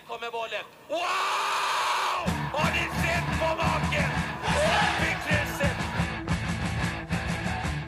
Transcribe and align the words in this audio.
Här 0.00 0.14
kommer 0.16 0.30
bollen. 0.30 0.64
Wow! 0.88 1.00
Har 2.52 2.70
ni 2.70 2.84
sett 3.02 3.40
på 3.40 3.56
maken? 3.56 4.10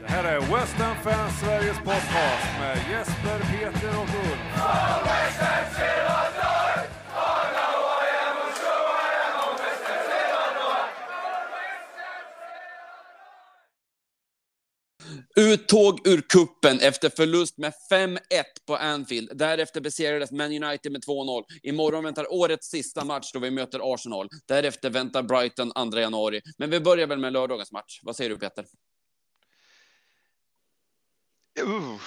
Det 0.00 0.08
här 0.08 0.24
är 0.24 0.40
West 0.40 0.74
Ham 0.74 0.96
Fans 1.02 1.40
Sveriges 1.40 1.78
podcast 1.78 2.48
med 2.60 2.78
Jesper, 2.90 3.38
Peter 3.38 3.98
och 3.98 4.08
Ulf. 4.30 4.62
Uttåg 15.36 16.06
ur 16.06 16.20
kuppen 16.20 16.80
efter 16.80 17.10
förlust 17.10 17.58
med 17.58 17.72
5-1 17.90 18.18
på 18.66 18.76
Anfield. 18.76 19.30
Därefter 19.34 19.80
besegrades 19.80 20.32
Man 20.32 20.64
United 20.64 20.92
med 20.92 21.04
2-0. 21.04 21.44
Imorgon 21.62 22.04
väntar 22.04 22.32
årets 22.32 22.68
sista 22.68 23.04
match 23.04 23.32
då 23.32 23.38
vi 23.38 23.50
möter 23.50 23.94
Arsenal. 23.94 24.28
Därefter 24.46 24.90
väntar 24.90 25.22
Brighton 25.22 25.90
2 25.92 25.98
januari. 25.98 26.40
Men 26.58 26.70
vi 26.70 26.80
börjar 26.80 27.06
väl 27.06 27.18
med 27.18 27.32
lördagens 27.32 27.72
match. 27.72 28.00
Vad 28.02 28.16
säger 28.16 28.30
du 28.30 28.36
Peter? 28.36 28.66
Uh, 31.60 32.00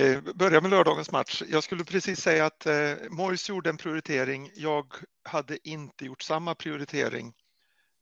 eh, 0.00 0.20
börja 0.34 0.60
med 0.60 0.70
lördagens 0.70 1.10
match. 1.10 1.42
Jag 1.48 1.64
skulle 1.64 1.84
precis 1.84 2.20
säga 2.20 2.46
att 2.46 2.66
eh, 2.66 2.92
Moyes 3.10 3.48
gjorde 3.48 3.70
en 3.70 3.76
prioritering. 3.76 4.50
Jag 4.54 4.94
hade 5.22 5.68
inte 5.68 6.04
gjort 6.04 6.22
samma 6.22 6.54
prioritering. 6.54 7.32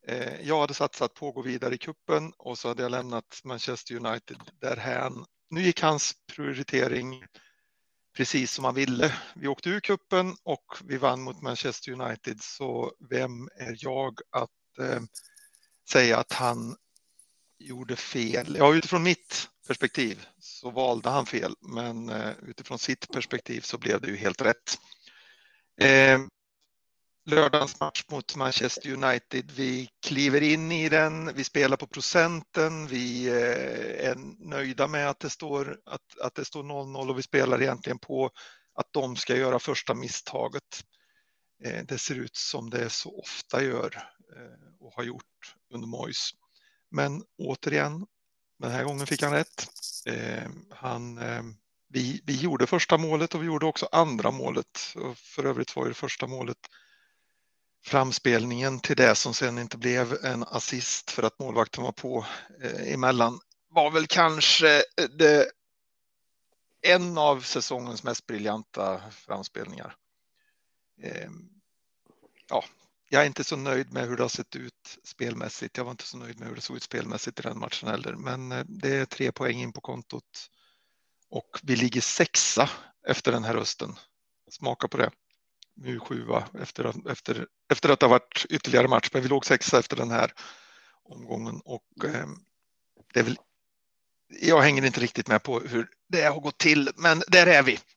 Eh, 0.07 0.41
jag 0.41 0.59
hade 0.59 0.73
satsat 0.73 1.13
på 1.13 1.29
att 1.29 1.35
gå 1.35 1.41
vidare 1.41 1.75
i 1.75 1.77
kuppen 1.77 2.33
och 2.37 2.57
så 2.57 2.67
hade 2.67 2.83
jag 2.83 2.91
lämnat 2.91 3.41
Manchester 3.43 3.95
United 3.95 4.37
därhän. 4.61 5.25
Nu 5.49 5.61
gick 5.61 5.81
hans 5.81 6.13
prioritering 6.35 7.25
precis 8.17 8.51
som 8.51 8.65
han 8.65 8.75
ville. 8.75 9.15
Vi 9.35 9.47
åkte 9.47 9.69
ur 9.69 9.79
kuppen 9.79 10.35
och 10.43 10.65
vi 10.83 10.97
vann 10.97 11.21
mot 11.21 11.41
Manchester 11.41 11.91
United. 11.91 12.41
Så 12.41 12.93
vem 13.09 13.49
är 13.55 13.75
jag 13.79 14.19
att 14.29 14.79
eh, 14.79 15.01
säga 15.89 16.17
att 16.17 16.33
han 16.33 16.75
gjorde 17.59 17.95
fel? 17.95 18.55
Ja, 18.59 18.75
utifrån 18.75 19.03
mitt 19.03 19.49
perspektiv 19.67 20.25
så 20.39 20.71
valde 20.71 21.09
han 21.09 21.25
fel, 21.25 21.55
men 21.59 22.09
eh, 22.09 22.31
utifrån 22.41 22.79
sitt 22.79 23.11
perspektiv 23.11 23.61
så 23.61 23.77
blev 23.77 24.01
det 24.01 24.07
ju 24.07 24.15
helt 24.15 24.41
rätt. 24.41 24.77
Eh, 25.81 26.19
lördagens 27.25 27.79
match 27.79 28.03
mot 28.11 28.35
Manchester 28.35 28.93
United. 28.93 29.51
Vi 29.51 29.89
kliver 30.05 30.43
in 30.43 30.71
i 30.71 30.89
den, 30.89 31.33
vi 31.35 31.43
spelar 31.43 31.77
på 31.77 31.87
procenten, 31.87 32.87
vi 32.87 33.27
eh, 33.27 34.09
är 34.09 34.15
nöjda 34.49 34.87
med 34.87 35.09
att 35.09 35.19
det 35.19 35.29
står 35.29 35.79
att, 35.85 36.19
att 36.21 36.35
det 36.35 36.45
står 36.45 36.63
0-0 36.63 37.09
och 37.09 37.17
vi 37.17 37.23
spelar 37.23 37.61
egentligen 37.61 37.99
på 37.99 38.31
att 38.75 38.87
de 38.91 39.15
ska 39.15 39.35
göra 39.35 39.59
första 39.59 39.93
misstaget. 39.93 40.83
Eh, 41.63 41.83
det 41.85 41.97
ser 41.97 42.15
ut 42.15 42.35
som 42.35 42.69
det 42.69 42.89
så 42.89 43.19
ofta 43.19 43.63
gör 43.63 44.09
eh, 44.35 44.85
och 44.85 44.93
har 44.93 45.03
gjort 45.03 45.55
under 45.73 45.87
Moyes. 45.87 46.29
Men 46.91 47.23
återigen, 47.37 48.05
den 48.59 48.71
här 48.71 48.83
gången 48.83 49.07
fick 49.07 49.21
han 49.23 49.33
rätt. 49.33 49.67
Han, 50.69 51.19
vi, 51.89 52.21
vi 52.25 52.41
gjorde 52.41 52.67
första 52.67 52.97
målet 52.97 53.35
och 53.35 53.41
vi 53.41 53.45
gjorde 53.45 53.65
också 53.65 53.89
andra 53.91 54.31
målet. 54.31 54.79
För 55.15 55.45
övrigt 55.45 55.75
var 55.75 55.87
det 55.87 55.93
första 55.93 56.27
målet 56.27 56.57
framspelningen 57.85 58.79
till 58.79 58.95
det 58.95 59.15
som 59.15 59.33
sen 59.33 59.57
inte 59.57 59.77
blev 59.77 60.25
en 60.25 60.43
assist 60.43 61.11
för 61.11 61.23
att 61.23 61.39
målvakten 61.39 61.83
var 61.83 61.91
på 61.91 62.25
eh, 62.63 62.93
emellan 62.93 63.39
var 63.73 63.91
väl 63.91 64.07
kanske 64.07 64.77
eh, 64.77 65.09
det, 65.17 65.51
en 66.81 67.17
av 67.17 67.41
säsongens 67.41 68.03
mest 68.03 68.25
briljanta 68.27 69.01
framspelningar. 69.11 69.95
Eh, 71.01 71.29
ja, 72.49 72.63
jag 73.09 73.21
är 73.21 73.25
inte 73.25 73.43
så 73.43 73.55
nöjd 73.55 73.93
med 73.93 74.07
hur 74.07 74.17
det 74.17 74.23
har 74.23 74.29
sett 74.29 74.55
ut 74.55 74.99
spelmässigt. 75.03 75.77
Jag 75.77 75.83
var 75.83 75.91
inte 75.91 76.03
så 76.03 76.17
nöjd 76.17 76.39
med 76.39 76.47
hur 76.47 76.55
det 76.55 76.61
såg 76.61 76.75
ut 76.77 76.83
spelmässigt 76.83 77.39
i 77.39 77.41
den 77.41 77.59
matchen 77.59 77.89
heller, 77.89 78.15
men 78.15 78.51
eh, 78.51 78.65
det 78.67 78.95
är 78.95 79.05
tre 79.05 79.31
poäng 79.31 79.61
in 79.61 79.73
på 79.73 79.81
kontot 79.81 80.49
och 81.29 81.59
vi 81.63 81.75
ligger 81.75 82.01
sexa 82.01 82.69
efter 83.07 83.31
den 83.31 83.43
här 83.43 83.53
rösten. 83.53 83.95
Smaka 84.49 84.87
på 84.87 84.97
det 84.97 85.11
nu 85.75 85.99
sjua 85.99 86.47
efter, 86.61 87.11
efter, 87.11 87.47
efter 87.71 87.89
att 87.89 87.99
det 87.99 88.05
har 88.05 88.11
varit 88.11 88.45
ytterligare 88.49 88.87
match. 88.87 89.09
Men 89.13 89.21
vi 89.21 89.27
låg 89.27 89.45
sexa 89.45 89.79
efter 89.79 89.95
den 89.95 90.11
här 90.11 90.33
omgången 91.03 91.61
och 91.65 92.05
eh, 92.05 92.27
det 93.13 93.19
är 93.19 93.23
väl. 93.23 93.37
Jag 94.41 94.61
hänger 94.61 94.85
inte 94.85 94.99
riktigt 94.99 95.27
med 95.27 95.43
på 95.43 95.59
hur 95.59 95.89
det 96.07 96.23
har 96.23 96.39
gått 96.39 96.57
till, 96.57 96.89
men 96.95 97.23
där 97.27 97.47
är 97.47 97.63
vi. 97.63 97.79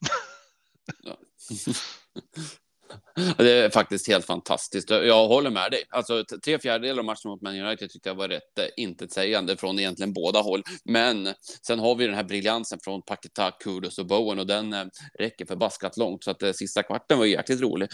Det 3.36 3.52
är 3.52 3.70
faktiskt 3.70 4.08
helt 4.08 4.24
fantastiskt. 4.24 4.90
Jag 4.90 5.28
håller 5.28 5.50
med 5.50 5.70
dig. 5.70 5.82
Alltså, 5.90 6.24
tre 6.44 6.58
fjärdedelar 6.58 6.98
av 6.98 7.04
matchen 7.04 7.30
mot 7.30 7.42
Man 7.42 7.60
United 7.60 7.90
tyckte 7.90 8.08
jag 8.08 8.14
var 8.14 8.28
rätt 8.28 8.58
eh, 8.58 8.64
intetsägande 8.76 9.56
från 9.56 9.78
egentligen 9.78 10.12
båda 10.12 10.40
håll. 10.40 10.62
Men 10.84 11.28
sen 11.66 11.78
har 11.78 11.94
vi 11.94 12.06
den 12.06 12.14
här 12.14 12.24
briljansen 12.24 12.78
från 12.84 13.02
Paketa, 13.02 13.50
Kudos 13.50 13.98
och 13.98 14.06
Bowen 14.06 14.38
och 14.38 14.46
den 14.46 14.72
eh, 14.72 14.84
räcker 15.18 15.46
förbaskat 15.46 15.96
långt 15.96 16.24
så 16.24 16.30
att 16.30 16.42
eh, 16.42 16.52
sista 16.52 16.82
kvarten 16.82 17.18
var 17.18 17.26
jäkligt 17.26 17.60
rolig. 17.60 17.88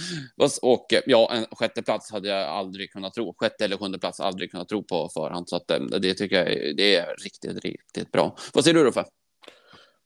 Och 0.62 0.86
ja, 1.06 1.32
en 1.32 1.46
sjätte 1.50 1.82
plats 1.82 2.12
hade 2.12 2.28
jag 2.28 2.48
aldrig 2.48 2.92
kunnat 2.92 3.14
tro. 3.14 3.34
Sjätte 3.38 3.64
eller 3.64 3.76
sjunde 3.76 3.98
plats 3.98 4.20
aldrig 4.20 4.50
kunnat 4.50 4.68
tro 4.68 4.84
på 4.84 5.08
förhand 5.08 5.48
så 5.48 5.56
att 5.56 5.68
det 6.00 6.14
tycker 6.14 6.36
jag 6.36 6.76
det 6.76 6.96
är 6.96 7.16
riktigt, 7.24 7.64
riktigt 7.64 8.12
bra. 8.12 8.36
Vad 8.54 8.64
säger 8.64 8.74
du 8.74 8.84
Roffe? 8.84 8.92
för? 8.92 9.10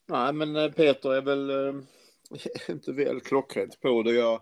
Nej, 0.07 0.33
men 0.33 0.73
Peter 0.73 1.13
är 1.13 1.21
väl 1.21 1.51
inte 2.69 2.91
väl 2.91 3.21
klockrent 3.21 3.79
på 3.81 4.03
det. 4.03 4.11
Jag 4.11 4.41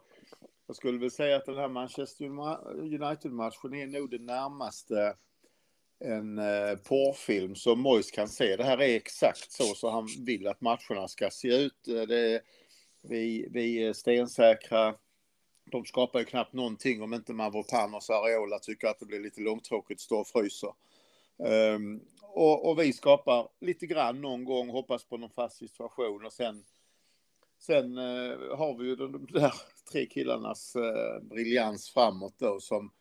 jag 0.68 0.76
skulle 0.76 1.00
väl 1.00 1.12
säga 1.12 1.38
att 1.38 1.46
den 1.46 1.58
här 1.58 1.70
Manchester 1.70 2.26
United-matchen 2.26 3.74
är 3.74 3.88
nog 3.88 4.10
det 4.10 4.22
närmaste 4.22 5.16
en 6.00 6.38
eh, 6.38 6.76
porrfilm 6.76 7.56
som 7.56 7.80
Mois 7.80 8.12
kan 8.12 8.28
se. 8.28 8.56
Det 8.56 8.64
här 8.64 8.82
är 8.82 8.96
exakt 8.96 9.52
så 9.52 9.64
som 9.64 9.94
han 9.94 10.08
vill 10.26 10.48
att 10.48 10.62
matcherna 10.62 11.08
ska 11.08 11.30
se 11.30 11.48
ut. 11.48 11.88
Eh, 11.88 12.02
det 12.02 12.36
är, 12.36 12.42
vi, 13.02 13.48
vi 13.52 13.84
är 13.84 13.94
stensäkra. 13.94 14.96
De 15.72 15.86
skapar 15.86 16.20
ju 16.20 16.26
knappt 16.26 16.54
någonting 16.54 17.02
om 17.02 17.14
inte 17.14 17.34
Mavropanos 17.34 18.10
och 18.10 18.16
Areola 18.16 18.60
tycker 18.60 18.88
att 18.88 19.00
det 19.00 19.06
blir 19.06 19.20
lite 19.20 19.42
långtråkigt 19.42 19.98
att 19.98 20.02
stå 20.02 20.20
och 20.20 20.28
frysa. 20.28 20.68
Um, 21.38 21.52
ehm, 21.52 22.02
och, 22.22 22.70
och, 22.70 22.80
vi 22.80 22.94
skapar 22.94 23.50
lite 23.62 23.86
grann 23.86 24.22
någon 24.22 24.46
gång, 24.46 24.70
hoppas 24.70 25.06
på 25.06 25.18
någon 25.18 25.30
fast 25.30 25.58
situation 25.58 26.26
och 26.26 26.34
sen 26.34 26.64
Sen 27.60 27.98
eh, 27.98 28.58
har 28.58 28.78
vi 28.78 28.86
ju 28.86 28.96
de 28.96 29.28
där 29.32 29.54
tre 29.92 30.06
killarnas 30.06 30.76
eh, 30.76 31.24
briljans 31.24 31.90
framåt 31.90 32.36
då 32.38 32.60
som 32.60 32.92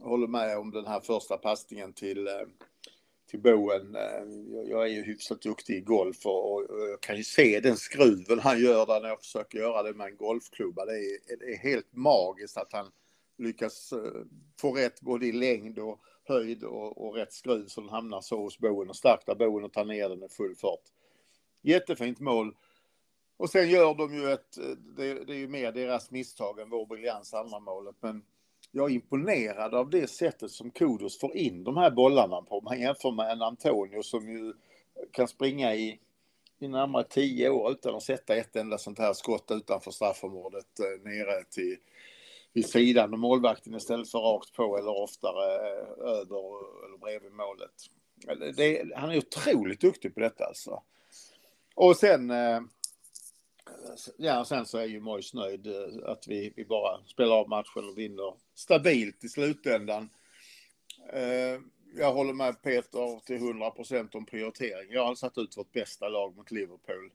håller 0.00 0.26
med 0.26 0.58
om 0.58 0.70
den 0.70 0.86
här 0.86 1.00
första 1.00 1.36
passningen 1.36 1.92
till, 1.92 2.26
eh, 2.26 2.46
till 3.30 3.40
Boen. 3.40 3.96
Eh, 3.96 4.02
jag, 4.54 4.68
jag 4.68 4.82
är 4.82 4.92
ju 4.92 5.02
hyfsat 5.02 5.42
duktig 5.42 5.76
i 5.76 5.80
golf 5.80 6.26
och, 6.26 6.52
och, 6.52 6.88
jag 6.90 7.00
kan 7.00 7.16
ju 7.16 7.24
se 7.24 7.60
den 7.60 7.76
skruven 7.76 8.38
han 8.38 8.60
gör 8.60 8.86
där 8.86 9.00
när 9.00 9.08
jag 9.08 9.20
försöker 9.20 9.58
göra 9.58 9.82
det 9.82 9.92
med 9.92 10.06
en 10.06 10.16
golfklubba. 10.16 10.84
Det 10.84 10.92
är, 10.92 11.36
det 11.38 11.52
är 11.52 11.58
helt 11.58 11.92
magiskt 11.92 12.56
att 12.56 12.72
han 12.72 12.90
lyckas 13.38 13.92
eh, 13.92 14.22
få 14.60 14.72
rätt 14.72 15.00
både 15.00 15.26
i 15.26 15.32
längd 15.32 15.78
och 15.78 16.00
höjd 16.24 16.64
och, 16.64 17.06
och 17.06 17.14
rätt 17.14 17.32
skruv 17.32 17.66
så 17.66 17.80
den 17.80 17.90
hamnar 17.90 18.20
så 18.20 18.42
hos 18.42 18.58
Boen 18.58 18.88
och 18.88 18.96
startar 18.96 19.34
Boen 19.34 19.64
och 19.64 19.72
tar 19.72 19.84
ner 19.84 20.08
den 20.08 20.22
i 20.22 20.28
full 20.28 20.56
fart. 20.56 20.82
Jättefint 21.62 22.20
mål. 22.20 22.54
Och 23.36 23.50
sen 23.50 23.70
gör 23.70 23.94
de 23.94 24.14
ju 24.14 24.32
ett, 24.32 24.58
det, 24.96 25.24
det 25.24 25.32
är 25.32 25.38
ju 25.38 25.48
mer 25.48 25.72
deras 25.72 26.10
misstag 26.10 26.60
än 26.60 26.70
vår 26.70 26.86
briljans 26.86 27.34
andra 27.34 27.60
målet. 27.60 27.96
Men 28.00 28.22
jag 28.70 28.90
är 28.90 28.94
imponerad 28.94 29.74
av 29.74 29.90
det 29.90 30.10
sättet 30.10 30.50
som 30.50 30.70
Kudos 30.70 31.20
får 31.20 31.36
in 31.36 31.64
de 31.64 31.76
här 31.76 31.90
bollarna 31.90 32.42
på. 32.42 32.60
Man 32.60 32.80
jämför 32.80 33.10
med 33.10 33.30
en 33.30 33.42
Antonio 33.42 34.02
som 34.02 34.28
ju 34.28 34.54
kan 35.10 35.28
springa 35.28 35.74
i, 35.74 36.00
i 36.58 36.68
närmare 36.68 37.04
tio 37.04 37.50
år 37.50 37.72
utan 37.72 37.94
att 37.94 38.02
sätta 38.02 38.36
ett 38.36 38.56
enda 38.56 38.78
sånt 38.78 38.98
här 38.98 39.12
skott 39.12 39.50
utanför 39.50 39.90
straffområdet 39.90 40.80
eh, 40.80 41.04
nere 41.04 41.44
till 41.44 41.76
vid 42.52 42.68
sidan 42.68 43.12
och 43.12 43.18
målvakten 43.18 43.74
istället 43.74 44.10
för 44.10 44.18
rakt 44.18 44.52
på 44.52 44.78
eller 44.78 45.02
oftare 45.02 45.54
eh, 45.54 45.88
över 46.04 46.86
eller 46.86 46.98
bredvid 46.98 47.32
målet. 47.32 47.70
Det, 48.56 48.84
han 48.96 49.10
är 49.10 49.18
otroligt 49.18 49.80
duktig 49.80 50.14
på 50.14 50.20
detta 50.20 50.44
alltså. 50.44 50.82
Och 51.74 51.96
sen 51.96 52.30
eh, 52.30 52.60
ja, 54.16 54.44
sen 54.44 54.66
så 54.66 54.78
är 54.78 54.86
ju 54.86 55.00
Mois 55.00 55.34
nöjd 55.34 55.66
eh, 55.66 56.10
att 56.10 56.28
vi, 56.28 56.52
vi 56.56 56.64
bara 56.64 57.04
spelar 57.06 57.36
av 57.36 57.48
matchen 57.48 57.88
och 57.88 57.98
vinner 57.98 58.34
stabilt 58.54 59.24
i 59.24 59.28
slutändan. 59.28 60.10
Eh, 61.12 61.60
jag 61.94 62.12
håller 62.12 62.32
med 62.32 62.62
Peter 62.62 63.20
till 63.20 63.36
100 63.36 63.70
procent 63.70 64.14
om 64.14 64.26
prioritering. 64.26 64.92
Jag 64.92 65.06
har 65.06 65.14
satt 65.14 65.38
ut 65.38 65.56
vårt 65.56 65.72
bästa 65.72 66.08
lag 66.08 66.36
mot 66.36 66.50
Liverpool 66.50 67.10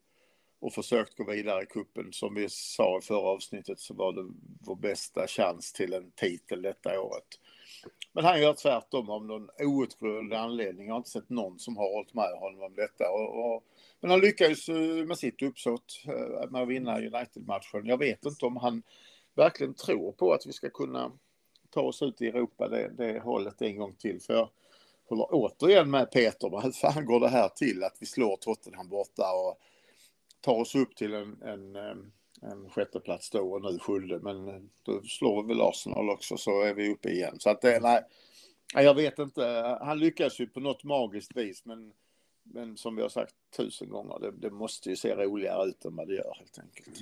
och 0.59 0.73
försökt 0.73 1.17
gå 1.17 1.23
vidare 1.23 1.63
i 1.63 1.65
kuppen. 1.65 2.13
Som 2.13 2.35
vi 2.35 2.49
sa 2.49 2.97
i 2.97 3.01
förra 3.01 3.27
avsnittet 3.27 3.79
så 3.79 3.93
var 3.93 4.13
det 4.13 4.29
vår 4.61 4.75
bästa 4.75 5.27
chans 5.27 5.73
till 5.73 5.93
en 5.93 6.11
titel 6.11 6.61
detta 6.61 6.99
året. 7.01 7.39
Men 8.11 8.25
han 8.25 8.41
gör 8.41 8.53
tvärtom 8.53 9.09
av 9.09 9.25
någon 9.25 9.49
outgrundlig 9.59 10.37
anledning. 10.37 10.87
Jag 10.87 10.93
har 10.93 10.97
inte 10.97 11.09
sett 11.09 11.29
någon 11.29 11.59
som 11.59 11.77
har 11.77 11.93
hållit 11.93 12.13
med 12.13 12.39
honom 12.39 12.61
om 12.61 12.75
detta. 12.75 13.09
Och, 13.09 13.45
och, 13.45 13.63
men 13.99 14.11
han 14.11 14.19
lyckades 14.19 14.69
eh, 14.69 15.05
med 15.05 15.17
sitt 15.17 15.41
uppsåt 15.41 16.03
eh, 16.07 16.49
med 16.49 16.61
att 16.61 16.67
vinna 16.67 16.97
United-matchen. 16.97 17.85
Jag 17.85 17.97
vet 17.97 18.25
inte 18.25 18.45
om 18.45 18.57
han 18.57 18.83
verkligen 19.35 19.73
tror 19.73 20.11
på 20.11 20.33
att 20.33 20.45
vi 20.45 20.53
ska 20.53 20.69
kunna 20.69 21.11
ta 21.69 21.81
oss 21.81 22.01
ut 22.01 22.21
i 22.21 22.27
Europa 22.27 22.67
det, 22.67 22.91
det 22.97 23.19
hållet 23.19 23.61
en 23.61 23.77
gång 23.77 23.95
till. 23.95 24.21
För 24.21 24.33
jag 24.33 24.49
håller 25.09 25.27
återigen 25.31 25.89
med 25.89 26.11
Peter, 26.11 26.61
hur 26.63 26.71
fan 26.71 27.05
går 27.05 27.19
det 27.19 27.29
här 27.29 27.49
till 27.49 27.83
att 27.83 27.97
vi 27.99 28.05
slår 28.05 28.37
Tottenham 28.37 28.89
borta 28.89 29.23
och 29.33 29.59
tar 30.41 30.59
oss 30.61 30.75
upp 30.75 30.95
till 30.95 31.13
en, 31.13 31.41
en, 31.41 31.75
eh, 31.75 31.95
en 32.41 32.69
sjätteplats 32.69 33.29
då 33.29 33.53
och 33.53 33.61
nu 33.61 33.79
sjunde, 33.79 34.19
men 34.19 34.69
då 34.83 35.01
slår 35.01 35.43
vi 35.43 35.47
väl 35.47 35.61
Arsenal 35.61 36.09
också 36.09 36.37
så 36.37 36.61
är 36.61 36.73
vi 36.73 36.93
uppe 36.93 37.09
igen. 37.09 37.39
Så 37.39 37.49
att 37.49 37.61
det, 37.61 37.79
nej, 37.79 38.03
jag 38.73 38.93
vet 38.93 39.19
inte, 39.19 39.77
han 39.81 39.99
lyckas 39.99 40.39
ju 40.39 40.47
på 40.47 40.59
något 40.59 40.83
magiskt 40.83 41.35
vis, 41.35 41.65
men, 41.65 41.93
men 42.43 42.77
som 42.77 42.95
vi 42.95 43.01
har 43.01 43.09
sagt 43.09 43.35
tusen 43.57 43.89
gånger, 43.89 44.19
det, 44.19 44.31
det 44.31 44.49
måste 44.49 44.89
ju 44.89 44.95
se 44.95 45.15
roligare 45.15 45.69
ut 45.69 45.85
än 45.85 45.95
vad 45.95 46.07
det 46.07 46.15
gör 46.15 46.35
helt 46.39 46.59
enkelt. 46.59 46.99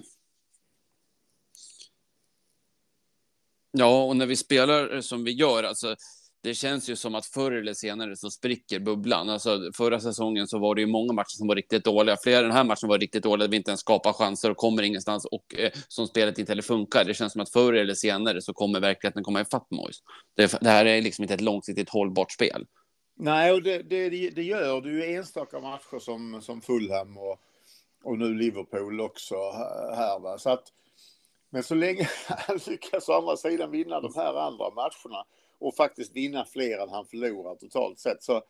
Ja, 3.72 4.04
och 4.04 4.18
när 4.18 4.26
vi 4.26 4.36
spelar 4.36 5.02
som 5.02 5.24
vi 5.24 5.32
gör, 5.32 5.64
alltså, 5.64 5.96
det 6.46 6.54
känns 6.54 6.90
ju 6.90 6.96
som 6.96 7.16
att 7.16 7.26
förr 7.26 7.52
eller 7.52 7.74
senare 7.74 8.16
så 8.16 8.30
spricker 8.30 8.80
bubblan. 8.80 9.30
Alltså, 9.30 9.72
förra 9.74 10.00
säsongen 10.00 10.48
så 10.48 10.60
var 10.60 10.76
det 10.76 10.82
ju 10.82 10.88
många 10.88 11.14
matcher 11.14 11.38
som 11.38 11.48
var 11.48 11.56
riktigt 11.56 11.84
dåliga. 11.84 12.18
Flera 12.24 12.42
den 12.42 12.52
här 12.52 12.64
matchen 12.64 12.90
var 12.90 13.00
riktigt 13.00 13.24
dåliga, 13.24 13.48
vi 13.48 13.58
inte 13.58 13.72
ens 13.72 13.82
skapar 13.82 14.14
chanser 14.14 14.52
och 14.52 14.58
kommer 14.58 14.84
ingenstans 14.84 15.26
och 15.26 15.56
eh, 15.58 15.72
som 15.88 16.08
spelet 16.08 16.40
inte 16.40 16.52
heller 16.52 16.62
funkar. 16.62 17.06
Det 17.06 17.14
känns 17.14 17.34
som 17.34 17.42
att 17.42 17.52
förr 17.52 17.74
eller 17.74 17.94
senare 17.94 18.42
så 18.42 18.54
kommer 18.54 18.80
verkligheten 18.80 19.24
komma 19.24 19.42
ifatt 19.42 19.72
Moise. 19.72 20.02
Det, 20.36 20.58
det 20.62 20.70
här 20.70 20.86
är 20.86 21.02
liksom 21.02 21.24
inte 21.24 21.34
ett 21.34 21.42
långsiktigt 21.42 21.90
hållbart 21.90 22.32
spel. 22.32 22.66
Nej, 23.18 23.52
och 23.52 23.64
det, 23.64 23.82
det, 23.82 24.10
det 24.30 24.44
gör 24.44 24.82
du 24.82 24.92
ju 24.92 25.16
enstaka 25.16 25.60
matcher 25.60 26.00
som, 26.00 26.42
som 26.42 26.62
Fulham 26.62 27.18
och, 27.18 27.40
och 28.04 28.18
nu 28.18 28.34
Liverpool 28.34 29.02
också 29.02 29.36
här. 29.96 30.20
Va? 30.20 30.38
Så 30.38 30.50
att, 30.50 30.64
men 31.50 31.64
så 31.64 31.76
länge 31.76 32.10
han 32.28 32.60
lyckas 32.68 33.10
å 33.10 33.14
andra 33.14 33.38
sidan 33.38 33.72
vinna 33.72 34.02
de 34.02 34.14
här 34.16 34.34
andra 34.48 34.70
matcherna 34.70 35.26
och 35.66 35.76
faktiskt 35.76 36.16
vinna 36.16 36.46
fler 36.46 36.78
än 36.78 36.90
han 36.90 37.06
förlorar 37.06 37.56
totalt 37.56 38.00
sett 38.00 38.24
så, 38.24 38.44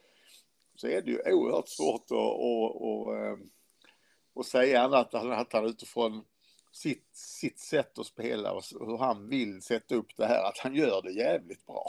så 0.75 0.87
är 0.87 1.01
det 1.01 1.11
ju 1.11 1.21
oerhört 1.25 1.69
svårt 1.69 2.11
att, 2.11 2.17
att, 2.17 3.31
att, 3.31 4.39
att 4.39 4.45
säga 4.45 4.81
annat 4.81 5.13
än 5.13 5.31
att 5.31 5.53
han 5.53 5.65
utifrån 5.65 6.23
sitt, 6.71 7.09
sitt 7.13 7.59
sätt 7.59 7.99
att 7.99 8.05
spela 8.05 8.51
och 8.51 8.63
hur 8.71 8.97
han 8.97 9.29
vill 9.29 9.61
sätta 9.61 9.95
upp 9.95 10.17
det 10.17 10.25
här, 10.25 10.43
att 10.43 10.57
han 10.57 10.75
gör 10.75 11.01
det 11.01 11.11
jävligt 11.11 11.65
bra. 11.65 11.85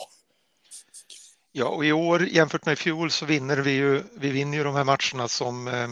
Ja, 1.53 1.69
och 1.69 1.85
i 1.85 1.93
år 1.93 2.27
jämfört 2.27 2.67
med 2.67 2.73
i 2.73 2.77
fjol 2.77 3.11
så 3.11 3.27
vinner 3.27 3.57
vi 3.57 3.71
ju, 3.71 4.03
vi 4.13 4.31
vinner 4.31 4.59
ju 4.59 4.65
de 4.65 4.75
här 4.75 4.85
matcherna 4.85 5.29
som, 5.29 5.69
eh, 5.69 5.89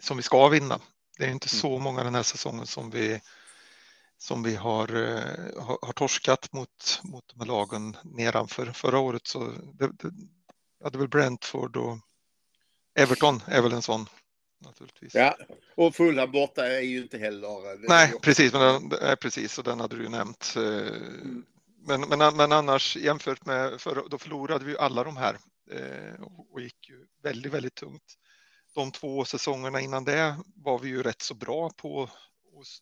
som 0.00 0.16
vi 0.16 0.22
ska 0.22 0.48
vinna. 0.48 0.80
Det 1.18 1.24
är 1.24 1.30
inte 1.30 1.48
så 1.48 1.78
många 1.78 2.04
den 2.04 2.14
här 2.14 2.22
säsongen 2.22 2.66
som 2.66 2.90
vi, 2.90 3.20
som 4.18 4.42
vi 4.42 4.54
har, 4.54 4.96
eh, 4.96 5.62
har, 5.62 5.78
har 5.82 5.92
torskat 5.92 6.52
mot, 6.52 7.00
mot 7.02 7.24
de 7.28 7.40
här 7.40 7.46
lagen 7.46 7.96
nedanför. 8.04 8.66
Förra 8.66 8.98
året 8.98 9.26
så 9.26 9.52
det, 9.74 9.86
det, 9.92 10.12
hade 10.84 10.98
väl 10.98 11.08
Brentford 11.08 11.76
och 11.76 11.98
Everton 12.94 13.42
är 13.46 13.62
väl 13.62 13.72
en 13.72 13.82
sån 13.82 14.06
naturligtvis. 14.64 15.14
Ja, 15.14 15.36
och 15.74 15.94
Fulham 15.94 16.32
borta 16.32 16.66
är 16.66 16.80
ju 16.80 17.02
inte 17.02 17.18
heller. 17.18 17.88
Nej, 17.88 18.12
precis, 18.22 18.52
men 18.52 18.88
den, 18.88 19.16
precis, 19.20 19.58
och 19.58 19.64
den 19.64 19.80
hade 19.80 19.96
du 19.96 20.02
ju 20.02 20.08
nämnt. 20.08 20.54
Mm. 20.56 21.44
Men, 21.86 22.00
men, 22.00 22.36
men 22.36 22.52
annars 22.52 22.96
jämfört 22.96 23.46
med 23.46 23.80
förra, 23.80 24.08
då 24.08 24.18
förlorade 24.18 24.64
vi 24.64 24.78
alla 24.78 25.04
de 25.04 25.16
här 25.16 25.38
eh, 25.70 26.24
och 26.50 26.60
gick 26.60 26.88
ju 26.88 27.06
väldigt, 27.22 27.52
väldigt 27.52 27.74
tungt. 27.74 28.14
De 28.74 28.92
två 28.92 29.24
säsongerna 29.24 29.80
innan 29.80 30.04
det 30.04 30.36
var 30.54 30.78
vi 30.78 30.88
ju 30.88 31.02
rätt 31.02 31.22
så 31.22 31.34
bra 31.34 31.70
på 31.76 32.10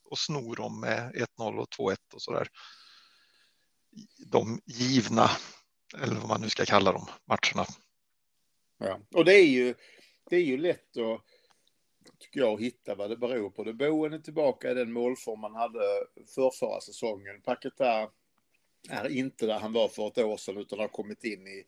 och 0.04 0.18
sno 0.18 0.54
dem 0.54 0.80
med 0.80 1.12
1-0 1.38 1.58
och 1.58 1.68
2-1 1.68 1.96
och 2.14 2.22
så 2.22 2.32
där. 2.32 2.48
De 4.26 4.60
givna, 4.64 5.30
eller 6.02 6.14
vad 6.14 6.28
man 6.28 6.40
nu 6.40 6.48
ska 6.48 6.64
kalla 6.64 6.92
dem, 6.92 7.06
matcherna. 7.24 7.66
Ja, 8.78 9.00
och 9.14 9.24
det 9.24 9.34
är 9.34 9.46
ju, 9.46 9.74
det 10.30 10.36
är 10.36 10.42
ju 10.42 10.56
lätt 10.56 10.96
att, 10.96 11.22
tycker 12.18 12.40
jag, 12.40 12.62
hitta 12.62 12.94
vad 12.94 13.10
det 13.10 13.16
beror 13.16 13.50
på. 13.50 13.64
Det 13.64 13.74
Boen 13.74 14.12
är 14.12 14.18
tillbaka 14.18 14.70
i 14.70 14.74
den 14.74 14.92
målform 14.92 15.40
man 15.40 15.54
hade 15.54 16.06
för 16.34 16.50
förra 16.50 16.80
säsongen. 16.80 17.42
Paketa 17.42 18.10
är 18.88 19.08
inte 19.08 19.46
där 19.46 19.58
han 19.58 19.72
var 19.72 19.88
för 19.88 20.06
ett 20.06 20.18
år 20.18 20.36
sedan 20.36 20.56
utan 20.56 20.78
har 20.78 20.88
kommit 20.88 21.24
in 21.24 21.46
i, 21.46 21.64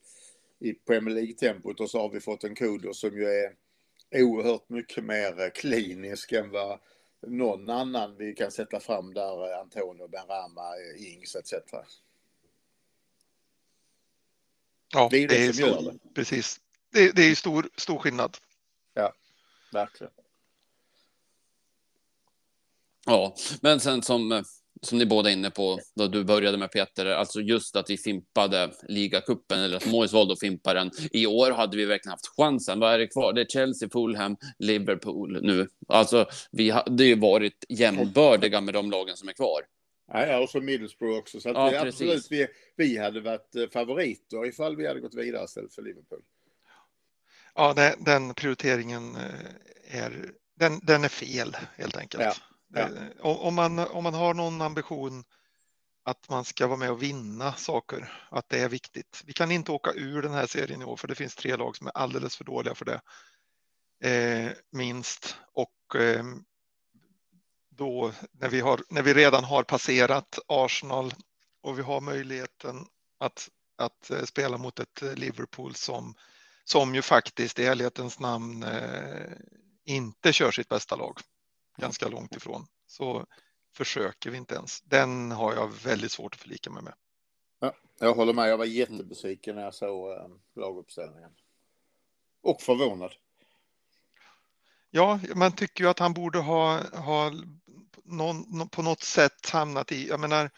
i 0.59 0.75
Premier 0.75 1.15
League-tempot 1.15 1.81
och 1.81 1.91
så 1.91 2.01
har 2.01 2.09
vi 2.09 2.21
fått 2.21 2.45
en 2.45 2.55
Kudo 2.55 2.95
som 2.95 3.17
ju 3.17 3.25
är 3.25 3.57
oerhört 4.15 4.69
mycket 4.69 5.05
mer 5.05 5.41
eh, 5.41 5.51
klinisk 5.51 6.33
än 6.33 6.51
vad 6.51 6.81
någon 7.27 7.71
annan 7.71 8.17
vi 8.17 8.35
kan 8.35 8.51
sätta 8.51 8.81
fram 8.81 9.15
där, 9.15 9.61
Antonio 9.61 10.09
Benrama, 10.09 10.77
Ings 10.97 11.37
etc. 11.37 11.53
Ja, 14.93 15.09
det 15.11 15.17
är 15.19 15.29
det, 15.29 15.37
det 15.37 15.47
är 15.47 15.53
som 15.53 15.65
gör 15.65 15.83
det. 15.83 16.15
Precis. 16.15 16.61
Det, 16.93 17.17
det 17.17 17.23
är 17.23 17.35
stor, 17.35 17.69
stor 17.77 17.99
skillnad. 17.99 18.37
Ja, 18.95 19.13
verkligen. 19.73 20.13
Ja, 23.07 23.35
men 23.61 23.81
sen 23.81 24.03
som 24.03 24.45
som 24.83 24.99
ni 24.99 25.07
båda 25.07 25.29
är 25.29 25.33
inne 25.33 25.51
på, 25.51 25.79
då 25.97 26.07
du 26.07 26.25
började 26.25 26.59
med 26.59 26.73
Peter, 26.73 27.07
alltså 27.07 27.41
just 27.41 27.77
att 27.77 27.91
vi 27.91 27.97
fimpade 27.97 28.71
ligacupen 28.89 29.61
eller 29.61 29.77
att 29.77 29.87
Moyes 29.87 30.13
valde 30.13 30.33
att 30.33 30.41
fimpa 30.41 30.75
den. 30.75 30.91
I 31.13 31.27
år 31.27 31.51
hade 31.51 31.77
vi 31.77 31.85
verkligen 31.85 32.13
haft 32.13 32.37
chansen. 32.37 32.81
Vad 32.81 32.95
är 32.95 32.99
det 32.99 33.07
kvar? 33.07 33.33
Det 33.33 33.41
är 33.41 33.45
Chelsea, 33.45 33.89
Fulham, 33.93 34.37
Liverpool 34.59 35.39
nu. 35.43 35.69
Alltså, 35.89 36.27
vi 36.53 36.71
hade 36.71 37.05
ju 37.05 37.15
varit 37.15 37.65
jämbördiga 37.69 38.61
med 38.61 38.75
de 38.75 38.91
lagen 38.91 39.17
som 39.17 39.29
är 39.29 39.33
kvar. 39.33 39.61
Ja, 40.13 40.39
och 40.39 40.51
så 40.51 40.61
Middlesbrough 40.61 41.19
också. 41.19 41.41
Så 41.41 41.49
att 41.49 41.57
ja, 41.57 41.71
vi, 41.71 41.89
absolut, 41.89 42.27
vi, 42.31 42.47
vi 42.77 42.99
hade 42.99 43.21
varit 43.21 43.55
eh, 43.55 43.69
favoriter 43.73 44.47
ifall 44.47 44.77
vi 44.77 44.87
hade 44.87 45.01
gått 45.01 45.15
vidare 45.15 45.45
istället 45.45 45.75
för 45.75 45.83
Liverpool. 45.83 46.21
Ja, 47.55 47.95
den 47.99 48.35
prioriteringen 48.35 49.17
eh, 49.17 50.03
är, 50.05 50.31
den, 50.57 50.81
den 50.83 51.05
är 51.05 51.09
fel 51.09 51.57
helt 51.77 51.97
enkelt. 51.97 52.23
Ja. 52.25 52.35
Ja. 52.69 52.81
Eh, 52.81 53.21
om, 53.21 53.55
man, 53.55 53.79
om 53.79 54.05
man 54.05 54.15
har 54.15 54.35
någon 54.35 54.63
ambition 54.63 55.25
att 56.05 56.29
man 56.29 56.45
ska 56.45 56.67
vara 56.67 56.79
med 56.79 56.91
och 56.91 57.03
vinna 57.03 57.53
saker, 57.53 58.13
att 58.31 58.49
det 58.49 58.59
är 58.59 58.69
viktigt. 58.69 59.23
Vi 59.25 59.33
kan 59.33 59.51
inte 59.51 59.73
åka 59.73 59.93
ur 59.93 60.23
den 60.23 60.33
här 60.33 60.47
serien 60.47 60.83
i 60.83 60.85
år 60.85 60.97
för 60.97 61.09
det 61.09 61.15
finns 61.15 61.37
tre 61.37 61.57
lag 61.57 61.77
som 61.77 61.87
är 61.87 61.97
alldeles 61.97 62.37
för 62.37 62.45
dåliga 62.45 62.75
för 62.75 62.85
det. 62.85 63.01
Eh, 64.11 64.53
minst. 64.71 65.37
Och 65.53 65.97
eh, 66.01 66.25
då 67.71 68.13
när 68.33 68.49
vi, 68.49 68.61
har, 68.61 68.81
när 68.89 69.03
vi 69.03 69.15
redan 69.15 69.45
har 69.45 69.63
passerat 69.63 70.39
Arsenal 70.49 71.15
och 71.63 71.79
vi 71.79 71.83
har 71.83 72.01
möjligheten 72.01 72.87
att, 73.19 73.49
att 73.77 74.11
eh, 74.11 74.25
spela 74.25 74.59
mot 74.59 74.79
ett 74.79 75.03
eh, 75.03 75.15
Liverpool 75.15 75.75
som, 75.75 76.15
som 76.65 76.95
ju 76.95 77.03
faktiskt 77.03 77.59
i 77.59 77.67
ärlighetens 77.67 78.21
namn 78.21 78.63
eh, 78.63 79.33
inte 79.85 80.33
kör 80.33 80.51
sitt 80.51 80.69
bästa 80.69 80.97
lag 80.97 81.21
ganska 81.79 82.09
långt 82.09 82.37
ifrån, 82.37 82.67
så 82.87 83.27
försöker 83.75 84.31
vi 84.31 84.37
inte 84.37 84.55
ens. 84.55 84.81
Den 84.81 85.31
har 85.31 85.55
jag 85.55 85.69
väldigt 85.69 86.13
svårt 86.13 86.35
att 86.35 86.41
förlika 86.41 86.71
mig 86.71 86.83
med. 86.83 86.95
Ja, 87.61 87.75
jag 87.99 88.15
håller 88.15 88.33
med. 88.33 88.49
Jag 88.49 88.59
var 88.59 88.65
jättebesviken 88.65 89.55
när 89.55 89.63
jag 89.63 89.75
såg 89.75 90.13
äh, 90.13 90.29
laguppställningen. 90.57 91.31
Och 92.43 92.63
förvånad. 92.63 93.13
Ja, 94.91 95.21
man 95.35 95.53
tycker 95.53 95.85
ju 95.85 95.91
att 95.91 95.99
han 95.99 96.13
borde 96.13 96.39
ha, 96.39 96.81
ha 96.97 97.33
någon, 98.05 98.69
på 98.69 98.83
något 98.83 99.03
sätt 99.03 99.51
hamnat 99.51 99.93
i, 99.93 100.09
jag 100.09 100.21
menar, 100.21 100.51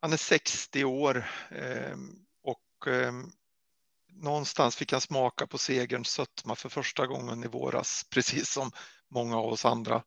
han 0.00 0.12
är 0.12 0.16
60 0.16 0.84
år 0.84 1.30
eh, 1.50 1.96
och 2.42 2.88
eh, 2.88 3.12
någonstans 4.08 4.76
fick 4.76 4.92
han 4.92 5.00
smaka 5.00 5.46
på 5.46 5.58
segerns 5.58 6.08
sötma 6.08 6.54
för 6.54 6.68
första 6.68 7.06
gången 7.06 7.44
i 7.44 7.46
våras, 7.46 8.06
precis 8.10 8.50
som 8.50 8.70
många 9.08 9.38
av 9.38 9.52
oss 9.52 9.64
andra 9.64 10.02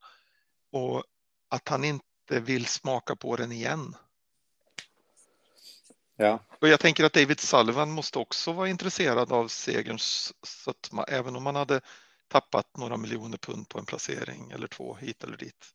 och 0.72 1.04
att 1.50 1.68
han 1.70 1.84
inte 1.84 2.40
vill 2.40 2.66
smaka 2.66 3.16
på 3.16 3.36
den 3.36 3.52
igen. 3.52 3.96
Ja. 6.16 6.40
Och 6.62 6.68
jag 6.68 6.80
tänker 6.80 7.04
att 7.04 7.14
David 7.14 7.40
Sullivan 7.40 7.92
måste 7.92 8.20
också 8.20 8.52
vara 8.52 8.70
intresserad 8.70 9.32
av 9.32 9.48
segerns 9.48 10.34
sötma, 10.44 11.04
även 11.04 11.36
om 11.36 11.44
man 11.44 11.56
hade 11.56 11.82
tappat 12.28 12.78
några 12.78 12.98
miljoner 12.98 13.38
pund 13.38 13.70
på 13.70 13.80
en 13.80 13.86
placering 13.86 14.52
eller 14.52 14.68
två 14.68 14.96
hit 14.96 15.24
eller 15.24 15.38
dit. 15.38 15.66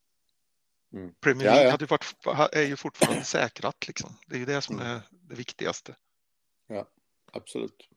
Mm. 0.93 1.13
Premier 1.21 1.45
League 1.45 1.63
ja, 1.63 1.77
ja. 1.79 1.97
Varit, 2.23 2.55
är 2.55 2.61
ju 2.61 2.75
fortfarande 2.75 3.23
säkrat, 3.23 3.87
liksom. 3.87 4.17
det 4.27 4.35
är 4.35 4.39
ju 4.39 4.45
det 4.45 4.61
som 4.61 4.79
mm. 4.79 4.87
är 4.87 5.01
det 5.09 5.35
viktigaste. 5.35 5.95
Ja, 6.67 6.87
absolut. 7.31 7.89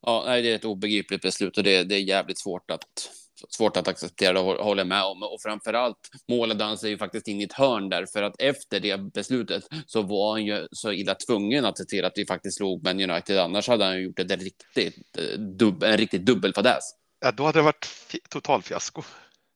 Ja, 0.00 0.22
nej, 0.26 0.42
det 0.42 0.50
är 0.50 0.54
ett 0.54 0.64
obegripligt 0.64 1.22
beslut 1.22 1.58
och 1.58 1.64
det, 1.64 1.84
det 1.84 1.94
är 1.94 2.00
jävligt 2.00 2.38
svårt 2.38 2.70
att 2.70 3.10
svårt 3.50 3.76
att 3.76 3.88
acceptera, 3.88 4.32
det 4.32 4.38
håller 4.40 4.80
jag 4.80 4.86
med 4.86 5.04
om. 5.04 5.22
Och 5.22 5.40
framför 5.42 5.74
allt 5.74 6.10
målade 6.28 6.64
han 6.64 6.78
sig 6.78 6.90
ju 6.90 6.98
faktiskt 6.98 7.28
in 7.28 7.40
i 7.40 7.44
ett 7.44 7.52
hörn 7.52 7.88
där, 7.88 8.06
för 8.06 8.22
att 8.22 8.40
efter 8.40 8.80
det 8.80 8.98
beslutet 8.98 9.64
så 9.86 10.02
var 10.02 10.32
han 10.32 10.44
ju 10.44 10.68
så 10.72 10.92
illa 10.92 11.14
tvungen 11.14 11.64
att 11.64 11.78
se 11.78 11.84
till 11.84 12.04
att 12.04 12.12
vi 12.16 12.26
faktiskt 12.26 12.56
slog 12.56 12.84
Man 12.84 13.10
United. 13.10 13.38
Annars 13.38 13.68
hade 13.68 13.84
han 13.84 14.02
gjort 14.02 14.18
ett 14.18 14.42
riktigt, 14.42 15.18
eh, 15.18 15.38
dub, 15.38 15.82
en 15.82 15.96
riktigt 15.96 16.26
dubbelfadäs. 16.26 16.94
Ja, 17.20 17.32
då 17.32 17.44
hade 17.44 17.58
det 17.58 17.62
varit 17.62 17.88
totalfiasko. 18.28 19.02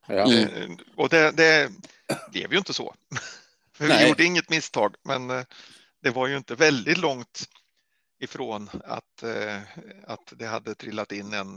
Ja. 0.07 0.33
Mm. 0.33 0.79
Och 0.97 1.09
det, 1.09 1.31
det 1.37 1.71
blev 2.31 2.53
ju 2.53 2.59
inte 2.59 2.75
så. 2.75 2.95
Vi 3.79 3.89
Nej. 3.89 4.09
gjorde 4.09 4.25
inget 4.25 4.51
misstag, 4.51 4.95
men 5.05 5.31
eh, 5.31 5.45
det 6.03 6.11
var 6.11 6.27
ju 6.27 6.37
inte 6.37 6.55
väldigt 6.55 6.99
långt 6.99 7.49
ifrån 8.21 8.71
att, 8.85 9.23
eh, 9.23 9.61
att 10.07 10.33
det 10.37 10.47
hade 10.47 10.75
trillat 10.75 11.13
in 11.13 11.33
en 11.33 11.55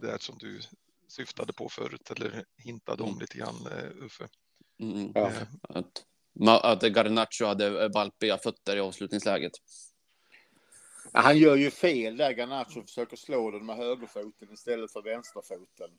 där 0.00 0.18
som 0.20 0.38
du 0.38 0.60
syftade 1.08 1.52
på 1.52 1.68
förut 1.68 2.10
eller 2.10 2.44
hintade 2.56 3.02
om 3.02 3.08
Mm. 3.08 3.20
lite 3.20 3.38
grann, 3.38 3.66
eh, 3.66 4.04
Uffe. 4.04 4.28
Mm. 4.80 5.12
Ja. 5.14 5.26
Eh, 5.28 5.42
Att, 5.62 6.04
att 6.64 6.82
Garnacho 6.82 7.44
hade 7.44 7.88
valpiga 7.88 8.38
fötter 8.38 8.76
i 8.76 8.80
avslutningsläget. 8.80 9.52
Han 11.12 11.38
gör 11.38 11.56
ju 11.56 11.70
fel 11.70 12.16
där. 12.16 12.30
Garnacho 12.30 12.82
försöker 12.82 13.16
slå 13.16 13.50
den 13.50 13.66
med 13.66 13.76
högerfoten 13.76 14.52
istället 14.52 14.92
för 14.92 15.02
vänsterfoten. 15.02 15.90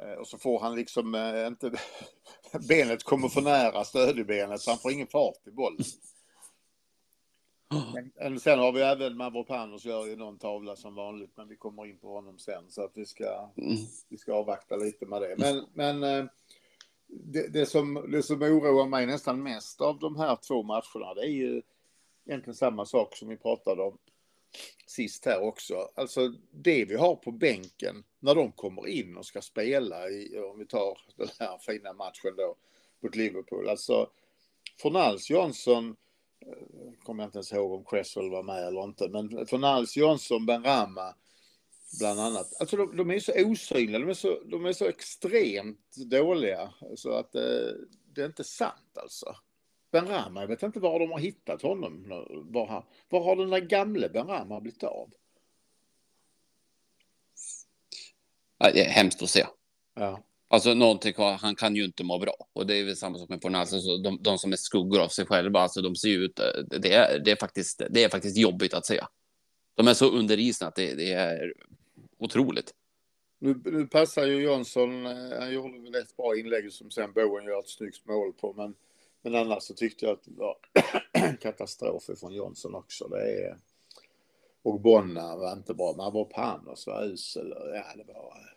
Eh, 0.00 0.12
Och 0.12 0.28
så 0.28 0.38
får 0.38 0.60
han 0.60 0.74
liksom 0.76 1.14
eh, 1.14 1.46
inte... 1.46 1.70
Benet 2.68 3.04
kommer 3.04 3.28
för 3.28 3.40
nära 3.40 3.84
stödjebenet 3.84 4.60
så 4.60 4.70
han 4.70 4.78
får 4.78 4.92
ingen 4.92 5.06
fart 5.06 5.46
i 5.46 5.50
bollen. 5.50 5.84
Men, 7.68 8.12
men 8.14 8.40
sen 8.40 8.58
har 8.58 8.72
vi 8.72 8.80
även 8.80 9.16
Mavropanos 9.16 9.84
gör 9.84 10.06
ju 10.06 10.16
någon 10.16 10.38
tavla 10.38 10.76
som 10.76 10.94
vanligt 10.94 11.30
men 11.34 11.48
vi 11.48 11.56
kommer 11.56 11.86
in 11.86 11.98
på 11.98 12.14
honom 12.14 12.38
sen 12.38 12.64
så 12.68 12.84
att 12.84 12.92
vi 12.94 13.06
ska, 13.06 13.50
Mm. 13.56 13.76
vi 14.08 14.16
ska 14.18 14.34
avvakta 14.34 14.76
lite 14.76 15.06
med 15.06 15.22
det. 15.22 15.34
Men, 15.38 15.66
men 15.74 16.02
eh, 16.02 16.30
det, 17.06 17.48
det, 17.52 17.66
som, 17.66 18.06
det 18.08 18.22
som 18.22 18.42
oroar 18.42 18.86
mig 18.86 19.06
nästan 19.06 19.42
mest 19.42 19.80
av 19.80 19.98
de 19.98 20.16
här 20.16 20.36
två 20.36 20.62
matcherna 20.62 21.14
det 21.14 21.20
är 21.22 21.30
ju 21.32 21.62
egentligen 22.26 22.54
samma 22.54 22.84
sak 22.86 23.16
som 23.16 23.28
vi 23.28 23.36
pratade 23.36 23.82
om 23.82 23.98
sist 24.86 25.24
här 25.24 25.42
också. 25.42 25.88
Alltså 25.94 26.28
det 26.50 26.84
vi 26.84 26.94
har 26.94 27.16
på 27.16 27.30
bänken 27.30 28.04
när 28.18 28.34
de 28.34 28.52
kommer 28.52 28.86
in 28.88 29.16
och 29.16 29.26
ska 29.26 29.40
spela 29.40 30.08
i, 30.08 30.38
om 30.38 30.58
vi 30.58 30.66
tar 30.66 30.98
den 31.16 31.28
här 31.38 31.58
fina 31.58 31.92
matchen 31.92 32.34
då 32.36 32.56
mot 33.00 33.16
Liverpool. 33.16 33.68
Alltså 33.68 34.10
Fornals 34.78 35.30
Johnson, 35.30 35.88
eh, 35.88 35.94
kommer 37.02 37.22
jag 37.22 37.28
inte 37.28 37.38
ens 37.38 37.52
ihåg 37.52 37.72
om 37.72 37.84
Cresswell 37.84 38.30
var 38.30 38.42
med 38.42 38.66
eller 38.66 38.84
inte, 38.84 39.08
men 39.08 39.46
Fornals 39.46 39.96
Johnson, 39.96 40.46
Ben 40.46 40.64
Rama 40.64 41.14
bland 42.00 42.20
annat. 42.20 42.60
Alltså 42.60 42.76
de, 42.76 42.96
de 42.96 43.10
är 43.10 43.18
så 43.20 43.32
osynliga, 43.46 43.98
de 43.98 44.08
är 44.08 44.14
så, 44.14 44.40
de 44.44 44.66
är 44.66 44.72
så 44.72 44.84
extremt 44.84 45.96
dåliga 45.96 46.74
så 46.96 47.10
att 47.12 47.34
eh, 47.34 47.42
det 48.14 48.20
är 48.22 48.26
inte 48.26 48.44
sant 48.44 48.98
alltså. 49.02 49.36
Ben 49.90 50.06
Rama, 50.08 50.40
jag 50.40 50.48
vet 50.48 50.62
inte 50.62 50.80
var 50.80 50.98
de 51.00 51.10
har 51.10 51.18
hittat 51.18 51.62
honom. 51.62 52.04
Var, 52.52 52.66
har- 52.66 52.84
var 53.08 53.24
har 53.24 53.36
den 53.36 53.50
där 53.50 53.60
gamle 53.60 54.08
Ben 54.08 54.26
Rama 54.26 54.60
blivit 54.60 54.82
av? 54.84 55.10
Ja, 58.58 58.70
Det 58.72 58.84
är 58.84 58.90
hemskt 58.90 59.22
att 59.22 59.30
se. 59.30 59.46
Ja. 59.94 60.22
Alltså 60.56 60.74
någonting, 60.74 61.14
han 61.16 61.54
kan 61.54 61.76
ju 61.76 61.84
inte 61.84 62.04
må 62.04 62.18
bra. 62.18 62.34
Och 62.52 62.66
det 62.66 62.74
är 62.74 62.84
väl 62.84 62.96
samma 62.96 63.18
sak 63.18 63.28
med 63.28 63.42
Fornals. 63.42 63.72
Alltså, 63.72 63.96
de, 63.96 64.22
de 64.22 64.38
som 64.38 64.52
är 64.52 64.56
skuggor 64.56 65.00
av 65.00 65.08
sig 65.08 65.26
själva, 65.26 65.60
alltså 65.60 65.82
de 65.82 65.96
ser 65.96 66.08
ju 66.08 66.24
ut, 66.24 66.38
eh, 66.38 66.78
det 66.80 66.92
är, 66.92 67.18
det 67.18 67.30
är, 67.30 67.36
faktiskt, 67.36 67.82
det 67.90 68.04
är 68.04 68.08
faktiskt 68.08 68.36
jobbigt 68.36 68.74
att 68.74 68.86
se. 68.86 69.00
De 69.74 69.88
är 69.88 69.94
så 69.94 70.10
under 70.10 70.38
isen 70.38 70.68
att 70.68 70.74
det, 70.74 70.94
det 70.94 71.12
är 71.12 71.52
otroligt. 72.18 72.74
Nu, 73.38 73.60
nu 73.64 73.86
passar 73.86 74.26
ju 74.26 74.42
Jonsson, 74.42 75.06
eh, 75.06 75.38
han 75.38 75.54
gjorde 75.54 75.78
väl 75.78 75.94
ett 75.94 76.16
bra 76.16 76.36
inlägg 76.36 76.72
som 76.72 76.90
sen 76.90 77.12
Bowen 77.12 77.44
gör 77.44 77.60
ett 77.60 77.68
snyggt 77.68 78.06
mål 78.06 78.32
på, 78.32 78.52
men, 78.52 78.74
men 79.22 79.34
annars 79.34 79.62
så 79.62 79.74
tyckte 79.74 80.04
jag 80.04 80.12
att 80.12 80.24
det 80.24 80.36
var 80.36 80.56
katastrof 81.40 82.10
från 82.20 82.34
Jonsson 82.34 82.74
också. 82.74 83.08
Det 83.08 83.46
är, 83.46 83.56
och 84.62 84.80
Bonna 84.80 85.36
var 85.36 85.52
inte 85.52 85.74
bra, 85.74 85.94
men 85.96 86.28
Panos 86.34 86.86
var 86.86 87.04
usel. 87.04 87.52
och 87.52 87.76
Ja, 87.76 87.84
det 87.96 88.12
var, 88.12 88.26
eh, 88.26 88.55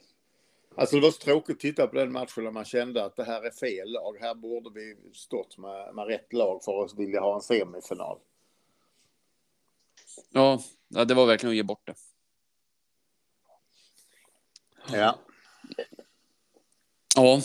alltså 0.75 0.95
det 0.95 1.01
var 1.01 1.11
så 1.11 1.19
tråkigt 1.19 1.55
att 1.55 1.59
titta 1.59 1.87
på 1.87 1.95
den 1.95 2.11
matchen 2.11 2.43
när 2.43 2.51
man 2.51 2.65
kände 2.65 3.05
att 3.05 3.15
det 3.15 3.23
här 3.23 3.41
är 3.45 3.51
fel 3.51 3.91
lag. 3.91 4.17
Här 4.19 4.35
borde 4.35 4.69
vi 4.69 4.95
stått 5.13 5.57
med, 5.57 5.95
med 5.95 6.07
rätt 6.07 6.33
lag 6.33 6.63
för 6.63 6.85
att 6.85 6.99
vilja 6.99 7.19
ha 7.21 7.35
en 7.35 7.41
semifinal. 7.41 8.19
Ja, 10.29 10.59
det 10.87 11.13
var 11.13 11.25
verkligen 11.25 11.51
att 11.51 11.55
ge 11.55 11.63
bort 11.63 11.87
det. 11.87 11.95
Ja. 14.91 15.19
Ja. 17.15 17.41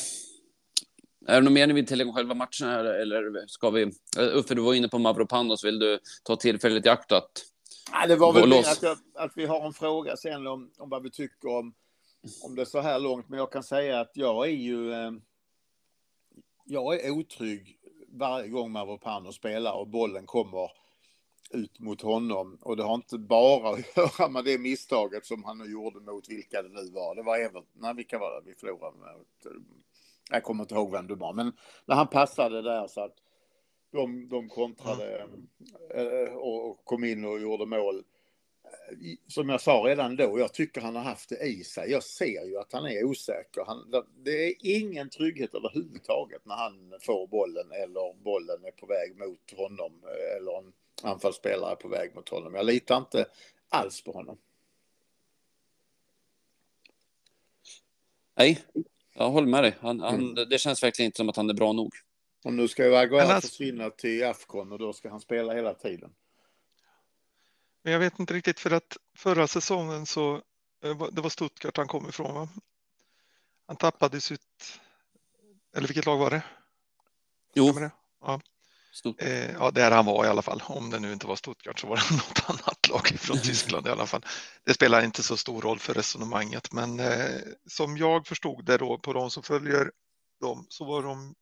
Är 1.26 1.35
det 1.35 1.40
något 1.40 1.52
mer 1.52 1.66
ni 1.66 1.75
vill 1.75 1.87
tillägga 1.87 2.11
om 2.11 2.16
själva 2.16 2.35
matchen 2.35 2.69
här 2.69 2.85
eller 2.85 3.47
ska 3.47 3.71
vi? 3.71 3.83
Eh, 4.19 4.37
Uffe, 4.37 4.54
du 4.54 4.62
var 4.62 4.75
inne 4.75 4.88
på 4.88 4.99
Mavropanos. 4.99 5.64
Vill 5.64 5.78
du 5.78 5.99
ta 6.23 6.37
tillfället 6.37 6.87
i 6.87 6.88
akt 6.88 7.12
att 7.12 7.45
Nej, 7.93 8.09
det 8.09 8.16
var 8.16 8.33
väl 8.33 8.52
att, 8.52 8.83
jag, 8.83 8.99
att 9.14 9.33
vi 9.35 9.47
har 9.47 9.66
en 9.66 9.73
fråga 9.73 10.16
sen 10.16 10.47
om, 10.47 10.71
om 10.78 10.90
vad 10.90 11.02
vi 11.02 11.11
tycker 11.11 11.49
om, 11.49 11.75
om 12.43 12.54
det 12.54 12.66
så 12.66 12.81
här 12.81 12.99
långt. 12.99 13.28
Men 13.28 13.38
jag 13.38 13.52
kan 13.52 13.62
säga 13.62 14.00
att 14.00 14.11
jag 14.14 14.47
är 14.47 14.52
ju... 14.52 14.93
Eh, 14.93 15.12
jag 16.64 17.04
är 17.04 17.11
otrygg 17.11 17.78
varje 18.09 18.49
gång 18.49 18.73
Mavropano 18.73 19.33
spelar 19.33 19.73
och 19.73 19.88
bollen 19.88 20.26
kommer 20.26 20.71
ut 21.50 21.81
mot 21.81 22.02
honom. 22.02 22.59
Och 22.61 22.76
det 22.76 22.83
har 22.83 22.95
inte 22.95 23.19
bara 23.19 23.71
att 23.71 23.97
göra 23.97 24.28
med 24.28 24.45
det 24.45 24.59
misstaget 24.59 25.26
som 25.26 25.45
han 25.45 25.71
gjorde 25.71 26.00
mot 26.00 26.28
vilka 26.28 26.62
det 26.62 26.69
nu 26.69 26.90
var. 26.90 27.14
Det 27.14 27.23
var 27.23 27.38
Everton. 27.38 27.66
Nej, 27.73 27.95
vilka 27.95 28.19
var 28.19 28.40
det 28.40 28.50
vi 28.50 28.54
förlorade 28.54 28.97
mot? 28.97 29.62
Jag 30.31 30.43
kommer 30.43 30.64
inte 30.64 30.75
ihåg 30.75 30.90
vem 30.90 31.07
det 31.07 31.14
var. 31.14 31.33
Men 31.33 31.52
när 31.87 31.95
han 31.95 32.09
passade 32.09 32.62
där 32.62 32.87
så 32.87 33.00
att 33.00 33.14
de, 33.93 34.28
de 34.28 34.49
kontrade 34.49 35.26
eh, 35.95 36.35
och 36.35 36.71
och 36.71 36.85
kom 36.85 37.04
in 37.04 37.25
och 37.25 37.40
gjorde 37.40 37.66
mål. 37.66 38.02
Eh, 38.64 38.71
Som 39.28 39.49
jag 39.49 39.61
sa 39.61 39.73
redan 39.87 40.16
då, 40.16 40.38
jag 40.38 40.52
tycker 40.54 40.80
han 40.80 40.97
har 40.97 41.02
haft 41.02 41.28
det 41.28 41.37
i 41.47 41.64
sig. 41.64 41.90
Jag 41.90 42.02
ser 42.02 42.44
ju 42.44 42.59
att 42.59 42.73
han 42.73 42.87
är 42.87 43.04
osäker. 43.04 43.64
Han, 43.66 44.04
det 44.25 44.30
är 44.47 44.54
ingen 44.61 45.11
trygghet 45.11 45.54
överhuvudtaget 45.54 46.47
när 46.47 46.54
han 46.54 46.94
får 47.00 47.26
bollen 47.26 47.73
eller 47.73 48.23
bollen 48.25 48.64
är 48.64 48.71
på 48.71 48.87
väg 48.87 49.16
mot 49.18 49.50
honom 49.56 49.92
eh, 50.04 50.37
eller 50.37 50.59
en 50.59 50.73
anfallsspelare 51.02 51.73
är 51.73 51.76
på 51.76 51.88
väg 51.88 52.14
mot 52.14 52.28
honom. 52.28 52.54
Jag 52.54 52.66
litar 52.66 52.97
inte 52.97 53.26
alls 53.68 54.02
på 54.04 54.12
honom. 54.12 54.38
Nej, 58.37 58.64
jag 59.14 59.30
håller 59.30 59.49
med 59.49 59.64
dig. 59.64 59.75
Han, 59.80 60.00
han, 60.00 60.35
Det 60.35 60.59
känns 60.59 60.83
verkligen 60.83 61.06
inte 61.06 61.16
som 61.16 61.28
att 61.28 61.37
han 61.37 61.50
är 61.50 61.54
bra 61.54 61.73
nog. 61.73 61.92
Och 62.44 62.52
nu 62.52 62.68
ska 62.68 62.87
ju 62.87 62.97
Aguero 62.97 63.21
alltså- 63.28 63.49
försvinna 63.49 63.90
till 63.90 64.25
Afcon 64.25 64.73
och 64.73 64.78
då 64.78 64.92
ska 64.92 65.11
han 65.11 65.21
spela 65.21 65.54
hela 65.54 65.75
tiden. 65.75 66.11
Men 67.84 67.92
jag 67.92 68.00
vet 68.00 68.18
inte 68.18 68.34
riktigt 68.34 68.60
för 68.60 68.70
att 68.70 68.96
förra 69.16 69.46
säsongen 69.46 70.06
så 70.06 70.34
eh, 70.84 71.06
det 71.12 71.20
var 71.20 71.30
Stuttgart 71.30 71.76
han 71.76 71.88
kom 71.88 72.08
ifrån. 72.08 72.34
Va? 72.34 72.48
Han 73.66 73.76
tappade 73.76 74.20
sitt, 74.20 74.80
eller 75.76 75.88
vilket 75.88 76.06
lag 76.06 76.18
var 76.18 76.30
det? 76.30 76.42
Jo, 77.54 77.72
det? 77.72 77.90
Ja. 78.20 78.40
Eh, 79.18 79.52
ja, 79.52 79.70
där 79.70 79.90
han 79.90 80.06
var 80.06 80.24
i 80.24 80.28
alla 80.28 80.42
fall. 80.42 80.62
Om 80.66 80.90
det 80.90 81.00
nu 81.00 81.12
inte 81.12 81.26
var 81.26 81.36
Stuttgart 81.36 81.80
så 81.80 81.86
var 81.86 81.96
det 81.96 82.10
något 82.16 82.50
annat 82.50 82.88
lag 82.88 83.08
från 83.18 83.38
Tyskland 83.38 83.86
i 83.86 83.90
alla 83.90 84.06
fall. 84.06 84.26
Det 84.64 84.74
spelar 84.74 85.04
inte 85.04 85.22
så 85.22 85.36
stor 85.36 85.62
roll 85.62 85.78
för 85.78 85.94
resonemanget, 85.94 86.72
men 86.72 87.00
eh, 87.00 87.40
som 87.66 87.96
jag 87.96 88.26
förstod 88.26 88.64
det 88.64 88.78
då 88.78 88.98
på 88.98 89.12
de 89.12 89.30
som 89.30 89.42
följer 89.42 89.90
dem 90.40 90.66
så 90.68 90.84
var 90.84 91.02
de. 91.02 91.34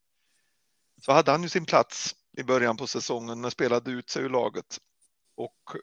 Så 1.03 1.13
hade 1.13 1.31
han 1.31 1.43
ju 1.43 1.49
sin 1.49 1.67
plats 1.67 2.17
i 2.37 2.43
början 2.43 2.77
på 2.77 2.87
säsongen, 2.87 3.41
men 3.41 3.51
spelade 3.51 3.91
ut 3.91 4.11
sig 4.11 4.23
ur 4.23 4.29
laget 4.29 4.79
och 5.37 5.77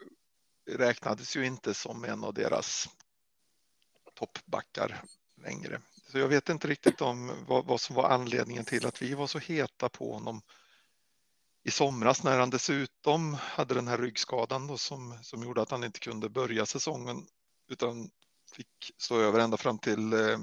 räknades 0.78 1.36
ju 1.36 1.46
inte 1.46 1.74
som 1.74 2.04
en 2.04 2.24
av 2.24 2.34
deras 2.34 2.90
toppbackar 4.14 5.02
längre. 5.44 5.82
Så 6.12 6.20
jag 6.20 6.28
vet 6.28 6.50
inte 6.50 6.68
riktigt 6.68 7.02
om 7.02 7.46
vad, 7.48 7.66
vad 7.66 7.82
som 7.82 7.96
var 7.96 8.10
anledningen 8.10 8.66
till 8.66 8.86
att 8.86 9.02
vi 9.02 9.14
var 9.14 9.28
så 9.28 9.40
heta 9.40 9.90
på 9.90 10.14
honom 10.14 10.42
i 11.64 11.72
somras 11.72 12.24
när 12.24 12.40
han 12.40 12.50
dessutom 12.50 13.34
hade 13.34 13.74
den 13.74 13.88
här 13.88 13.98
ryggskadan 13.98 14.68
då 14.68 14.78
som, 14.78 15.18
som 15.24 15.44
gjorde 15.44 15.62
att 15.62 15.72
han 15.72 15.84
inte 15.84 16.00
kunde 16.00 16.30
börja 16.30 16.66
säsongen 16.66 17.28
utan 17.68 18.10
fick 18.56 18.92
stå 18.98 19.20
över 19.20 19.40
ända 19.40 19.58
fram 19.58 19.80
till 19.80 20.14
eh, 20.14 20.40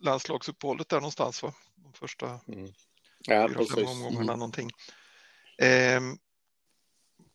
landslagsuppehållet 0.00 0.88
där 0.88 0.96
någonstans. 0.96 1.42
Va? 1.42 1.54
De 1.74 1.92
första 1.92 2.40
Ja, 3.18 3.48
fyra, 3.48 3.64
fem 3.74 3.86
omgångarna 3.86 4.22
Mm. 4.22 4.38
någonting. 4.38 4.70
Eh, 5.58 6.00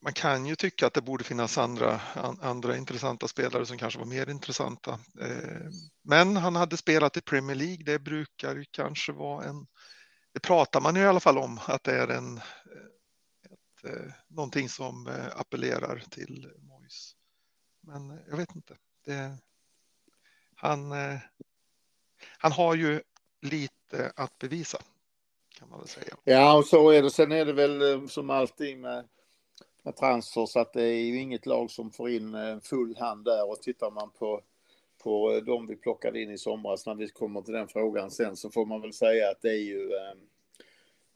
man 0.01 0.13
kan 0.13 0.45
ju 0.45 0.55
tycka 0.55 0.87
att 0.87 0.93
det 0.93 1.01
borde 1.01 1.23
finnas 1.23 1.57
andra, 1.57 2.01
an, 2.15 2.39
andra 2.41 2.77
intressanta 2.77 3.27
spelare 3.27 3.65
som 3.65 3.77
kanske 3.77 3.99
var 3.99 4.05
mer 4.05 4.29
intressanta. 4.29 4.99
Eh, 5.21 5.71
men 6.03 6.37
han 6.37 6.55
hade 6.55 6.77
spelat 6.77 7.17
i 7.17 7.21
Premier 7.21 7.55
League. 7.55 7.83
Det 7.85 7.99
brukar 7.99 8.55
ju 8.55 8.65
kanske 8.71 9.11
vara 9.11 9.45
en 9.45 9.67
det 10.37 10.41
pratar 10.41 10.81
man 10.81 10.95
ju 10.95 11.01
i 11.01 11.05
alla 11.05 11.19
fall 11.19 11.37
om 11.37 11.59
att 11.67 11.83
det 11.83 11.91
är 11.91 12.07
en, 12.07 12.37
ett, 12.37 13.83
eh, 13.83 14.11
någonting 14.27 14.69
som 14.69 15.07
eh, 15.07 15.39
appellerar 15.39 16.03
till 16.09 16.51
Moise. 16.57 17.15
Men 17.81 18.11
eh, 18.11 18.17
jag 18.29 18.37
vet 18.37 18.55
inte. 18.55 18.77
Det, 19.05 19.37
han, 20.55 20.91
eh, 20.91 21.19
han 22.37 22.51
har 22.51 22.75
ju 22.75 23.01
lite 23.41 24.11
att 24.15 24.37
bevisa 24.37 24.77
kan 25.49 25.69
man 25.69 25.79
väl 25.79 25.87
säga. 25.87 26.15
Ja, 26.23 26.57
och 26.57 26.65
så 26.65 26.89
är 26.89 27.03
det. 27.03 27.11
Sen 27.11 27.31
är 27.31 27.45
det 27.45 27.53
väl 27.53 27.81
eh, 27.81 28.07
som 28.07 28.29
alltid 28.29 28.77
med, 28.77 29.07
med 29.87 29.95
transfers 29.95 30.55
att 30.55 30.73
det 30.73 30.83
är 30.83 31.05
ju 31.05 31.19
inget 31.19 31.45
lag 31.45 31.71
som 31.71 31.91
får 31.91 32.09
in 32.09 32.35
eh, 32.35 32.59
full 32.59 32.97
hand 32.97 33.25
där 33.25 33.49
och 33.49 33.61
tittar 33.61 33.91
man 33.91 34.11
på 34.11 34.41
på 35.03 35.31
eh, 35.33 35.43
de 35.43 35.67
vi 35.67 35.75
plockade 35.75 36.21
in 36.21 36.31
i 36.31 36.37
somras 36.37 36.85
när 36.85 36.95
vi 36.95 37.09
kommer 37.09 37.41
till 37.41 37.53
den 37.53 37.67
frågan 37.67 38.11
sen 38.11 38.37
så 38.37 38.49
får 38.49 38.65
man 38.65 38.81
väl 38.81 38.93
säga 38.93 39.29
att 39.29 39.41
det 39.41 39.49
är 39.49 39.63
ju 39.63 39.83
eh, 39.83 40.13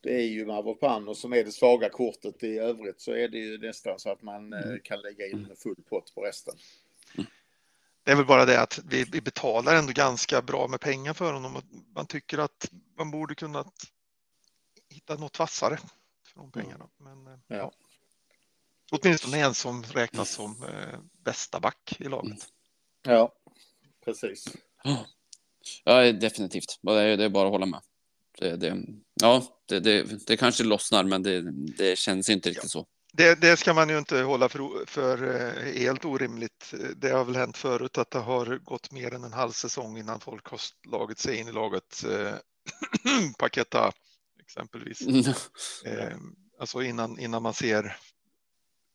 det 0.02 0.16
är 0.16 0.28
ju 0.28 0.46
Mavropanos 0.46 1.22
som 1.22 1.34
är 1.34 1.44
det 1.44 1.52
svaga 1.52 1.90
kortet. 1.90 2.44
I 2.44 2.58
övrigt 2.58 3.02
så 3.02 3.12
är 3.12 3.28
det 3.28 3.38
ju 3.38 3.58
nästan 3.58 4.00
så 4.00 4.12
att 4.12 4.22
man 4.22 4.54
eh, 4.54 4.60
kan 4.84 5.02
lägga 5.02 5.28
in 5.28 5.56
full 5.58 5.84
pott 5.90 6.16
på 6.16 6.22
resten. 6.22 6.54
Det 8.04 8.12
är 8.12 8.16
väl 8.16 8.26
bara 8.26 8.46
det 8.46 8.62
att 8.62 8.80
vi, 8.90 9.22
betalar 9.22 9.76
ändå 9.76 9.94
ganska 9.94 10.42
bra 10.42 10.68
med 10.68 10.80
pengar 10.80 11.14
för 11.14 11.34
honom. 11.34 11.62
Man 11.96 12.06
tycker 12.06 12.38
att 12.38 12.72
man 12.98 13.12
borde 13.12 13.36
kunnat 13.36 13.74
hitta 14.90 15.16
något 15.16 15.40
vassare 15.40 15.78
för 16.28 16.40
de 16.40 16.52
pengarna. 16.52 16.88
Men 16.98 17.28
eh, 17.28 17.34
Ja. 17.48 17.56
ja. 17.58 17.72
Åtminstone 18.92 19.40
en 19.40 19.54
som 19.54 19.84
räknas 19.84 20.32
som 20.32 20.64
eh, 20.64 21.00
bästa 21.24 21.60
back 21.60 21.96
i 22.00 22.04
laget. 22.04 22.48
Ja, 23.04 23.34
precis. 24.06 24.48
Ja, 25.84 26.12
definitivt. 26.12 26.80
Det 26.82 27.02
är, 27.02 27.18
det 27.18 27.26
är 27.26 27.30
bara 27.30 27.48
att 27.48 27.52
hålla 27.52 27.66
med. 27.66 27.82
Det, 28.40 28.56
det, 28.56 28.78
ja, 29.22 29.44
det, 29.66 29.80
det, 29.80 30.28
det 30.28 30.38
kanske 30.38 30.64
lossnar, 30.64 31.04
men 31.04 31.24
det, 31.24 31.42
det 31.78 31.98
känns 31.98 32.30
inte 32.30 32.50
riktigt 32.50 32.72
så. 32.72 32.86
Det, 33.14 33.42
det 33.42 33.58
ska 33.58 33.74
man 33.74 33.90
ju 33.90 33.98
inte 33.98 34.22
hålla 34.22 34.50
för, 34.50 34.86
för 34.86 35.36
eh, 35.36 35.74
helt 35.82 36.06
orimligt. 36.06 36.74
Det 36.96 37.10
har 37.10 37.26
väl 37.26 37.36
hänt 37.36 37.58
förut 37.58 37.98
att 37.98 38.12
det 38.12 38.20
har 38.20 38.58
gått 38.58 38.92
mer 38.92 39.14
än 39.14 39.24
en 39.24 39.34
halv 39.34 39.52
säsong 39.52 39.98
innan 39.98 40.20
folk 40.20 40.48
har 40.48 40.62
slagit 40.88 41.20
sig 41.20 41.38
in 41.38 41.48
i 41.48 41.52
laget. 41.52 42.04
Eh, 42.04 42.34
Paketa 43.38 43.92
exempelvis. 44.40 45.02
Eh, 45.86 46.18
alltså 46.60 46.82
innan, 46.82 47.20
innan 47.20 47.44
man 47.44 47.54
ser 47.54 47.98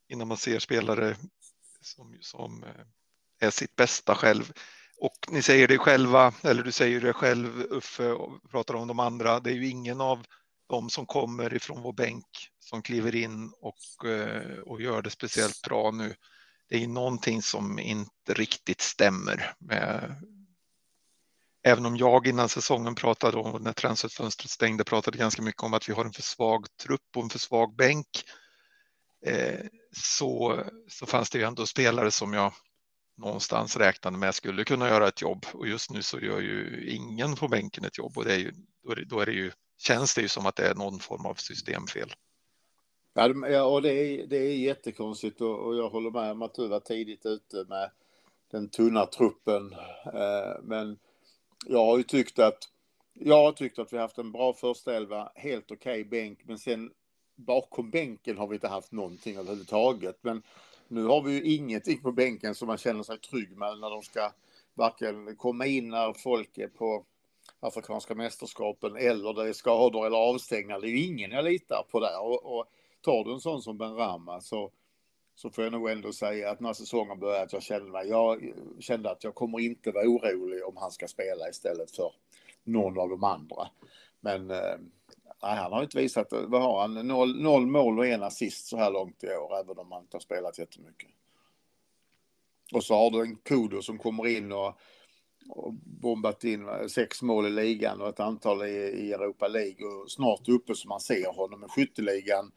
innan 0.09 0.29
man 0.29 0.37
ser 0.37 0.59
spelare 0.59 1.17
som, 1.81 2.17
som 2.21 2.65
eh, 2.65 3.47
är 3.47 3.51
sitt 3.51 3.77
bästa 3.77 4.15
själv. 4.15 4.53
Och 4.99 5.19
ni 5.29 5.43
säger 5.43 5.69
det 5.69 5.79
själva, 5.79 6.35
eller 6.43 6.63
du 6.63 6.73
säger 6.73 7.01
det 7.01 7.13
själv 7.13 7.61
Uffe 7.71 8.11
och 8.11 8.51
pratar 8.51 8.75
om 8.75 8.89
de 8.89 9.01
andra. 9.01 9.41
Det 9.41 9.51
är 9.51 9.55
ju 9.55 9.69
ingen 9.69 10.01
av 10.01 10.27
de 10.69 10.91
som 10.91 11.07
kommer 11.07 11.55
ifrån 11.55 11.83
vår 11.83 11.93
bänk 11.93 12.49
som 12.59 12.83
kliver 12.83 13.15
in 13.15 13.53
och, 13.61 14.09
eh, 14.11 14.59
och 14.59 14.83
gör 14.83 15.03
det 15.03 15.11
speciellt 15.11 15.63
bra 15.63 15.91
nu. 15.91 16.15
Det 16.69 16.77
är 16.77 16.81
ju 16.81 16.87
någonting 16.87 17.43
som 17.43 17.79
inte 17.79 18.35
riktigt 18.35 18.81
stämmer 18.81 19.55
med 19.59 20.17
Även 21.67 21.87
om 21.87 21.97
jag 21.97 22.27
innan 22.27 22.49
säsongen 22.49 22.95
pratade 22.95 23.37
om, 23.37 23.63
när 23.63 23.73
transferfönstret 23.73 24.51
stängde, 24.51 24.85
pratade 24.85 25.19
ganska 25.19 25.43
mycket 25.43 25.63
om 25.63 25.75
att 25.75 25.89
vi 25.89 25.93
har 25.93 26.05
en 26.05 26.13
för 26.13 26.23
svag 26.23 26.67
trupp 26.83 27.17
och 27.17 27.23
en 27.23 27.31
för 27.31 27.39
svag 27.39 27.77
bänk. 27.77 28.07
Eh, 29.27 29.67
så, 29.93 30.61
så 30.89 31.07
fanns 31.07 31.31
det 31.31 31.39
ju 31.39 31.45
ändå 31.45 31.67
spelare 31.67 32.11
som 32.11 32.33
jag 32.33 32.53
någonstans 33.17 33.77
räknade 33.77 34.19
med 34.19 34.35
skulle 34.35 34.65
kunna 34.65 34.89
göra 34.89 35.09
ett 35.09 35.23
jobb 35.23 35.47
och 35.53 35.69
just 35.69 35.91
nu 35.91 36.03
så 36.03 36.19
gör 36.19 36.41
ju 36.41 36.91
ingen 36.91 37.35
på 37.35 37.49
bänken 37.49 37.85
ett 37.85 37.99
jobb 37.99 38.19
och 38.19 38.25
det 38.25 38.35
är 38.35 38.39
ju, 38.39 38.53
då, 38.83 38.93
är 38.93 38.97
det, 38.97 39.05
då 39.05 39.21
är 39.21 39.27
det 39.27 39.33
ju, 39.33 39.53
känns 39.79 40.15
det 40.15 40.21
ju 40.21 40.29
som 40.29 40.47
att 40.47 40.57
det 40.57 40.69
är 40.69 40.75
någon 40.75 40.99
form 40.99 41.27
av 41.27 41.35
systemfel. 41.35 42.13
Ja, 43.15 43.65
och 43.65 43.83
det 43.83 43.93
är, 43.93 44.27
det 44.27 44.37
är 44.37 44.57
jättekonstigt 44.57 45.41
och, 45.41 45.67
och 45.67 45.77
jag 45.77 45.89
håller 45.89 46.11
med 46.11 46.31
om 46.31 46.43
att 46.43 46.55
du 46.55 46.69
var 46.69 46.81
tidigt 46.81 47.27
ute 47.27 47.65
med 47.69 47.91
den 48.51 48.69
tunna 48.69 49.07
truppen. 49.07 49.73
Eh, 50.15 50.63
men 50.63 50.99
jag 51.67 51.85
har 51.85 51.99
ju 51.99 52.03
tyckt 52.03 52.39
att 52.39 52.59
jag 53.13 53.45
har 53.45 53.53
tyckt 53.53 53.79
att 53.79 53.93
vi 53.93 53.97
har 53.97 54.03
haft 54.03 54.19
en 54.19 54.33
bra 54.33 54.53
första 54.53 54.97
elva, 54.97 55.33
helt 55.35 55.71
okej 55.71 56.05
bänk, 56.05 56.39
men 56.45 56.59
sen 56.59 56.91
bakom 57.37 57.91
bänken 57.91 58.39
har 58.39 58.47
vi 58.47 58.55
inte 58.55 58.69
haft 58.69 58.93
någonting 58.93 59.37
överhuvudtaget. 59.37 60.19
Men 60.21 60.43
nu 60.89 61.05
har 61.05 61.23
vi 61.23 61.33
ju 61.33 61.55
ingenting 61.55 62.03
på 62.03 62.13
bänken 62.13 62.55
som 62.55 62.69
man 62.69 62.79
känner 62.79 63.03
sig 63.03 63.19
trygg 63.19 63.57
med 63.57 63.79
när 63.79 63.91
de 63.91 64.03
ska 64.03 64.33
varken 64.75 65.37
komma 65.37 65.67
in 65.67 65.89
när 65.89 66.13
folk 66.13 66.59
är 66.59 66.69
på 66.69 67.05
Afrikanska 67.61 68.15
mästerskapen 68.15 68.97
eller 68.97 69.35
det 69.35 69.49
är 69.49 69.53
skador 69.53 70.07
eller 70.07 70.17
avstängningar. 70.17 70.81
Det 70.81 70.89
är 70.89 70.91
ju 70.91 71.05
ingen 71.05 71.31
jag 71.31 71.45
litar 71.45 71.87
på 71.91 72.01
där. 72.01 72.21
Och, 72.21 72.59
och 72.59 72.67
tar 73.01 73.25
du 73.25 73.33
en 73.33 73.41
sån 73.41 73.63
som 73.63 73.79
Ben 73.79 73.95
Rama 73.95 74.41
så, 74.41 74.71
så 75.35 75.51
får 75.51 75.65
jag 75.65 75.73
nog 75.73 75.91
ändå 75.91 76.13
säga 76.13 76.51
att 76.51 76.61
när 76.61 76.73
säsongen 76.73 77.19
började 77.19 77.43
att 77.43 77.53
jag 77.53 77.63
kände 77.63 77.91
mig, 77.91 78.09
jag 78.09 78.53
kände 78.81 79.11
att 79.11 79.25
jag 79.25 79.35
kommer 79.35 79.61
inte 79.61 79.91
vara 79.91 80.09
orolig 80.09 80.65
om 80.65 80.77
han 80.77 80.91
ska 80.91 81.09
spela 81.09 81.49
istället 81.49 81.91
för 81.91 82.13
någon 82.65 82.99
av 82.99 83.09
de 83.09 83.25
andra. 83.25 83.69
Men 84.21 84.51
eh, 84.51 84.77
nej, 85.47 85.57
han 85.57 85.73
har 85.73 85.83
inte 85.83 85.99
visat, 85.99 86.29
vad 86.31 86.63
har 86.63 86.81
han, 86.81 86.95
noll, 86.95 87.43
noll 87.43 87.67
mål 87.67 87.99
och 87.99 88.07
en 88.07 88.23
assist 88.23 88.67
så 88.67 88.77
här 88.77 88.91
långt 88.91 89.25
i 89.25 89.27
år, 89.27 89.59
även 89.59 89.79
om 89.79 89.93
han 89.93 90.03
inte 90.03 90.17
har 90.17 90.21
spelat 90.21 90.59
jättemycket. 90.59 91.11
Och 92.73 92.85
så 92.85 92.95
har 92.95 93.11
du 93.11 93.21
en 93.21 93.37
Kudo 93.37 93.83
som 93.83 93.99
kommer 93.99 94.27
in 94.27 94.53
och, 94.53 94.79
och 95.49 95.73
bombat 95.85 96.45
in 96.45 96.69
sex 96.89 97.23
mål 97.23 97.47
i 97.47 97.51
ligan 97.51 98.01
och 98.01 98.09
ett 98.09 98.21
antal 98.21 98.63
i, 98.63 98.73
i 98.77 99.13
Europa 99.13 99.49
League 99.49 99.87
och 99.87 100.11
snart 100.11 100.49
uppe 100.49 100.75
som 100.75 100.89
man 100.89 101.01
ser 101.01 101.33
honom 101.33 101.65
i 101.65 101.69
skytteligan 101.69 102.53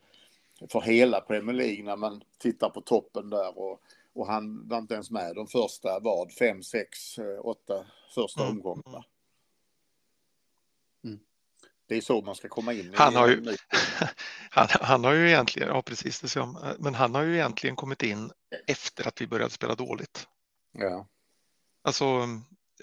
för 0.72 0.82
hela 0.82 1.22
Premier 1.22 1.56
League 1.56 1.84
när 1.84 1.96
man 1.98 2.22
tittar 2.38 2.70
på 2.70 2.82
toppen 2.82 3.30
där 3.30 3.60
och, 3.60 3.82
och 4.14 4.28
han 4.28 4.68
var 4.68 4.78
inte 4.78 4.94
ens 4.94 5.12
med 5.12 5.36
de 5.36 5.48
första 5.48 6.00
vad, 6.00 6.32
fem, 6.32 6.64
sex, 6.64 7.18
eh, 7.20 7.46
åtta 7.46 7.86
första 8.16 8.42
Mm. 8.42 8.52
omgångarna. 8.52 9.04
Det 11.90 11.96
är 11.98 12.02
så 12.02 12.22
man 12.22 12.36
ska 12.36 12.48
komma 12.50 12.74
in. 12.74 12.94
Han 12.98 13.16
har 13.16 13.28
ju- 13.28 13.58
Han, 14.52 14.68
han 14.72 15.04
har 15.04 15.14
ju 15.14 15.28
egentligen, 15.28 15.70
ja 15.70 15.82
precis 15.82 16.20
det 16.20 16.28
som, 16.30 16.76
men 16.80 16.96
han 16.96 17.16
har 17.16 17.24
ju 17.24 17.36
egentligen 17.36 17.76
kommit 17.76 18.04
in 18.04 18.32
efter 18.68 19.08
att 19.08 19.22
vi 19.22 19.28
började 19.28 19.52
spela 19.54 19.76
dåligt. 19.76 20.28
Ja. 20.72 21.08
Alltså, 21.84 22.06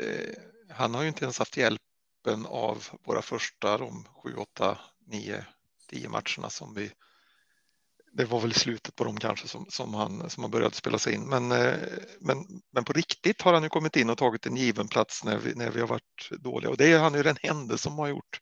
eh, 0.01 0.35
han 0.71 0.95
har 0.95 1.03
ju 1.03 1.09
inte 1.09 1.25
ens 1.25 1.39
haft 1.39 1.57
hjälpen 1.57 2.47
av 2.47 2.85
våra 3.05 3.23
första, 3.23 3.79
de 3.79 4.05
sju, 4.23 4.35
åtta, 4.37 4.79
nio, 5.07 5.45
tio 5.91 6.09
matcherna 6.09 6.51
som 6.51 6.75
vi 6.75 6.93
det 8.13 8.25
var 8.25 8.41
väl 8.41 8.55
slutet 8.55 8.97
på 8.97 9.05
dem 9.05 9.17
kanske 9.17 9.49
som, 9.49 9.67
som, 9.69 9.95
han, 9.95 10.31
som 10.31 10.43
han 10.43 10.51
började 10.51 10.75
spela 10.75 10.99
sig 10.99 11.15
in. 11.15 11.29
Men, 11.29 11.53
eh, 11.53 11.75
men, 12.21 12.47
men 12.73 12.85
på 12.85 12.93
riktigt 12.93 13.43
har 13.43 13.53
han 13.55 13.63
ju 13.63 13.69
kommit 13.69 13.97
in 13.97 14.11
och 14.11 14.19
tagit 14.19 14.47
en 14.47 14.57
given 14.57 14.89
plats 14.89 15.25
när 15.25 15.39
vi, 15.39 15.55
när 15.55 15.71
vi 15.71 15.81
har 15.81 15.87
varit 15.89 16.31
dåliga. 16.31 16.71
Och 16.71 16.77
det 16.77 16.93
är 16.93 16.99
han 16.99 17.15
ju 17.15 17.23
den 17.23 17.37
enda 17.43 17.79
som 17.79 17.99
har 17.99 18.09
gjort. 18.09 18.41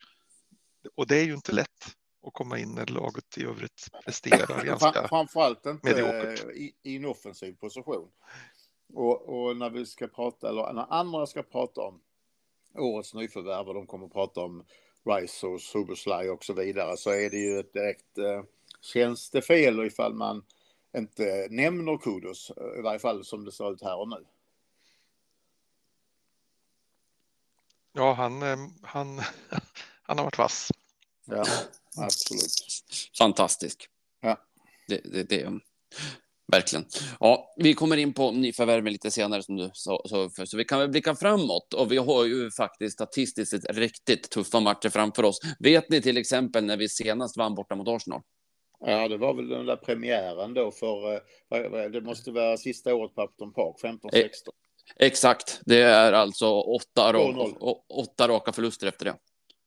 Och 0.94 1.07
det 1.07 1.16
är 1.16 1.25
ju 1.25 1.35
inte 1.35 1.53
lätt 1.53 1.97
att 2.27 2.33
komma 2.33 2.59
in 2.59 2.75
när 2.75 2.87
laget 2.87 3.38
i 3.38 3.44
övrigt 3.44 3.88
presterar 4.05 4.64
ganska... 4.64 5.09
Framförallt 5.09 5.66
inte 5.66 5.88
mediokert. 5.88 6.44
i, 6.55 6.75
i 6.83 6.97
en 6.97 7.05
offensiv 7.05 7.53
position. 7.53 8.09
Och, 8.94 9.23
och 9.29 9.57
när 9.57 9.70
vi 9.70 9.87
ska 9.87 10.07
prata, 10.07 10.49
eller 10.49 10.73
när 10.73 10.92
andra 10.92 11.27
ska 11.27 11.42
prata 11.42 11.81
om 11.81 12.01
årets 12.75 13.14
nyförvärv 13.14 13.68
och 13.68 13.75
de 13.75 13.87
kommer 13.87 14.07
att 14.07 14.12
prata 14.12 14.40
om 14.40 14.64
Rice 15.05 15.47
och 15.47 15.61
Soboslaj 15.61 16.31
och 16.31 16.44
så 16.44 16.53
vidare 16.53 16.97
så 16.97 17.11
är 17.11 17.31
det 17.31 17.37
ju 17.37 17.59
ett 17.59 17.73
direkt 17.73 18.18
eh, 18.18 18.42
tjänstefel 18.81 19.87
ifall 19.87 20.14
man 20.14 20.44
inte 20.97 21.49
nämner 21.51 21.99
Kudos, 21.99 22.53
i 22.79 22.81
varje 22.81 22.99
fall 22.99 23.25
som 23.25 23.44
det 23.44 23.53
ser 23.53 23.73
ut 23.73 23.83
här 23.83 23.97
och 23.97 24.09
nu. 24.09 24.25
Ja, 27.92 28.12
han, 28.12 28.42
eh, 28.42 28.59
han, 28.83 29.20
han 30.07 30.19
har 30.19 30.25
varit 30.25 30.38
vass. 30.38 30.69
Ja, 31.27 31.45
absolut. 31.97 32.51
Fantastisk. 33.19 33.88
Ja. 34.21 34.37
Det, 34.88 35.01
det, 35.05 35.23
det, 35.23 35.53
verkligen. 36.53 36.85
Ja, 37.21 37.55
vi 37.57 37.75
kommer 37.75 37.97
in 37.97 38.12
på 38.14 38.31
nyförvärven 38.31 38.93
lite 38.93 39.11
senare 39.11 39.43
som 39.43 39.57
du 39.57 39.71
sa, 39.75 40.03
så, 40.05 40.31
för, 40.31 40.45
så 40.45 40.57
vi 40.57 40.64
kan 40.64 40.79
väl 40.79 40.88
blicka 40.88 41.14
framåt 41.14 41.75
och 41.75 41.93
vi 41.93 41.97
har 41.97 42.25
ju 42.25 42.51
faktiskt 42.51 42.95
statistiskt 42.95 43.51
sett 43.51 43.77
riktigt 43.77 44.31
tuffa 44.31 44.61
matcher 44.61 44.88
framför 44.88 45.23
oss. 45.23 45.38
Vet 45.59 45.88
ni 45.88 46.03
till 46.03 46.17
exempel 46.17 46.64
när 46.64 46.77
vi 46.77 46.88
senast 46.88 47.37
vann 47.37 47.55
borta 47.55 47.75
mot 47.75 47.88
Arsenal? 47.88 48.21
Ja, 48.81 49.09
det 49.09 49.17
var 49.17 49.35
väl 49.35 49.49
den 49.49 49.67
där 49.67 49.77
premiären 49.77 50.55
då 50.55 50.71
för, 50.73 51.14
eh, 51.14 51.90
det 51.93 52.01
måste 52.01 52.31
vara 52.31 52.57
sista 52.57 52.95
året 52.95 53.14
på 53.14 53.23
Upton 53.25 53.53
Park, 53.53 53.77
15-16. 53.83 54.31
Exakt, 54.97 55.61
det 55.67 55.83
är 55.83 56.12
alltså 56.12 56.47
åtta, 56.61 57.12
ra- 57.12 57.33
2-0. 57.35 57.57
å- 57.61 57.85
åtta 57.88 58.29
raka 58.29 58.53
förluster 58.53 58.87
efter 58.87 59.05
det. 59.05 59.17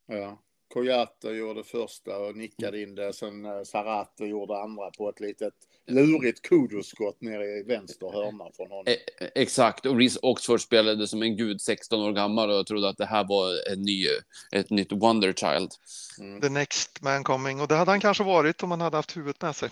Ja. 0.07 0.37
Koyata 0.73 1.31
gjorde 1.31 1.63
första 1.63 2.17
och 2.17 2.35
nickade 2.35 2.81
in 2.81 2.95
det. 2.95 3.13
Sen 3.13 3.45
eh, 3.45 3.63
Sarate 3.63 4.25
gjorde 4.25 4.61
andra 4.61 4.91
på 4.97 5.09
ett 5.09 5.19
litet 5.19 5.53
lurigt 5.87 6.41
kudoskott 6.41 7.21
nere 7.21 7.45
i 7.45 7.63
vänster 7.63 8.11
hörna 8.13 8.45
från 8.55 8.71
honom. 8.71 8.83
E- 8.87 9.29
Exakt, 9.35 9.85
och 9.85 9.97
Reece 9.97 10.19
Oxford 10.21 10.61
spelade 10.61 11.07
som 11.07 11.21
en 11.21 11.37
gud 11.37 11.61
16 11.61 12.01
år 12.01 12.11
gammal 12.11 12.49
och 12.49 12.67
trodde 12.67 12.89
att 12.89 12.97
det 12.97 13.05
här 13.05 13.23
var 13.23 13.71
en 13.71 13.81
ny, 13.81 14.05
ett 14.51 14.69
nytt 14.69 14.91
Wonder 14.91 15.33
Child. 15.33 15.71
Mm. 16.19 16.41
The 16.41 16.49
next 16.49 17.01
man 17.01 17.23
coming. 17.23 17.61
Och 17.61 17.67
det 17.67 17.75
hade 17.75 17.91
han 17.91 17.99
kanske 17.99 18.23
varit 18.23 18.63
om 18.63 18.71
han 18.71 18.81
hade 18.81 18.97
haft 18.97 19.17
huvudet 19.17 19.41
med 19.41 19.55
sig. 19.55 19.69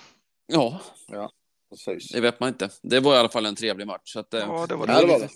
Ja, 0.48 0.80
Precis. 1.70 2.12
det 2.12 2.22
vet 2.22 2.40
man 2.40 2.50
inte. 2.50 2.70
Det 2.82 3.00
var 3.00 3.16
i 3.16 3.18
alla 3.18 3.30
fall 3.30 3.46
en 3.46 3.56
trevlig 3.56 3.88
match. 3.88 4.02
Så 4.14 4.20
att, 4.20 4.34
eh, 4.34 4.40
Ja, 4.40 4.66
det 4.70 4.76
var 4.76 4.88
Ja, 4.88 5.02
det 5.02 5.08
var 5.08 5.20
det. 5.20 5.30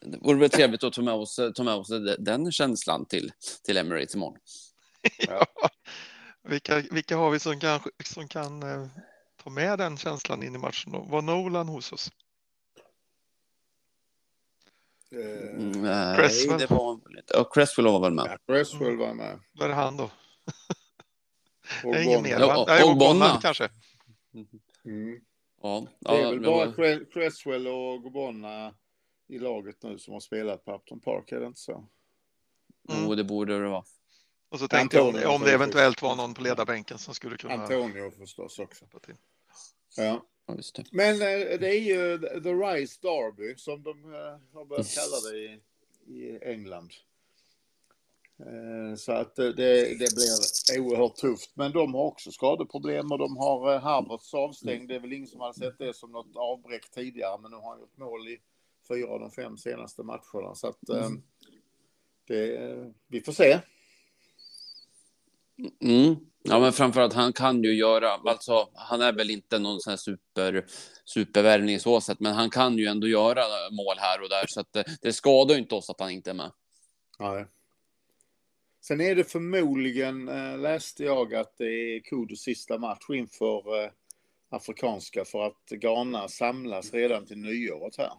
det 0.00 0.18
vore 0.20 0.38
väl 0.38 0.50
trevligt 0.50 0.84
att 0.84 0.92
ta 0.92 1.02
med 1.02 1.14
oss, 1.14 1.40
ta 1.54 1.62
med 1.62 1.74
oss 1.74 1.88
den 2.18 2.52
känslan 2.52 3.06
till, 3.06 3.32
till 3.64 3.76
Emirates 3.76 4.14
imorgon. 4.14 4.38
Ja. 5.18 5.46
Vilka, 6.48 6.82
vilka 6.90 7.16
har 7.16 7.30
vi 7.30 7.38
som 7.38 7.60
kan, 7.60 7.80
som 8.04 8.28
kan 8.28 8.62
eh, 8.62 8.86
ta 9.44 9.50
med 9.50 9.78
den 9.78 9.96
känslan 9.96 10.42
in 10.42 10.54
i 10.54 10.58
matchen? 10.58 10.92
då? 10.92 10.98
Var 11.00 11.22
Nolan 11.22 11.68
hos 11.68 11.92
oss? 11.92 12.10
Eh, 15.12 15.48
Mm, 15.58 15.82
Nej, 15.82 16.16
Cresswell. 16.16 16.58
det 16.58 16.70
var 16.70 16.92
inte. 16.92 17.22
Ja, 17.34 17.44
Cresswell 17.44 17.86
var 17.86 18.00
väl 18.00 18.12
med. 18.12 18.24
ja, 18.46 18.54
Cresswell 18.54 18.96
var 18.96 19.14
med. 19.14 19.38
Var 19.52 19.68
är 19.68 19.72
han 19.72 19.96
då? 19.96 20.10
Det 21.82 21.88
är 21.88 22.02
ingen 22.02 22.22
mer 22.22 22.38
Ja, 22.40 22.46
va? 22.46 22.56
och- 22.56 22.68
Nej, 22.68 22.82
och 22.82 22.90
Ogbonna 22.90 23.12
Bonna. 23.12 23.38
kanske. 23.42 23.68
Mm. 24.84 25.20
Ja, 25.62 25.86
Det 25.98 26.10
är 26.10 26.20
ja, 26.22 26.30
väl 26.30 26.40
bara 26.40 26.66
var- 26.66 26.72
Cre- 26.72 27.10
Cresswell 27.12 27.66
och 27.66 28.02
Gobonna 28.02 28.74
i 29.28 29.38
laget 29.38 29.82
nu 29.82 29.98
som 29.98 30.12
har 30.12 30.20
spelat 30.20 30.64
på 30.64 30.74
Upton 30.74 31.00
Park, 31.00 31.32
är 31.32 31.40
det 31.40 31.46
inte 31.46 31.60
så? 31.60 31.72
Mm. 32.90 33.04
Jo, 33.04 33.14
det 33.14 33.24
borde 33.24 33.60
det 33.62 33.68
vara. 33.68 33.84
Och 34.48 34.58
så 34.58 34.68
tänkte 34.68 34.96
jag 34.96 35.06
om, 35.06 35.14
Antonio 35.14 35.34
om 35.34 35.42
det 35.42 35.52
eventuellt 35.52 36.02
var 36.02 36.16
någon 36.16 36.34
på 36.34 36.42
ledarbänken 36.42 36.98
som 36.98 37.14
skulle 37.14 37.36
kunna 37.36 37.54
Antonio 37.54 38.10
förstås 38.10 38.58
också. 38.58 38.84
Ja. 39.96 40.26
Ja, 40.46 40.54
just 40.56 40.74
det. 40.76 40.84
Men 40.92 41.14
eh, 41.14 41.58
det 41.58 41.68
är 41.68 41.80
ju 41.80 42.18
The 42.18 42.52
Rice 42.52 42.98
Derby 43.02 43.56
som 43.56 43.82
de 43.82 44.14
eh, 44.14 44.20
har 44.52 44.64
börjat 44.64 44.94
kalla 44.94 45.30
det 45.32 45.38
i, 45.38 45.60
i 46.06 46.38
England. 46.42 46.90
Eh, 48.40 48.96
Så 48.96 49.12
att 49.12 49.36
det, 49.36 49.52
det 49.98 50.14
blir 50.14 50.80
oerhört 50.80 51.16
tufft. 51.16 51.50
Men 51.54 51.72
de 51.72 51.94
har 51.94 52.04
också 52.04 52.30
skadeproblem 52.30 53.12
och 53.12 53.18
de 53.18 53.36
har 53.36 53.74
eh, 53.74 53.80
Havertz 53.80 54.34
avstängd. 54.34 54.88
Det 54.88 54.94
är 54.94 55.00
väl 55.00 55.12
ingen 55.12 55.26
som 55.26 55.40
har 55.40 55.52
sett 55.52 55.78
det 55.78 55.96
som 55.96 56.12
något 56.12 56.36
avbräck 56.36 56.90
tidigare. 56.90 57.38
Men 57.42 57.50
nu 57.50 57.56
har 57.56 57.70
han 57.70 57.80
gjort 57.80 57.96
mål 57.96 58.28
i 58.28 58.38
fyra 58.88 59.08
av 59.08 59.20
de 59.20 59.30
fem 59.30 59.56
senaste 59.56 60.02
matcherna. 60.02 60.54
Så 60.54 60.68
att 60.68 60.88
eh, 60.88 61.10
det, 62.26 62.92
vi 63.08 63.20
får 63.20 63.32
se. 63.32 63.58
Mm. 65.80 66.16
Ja, 66.42 66.60
men 66.60 66.72
framförallt 66.72 67.12
han 67.12 67.32
kan 67.32 67.62
ju 67.62 67.74
göra, 67.74 68.10
alltså 68.10 68.68
han 68.74 69.00
är 69.00 69.12
väl 69.12 69.30
inte 69.30 69.58
någon 69.58 69.80
sån 69.80 69.90
här 69.90 69.96
super, 69.96 70.66
supervärvning 71.04 71.74
i 71.74 71.78
så 71.78 72.00
sätt, 72.00 72.20
men 72.20 72.34
han 72.34 72.50
kan 72.50 72.78
ju 72.78 72.86
ändå 72.86 73.06
göra 73.06 73.42
mål 73.70 73.96
här 73.98 74.22
och 74.22 74.28
där, 74.28 74.46
så 74.48 74.60
att 74.60 74.72
det, 74.72 74.84
det 75.02 75.12
skadar 75.12 75.54
ju 75.54 75.60
inte 75.60 75.74
oss 75.74 75.90
att 75.90 76.00
han 76.00 76.10
inte 76.10 76.30
är 76.30 76.34
med. 76.34 76.50
Nej. 77.18 77.46
Sen 78.80 79.00
är 79.00 79.14
det 79.14 79.24
förmodligen, 79.24 80.28
eh, 80.28 80.58
läste 80.58 81.04
jag, 81.04 81.34
att 81.34 81.56
det 81.58 81.64
är 81.96 82.00
Kudos 82.00 82.40
sista 82.40 82.78
match 82.78 83.04
inför 83.10 83.84
eh, 83.84 83.90
Afrikanska 84.50 85.24
för 85.24 85.46
att 85.46 85.68
Ghana 85.70 86.28
samlas 86.28 86.92
redan 86.92 87.26
till 87.26 87.38
nyåret 87.38 87.96
här. 87.96 88.12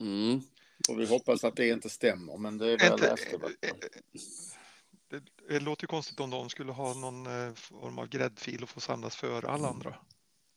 Mm. 0.00 0.40
Och 0.88 1.00
vi 1.00 1.06
hoppas 1.06 1.44
att 1.44 1.56
det 1.56 1.68
inte 1.68 1.90
stämmer, 1.90 2.36
men 2.36 2.58
det 2.58 2.66
är 2.72 2.90
vad 2.90 3.00
jag 3.00 3.00
läste. 3.00 3.38
Det, 5.10 5.22
det 5.48 5.60
låter 5.60 5.84
ju 5.84 5.88
konstigt 5.88 6.20
om 6.20 6.30
de 6.30 6.48
skulle 6.50 6.72
ha 6.72 6.94
någon 6.94 7.26
eh, 7.26 7.54
form 7.54 7.98
av 7.98 8.08
gräddfil 8.08 8.62
och 8.62 8.68
få 8.68 8.80
samlas 8.80 9.16
före 9.16 9.48
alla 9.48 9.68
andra. 9.68 9.94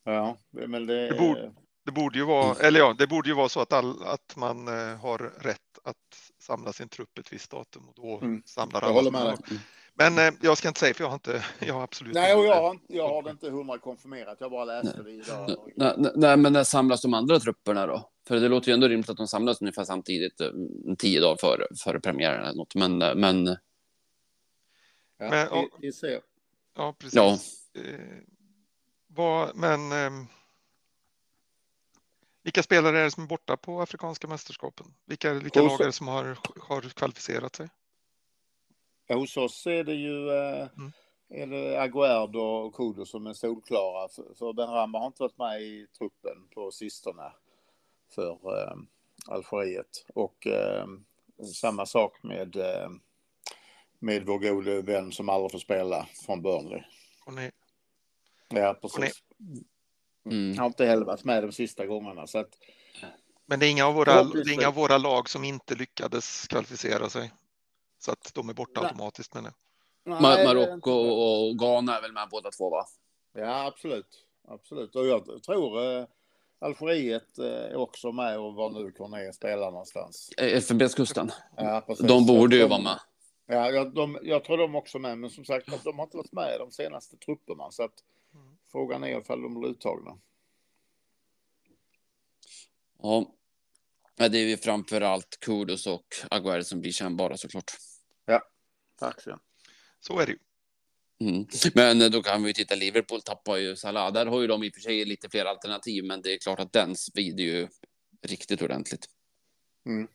Ja, 0.03 0.37
men 0.49 0.85
det... 0.85 1.09
Det 1.09 1.17
borde- 1.17 1.53
Det 1.85 1.91
borde 1.91 2.17
ju 2.19 2.25
vara, 2.25 2.55
eller 2.55 2.79
ja, 2.79 2.95
det 2.97 3.07
borde 3.07 3.29
ju 3.29 3.35
vara 3.35 3.49
så 3.49 3.59
att, 3.59 3.73
all, 3.73 4.03
att 4.03 4.35
man 4.35 4.67
har 4.99 5.17
rätt 5.39 5.79
att 5.83 6.31
samla 6.47 6.73
sin 6.73 6.89
trupp 6.89 7.17
ett 7.17 7.33
visst 7.33 7.51
datum 7.51 7.87
och 7.89 7.93
då 7.95 8.19
Mm. 8.21 8.41
samlar 8.45 8.81
Jag 8.81 8.87
alla. 8.89 8.93
håller 8.95 9.11
som 9.11 9.23
med 9.27 9.37
dig. 9.49 9.59
Men 9.93 10.17
eh, 10.17 10.33
jag 10.41 10.57
ska 10.57 10.67
inte 10.67 10.79
säga 10.79 10.93
för 10.93 11.03
jag 11.03 11.09
har 11.09 11.13
inte, 11.15 11.43
jag 11.59 11.73
har 11.73 11.83
absolut 11.83 12.13
Nej, 12.13 12.33
och 12.35 12.39
inte- 12.39 12.47
jag 12.55 12.61
har, 12.61 12.71
inte- 12.71 12.93
jag 12.95 13.09
har 13.09 13.23
det 13.23 13.31
inte 13.31 13.49
hundra 13.49 13.77
konfirmerat. 13.77 14.37
Jag 14.41 14.51
bara 14.51 14.65
läste 14.65 15.03
det 15.03 15.11
idag. 15.11 15.47
Nej, 15.75 15.93
nej, 15.97 16.11
nej, 16.15 16.37
men 16.37 16.53
när 16.53 16.63
samlas 16.63 17.01
de 17.01 17.13
andra 17.13 17.39
trupperna 17.39 17.85
då? 17.87 18.09
För 18.27 18.35
det 18.39 18.47
låter 18.49 18.67
ju 18.67 18.73
ändå 18.73 18.87
rimligt 18.87 19.09
att 19.09 19.17
de 19.17 19.27
samlas 19.27 19.61
ungefär 19.61 19.83
samtidigt, 19.83 20.41
eh, 20.41 20.51
tio 20.97 21.19
dagar 21.21 21.37
före, 21.41 21.67
före 21.83 21.99
premiären 21.99 22.43
eller 22.45 22.57
något, 22.57 22.75
men, 22.75 23.01
eh, 23.01 23.15
men 23.15 23.57
Ja, 25.19 25.29
Men, 25.29 25.47
och- 25.47 25.57
vi, 25.79 25.87
vi 25.87 25.93
ser. 25.93 26.21
Ja, 26.75 26.95
precis. 26.99 27.15
ja. 27.15 27.37
Eh, 27.81 27.99
vad, 29.07 29.55
men 29.55 29.91
ehm, 29.91 30.27
vilka 32.47 32.63
spelare 32.63 32.99
är 32.99 33.03
det 33.03 33.11
som 33.11 33.23
är 33.23 33.27
borta 33.27 33.57
på 33.57 33.81
Afrikanska 33.81 34.27
mästerskapen? 34.27 34.93
Vilka, 35.05 35.33
vilka 35.33 35.61
lag 35.61 35.81
är 35.81 35.85
det 35.85 35.91
som 35.91 36.07
har, 36.07 36.37
har 36.61 36.81
kvalificerat 36.81 37.55
sig? 37.55 37.69
Ja, 39.07 39.15
hos 39.15 39.37
oss 39.37 39.67
är 39.67 39.83
det 39.83 39.93
ju 39.93 40.29
eh, 40.29 40.67
Mm. 40.77 40.91
är 41.29 41.47
det 41.47 41.81
Aguerd 41.81 42.35
och 42.35 42.75
Kudo 42.75 43.05
som 43.05 43.27
är 43.27 43.33
solklara. 43.33 44.09
För, 44.09 44.33
för 44.33 44.53
Ben 44.53 44.69
Rama 44.69 44.99
har 44.99 45.07
inte 45.07 45.23
varit 45.23 45.37
med 45.37 45.61
i 45.61 45.87
truppen 45.97 46.47
på 46.53 46.71
sistone 46.71 47.31
för 48.15 48.31
eh, 48.31 48.75
Algeriet. 49.27 50.05
Och 50.13 50.47
eh, 50.47 50.87
samma 51.53 51.85
sak 51.85 52.23
med, 52.23 52.55
eh, 52.55 52.89
med 53.99 54.25
vår 54.25 54.39
gode 54.39 54.81
vän 54.81 55.11
som 55.11 55.29
aldrig 55.29 55.51
får 55.51 55.59
spela 55.59 56.07
från 56.25 56.41
Burnley. 56.41 56.83
Och 57.25 57.33
ni, 57.33 57.51
Ja, 58.49 58.69
Och 58.69 58.81
precis. 58.81 59.23
Mm. 60.31 60.57
Har 60.57 60.65
inte 60.65 60.85
heller 60.85 61.05
varit 61.05 61.23
med 61.23 61.43
de 61.43 61.51
sista 61.51 61.85
gångerna. 61.85 62.27
Så 62.27 62.39
att, 62.39 62.49
men 63.45 63.59
det 63.59 63.67
är, 63.67 63.71
inga 63.71 63.87
av 63.87 63.93
våra, 63.93 64.23
det 64.23 64.39
är 64.39 64.53
inga 64.53 64.67
av 64.67 64.73
våra 64.73 64.97
lag 64.97 65.29
som 65.29 65.43
inte 65.43 65.75
lyckades 65.75 66.47
kvalificera 66.47 67.09
sig. 67.09 67.31
Så 67.99 68.11
att 68.11 68.31
de 68.33 68.49
är 68.49 68.53
borta 68.53 68.81
Nej. 68.81 68.89
automatiskt 68.89 69.33
menar 69.33 69.51
jag. 70.05 70.39
Är 70.39 70.45
Marocko 70.45 70.91
och, 70.91 71.59
Ghana 71.59 71.97
är 71.97 72.01
väl 72.01 72.13
med 72.13 72.27
båda 72.31 72.51
två, 72.51 72.69
va? 72.69 72.85
Ja, 73.33 73.65
absolut. 73.65 74.25
absolut. 74.47 74.95
Och 74.95 75.07
jag 75.07 75.43
tror 75.43 75.99
eh, 75.99 76.05
Algeriet 76.59 77.39
eh, 77.39 77.45
är 77.45 77.75
också 77.75 78.11
med 78.11 78.39
och 78.39 78.53
var 78.53 78.69
nu 78.69 78.91
Corné 78.91 79.33
spelar 79.33 79.71
någonstans. 79.71 80.29
FNB-kusten. 80.37 81.31
Ja, 81.57 81.83
precis. 81.87 82.07
De 82.07 82.25
borde 82.25 82.55
ju 82.55 82.67
vara 82.67 82.81
med. 82.81 82.99
Ja, 83.45 83.71
jag, 83.71 83.93
de, 83.93 84.19
jag 84.21 84.43
tror 84.43 84.57
de 84.57 84.75
också 84.75 84.99
med, 84.99 85.17
men 85.17 85.29
som 85.29 85.45
sagt, 85.45 85.83
de 85.83 85.97
har 85.99 86.05
inte 86.05 86.17
varit 86.17 86.31
med 86.31 86.55
i 86.55 86.57
de 86.57 86.71
senaste 86.71 87.17
trupperna. 87.17 87.71
Så 87.71 87.83
att. 87.83 88.03
Frågan 88.71 89.03
är 89.03 89.21
ifall 89.21 89.41
de 89.41 89.59
blir 89.59 89.69
uttagna. 89.69 90.17
Ja. 93.01 93.33
Ja, 94.15 94.29
det 94.29 94.37
är 94.37 94.47
ju 94.47 94.57
framför 94.57 95.01
allt 95.01 95.37
Kudos 95.39 95.87
och 95.87 96.05
Aguero 96.31 96.63
som 96.63 96.81
blir 96.81 96.91
kännbara 96.91 97.37
såklart. 97.37 97.71
Verkligen. 99.01 99.39
Så 99.99 100.19
är 100.19 100.25
det 100.25 100.31
ju. 100.31 100.39
Mm. 101.29 101.47
Men 101.75 102.01
eh, 102.01 102.09
då 102.09 102.23
kan 102.23 102.43
vi 102.43 102.53
titta, 102.53 102.75
Liverpool 102.75 103.21
tappar 103.21 103.57
ju 103.57 103.75
Salah. 103.75 104.13
Där 104.13 104.25
har 104.25 104.41
ju 104.41 104.47
de 104.47 104.63
i 104.63 104.69
och 104.69 104.73
för 104.73 104.81
sig 104.81 105.05
lite 105.05 105.29
fler 105.29 105.45
alternativ, 105.45 106.03
men 106.03 106.21
det 106.21 106.33
är 106.33 106.37
klart 106.37 106.59
att 106.59 106.73
den 106.73 106.95
svider 106.95 107.43
ju 107.43 107.67
riktigt 108.21 108.61
ordentligt. 108.61 109.05
Mm. 109.85 110.07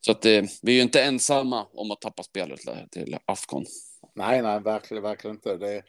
Så 0.00 0.12
att 0.12 0.24
eh, 0.24 0.42
vi 0.62 0.72
är 0.72 0.76
ju 0.76 0.82
inte 0.82 1.02
ensamma 1.02 1.64
om 1.64 1.90
att 1.90 2.00
tappa 2.00 2.22
spelet 2.22 2.60
till- 2.60 2.88
till 2.90 3.18
Afcon. 3.24 3.64
Nej, 4.14 4.42
nej, 4.42 4.60
verkligen, 4.60 5.02
verkligen 5.02 5.36
inte. 5.36 5.56
Det 5.56 5.72
är 5.72 5.84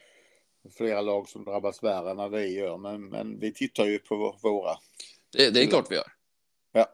flera 0.76 1.00
lag 1.00 1.28
som 1.28 1.44
drabbas 1.44 1.82
värre 1.82 2.10
än 2.10 2.16
vad 2.16 2.30
vi 2.30 2.54
gör, 2.54 2.78
men, 2.78 3.08
men 3.08 3.40
vi 3.40 3.54
tittar 3.54 3.84
ju 3.84 3.98
på 3.98 4.38
våra. 4.42 4.76
Det, 5.32 5.50
det 5.50 5.62
är 5.62 5.66
klart 5.66 5.90
vi 5.90 5.94
gör. 5.94 6.12
Ja. 6.72 6.86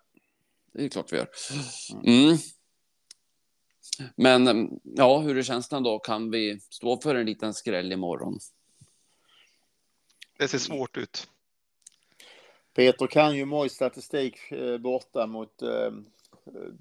Det 0.73 0.85
är 0.85 0.89
klart 0.89 1.13
vi 1.13 1.17
gör. 1.17 1.29
Mm. 2.05 2.37
Men 4.17 4.47
eh, 4.49 4.69
ja, 4.83 5.19
hur 5.19 5.39
är 5.39 5.43
känslan 5.43 5.83
då? 5.83 5.99
Kan 5.99 6.31
vi 6.31 6.61
stå 6.61 7.01
för 7.01 7.15
en 7.15 7.27
liten 7.27 7.55
skräll 7.55 7.93
imorgon? 7.93 8.39
Det 10.39 10.49
ser 10.49 10.59
svårt 10.59 10.97
ut. 10.97 11.29
Peter 12.75 13.07
kan 13.07 13.37
ju 13.37 13.45
Mojs 13.45 13.73
statistik 13.73 14.53
eh, 14.53 14.79
borta 14.79 15.27
mot 15.27 15.63
eh, 15.63 15.91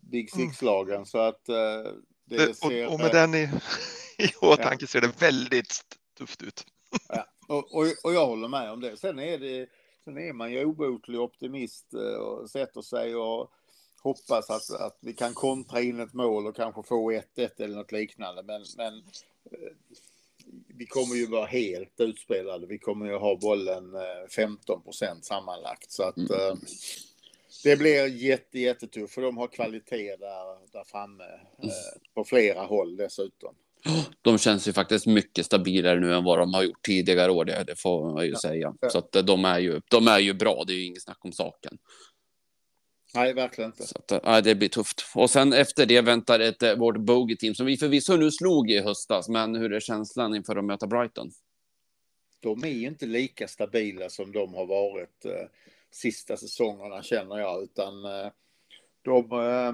Big 0.01 0.31
Six-lagen, 0.31 1.05
så 1.05 1.17
att 1.17 1.49
eh, 1.49 1.55
det, 2.25 2.37
Det, 2.37 2.53
ser... 2.53 2.87
och, 2.87 2.93
och 2.93 2.99
med 2.99 3.11
den 3.11 3.35
i, 3.35 3.49
i 4.17 4.35
åtanke 4.41 4.87
ser 4.87 5.01
det 5.01 5.21
väldigt 5.21 5.81
tufft 6.17 6.41
ut. 6.41 6.65
Ja, 7.09 7.27
och, 7.47 7.75
och, 7.75 7.85
och 8.03 8.13
jag 8.13 8.25
håller 8.25 8.47
med 8.47 8.71
om 8.71 8.81
det. 8.81 8.97
Sen 8.97 9.19
är, 9.19 9.37
det, 9.37 9.69
sen 10.03 10.17
är 10.17 10.33
man 10.33 10.51
ju 10.51 10.65
obotlig 10.65 11.19
optimist 11.19 11.93
eh, 11.93 12.15
och 12.15 12.49
sätter 12.49 12.81
sig 12.81 13.15
och 13.15 13.51
hoppas 14.03 14.49
att, 14.49 14.81
att 14.81 14.97
vi 15.01 15.13
kan 15.13 15.33
kontra 15.33 15.81
in 15.81 15.99
ett 15.99 16.13
mål 16.13 16.47
och 16.47 16.55
kanske 16.55 16.83
få 16.83 17.11
1-1 17.11 17.49
eller 17.57 17.75
något 17.75 17.91
liknande. 17.91 18.43
Men, 18.43 18.65
men 18.77 18.93
eh, 19.51 19.73
vi 20.67 20.85
kommer 20.85 21.15
ju 21.15 21.25
vara 21.25 21.45
helt 21.45 21.99
utspelade. 21.99 22.67
Vi 22.67 22.77
kommer 22.77 23.05
ju 23.05 23.17
ha 23.17 23.35
bollen 23.35 23.95
eh, 23.95 24.27
15 24.35 24.83
procent 24.83 25.25
sammanlagt. 25.25 25.91
Så 25.91 26.03
att 26.03 26.17
eh, 26.17 26.55
det 27.63 27.77
blir 27.77 28.07
jätte, 28.07 28.59
jättetufft 28.59 29.13
för 29.13 29.21
de 29.21 29.37
har 29.37 29.47
kvalitet 29.47 30.15
där, 30.15 30.71
där 30.71 30.83
framme 30.83 31.23
eh, 31.63 31.69
på 32.13 32.23
flera 32.23 32.61
håll 32.61 32.95
dessutom. 32.95 33.55
De 34.21 34.37
känns 34.37 34.67
ju 34.67 34.73
faktiskt 34.73 35.05
mycket 35.05 35.45
stabilare 35.45 35.99
nu 35.99 36.13
än 36.13 36.23
vad 36.23 36.39
de 36.39 36.53
har 36.53 36.63
gjort 36.63 36.81
tidigare 36.85 37.31
år, 37.31 37.45
det, 37.45 37.75
får 37.81 38.13
man 38.13 38.25
ju 38.25 38.35
säga. 38.35 38.73
Så 38.91 38.97
att 38.97 39.15
eh, 39.15 39.23
de 39.23 39.45
är, 39.45 39.59
ju, 39.59 39.81
de 39.89 40.07
är 40.07 40.19
ju 40.19 40.33
bra, 40.33 40.63
det 40.67 40.73
är 40.73 40.77
ju 40.77 40.85
inget 40.85 41.03
snack 41.03 41.19
om 41.21 41.31
saken. 41.31 41.77
Nej, 43.15 43.33
verkligen 43.33 43.71
inte. 43.71 43.87
Så 43.87 43.97
att, 43.97 44.11
eh, 44.11 44.19
ja, 44.23 44.41
det 44.41 44.55
blir 44.55 44.69
tufft. 44.69 45.03
Och 45.15 45.29
sen 45.29 45.53
efter 45.53 45.85
det 45.85 46.01
väntar 46.01 46.39
ett, 46.39 46.63
eh, 46.63 46.75
vårt 46.75 46.97
bogey-team 46.97 47.55
som 47.55 47.65
vi 47.65 47.77
förvisso 47.77 48.15
nu 48.15 48.31
slog 48.31 48.71
i 48.71 48.79
höstas, 48.79 49.29
men 49.29 49.55
hur 49.55 49.73
är 49.73 49.79
känslan 49.79 50.35
inför 50.35 50.55
att 50.55 50.65
möta 50.65 50.87
Brighton? 50.87 51.31
de 52.43 52.63
är 52.63 52.67
ju 52.67 52.87
inte 52.87 53.05
lika 53.05 53.47
stabila 53.47 54.09
som 54.09 54.31
de 54.31 54.53
har 54.53 54.65
varit 54.65 55.25
eh, 55.25 55.47
sista 55.91 56.37
säsongerna 56.37 57.03
känner 57.03 57.39
jag, 57.39 57.63
utan 57.63 58.05
eh, 58.05 58.31
de 59.01 59.31
eh, 59.31 59.73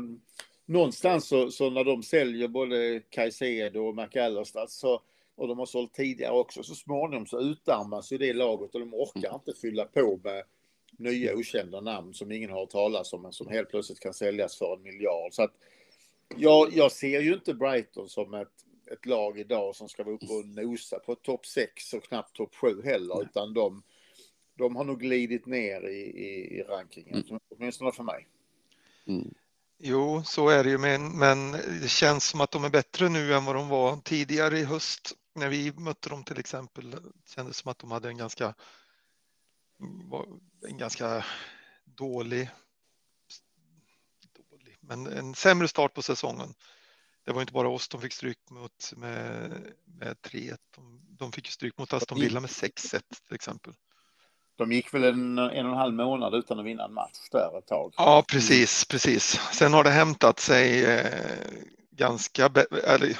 någonstans 0.69 1.27
så, 1.27 1.51
så 1.51 1.69
när 1.69 1.83
de 1.83 2.03
säljer 2.03 2.47
både 2.47 3.01
Caicedo 3.09 3.79
och 3.79 3.95
McAllister 3.95 4.65
så, 4.67 5.01
och 5.35 5.47
de 5.47 5.59
har 5.59 5.65
sålt 5.65 5.93
tidigare 5.93 6.33
också, 6.33 6.63
så 6.63 6.75
småningom 6.75 7.25
så 7.25 7.39
utarmas 7.39 8.11
ju 8.11 8.17
det 8.17 8.33
laget 8.33 8.73
och 8.73 8.79
de 8.79 8.93
orkar 8.93 9.35
inte 9.35 9.59
fylla 9.61 9.85
på 9.85 10.19
med 10.23 10.43
nya 10.97 11.35
okända 11.35 11.81
namn 11.81 12.13
som 12.13 12.31
ingen 12.31 12.49
har 12.49 12.65
talas 12.65 13.13
om 13.13 13.21
men 13.21 13.31
som 13.31 13.47
helt 13.47 13.69
plötsligt 13.69 13.99
kan 13.99 14.13
säljas 14.13 14.57
för 14.57 14.75
en 14.75 14.81
miljard. 14.81 15.33
Så 15.33 15.43
att 15.43 15.53
jag, 16.37 16.73
jag 16.73 16.91
ser 16.91 17.21
ju 17.21 17.33
inte 17.33 17.53
Brighton 17.53 18.09
som 18.09 18.33
ett, 18.33 18.65
ett 18.91 19.05
lag 19.05 19.39
idag 19.39 19.75
som 19.75 19.89
ska 19.89 20.03
vara 20.03 20.15
uppe 20.15 20.33
och 20.33 20.45
nosa 20.47 20.99
på 20.99 21.15
topp 21.15 21.45
6 21.45 21.93
och 21.93 22.03
knappt 22.03 22.35
topp 22.35 22.55
7 22.55 22.81
heller, 22.83 23.21
utan 23.21 23.53
de, 23.53 23.83
de 24.57 24.75
har 24.75 24.83
nog 24.83 24.99
glidit 24.99 25.45
ner 25.45 25.87
i, 25.89 26.01
i, 26.01 26.59
i 26.59 26.63
rankingen, 26.63 27.23
Mm. 27.29 27.39
åtminstone 27.49 27.91
för 27.91 28.03
mig. 28.03 28.27
Mm. 29.07 29.33
Jo, 29.81 30.23
så 30.23 30.49
är 30.49 30.63
det 30.63 30.69
ju, 30.69 30.77
men, 30.77 31.17
men 31.17 31.51
det 31.51 31.89
känns 31.89 32.23
som 32.23 32.41
att 32.41 32.51
de 32.51 32.63
är 32.63 32.69
bättre 32.69 33.09
nu 33.09 33.33
än 33.33 33.45
vad 33.45 33.55
de 33.55 33.67
var 33.67 33.97
tidigare 33.97 34.59
i 34.59 34.63
höst. 34.63 35.13
När 35.35 35.49
vi 35.49 35.71
mötte 35.71 36.09
dem 36.09 36.23
till 36.23 36.39
exempel, 36.39 36.91
det 36.91 37.01
kändes 37.35 37.57
som 37.57 37.71
att 37.71 37.79
de 37.79 37.91
hade 37.91 38.09
en 38.09 38.17
ganska, 38.17 38.53
en 40.67 40.77
ganska 40.77 41.25
dålig, 41.85 42.49
dålig, 44.49 44.77
men 44.79 45.07
en 45.07 45.35
sämre 45.35 45.67
start 45.67 45.93
på 45.93 46.01
säsongen. 46.01 46.53
Det 47.23 47.31
var 47.31 47.41
inte 47.41 47.53
bara 47.53 47.69
oss 47.69 47.89
de 47.89 48.01
fick 48.01 48.13
stryk 48.13 48.49
mot 48.49 48.93
med, 48.97 49.51
med 49.85 50.17
3-1. 50.21 50.57
De, 50.75 51.01
de 51.09 51.31
fick 51.31 51.47
stryk 51.47 51.77
mot 51.77 51.93
Aston 51.93 52.19
Villa 52.19 52.39
med 52.39 52.49
6-1 52.49 53.01
till 53.27 53.35
exempel. 53.35 53.73
De 54.59 54.71
gick 54.71 54.93
väl 54.93 55.03
en, 55.03 55.37
en 55.37 55.65
och 55.65 55.71
en 55.71 55.77
halv 55.77 55.93
månad 55.93 56.35
utan 56.35 56.59
att 56.59 56.65
vinna 56.65 56.85
en 56.85 56.93
match 56.93 57.29
där 57.31 57.57
ett 57.57 57.67
tag. 57.67 57.93
Ja, 57.97 58.23
precis, 58.27 58.85
precis. 58.85 59.23
Sen 59.53 59.73
har 59.73 59.83
det 59.83 59.89
hämtat 59.89 60.39
sig 60.39 60.85
eh, 60.85 61.13
ganska, 61.91 62.45
eller 62.83 63.19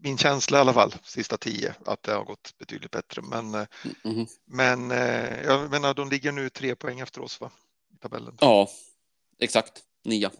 min 0.00 0.18
känsla 0.18 0.58
i 0.58 0.60
alla 0.60 0.72
fall, 0.72 0.94
sista 1.02 1.36
tio, 1.36 1.74
att 1.86 2.02
det 2.02 2.12
har 2.12 2.24
gått 2.24 2.54
betydligt 2.58 2.90
bättre. 2.90 3.22
Men, 3.22 3.54
eh, 3.54 3.66
Mhm. 4.04 4.26
men 4.44 4.90
eh, 4.90 5.42
jag 5.42 5.70
menar, 5.70 5.94
de 5.94 6.08
ligger 6.08 6.32
nu 6.32 6.50
tre 6.50 6.74
poäng 6.74 7.00
efter 7.00 7.20
oss 7.22 7.40
va? 7.40 7.50
i 7.94 7.96
tabellen. 7.96 8.36
Ja, 8.40 8.68
exakt. 9.38 9.82
Nia. 10.04 10.30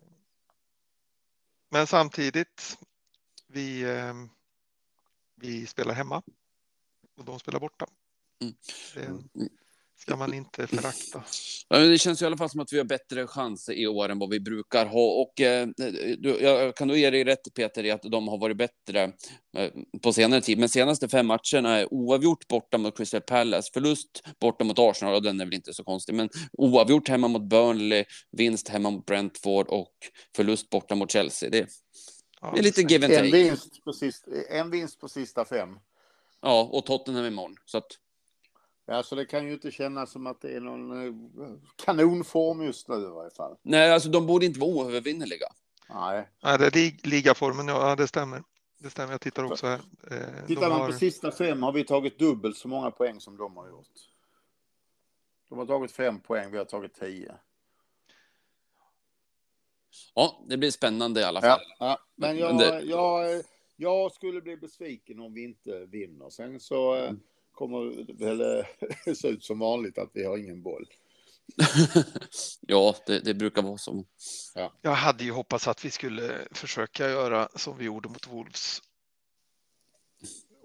Men 1.71 1.87
samtidigt, 1.87 2.79
vi, 3.47 3.83
eh, 3.83 4.15
vi 5.35 5.67
spelar 5.67 5.95
hemma 5.95 6.23
och 7.17 7.25
de 7.25 7.39
spelar 7.39 7.61
borta. 7.61 7.87
Mm. 8.41 8.55
Det 8.95 9.49
ska 9.99 10.17
man 10.17 10.35
inte 10.35 10.67
förakta. 10.67 11.23
Det 11.69 11.99
känns 11.99 12.23
i 12.23 12.27
alla 12.27 12.37
fall 12.37 12.51
som 12.51 12.61
att 12.61 12.73
vi 12.73 12.79
har 12.79 12.85
bättre 12.85 13.27
chanser 13.27 13.73
i 13.73 13.87
år 13.87 14.09
än 14.09 14.19
vad 14.19 14.31
vi 14.31 14.41
brukar 14.41 14.87
ha. 14.87 15.23
Och 15.23 15.41
eh, 15.41 15.69
du, 16.19 16.39
jag 16.41 16.77
kan 16.77 16.89
nog 16.89 16.97
ge 16.97 17.11
dig 17.11 17.25
rätt 17.25 17.55
Peter 17.55 17.85
i 17.85 17.91
att 17.91 18.03
de 18.03 18.29
har 18.29 18.39
varit 18.39 18.57
bättre 18.57 19.03
eh, 19.57 19.71
på 20.03 20.13
senare 20.13 20.41
tid. 20.41 20.59
Men 20.59 20.69
senaste 20.69 21.09
fem 21.09 21.27
matcherna 21.27 21.79
är 21.79 21.95
oavgjort 21.95 22.49
borta 22.49 22.79
mot 22.79 22.97
Crystal 22.97 23.21
Palace, 23.21 23.71
förlust 23.73 24.23
borta 24.41 24.65
mot 24.65 24.79
Arsenal 24.79 25.15
och 25.15 25.23
den 25.23 25.41
är 25.41 25.45
väl 25.45 25.55
inte 25.55 25.75
så 25.75 25.85
konstig. 25.85 26.15
Men 26.15 26.29
oavgjort 26.53 27.09
hemma 27.09 27.29
mot 27.29 27.43
Burnley, 27.51 28.05
vinst 28.33 28.69
hemma 28.69 28.91
mot 28.91 29.07
Brentford 29.07 29.69
och 29.69 29.93
förlust 30.37 30.71
borta 30.71 30.95
mot 30.95 31.11
Chelsea. 31.11 31.51
Det, 31.51 31.69
Ja, 32.41 32.51
det 32.55 32.59
är 32.59 32.63
lite 32.63 32.83
give 32.83 33.07
and 33.07 33.15
En 33.15 33.25
take. 33.25 33.37
vinst, 33.37 33.85
på 33.85 33.93
sista, 33.93 34.31
en 34.51 34.71
vinst 34.71 35.01
på 35.01 35.09
sista 35.09 35.45
fem. 35.45 35.69
Ja, 36.43 36.69
och 36.73 36.87
Tottenham 36.87 37.25
imorgon. 37.25 37.55
Så 37.65 37.79
att, 37.79 37.87
Ja, 38.91 39.03
så 39.03 39.15
det 39.15 39.25
kan 39.27 39.47
ju 39.47 39.53
inte 39.53 39.71
kännas 39.71 40.11
som 40.11 40.27
att 40.27 40.41
det 40.41 40.51
är 40.57 40.61
någon 40.61 41.07
eh, 41.07 41.53
kanonform 41.77 42.63
just 42.63 42.89
nu 42.89 42.95
i 42.95 43.07
varje 43.07 43.31
fall. 43.31 43.57
nej, 43.63 43.93
alltså 43.93 44.09
de 44.09 44.27
borde 44.27 44.47
inte 44.47 44.61
vara 44.61 44.71
oövervinnerliga. 44.71 45.47
Nej. 45.95 46.29
Ja, 46.41 46.57
det 46.59 46.67
är 46.67 46.71
lig- 46.71 47.07
ligaformen, 47.07 47.69
ja 47.69 47.97
det 47.97 48.07
stämmer. 48.09 48.43
Det 48.79 48.91
stämmer, 48.91 49.13
jag 49.13 49.21
tittar 49.21 49.45
också 49.45 49.67
här. 49.67 49.81
Eh, 50.11 50.47
Tittar 50.47 50.69
man 50.69 50.81
har- 50.81 50.87
på 50.87 50.93
sista 50.99 51.31
fem 51.33 51.63
har 51.63 51.73
vi 51.73 51.85
tagit 51.85 52.19
dubbelt 52.19 52.57
så 52.57 52.69
många 52.69 52.91
poäng 52.91 53.21
som 53.21 53.37
de 53.37 53.57
har 53.57 53.69
gjort. 53.69 53.89
De 55.49 55.59
har 55.59 55.67
tagit 55.67 55.93
fem 55.93 56.21
poäng, 56.21 56.51
vi 56.51 56.59
har 56.59 56.65
tagit 56.65 56.95
tio. 56.95 57.35
Ja, 60.15 60.41
det 60.47 60.57
blir 60.57 60.71
spännande 60.71 61.21
i 61.21 61.25
alla 61.25 61.41
fall. 61.41 61.61
Ja, 61.79 61.87
ja. 61.87 61.99
Men 62.15 62.37
Men 62.37 62.39
jag, 62.39 62.59
det- 62.59 62.81
jag, 62.83 63.43
jag 63.77 64.13
skulle 64.13 64.41
bli 64.41 64.57
besviken 64.57 65.21
om 65.21 65.35
vi 65.35 65.45
inte 65.45 65.87
vinner. 65.87 66.31
Sen 66.31 66.61
så 66.61 66.97
eh, 66.97 67.13
kommer 67.59 68.13
väl 68.19 68.41
eh, 68.41 69.15
se 69.15 69.29
ut 69.29 69.45
som 69.45 69.59
vanligt 69.59 69.99
att 69.99 70.11
vi 70.13 70.25
har 70.25 70.39
ingen 70.39 70.63
boll. 70.63 70.87
ja, 72.61 72.95
det, 73.07 73.21
det 73.21 73.35
brukar 73.35 73.63
vara 73.63 73.79
så. 73.79 74.05
Jag 74.83 74.91
hade 74.91 75.25
ju 75.25 75.33
hoppats 75.33 75.69
att 75.69 75.85
vi 75.85 75.91
skulle 75.91 76.49
försöka 76.51 77.09
göra 77.09 77.49
som 77.55 77.79
vi 77.79 77.85
gjorde 77.85 78.09
mot 78.09 78.27
Wolves. 78.27 78.83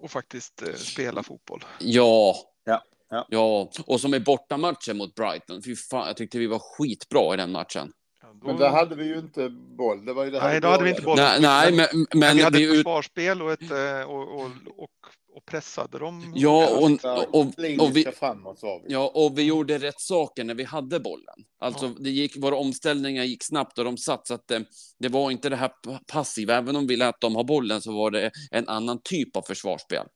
Och 0.00 0.10
faktiskt 0.10 0.62
eh, 0.62 0.74
spela 0.74 1.22
fotboll. 1.22 1.64
Ja. 1.80 2.36
Ja, 2.64 2.84
ja. 3.10 3.26
Ja, 3.30 3.70
och 3.86 4.00
som 4.00 4.14
i 4.14 4.20
bortamatchen 4.20 4.96
mot 4.96 5.14
Brighton. 5.14 5.62
Fy 5.62 5.76
fan, 5.76 6.06
jag 6.06 6.16
tyckte 6.16 6.38
vi 6.38 6.46
var 6.46 6.58
skitbra 6.58 7.34
i 7.34 7.36
den 7.36 7.52
matchen. 7.52 7.92
Ja, 8.22 8.28
då- 8.34 8.46
Men 8.46 8.56
där 8.56 8.70
hade 8.70 8.94
vi 8.94 9.04
ju 9.04 9.18
inte 9.18 9.48
boll. 9.48 10.04
Det 10.04 10.12
var 10.12 10.24
ju 10.24 10.30
det 10.30 10.40
här 10.40 10.48
Nej, 10.48 10.60
då 10.60 10.68
hade 10.68 10.84
vi 10.84 10.90
inte 10.90 11.02
boll. 11.02 11.16
Nej, 11.16 11.40
nej 11.40 11.72
men, 11.72 11.86
Men, 11.92 12.20
men 12.20 12.36
vi 12.36 12.42
hade 12.42 12.58
vi 12.58 12.64
ett 12.64 12.76
försvarsspel 12.76 13.42
och, 13.42 13.52
ett, 13.52 13.70
eh, 13.70 14.10
och, 14.10 14.40
och, 14.40 14.50
och, 14.76 15.06
och 15.34 15.44
pressade 15.46 15.98
dem. 15.98 16.32
Ja, 16.36 16.76
och, 16.76 16.88
Ganska 16.88 17.12
och, 17.12 17.34
och, 17.78 17.96
vi, 17.96 18.04
framåt 18.04 18.62
var 18.62 18.80
vi. 18.82 18.92
ja, 18.92 19.12
och 19.14 19.38
vi 19.38 19.42
gjorde 19.42 19.78
rätt 19.78 20.00
saker 20.00 20.44
när 20.44 20.54
vi 20.54 20.64
hade 20.64 21.00
bollen. 21.00 21.44
Alltså, 21.58 21.86
Ja. 21.86 21.92
det 22.00 22.10
gick, 22.10 22.36
våra 22.36 22.56
omställningar 22.56 23.24
gick 23.24 23.42
snabbt 23.44 23.78
och 23.78 23.84
de 23.84 23.96
satt, 23.96 24.26
så 24.26 24.34
att 24.34 24.48
det, 24.48 24.64
det 24.98 25.08
var 25.08 25.30
inte 25.30 25.48
det 25.48 25.56
här 25.56 25.70
passiva. 26.12 26.54
Även 26.56 26.76
om 26.76 26.86
vi 26.86 26.96
lät 26.96 27.20
dem 27.20 27.34
ha 27.34 27.42
bollen 27.44 27.80
så 27.82 27.92
var 27.92 28.10
det 28.10 28.30
en 28.50 28.68
annan 28.68 29.00
typ 29.04 29.36
av 29.36 29.42
försvarsspel. 29.42 30.06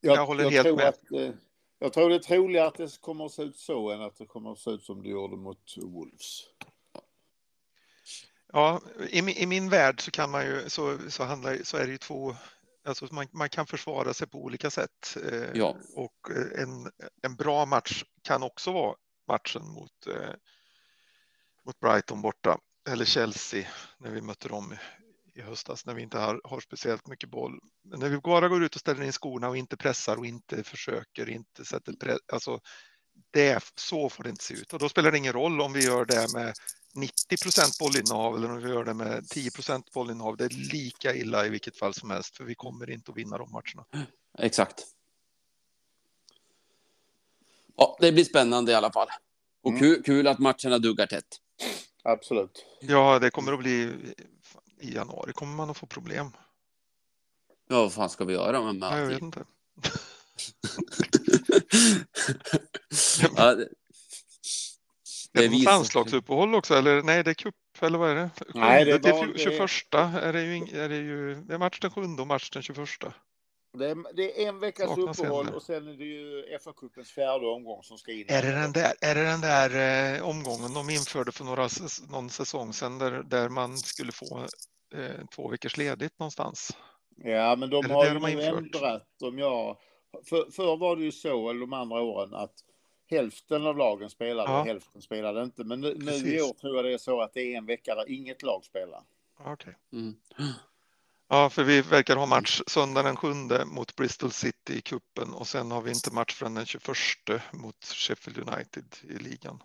Jag 0.00 0.26
håller 0.26 0.50
helt 0.50 0.64
tror 0.66 0.76
med. 0.76 0.88
Att, 0.88 1.12
eh, 1.16 1.30
jag 1.78 1.92
tror 1.92 2.08
det 2.10 2.14
är 2.14 2.18
troligare 2.18 2.66
att 2.66 2.74
det 2.76 3.00
kommer 3.00 3.24
att 3.26 3.32
se 3.32 3.42
ut 3.42 3.56
så 3.56 3.90
än 3.90 4.00
att 4.02 4.16
det 4.16 4.26
kommer 4.26 4.52
att 4.52 4.58
se 4.58 4.70
ut 4.70 4.82
som 4.84 5.02
det 5.02 5.08
gjorde 5.08 5.36
mot 5.36 5.74
Wolves. 5.76 6.40
Ja, 8.52 8.80
i, 9.10 9.22
min- 9.22 9.36
i 9.36 9.46
min 9.46 9.68
värld 9.68 10.00
så 10.04 10.10
kan 10.10 10.30
man 10.30 10.44
ju, 10.46 10.62
så, 10.68 10.98
så 11.08 11.24
handlar, 11.24 11.58
så 11.64 11.76
är 11.76 11.84
det 11.86 11.92
ju 11.92 11.98
två, 11.98 12.34
alltså 12.84 13.08
man, 13.14 13.26
man 13.32 13.48
kan 13.48 13.66
försvara 13.66 14.14
sig 14.14 14.28
på 14.28 14.38
olika 14.38 14.70
sätt. 14.70 15.16
Eh, 15.32 15.50
Ja. 15.54 15.76
Och 15.94 16.30
eh, 16.30 16.62
en, 16.62 16.90
en 17.22 17.36
bra 17.36 17.66
match 17.66 18.04
kan 18.22 18.42
också 18.42 18.72
vara 18.72 18.96
matchen 19.28 19.62
mot, 19.68 20.06
eh, 20.06 20.34
mot 21.66 21.80
Brighton 21.80 22.22
borta, 22.22 22.58
eller 22.88 23.04
Chelsea 23.04 23.68
när 23.98 24.10
vi 24.10 24.20
mötte 24.20 24.48
dem 24.48 24.76
i 25.34 25.40
höstas 25.40 25.86
när 25.86 25.94
vi 25.94 26.02
inte 26.02 26.18
har, 26.18 26.40
har 26.44 26.60
speciellt 26.60 27.06
mycket 27.06 27.30
boll. 27.30 27.60
Men 27.84 28.00
när 28.00 28.08
vi 28.08 28.18
bara 28.18 28.48
går 28.48 28.64
ut 28.64 28.74
och 28.74 28.80
ställer 28.80 29.02
in 29.02 29.12
skorna 29.12 29.48
och 29.48 29.56
inte 29.56 29.76
pressar 29.76 30.16
och 30.16 30.26
inte 30.26 30.64
försöker, 30.64 31.28
inte 31.28 31.64
sätter 31.64 31.92
press, 31.92 32.18
alltså 32.32 32.60
det, 33.30 33.64
så 33.74 34.08
får 34.08 34.22
det 34.24 34.30
inte 34.30 34.44
se 34.44 34.54
ut. 34.54 34.72
Och 34.72 34.78
då 34.78 34.88
spelar 34.88 35.10
det 35.12 35.18
ingen 35.18 35.32
roll 35.32 35.60
om 35.60 35.72
vi 35.72 35.84
gör 35.84 36.04
det 36.04 36.32
med 36.32 36.54
90 36.94 37.36
procent 37.42 37.78
bollinnehav 37.78 38.36
eller 38.36 38.50
om 38.50 38.56
vi 38.56 38.68
gör 38.68 38.84
det 38.84 38.94
med 38.94 39.28
10 39.28 39.50
procent 39.50 39.92
bollinnehav. 39.92 40.36
Det 40.36 40.44
är 40.44 40.72
lika 40.72 41.14
illa 41.14 41.46
i 41.46 41.48
vilket 41.48 41.78
fall 41.78 41.94
som 41.94 42.10
helst, 42.10 42.36
för 42.36 42.44
vi 42.44 42.54
kommer 42.54 42.90
inte 42.90 43.10
att 43.10 43.16
vinna 43.16 43.38
de 43.38 43.52
matcherna. 43.52 44.06
Exakt. 44.38 44.86
Ja, 47.76 47.96
det 48.00 48.12
blir 48.12 48.24
spännande 48.24 48.72
i 48.72 48.74
alla 48.74 48.92
fall. 48.92 49.08
Och 49.62 49.70
Mm. 49.70 49.80
kul, 49.80 50.02
kul 50.02 50.26
att 50.26 50.38
matcherna 50.38 50.78
duggar 50.78 51.06
tätt. 51.06 51.40
Absolut. 52.02 52.66
Ja, 52.80 53.18
det 53.18 53.30
kommer 53.30 53.52
att 53.52 53.58
bli 53.58 53.92
i 54.80 54.94
januari 54.94 55.32
kommer 55.32 55.54
man 55.54 55.70
att 55.70 55.76
få 55.76 55.86
problem. 55.86 56.30
Ja, 57.68 57.82
vad 57.82 57.92
fan 57.92 58.10
ska 58.10 58.24
vi 58.24 58.32
göra 58.32 58.72
med 58.72 58.82
Ja, 58.82 58.98
jag 58.98 59.06
vet 59.06 59.22
inte. 59.22 59.44
Ja, 63.36 63.54
det, 63.54 63.68
Är 65.32 65.42
det 65.42 65.48
visst. 65.48 65.52
något 65.52 65.64
landslagsuppehåll 65.64 66.54
också? 66.54 66.74
Eller 66.74 67.02
nej, 67.02 67.24
det 67.24 67.30
är 67.30 67.34
cup 67.34 67.54
eller 67.80 67.98
vad 67.98 68.10
är 68.10 68.14
det? 68.14 68.30
Nej, 68.54 68.84
det 68.84 68.90
är 68.90 68.98
bara- 68.98 69.26
fju- 69.26 69.38
21 69.38 69.94
är 70.24 70.32
det 70.32 70.42
ju, 70.42 70.78
är 70.80 70.88
det 70.88 70.96
ju 70.96 71.34
det 71.34 71.54
är 71.54 71.58
match 71.58 71.80
den 71.80 71.90
sjunde 71.90 72.22
och 72.22 72.28
match 72.28 72.50
den 72.50 72.62
21. 72.62 72.78
Det 73.78 73.90
är, 73.90 74.14
det 74.16 74.44
är 74.44 74.48
en 74.48 74.60
veckas 74.60 74.88
Saknas 74.88 75.18
uppehåll 75.18 75.48
och 75.48 75.62
sen 75.62 75.88
är 75.88 75.94
det 75.94 76.04
ju 76.04 76.42
FA-cupens 76.58 77.04
fjärde 77.12 77.46
omgång 77.46 77.82
som 77.82 77.98
ska 77.98 78.12
in. 78.12 78.26
Är 78.28 78.42
det 78.42 78.52
den 78.52 78.72
där, 78.72 78.92
är 79.00 79.14
det 79.14 79.24
den 79.24 79.40
där 79.40 80.14
eh, 80.16 80.28
omgången 80.28 80.74
de 80.74 80.90
införde 80.90 81.32
för 81.32 81.44
några, 81.44 81.68
någon 82.10 82.30
säsong 82.30 82.72
sedan 82.72 82.98
där, 82.98 83.22
där 83.22 83.48
man 83.48 83.78
skulle 83.78 84.12
få 84.12 84.46
eh, 84.94 85.26
två 85.34 85.48
veckors 85.48 85.76
ledigt 85.76 86.18
någonstans? 86.18 86.70
Ja, 87.16 87.56
men 87.56 87.70
de 87.70 87.84
Är 87.84 87.88
det 87.88 87.94
har 87.94 88.04
det 88.04 88.08
ju 88.12 88.14
de 88.18 88.44
har 88.46 88.56
ändrat. 88.56 89.06
Om 89.22 89.38
jag, 89.38 89.76
för, 90.24 90.50
förr 90.50 90.76
var 90.76 90.96
det 90.96 91.02
ju 91.02 91.12
så, 91.12 91.50
eller 91.50 91.60
de 91.60 91.72
andra 91.72 92.00
åren, 92.00 92.34
att 92.34 92.64
hälften 93.06 93.66
av 93.66 93.76
lagen 93.76 94.10
spelade 94.10 94.50
Ja. 94.50 94.60
och 94.60 94.66
hälften 94.66 95.02
spelade 95.02 95.42
inte. 95.42 95.64
Men 95.64 95.80
nu, 95.80 95.94
nu 95.98 96.36
i 96.36 96.42
år 96.42 96.52
tror 96.54 96.76
jag 96.76 96.84
det 96.84 96.92
är 96.92 96.98
så 96.98 97.20
att 97.20 97.34
det 97.34 97.40
är 97.40 97.58
en 97.58 97.66
vecka 97.66 97.94
där 97.94 98.10
inget 98.10 98.42
lag 98.42 98.64
spelar. 98.64 99.02
Okej. 99.38 99.74
mm. 99.92 100.14
Ja, 101.28 101.50
för 101.50 101.64
vi 101.64 101.82
verkar 101.82 102.16
ha 102.16 102.26
match 102.26 102.62
söndag 102.66 103.02
den 103.02 103.16
7 103.16 103.28
mot 103.66 103.96
Bristol 103.96 104.30
City 104.30 104.78
i 104.78 104.80
kuppen 104.80 105.34
och 105.34 105.46
sen 105.46 105.70
har 105.70 105.82
vi 105.82 105.90
inte 105.90 106.12
match 106.12 106.34
förrän 106.34 106.54
den 106.54 106.66
21 106.66 106.86
mot 107.52 107.84
Sheffield 107.84 108.48
United 108.48 108.84
i 109.02 109.18
ligan. 109.18 109.62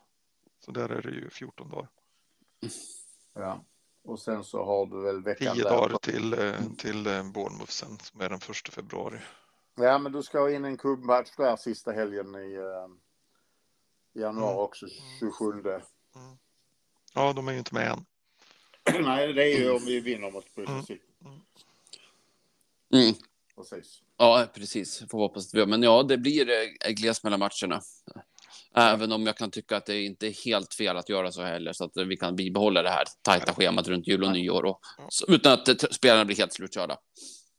Så 0.66 0.72
där 0.72 0.90
är 0.90 1.02
det 1.02 1.10
ju 1.10 1.30
14 1.30 1.70
dagar. 1.70 1.88
Ja. 3.34 3.66
Och 4.04 4.20
sen 4.20 4.44
så 4.44 4.66
har 4.66 4.86
du 4.86 5.02
väl 5.02 5.24
veckan 5.24 5.56
10 5.56 5.64
där. 5.64 5.70
dagar 5.70 5.98
till, 5.98 6.34
eh, 6.34 6.56
till 6.78 7.08
eh, 7.08 7.24
Bournemouth 7.24 7.72
sen 7.72 7.98
som 8.00 8.22
är 8.22 8.30
den 8.30 8.40
1 8.50 8.74
februari. 8.74 9.20
Ja, 9.80 9.98
men 9.98 10.12
du 10.12 10.24
ska 10.24 10.40
ha 10.40 10.52
in 10.52 10.66
en 10.66 10.78
kubbmatch 10.78 11.30
där 11.38 11.56
sista 11.56 11.92
helgen 11.92 12.36
i 12.36 12.54
eh, 12.56 12.88
januari 14.22 14.52
Mm. 14.54 14.64
också, 14.64 14.86
27. 15.20 15.64
Ja, 17.14 17.34
de 17.34 17.48
är 17.48 17.52
ju 17.52 17.58
inte 17.58 17.74
med 17.74 17.92
än. 17.92 18.06
Nej, 19.06 19.34
det 19.34 19.44
är 19.44 19.60
ju 19.60 19.72
om 19.72 19.86
vi 19.86 20.00
vinner 20.00 20.32
mot 20.32 20.56
Bristol 20.56 20.74
Mm. 20.74 20.86
City. 20.86 21.02
Mm. 22.94 23.14
precis. 23.56 24.02
Ja, 24.18 24.48
precis. 24.54 25.04
Får 25.12 25.18
hoppas 25.20 25.48
att 25.48 25.54
vi 25.54 25.60
gör. 25.60 25.66
Men 25.66 25.84
ja, 25.84 26.04
det 26.04 26.18
blir 26.18 26.50
eh, 26.50 26.92
glest 26.92 27.24
mellan 27.24 27.40
matcherna. 27.40 27.82
Även 28.76 29.12
om 29.12 29.26
jag 29.26 29.38
kan 29.38 29.52
tycka 29.52 29.78
att 29.78 29.86
det 29.86 30.02
inte 30.02 30.28
är 30.28 30.46
helt 30.46 30.74
fel 30.74 30.98
att 30.98 31.10
göra 31.10 31.32
så 31.32 31.42
heller, 31.44 31.74
så 31.74 31.84
att 31.84 31.98
vi 31.98 32.18
kan 32.18 32.36
bibehålla 32.36 32.82
det 32.82 32.90
här 32.90 33.04
tajta 33.22 33.54
schemat 33.54 33.88
runt 33.88 34.08
jul 34.08 34.24
och 34.24 34.32
nyår 34.32 34.66
och, 34.66 34.80
så, 35.10 35.26
utan 35.28 35.54
att 35.54 35.94
spelarna 35.94 36.26
blir 36.26 36.36
helt 36.38 36.54
slutkörda. 36.54 36.98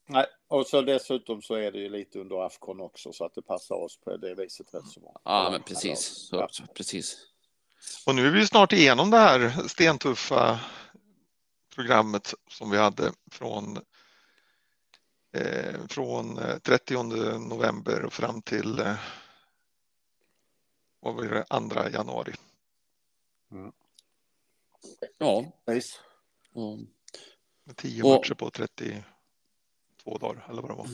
Nej, 0.08 0.26
och 0.50 0.66
så 0.66 0.82
dessutom 0.82 1.42
så 1.42 1.54
är 1.54 1.72
det 1.72 1.78
ju 1.78 1.88
lite 1.88 2.18
under 2.18 2.46
Afcon 2.46 2.80
också 2.80 3.12
så 3.12 3.24
att 3.24 3.34
det 3.34 3.42
passar 3.42 3.74
oss 3.74 3.96
på 4.00 4.16
det 4.16 4.34
viset 4.34 4.74
rätt 4.74 4.86
så 4.86 5.00
bra. 5.00 5.20
Ja, 5.24 5.48
men 5.52 5.62
precis. 5.62 6.00
Så, 6.06 6.36
Ja. 6.36 6.48
så, 6.50 6.66
precis. 6.66 7.26
Och 8.06 8.14
nu 8.14 8.26
är 8.26 8.30
vi 8.30 8.46
snart 8.46 8.72
igenom 8.72 9.10
det 9.10 9.16
här 9.18 9.68
stentuffa 9.68 10.60
programmet 11.74 12.34
som 12.50 12.70
vi 12.70 12.76
hade 12.78 13.12
från, 13.30 13.76
eh, 15.32 15.86
från 15.88 16.38
eh, 16.38 16.58
30 16.58 17.02
november 17.48 18.04
och 18.04 18.12
fram 18.12 18.42
till 18.42 18.78
eh, 18.78 18.94
vad 21.00 21.14
var 21.14 21.24
det, 21.24 21.70
2 21.74 21.88
januari. 21.88 22.32
Ja. 25.18 25.44
Precis. 25.66 26.00
Och, 26.52 26.78
Med 27.64 27.76
10 27.76 28.02
Och- 28.02 28.10
matcher 28.10 28.34
på 28.34 28.50
32 30.04 30.18
dagar 30.18 30.46
eller 30.50 30.62
vad 30.62 30.70
det 30.70 30.74
var. 30.74 30.88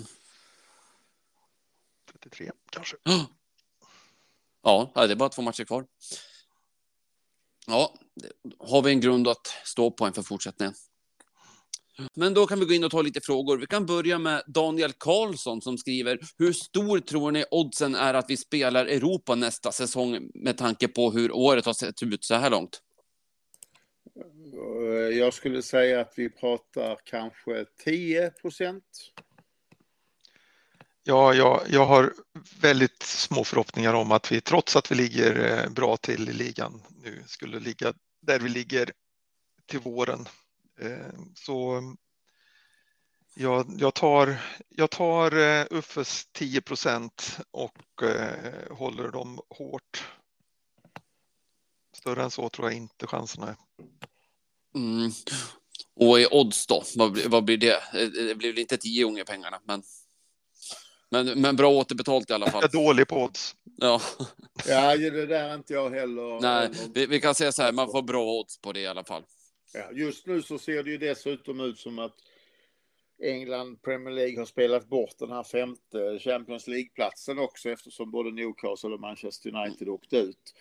33 2.13 2.51
kanske. 2.71 2.97
ja, 4.63 4.91
det 4.95 5.13
är 5.13 5.17
bara 5.17 5.29
två 5.29 5.43
matcher 5.43 5.65
kvar. 5.65 5.87
Ja, 7.67 7.95
har 8.59 8.83
vi 8.83 8.91
en 8.91 9.01
grund 9.01 9.29
att 9.29 9.47
stå 9.65 9.91
på 9.91 10.07
inför 10.07 10.23
fortsättningen. 10.23 10.75
Men 12.15 12.35
då 12.35 12.47
kan 12.47 12.61
vi 12.61 12.67
gå 12.67 12.75
in 12.75 12.85
och 12.85 12.91
ta 12.91 13.03
lite 13.03 13.21
frågor. 13.21 13.59
Vi 13.59 13.67
kan 13.67 13.87
börja 13.87 14.19
med 14.19 14.43
Daniel 14.47 14.93
Karlsson 14.93 15.63
som 15.63 15.79
skriver 15.79 16.19
Hur 16.39 16.53
stor 16.53 17.01
tror 17.01 17.31
ni 17.33 17.45
oddsen 17.51 17.95
är 17.95 18.15
att 18.15 18.31
vi 18.31 18.37
spelar 18.37 18.87
Europa 18.87 19.35
nästa 19.35 19.73
säsong 19.73 20.31
med 20.35 20.59
tanke 20.59 20.89
på 20.89 21.11
hur 21.11 21.33
året 21.33 21.67
har 21.67 21.73
sett 21.73 22.03
ut 22.03 22.25
så 22.25 22.35
här 22.35 22.51
långt? 22.51 22.81
Eh, 24.17 25.19
jag 25.19 25.35
skulle 25.35 25.63
säga 25.63 26.01
att 26.01 26.13
vi 26.17 26.31
pratar 26.31 26.99
kanske 27.05 27.65
10 27.85 28.31
procent. 28.31 29.13
Ja, 31.03 31.35
jag, 31.35 31.63
jag 31.69 31.87
har 31.87 32.13
väldigt 32.61 33.03
små 33.03 33.45
förhoppningar 33.45 33.95
om 33.95 34.13
att 34.13 34.33
vi 34.33 34.41
trots 34.41 34.77
att 34.77 34.91
vi 34.91 34.95
ligger 34.95 35.45
eh, 35.45 35.71
bra 35.71 35.97
till 35.97 36.29
i 36.29 36.33
ligan 36.33 36.83
nu 37.03 37.23
skulle 37.27 37.61
ligga 37.61 37.93
där 38.21 38.41
vi 38.41 38.49
ligger 38.49 38.93
till 39.67 39.81
våren. 39.81 40.29
Eh, 40.81 41.19
så 41.35 41.83
jag, 43.35 43.67
jag 43.79 43.95
tar, 43.95 44.37
jag 44.69 44.91
tar 44.91 45.33
Uffes 45.75 46.27
10 46.33 46.61
procent 46.61 47.39
och 47.51 48.03
håller 48.71 49.09
dem 49.09 49.41
hårt. 49.51 50.05
Större 52.07 52.23
än 52.23 52.31
så 52.31 52.49
tror 52.49 52.69
jag 52.69 52.77
inte 52.77 53.07
chanserna 53.07 53.49
är. 53.49 53.57
Mm. 54.75 55.11
Och 55.97 56.21
i 56.21 56.27
odds 56.31 56.67
då? 56.67 56.83
Vad, 56.97 57.19
vad 57.19 57.45
blir 57.45 57.57
det? 57.57 57.75
Eh, 57.75 58.09
Det 58.09 58.35
blir 58.35 58.53
väl 58.53 58.59
inte 58.59 58.77
tio 58.77 59.05
gånger 59.05 59.25
pengarna, 59.25 59.61
men, 59.65 59.83
men, 61.11 61.41
men 61.41 61.57
bra 61.57 61.71
återbetalt 61.71 62.31
i 62.31 62.33
alla 62.33 62.51
fall. 62.51 62.63
Jag 62.63 62.75
är 62.75 62.87
dålig 62.87 63.09
på 63.09 63.23
odds. 63.23 63.57
Ja. 63.77 64.01
Ja, 64.67 64.97
det 64.97 65.27
där 65.27 65.49
är 65.49 65.55
inte 65.55 65.73
jag 65.73 65.91
heller. 65.91 66.41
Nej, 66.41 66.71
vi, 66.95 67.07
vi 67.07 67.21
kan 67.21 67.35
säga 67.35 67.53
så 67.53 67.63
här, 67.63 67.73
man 67.73 67.91
får 67.91 68.03
bra 68.03 68.33
odds 68.33 68.61
på 68.61 68.73
det 68.73 68.81
i 68.81 68.87
alla 68.87 69.05
fall. 69.05 69.23
Ja, 69.73 69.91
just 69.93 70.27
nu 70.27 70.43
så 70.43 70.59
ser 70.59 70.83
det 70.83 70.91
ju 70.91 70.99
dessutom 70.99 71.61
ut 71.61 71.79
som 71.79 71.99
att 71.99 72.15
England 73.23 73.83
Premier 73.83 74.15
League 74.15 74.39
har 74.39 74.45
spelat 74.45 74.89
bort 74.89 75.19
den 75.19 75.31
här 75.31 75.43
femte 75.43 76.19
Champions 76.19 76.67
League-platsen 76.67 77.39
också 77.39 77.71
eftersom 77.71 78.11
både 78.11 78.31
Newcastle 78.31 78.91
och 78.91 79.01
Manchester 79.01 79.55
United 79.55 79.89
åkte 79.89 80.17
ut. 80.17 80.55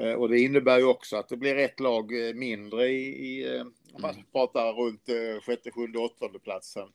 Eh, 0.00 0.12
Och 0.12 0.28
det 0.28 0.40
innebär 0.40 0.78
ju 0.78 0.84
också 0.84 1.16
att 1.16 1.28
det 1.28 1.36
blir 1.36 1.56
ett 1.56 1.80
lag 1.80 2.28
eh, 2.28 2.34
mindre 2.34 2.88
i, 2.88 3.26
i 3.26 3.56
eh, 3.56 3.62
om 3.92 4.02
man 4.02 4.14
pratar 4.32 4.72
runt 4.72 5.08
sjätte, 5.44 5.70
sjunde, 5.70 5.98
åttonde 5.98 6.38
platsen. 6.38 6.88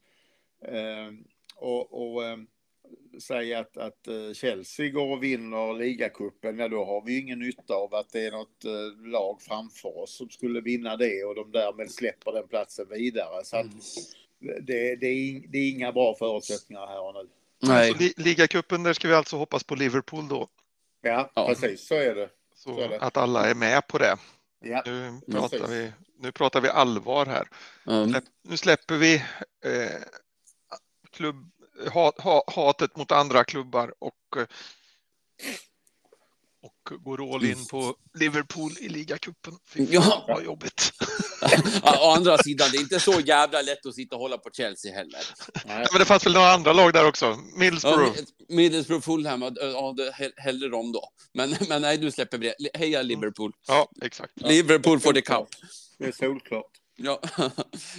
Och, 1.55 1.93
och 1.93 2.21
säga 3.19 3.59
att, 3.59 3.77
att 3.77 4.07
Chelsea 4.33 4.89
går 4.89 5.11
och 5.11 5.23
vinner 5.23 5.73
ligacupen, 5.73 6.59
ja 6.59 6.67
då 6.67 6.85
har 6.85 7.05
vi 7.05 7.19
ingen 7.19 7.39
nytta 7.39 7.73
av 7.73 7.95
att 7.95 8.09
det 8.09 8.25
är 8.25 8.31
något 8.31 8.63
lag 9.05 9.41
framför 9.41 9.97
oss 9.97 10.17
som 10.17 10.29
skulle 10.29 10.61
vinna 10.61 10.97
det 10.97 11.23
och 11.23 11.35
de 11.35 11.51
därmed 11.51 11.91
släpper 11.91 12.31
den 12.31 12.47
platsen 12.47 12.89
vidare. 12.89 13.43
Så 13.43 13.57
att 13.57 13.65
det, 14.45 14.95
det, 14.95 15.07
är, 15.07 15.47
det 15.47 15.57
är 15.57 15.69
inga 15.71 15.91
bra 15.91 16.15
förutsättningar 16.19 16.87
här 16.87 16.99
och 17.01 17.13
nu. 17.13 17.29
Nej. 17.61 17.91
Så 17.91 17.97
li- 17.97 18.13
Ligacupen, 18.17 18.83
där 18.83 18.93
ska 18.93 19.07
vi 19.07 19.13
alltså 19.13 19.37
hoppas 19.37 19.63
på 19.63 19.75
Liverpool 19.75 20.27
då. 20.27 20.47
Ja, 21.01 21.31
Ja. 21.35 21.47
precis 21.47 21.87
så 21.87 21.95
är 21.95 22.15
det. 22.15 22.29
Så 22.55 22.73
Så 22.75 22.79
är 22.81 22.89
det. 22.89 22.99
att 23.01 23.17
alla 23.17 23.49
är 23.49 23.55
med 23.55 23.87
på 23.87 23.97
det. 23.97 24.17
Ja, 24.63 24.83
Nu 24.85 25.21
pratar 25.31 25.57
Precis. 25.59 25.69
vi, 25.75 25.91
nu 26.19 26.31
pratar 26.31 26.61
vi 26.61 26.69
allvar 26.69 27.25
här. 27.25 27.47
Mm. 27.87 28.09
Släpp, 28.09 28.23
nu 28.43 28.57
släpper 28.57 28.95
vi 28.97 29.15
eh, 29.65 30.01
klubb, 31.11 31.51
hat, 31.93 32.19
ha, 32.21 32.43
hatet 32.55 32.95
mot 32.97 33.11
andra 33.11 33.43
klubbar 33.43 33.93
och, 33.99 34.13
och 36.61 37.03
går 37.03 37.35
all 37.35 37.45
in 37.45 37.65
på 37.65 37.95
Liverpool 38.13 38.71
i 38.79 38.89
ligacupen. 38.89 39.53
Fy 39.65 39.85
fan 39.87 39.93
Ja. 40.03 40.25
vad 40.27 40.43
jobbigt. 40.43 40.91
Å 41.83 42.11
andra 42.11 42.37
sidan, 42.37 42.69
det 42.71 42.77
är 42.77 42.81
inte 42.81 42.99
så 42.99 43.19
jävla 43.19 43.61
lätt 43.61 43.85
att 43.85 43.95
sitta 43.95 44.15
och 44.15 44.21
hålla 44.21 44.37
på 44.37 44.49
Chelsea 44.53 44.93
heller. 44.93 45.19
nej. 45.65 45.85
Men 45.91 45.99
det 45.99 46.05
fanns 46.05 46.25
väl 46.25 46.33
några 46.33 46.51
andra 46.51 46.73
lag 46.73 46.93
där 46.93 47.07
också? 47.07 47.25
Ja, 47.25 47.37
Middlesbrough. 47.57 48.17
Middlesbrough, 48.49 49.03
Fulham, 49.03 49.41
ja, 49.41 49.95
hellre 50.37 50.69
dem 50.69 50.91
då. 50.91 51.09
Men, 51.33 51.55
men 51.69 51.81
nej, 51.81 51.97
nu 51.97 52.11
släpper 52.11 52.37
vi 52.37 52.53
det. 52.59 52.79
Heja 52.79 53.01
Liverpool. 53.01 53.51
Ja, 53.67 53.89
exakt. 54.01 54.33
Liverpool 54.35 54.99
for 54.99 55.13
the 55.13 55.21
cup. 55.21 55.47
Det 55.97 56.05
är 56.05 56.11
solklart. 56.11 56.71
Ja, 56.97 57.21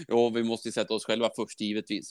ja 0.08 0.28
vi 0.28 0.42
måste 0.42 0.68
ju 0.68 0.72
sätta 0.72 0.94
oss 0.94 1.04
själva 1.04 1.30
först 1.36 1.60
givetvis. 1.60 2.10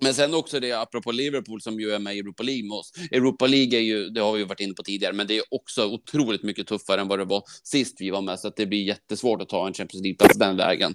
Men 0.00 0.14
sen 0.14 0.34
också 0.34 0.60
det, 0.60 0.72
apropå 0.72 1.12
Liverpool 1.12 1.60
som 1.60 1.80
ju 1.80 1.90
är 1.90 1.98
med 1.98 2.16
i 2.16 2.18
Europa 2.18 2.42
League 2.42 2.68
med 2.68 2.76
oss. 2.76 2.92
Europa 3.10 3.46
League 3.46 3.78
är 3.78 3.82
ju, 3.82 4.08
det 4.08 4.20
har 4.20 4.32
vi 4.32 4.38
ju 4.38 4.44
varit 4.44 4.60
inne 4.60 4.74
på 4.74 4.82
tidigare, 4.82 5.12
men 5.12 5.26
det 5.26 5.38
är 5.38 5.42
också 5.50 5.86
otroligt 5.86 6.42
mycket 6.42 6.66
tuffare 6.66 7.00
än 7.00 7.08
vad 7.08 7.18
det 7.18 7.24
var 7.24 7.42
sist 7.62 8.00
vi 8.00 8.10
var 8.10 8.22
med, 8.22 8.40
så 8.40 8.48
att 8.48 8.56
det 8.56 8.66
blir 8.66 8.82
jättesvårt 8.82 9.42
att 9.42 9.48
ta 9.48 9.66
en 9.66 9.74
Champions 9.74 10.02
League-plats 10.04 10.38
den 10.38 10.56
vägen. 10.56 10.94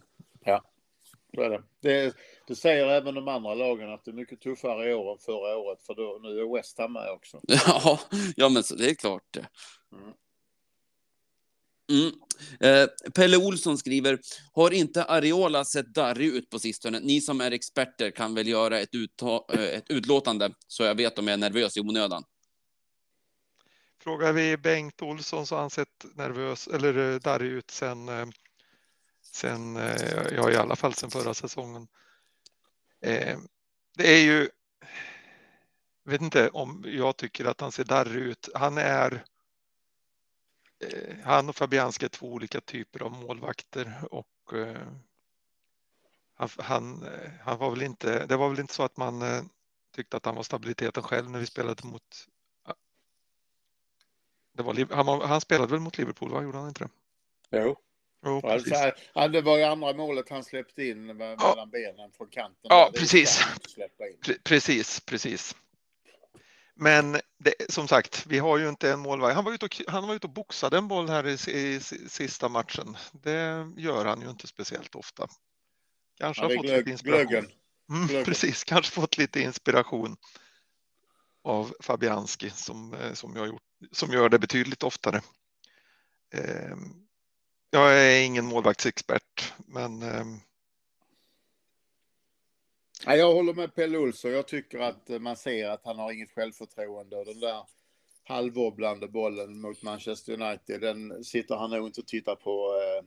Så 1.35 1.41
är 1.41 1.49
det. 1.49 1.63
Det, 1.81 2.15
det 2.47 2.55
säger 2.55 2.87
även 2.87 3.15
de 3.15 3.27
andra 3.27 3.53
lagen 3.53 3.93
att 3.93 4.05
det 4.05 4.11
är 4.11 4.15
mycket 4.15 4.41
tuffare 4.41 4.89
i 4.89 4.93
år 4.93 5.11
än 5.11 5.17
förra 5.17 5.57
året 5.57 5.81
för 5.81 5.95
då, 5.95 6.19
nu 6.21 6.39
är 6.39 6.55
West 6.55 6.77
Ham 6.77 6.93
med 6.93 7.11
också. 7.11 7.39
Ja, 7.67 7.99
ja 8.35 8.49
men 8.49 8.63
så, 8.63 8.75
det 8.75 8.89
är 8.89 8.95
klart 8.95 9.23
det. 9.31 9.47
Mm. 9.97 10.13
Mm. 11.89 12.11
Eh, 12.59 12.87
Pelle 13.15 13.37
Olsson 13.37 13.77
skriver, 13.77 14.19
har 14.53 14.71
inte 14.73 15.03
Areola 15.03 15.65
sett 15.65 15.93
darrig 15.93 16.27
ut 16.27 16.49
på 16.49 16.59
sistone? 16.59 16.99
Ni 16.99 17.21
som 17.21 17.41
är 17.41 17.51
experter 17.51 18.11
kan 18.11 18.35
väl 18.35 18.47
göra 18.47 18.79
ett, 18.79 18.93
utta- 18.93 19.43
eh, 19.53 19.77
ett 19.77 19.89
utlåtande 19.89 20.53
så 20.67 20.83
jag 20.83 20.95
vet 20.95 21.19
om 21.19 21.27
jag 21.27 21.33
är 21.33 21.37
nervös 21.37 21.77
i 21.77 21.79
onödan. 21.79 22.23
Frågar 24.03 24.33
vi 24.33 24.57
Bengt 24.57 25.01
Olsson 25.01 25.45
så 25.47 25.55
har 25.55 25.61
han 25.61 25.69
sett 25.69 26.05
nervös 26.15 26.67
eller 26.67 27.13
eh, 27.13 27.19
darrig 27.19 27.51
ut 27.51 27.71
sen, 27.71 28.09
eh, 28.09 28.27
sen 29.21 29.75
ja 30.35 30.51
i 30.51 30.55
alla 30.55 30.75
fall 30.75 30.93
sen 30.93 31.11
förra 31.11 31.33
säsongen. 31.33 31.87
Eh, 33.01 33.37
Det 33.97 34.13
är 34.13 34.21
ju, 34.21 34.49
jag 36.03 36.11
vet 36.11 36.21
inte 36.21 36.49
om 36.49 36.83
jag 36.87 37.17
tycker 37.17 37.45
att 37.45 37.61
han 37.61 37.71
ser 37.71 37.83
darrig 37.83 38.21
ut. 38.21 38.49
Han 38.53 38.77
är, 38.77 39.13
eh, 39.13 39.19
han 41.23 41.49
och 41.49 41.55
Fabianski 41.55 42.05
är 42.05 42.09
två 42.09 42.33
olika 42.33 42.61
typer 42.61 43.01
av 43.03 43.11
målvakter 43.11 43.93
och 44.11 44.53
eh, 44.53 44.87
han, 46.35 46.49
han, 46.57 47.03
eh, 47.03 47.29
han 47.41 47.57
var 47.57 47.69
väl 47.69 47.81
inte, 47.81 48.25
det 48.25 48.37
var 48.37 48.49
väl 48.49 48.59
inte 48.59 48.73
så 48.73 48.83
att 48.83 48.97
man 48.97 49.21
eh, 49.21 49.41
tyckte 49.95 50.17
att 50.17 50.25
han 50.25 50.35
var 50.35 50.43
stabiliteten 50.43 51.03
själv 51.03 51.29
när 51.29 51.39
vi 51.39 51.45
spelade 51.45 51.87
mot 51.87 52.27
det 54.53 54.63
var, 54.63 54.95
han, 54.95 55.05
var- 55.05 55.27
han 55.27 55.41
spelade 55.41 55.71
väl 55.71 55.79
mot 55.79 55.97
Liverpool, 55.97 56.31
va? 56.31 56.43
Gjorde 56.43 56.57
han 56.57 56.67
inte 56.67 56.83
det? 56.83 56.89
Jo. 57.63 57.75
Jo, 58.25 58.41
precis. 58.41 58.73
Alltså, 59.13 59.27
det 59.31 59.41
var 59.41 59.57
ju 59.57 59.63
andra 59.63 59.93
målet 59.93 60.29
han 60.29 60.43
släppte 60.43 60.83
in 60.83 61.05
med, 61.17 61.37
Ja. 61.39 61.49
mellan 61.49 61.69
benen 61.69 62.11
från 62.11 62.27
kanten. 62.27 62.61
Ja, 62.63 62.91
precis. 62.95 63.41
Precis, 64.43 64.99
precis. 64.99 65.55
Men 66.79 67.11
det, 67.37 67.53
som 67.69 67.87
sagt, 67.87 68.25
vi 68.27 68.39
har 68.39 68.57
ju 68.57 68.69
inte 68.69 68.91
en 68.91 68.99
målvakt. 68.99 69.35
Han 69.35 69.43
var 69.45 69.51
ute 69.51 69.65
och, 69.65 69.81
han 69.87 70.07
var 70.07 70.15
ute 70.15 70.27
och 70.27 70.33
boxade 70.33 70.77
en 70.77 70.87
boll 70.87 71.09
här 71.09 71.27
i, 71.27 71.33
i, 71.51 71.79
si- 71.79 72.09
sista 72.09 72.49
matchen. 72.49 72.97
Det 73.11 73.67
gör 73.77 74.05
han 74.05 74.21
ju 74.21 74.29
inte 74.29 74.47
speciellt 74.47 74.95
ofta. 74.95 75.27
Kanske 76.17 76.43
Ja, 76.43 76.49
har 76.49 76.55
fått 76.55 76.65
glögg, 76.65 76.77
lite 76.77 76.91
inspiration. 76.91 77.27
glöggen. 77.27 77.51
Mm, 77.89 78.07
glöggen. 78.07 78.25
precis, 78.25 78.63
kanske 78.63 78.91
fått 78.91 79.17
lite 79.17 79.39
inspiration 79.41 80.17
av 81.43 81.73
Fabianski 81.79 82.49
som, 82.49 82.93
eh, 82.93 83.13
som, 83.13 83.35
jag 83.35 83.47
gjort, 83.47 83.61
som 83.91 84.11
gör 84.11 84.29
det 84.29 84.39
betydligt 84.39 84.83
oftare. 84.83 85.21
Eh, 86.33 86.75
Jag 87.69 87.93
är 87.99 88.21
ingen 88.23 88.45
målvaktsexpert, 88.45 89.53
men 89.57 90.01
eh, 90.03 90.25
Ja, 93.05 93.15
jag 93.15 93.33
håller 93.33 93.53
med 93.53 93.75
Pelle 93.75 93.97
Olsson. 93.97 94.31
Jag 94.31 94.47
tycker 94.47 94.79
att 94.79 95.09
eh, 95.09 95.19
man 95.19 95.35
ser 95.35 95.69
att 95.69 95.85
han 95.85 95.99
har 95.99 96.11
inget 96.11 96.31
självförtroende. 96.31 97.23
Den 97.23 97.39
där 97.39 97.63
halvobblande 98.23 99.07
bollen 99.07 99.61
mot 99.61 99.83
Manchester 99.83 100.33
United, 100.33 100.81
den 100.81 101.23
sitter 101.23 101.55
han 101.55 101.69
nog 101.69 101.87
inte 101.87 102.01
och 102.01 102.07
tittar 102.07 102.35
på 102.35 102.51
eh, 102.51 103.05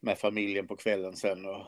med 0.00 0.18
familjen 0.18 0.66
på 0.66 0.76
kvällen 0.76 1.16
sen 1.16 1.46
och, 1.46 1.66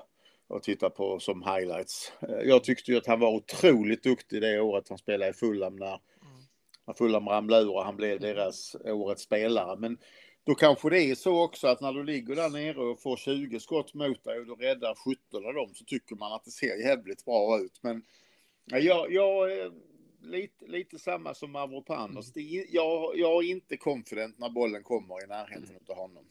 och 0.49 0.63
tittar 0.63 0.91
på 0.91 1.21
som 1.21 1.43
highlights. 1.43 2.13
Eh, 2.21 2.49
jag 2.49 2.65
tyckte 2.65 2.91
ju 2.91 2.99
att 2.99 3.07
han 3.07 3.21
var 3.21 3.35
otroligt 3.35 4.03
duktig 4.03 4.43
det 4.43 4.61
året 4.61 4.89
han 4.89 4.99
spelade 4.99 5.31
i 5.31 5.35
Fulham 5.35 5.77
när, 5.77 6.01
när 6.87 6.95
Fulham 6.95 7.29
ramlade 7.29 7.63
ur 7.63 7.75
och 7.75 7.85
han 7.85 7.97
blev 7.97 8.21
deras 8.21 8.77
årets 8.85 9.23
spelare. 9.23 9.77
Men 9.77 9.99
då 10.47 10.55
kanske 10.55 10.91
det 10.91 11.03
är 11.03 11.15
så 11.15 11.45
också 11.45 11.67
att 11.67 11.81
när 11.81 11.93
du 11.93 12.05
ligger 12.05 12.37
där 12.37 12.51
nere 12.51 12.81
och 12.81 13.01
får 13.01 13.17
20 13.17 13.61
skott 13.61 13.95
mot 13.95 14.25
dig 14.25 14.39
och 14.41 14.47
du 14.47 14.55
räddar 14.55 14.95
17 14.95 15.47
av 15.47 15.55
dem 15.55 15.75
så 15.75 15.85
tycker 15.85 16.17
man 16.17 16.33
att 16.33 16.45
det 16.45 16.51
ser 16.51 16.77
jävligt 16.77 17.25
bra 17.25 17.61
ut. 17.61 17.79
Men 17.83 18.03
jag, 18.65 19.13
jag 19.13 19.49
lite, 20.21 20.67
lite 20.67 20.99
samma 20.99 21.35
som 21.35 21.53
Mavropanos. 21.53 22.33
Jag, 22.71 23.19
jag 23.19 23.45
är 23.45 23.51
inte 23.51 23.77
confident 23.77 24.39
när 24.39 24.51
bollen 24.51 24.83
kommer 24.83 25.25
i 25.25 25.27
närheten 25.27 25.79
av 25.89 25.97
honom. 25.97 26.25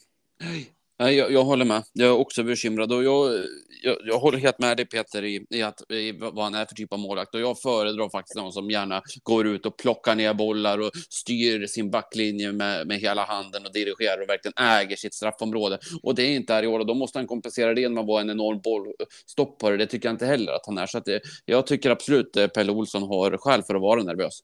Nej, 0.99 1.15
jag, 1.15 1.31
jag, 1.31 1.43
håller 1.43 1.65
med. 1.65 1.83
Jag 1.93 2.07
är 2.07 2.17
också 2.17 2.43
bekymrad 2.43 2.91
och 2.91 3.03
jag, 3.03 3.43
jag, 3.83 3.97
jag 4.03 4.19
håller 4.19 4.37
helt 4.37 4.59
med 4.59 4.77
dig 4.77 4.85
Peter 4.85 5.23
i, 5.23 5.45
i, 5.49 5.61
att, 5.61 5.91
i 5.91 6.11
vad 6.11 6.43
han 6.43 6.55
är 6.55 6.65
för 6.65 6.75
typ 6.75 6.93
av 6.93 6.99
målvakt 6.99 7.35
och 7.35 7.41
jag 7.41 7.61
föredrar 7.61 8.09
faktiskt 8.09 8.35
någon 8.35 8.51
som 8.51 8.69
gärna 8.69 9.01
går 9.23 9.47
ut 9.47 9.65
och 9.65 9.77
plockar 9.77 10.15
ner 10.15 10.33
bollar 10.33 10.79
och 10.79 10.91
styr 11.09 11.67
sin 11.67 11.91
backlinje 11.91 12.51
med, 12.51 12.87
med 12.87 12.99
hela 12.99 13.25
handen 13.25 13.65
och 13.65 13.73
dirigerar 13.73 14.21
och 14.21 14.29
verkligen 14.29 14.53
äger 14.57 14.95
sitt 14.95 15.13
straffområde. 15.13 15.79
Och 16.03 16.15
det 16.15 16.23
är 16.23 16.35
inte 16.35 16.55
Ariola, 16.55 16.83
då 16.83 16.93
måste 16.93 17.19
han 17.19 17.27
kompensera 17.27 17.73
det 17.73 17.81
genom 17.81 17.97
att 17.97 18.07
vara 18.07 18.21
en 18.21 18.29
enorm 18.29 18.61
bollstoppare. 18.61 19.77
Det 19.77 19.85
tycker 19.85 20.07
jag 20.07 20.13
inte 20.13 20.25
heller 20.25 20.51
att 20.51 20.65
han 20.65 20.77
är. 20.77 20.85
Så 20.85 20.97
att 20.97 21.05
det, 21.05 21.21
jag 21.45 21.67
tycker 21.67 21.89
absolut 21.89 22.37
eh, 22.37 22.47
Pelle 22.47 22.71
Olsson 22.71 23.03
har 23.03 23.37
skäl 23.37 23.63
för 23.63 23.75
att 23.75 23.81
vara 23.81 24.03
nervös. 24.03 24.39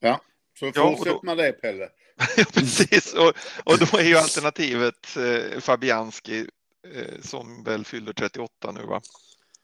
Ja, 0.00 0.20
så 0.58 0.66
fortsätt 0.66 1.06
ja, 1.06 1.12
då... 1.12 1.20
med 1.22 1.36
det 1.36 1.52
Pelle. 1.52 1.88
ja, 2.36 2.44
precis. 2.52 3.14
Och, 3.14 3.32
och 3.64 3.78
då 3.78 3.98
är 3.98 4.04
ju 4.04 4.16
alternativet 4.16 5.16
eh, 5.16 5.60
Fabianski 5.60 6.46
eh, 6.94 7.20
som 7.20 7.64
väl 7.64 7.84
fyller 7.84 8.12
38 8.12 8.72
nu 8.72 8.86
va? 8.86 9.00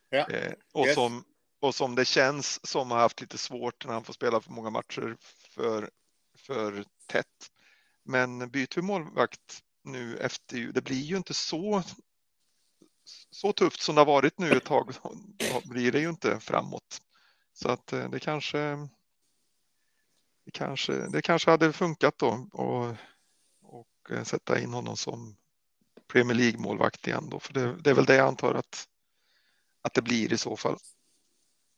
Ja. 0.09 0.29
Eh, 0.29 0.53
och, 0.73 0.87
yes. 0.87 0.95
som, 0.95 1.23
och 1.59 1.75
som 1.75 1.95
det 1.95 2.05
känns 2.05 2.67
som 2.67 2.91
har 2.91 2.99
haft 2.99 3.21
lite 3.21 3.37
svårt 3.37 3.85
när 3.85 3.93
han 3.93 4.03
får 4.03 4.13
spela 4.13 4.41
för 4.41 4.51
många 4.51 4.69
matcher 4.69 5.17
för, 5.55 5.89
för 6.37 6.83
tätt. 7.07 7.51
Men 8.03 8.49
byter 8.49 8.75
vi 8.75 8.81
målvakt 8.81 9.61
nu 9.83 10.17
efter, 10.17 10.57
det 10.57 10.81
blir 10.81 11.01
ju 11.01 11.17
inte 11.17 11.33
så 11.33 11.83
så 13.31 13.53
tufft 13.53 13.81
som 13.81 13.95
det 13.95 14.01
har 14.01 14.05
varit 14.05 14.37
nu 14.37 14.51
ett 14.51 14.65
tag 14.65 14.93
blir 15.63 15.91
det 15.91 15.99
ju 15.99 16.09
inte 16.09 16.39
framåt. 16.39 17.01
Så 17.53 17.69
att 17.69 17.93
eh, 17.93 18.09
det 18.09 18.19
kanske 18.19 18.87
det 20.49 20.57
kanske, 20.57 20.93
det 20.93 21.21
kanske 21.21 21.51
hade 21.51 21.73
funkat 21.73 22.17
då 22.17 22.47
och, 22.53 22.95
och 23.61 24.11
eh, 24.11 24.23
sätta 24.23 24.59
in 24.59 24.73
honom 24.73 24.97
som 24.97 25.35
Premier 26.07 26.37
League-målvakt 26.37 27.07
igen 27.07 27.29
då, 27.29 27.39
för 27.39 27.53
det, 27.53 27.75
det, 27.81 27.89
är 27.89 27.93
väl 27.93 28.05
det 28.05 28.15
jag 28.15 28.27
antar 28.27 28.53
att, 28.53 28.87
att 29.81 29.93
det 29.93 30.01
blir 30.01 30.33
i 30.33 30.37
så 30.37 30.55
fall. 30.55 30.77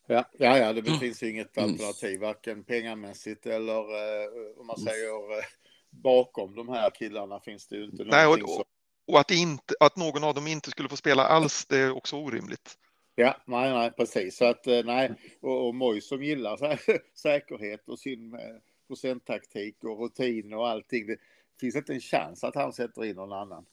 Ja, 0.07 0.29
ja, 0.31 0.57
ja 0.57 0.73
det 0.73 0.99
finns 0.99 1.23
ju 1.23 1.29
inget 1.29 1.57
mm. 1.57 1.69
alternativ, 1.69 2.19
varken 2.19 2.63
pengamässigt 2.63 3.45
eller 3.45 3.79
eh, 3.79 4.29
om 4.57 4.67
man 4.67 4.75
mm. 4.79 4.87
säger 4.87 5.37
eh, 5.37 5.45
bakom 5.89 6.55
de 6.55 6.69
här 6.69 6.89
killarna 6.89 7.39
finns 7.39 7.67
det 7.67 7.75
ju 7.75 7.85
inte 7.85 8.03
Nej, 8.03 8.27
och, 8.27 8.39
som... 8.39 8.63
och 9.07 9.19
att, 9.19 9.31
inte, 9.31 9.73
att 9.79 9.95
någon 9.95 10.23
av 10.23 10.33
dem 10.33 10.47
inte 10.47 10.71
skulle 10.71 10.89
få 10.89 10.97
spela 10.97 11.27
alls, 11.27 11.65
det 11.65 11.77
är 11.77 11.91
också 11.91 12.15
orimligt. 12.15 12.77
Ja, 13.15 13.37
nej, 13.45 13.73
nej, 13.73 13.91
precis. 13.91 14.37
Så 14.37 14.45
att 14.45 14.67
eh, 14.67 14.83
nej, 14.85 15.11
och, 15.41 15.67
och 15.67 15.75
Moj 15.75 16.01
som 16.01 16.23
gillar 16.23 16.57
så 16.57 16.65
här, 16.65 16.79
säkerhet 17.13 17.89
och 17.89 17.99
sin 17.99 18.33
eh, 18.33 18.55
procenttaktik 18.87 19.83
och 19.83 19.99
rutin 19.99 20.53
och 20.53 20.67
allting. 20.67 21.07
Det 21.07 21.17
finns 21.59 21.75
inte 21.75 21.93
en 21.93 21.99
chans 21.99 22.43
att 22.43 22.55
han 22.55 22.73
sätter 22.73 23.05
in 23.05 23.15
någon 23.15 23.33
annan. 23.33 23.65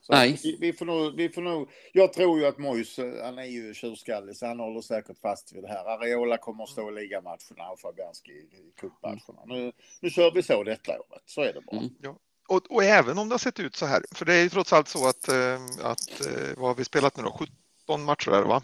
Så 0.00 0.12
nej. 0.12 0.38
Vi, 0.42 0.56
vi, 0.60 0.72
får 0.72 0.86
nog, 0.86 1.16
vi 1.16 1.28
får 1.28 1.42
nog, 1.42 1.70
jag 1.92 2.12
tror 2.12 2.38
ju 2.38 2.46
att 2.46 2.58
Mojs, 2.58 2.98
eh, 2.98 3.24
han 3.24 3.38
är 3.38 3.44
ju 3.44 3.74
tjurskallig 3.74 4.36
så 4.36 4.46
han 4.46 4.60
håller 4.60 4.80
säkert 4.80 5.18
fast 5.18 5.52
vid 5.52 5.62
det 5.62 5.68
här. 5.68 5.84
Areola 5.84 6.38
kommer 6.38 6.62
att 6.64 6.70
stå 6.70 6.88
i 6.88 6.94
ligamatcherna 6.94 7.70
och 7.72 7.80
Fabianski 7.80 8.32
i 8.32 8.72
cupmatcherna. 8.76 9.44
Nu, 9.46 9.72
nu 10.00 10.10
kör 10.10 10.32
vi 10.34 10.42
så 10.42 10.64
detta 10.64 10.92
året, 10.92 11.22
så 11.26 11.40
är 11.42 11.52
det 11.52 11.60
bara. 11.60 11.76
Mm. 11.76 11.94
Ja 12.02 12.18
och, 12.52 12.70
och, 12.70 12.84
även 12.84 13.18
om 13.18 13.28
det 13.28 13.32
har 13.32 13.38
sett 13.38 13.60
ut 13.60 13.76
så 13.76 13.86
här, 13.86 14.04
för 14.10 14.24
det 14.24 14.34
är 14.34 14.42
ju 14.42 14.48
trots 14.48 14.72
allt 14.72 14.88
så 14.88 15.08
att, 15.08 15.28
eh, 15.28 15.64
att 15.82 16.26
eh, 16.26 16.56
vad 16.56 16.68
har 16.68 16.74
vi 16.74 16.84
spelat 16.84 17.16
nu 17.16 17.22
då? 17.22 17.38
17 17.86 18.04
matcher 18.04 18.30
är 18.30 18.42
det 18.42 18.48
va? 18.48 18.62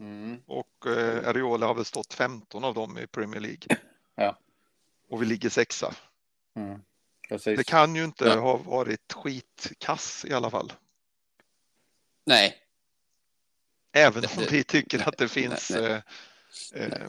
Mm. 0.00 0.42
Och 0.46 0.86
eh, 0.86 1.28
Ariola 1.28 1.66
har 1.66 1.74
väl 1.74 1.84
stått 1.84 2.14
15 2.14 2.64
av 2.64 2.74
dem 2.74 2.98
i 2.98 3.06
Premier 3.06 3.40
League. 3.40 3.76
Ja. 4.14 4.38
Och 5.08 5.22
vi 5.22 5.26
ligger 5.26 5.48
sexa. 5.48 5.94
Mm. 6.56 6.80
Det 7.44 7.66
kan 7.66 7.96
ju 7.96 8.04
inte 8.04 8.24
ja. 8.24 8.40
ha 8.40 8.56
varit 8.56 9.12
skitkass 9.12 10.24
i 10.24 10.32
alla 10.32 10.50
fall. 10.50 10.72
Nej. 12.26 12.56
Även 13.92 14.24
om 14.24 14.44
vi 14.50 14.64
tycker 14.64 15.08
att 15.08 15.18
det 15.18 15.28
finns 15.28 15.70
nej, 15.70 16.02
nej. 16.72 16.92
Eh, 16.92 17.08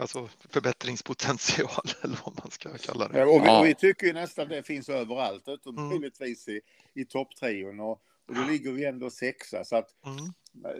alltså 0.00 0.28
förbättringspotential 0.50 1.84
eller 2.02 2.18
vad 2.24 2.38
man 2.38 2.50
ska 2.50 2.78
kalla 2.78 3.08
det. 3.08 3.18
Ja, 3.18 3.26
och, 3.26 3.44
vi, 3.44 3.48
och 3.48 3.66
vi 3.66 3.74
tycker 3.74 4.06
ju 4.06 4.12
nästan 4.12 4.48
det 4.48 4.62
finns 4.62 4.88
överallt, 4.88 5.48
utom 5.48 5.78
mm. 5.78 5.88
möjligtvis 5.88 6.48
i, 6.48 6.60
i 6.94 7.04
topptrion. 7.04 7.80
Och, 7.80 8.02
och 8.28 8.34
då 8.34 8.42
ligger 8.42 8.72
vi 8.72 8.84
ändå 8.84 9.10
sexa. 9.10 9.64
Så 9.64 9.76
att, 9.76 9.88
mm. 10.06 10.32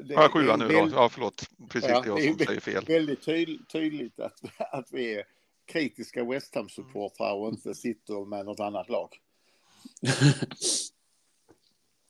det, 0.09 0.15
ja, 0.15 0.29
sjua 0.29 0.57
nu 0.57 0.69
då. 0.69 0.89
Ja, 0.93 1.09
förlåt. 1.09 1.51
Precis, 1.69 1.91
ja, 1.91 2.01
det 2.01 2.09
är 2.09 2.11
jag 2.11 2.37
som 2.37 2.47
säger 2.47 2.61
fel. 2.61 2.85
väldigt 2.87 3.25
tydligt, 3.25 3.69
tydligt 3.69 4.21
att, 4.21 4.41
att 4.73 4.89
vi 4.93 5.15
är 5.15 5.25
kritiska 5.67 6.25
West 6.25 6.55
Ham-supportrar 6.55 7.35
och 7.35 7.49
inte 7.49 7.75
sitter 7.75 8.27
med 8.27 8.45
något 8.45 8.61
annat 8.61 8.89
lag. 8.89 9.09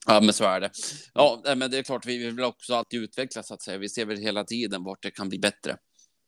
Ja, 0.06 0.20
men 0.20 0.32
så 0.32 0.44
är 0.44 0.60
det. 0.60 0.70
Ja, 1.14 1.42
men 1.56 1.70
det 1.70 1.78
är 1.78 1.82
klart, 1.82 2.06
vi 2.06 2.18
vill 2.30 2.44
också 2.44 2.74
alltid 2.74 3.02
utvecklas, 3.02 3.48
så 3.48 3.54
att 3.54 3.62
säga. 3.62 3.78
Vi 3.78 3.88
ser 3.88 4.06
väl 4.06 4.18
hela 4.18 4.44
tiden 4.44 4.84
vart 4.84 5.02
det 5.02 5.10
kan 5.10 5.28
bli 5.28 5.38
bättre. 5.38 5.76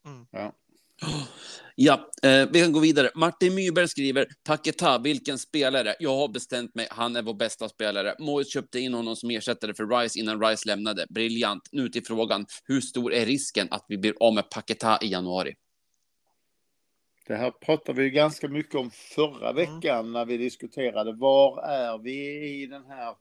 Mm. 0.07 0.27
Ja. 0.31 0.53
Ja, 1.79 2.11
eh, 2.23 2.49
vi 2.53 2.61
kan 2.61 2.73
gå 2.73 2.81
vidare. 2.81 3.11
Martin 3.15 3.55
Myberg 3.55 3.89
skriver, 3.89 4.27
Paketa, 4.45 4.99
vilken 4.99 5.39
spelare? 5.39 5.95
Jag 5.99 6.17
har 6.17 6.29
bestämt 6.29 6.75
mig, 6.75 6.87
han 6.91 7.17
är 7.17 7.23
vår 7.23 7.35
bästa 7.35 7.69
spelare. 7.69 8.15
Moise 8.19 8.51
köpte 8.51 8.81
in 8.81 8.95
honom 8.95 9.17
som 9.17 9.31
ersättare 9.31 9.75
för 9.75 10.01
Rice 10.01 10.19
innan 10.19 10.43
Rice 10.43 10.69
lämnade. 10.69 11.07
Briljant. 11.11 11.69
Nu 11.73 11.89
till 11.89 12.05
frågan, 12.05 12.47
hur 12.65 12.81
stor 12.81 13.13
är 13.13 13.27
risken 13.27 13.69
att 13.71 13.85
vi 13.89 13.99
blir 13.99 14.15
av 14.21 14.35
med 14.35 14.51
Paketa 14.51 14.99
i 15.03 15.07
januari? 15.07 15.55
Det 17.27 17.37
här 17.37 17.51
pratade 17.51 18.03
vi 18.03 18.11
ganska 18.11 18.49
mycket 18.49 18.75
om 18.75 18.91
förra 18.91 19.51
mm. 19.51 19.57
veckan 19.57 19.99
mm. 19.99 20.13
när 20.13 20.25
vi 20.25 20.37
diskuterade 20.37 21.13
var 21.13 21.63
är 21.63 21.99
vi 21.99 22.49
i 22.63 22.67
den 22.67 22.85
här 22.85 23.15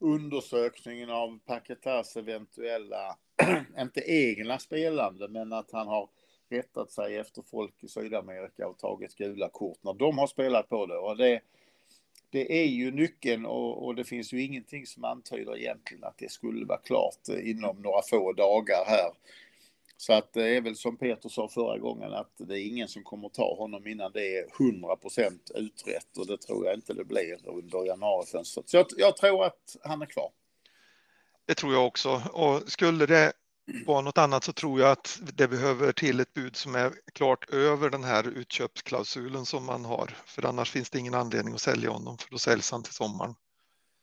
undersökningen 0.00 1.10
av 1.10 1.38
Paketas 1.38 2.16
eventuella, 2.16 3.16
inte 3.78 4.00
egna 4.00 4.58
spelande, 4.58 5.28
men 5.28 5.52
att 5.52 5.72
han 5.72 5.86
har 5.86 6.08
rättat 6.52 6.92
sig 6.92 7.16
efter 7.16 7.42
folk 7.42 7.84
i 7.84 7.88
Sydamerika 7.88 8.68
och 8.68 8.78
tagit 8.78 9.14
gula 9.14 9.48
kort 9.48 9.78
när 9.80 9.94
de 9.94 10.18
har 10.18 10.26
spelat 10.26 10.68
på 10.68 10.86
det. 10.86 10.96
Och 10.96 11.16
det, 11.16 11.40
det 12.30 12.62
är 12.62 12.66
ju 12.66 12.90
nyckeln 12.90 13.46
och, 13.46 13.86
och, 13.86 13.94
det 13.94 14.04
finns 14.04 14.32
ju 14.32 14.42
ingenting 14.42 14.86
som 14.86 15.04
antyder 15.04 15.56
egentligen 15.56 16.04
att 16.04 16.18
det 16.18 16.30
skulle 16.30 16.66
vara 16.66 16.78
klart 16.78 17.28
eh, 17.28 17.50
inom 17.50 17.82
några 17.82 18.02
få 18.02 18.32
dagar 18.32 18.84
här. 18.86 19.10
Så 19.96 20.12
att 20.12 20.32
det 20.32 20.56
är 20.56 20.60
väl 20.60 20.76
som 20.76 20.96
Peter 20.96 21.28
sa 21.28 21.48
förra 21.48 21.78
gången 21.78 22.12
att 22.12 22.32
det 22.36 22.60
är 22.60 22.66
ingen 22.66 22.88
som 22.88 23.02
kommer 23.02 23.28
ta 23.28 23.56
honom 23.56 23.86
innan 23.86 24.12
det 24.12 24.38
är 24.38 24.46
100% 24.46 25.38
utrett 25.54 26.16
och 26.18 26.26
det 26.26 26.36
tror 26.36 26.66
jag 26.66 26.74
inte 26.74 26.94
det 26.94 27.04
blir 27.04 27.48
under 27.48 27.86
januarifönstret. 27.86 28.68
Så 28.68 28.76
jag, 28.76 28.86
jag 28.96 29.16
tror 29.16 29.44
att 29.44 29.76
han 29.84 30.02
är 30.02 30.06
kvar. 30.06 30.30
Det 31.46 31.54
tror 31.54 31.72
jag 31.72 31.86
också 31.86 32.22
och 32.32 32.72
skulle 32.72 33.06
det 33.06 33.32
vara 33.86 34.00
något 34.00 34.18
annat 34.18 34.44
så 34.44 34.52
tror 34.52 34.80
jag 34.80 34.90
att 34.90 35.20
det 35.34 35.48
behöver 35.48 35.92
till 35.92 36.20
ett 36.20 36.34
bud 36.34 36.56
som 36.56 36.74
är 36.74 36.92
klart 37.12 37.50
över 37.50 37.90
den 37.90 38.04
här 38.04 38.28
utköpsklausulen 38.28 39.46
som 39.46 39.64
man 39.64 39.84
har. 39.84 40.16
För 40.26 40.46
annars 40.46 40.70
finns 40.70 40.90
det 40.90 40.98
ingen 40.98 41.14
anledning 41.14 41.54
att 41.54 41.60
sälja 41.60 41.90
honom 41.90 42.18
för 42.18 42.30
då 42.30 42.38
säljs 42.38 42.70
han 42.70 42.82
till 42.82 42.94
sommaren. 42.94 43.34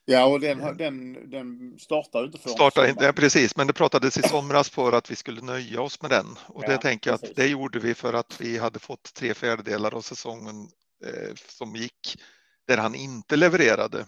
Ja, 0.05 0.25
och 0.25 0.39
den, 0.39 0.77
den, 0.77 1.29
den 1.29 1.79
startar 1.79 2.25
inte 2.25 2.37
för 2.37 2.49
startar 2.49 2.89
inte, 2.89 3.05
ja, 3.05 3.13
Precis, 3.13 3.55
men 3.55 3.67
det 3.67 3.73
pratades 3.73 4.17
i 4.17 4.21
somras 4.21 4.69
för 4.69 4.91
att 4.91 5.11
vi 5.11 5.15
skulle 5.15 5.41
nöja 5.41 5.81
oss 5.81 6.01
med 6.01 6.11
den. 6.11 6.25
Och 6.47 6.63
ja, 6.63 6.69
det 6.69 6.77
tänker 6.77 7.09
jag 7.09 7.15
att 7.15 7.35
det 7.35 7.47
gjorde 7.47 7.79
vi 7.79 7.93
för 7.93 8.13
att 8.13 8.41
vi 8.41 8.57
hade 8.57 8.79
fått 8.79 9.13
tre 9.13 9.33
fjärdedelar 9.33 9.93
av 9.93 10.01
säsongen 10.01 10.67
eh, 11.05 11.35
som 11.35 11.75
gick 11.75 12.21
där 12.67 12.77
han 12.77 12.95
inte 12.95 13.35
levererade 13.35 14.05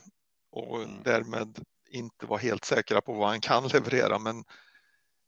och 0.52 0.84
mm. 0.84 1.04
därmed 1.04 1.60
inte 1.89 2.26
var 2.26 2.38
helt 2.38 2.66
säkra 2.66 3.02
på 3.02 3.14
vad 3.14 3.30
han 3.30 3.41
kan 3.41 3.68
leverera. 3.68 4.20
Men 4.20 4.43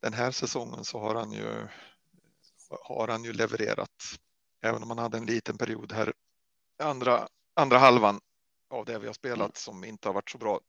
den 0.04 0.14
här 0.14 0.32
säsongen 0.32 0.86
så 0.86 1.00
har 1.00 1.16
han 1.16 1.32
ju, 1.32 1.68
har 2.70 3.08
han 3.08 3.24
ju 3.24 3.34
levererat. 3.34 4.20
Även 4.62 4.82
om 4.82 4.88
man 4.88 4.98
hade 4.98 5.18
en 5.18 5.26
liten 5.26 5.58
period 5.58 5.92
här 5.92 6.14
andra, 6.80 7.28
andra 7.54 7.78
halvan 7.78 8.20
av 8.70 8.86
det 8.86 9.00
vi 9.00 9.08
har 9.08 9.14
spelat 9.14 9.58
som 9.58 9.84
inte 9.84 10.08
har 10.08 10.14
varit 10.14 10.30
så 10.30 10.38
bra. 10.38 10.60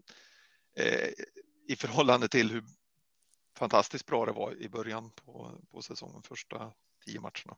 Eh, 0.76 1.09
i 1.68 1.76
förhållande 1.76 2.28
till 2.28 2.51
hur 2.51 2.64
fantastiskt 3.59 4.07
bra 4.07 4.26
det 4.26 4.32
var 4.32 4.62
i 4.62 4.68
början 4.68 5.11
på, 5.11 5.59
på 5.70 5.82
säsongen, 5.82 6.22
första 6.22 6.72
tio 7.05 7.20
matcherna. 7.20 7.57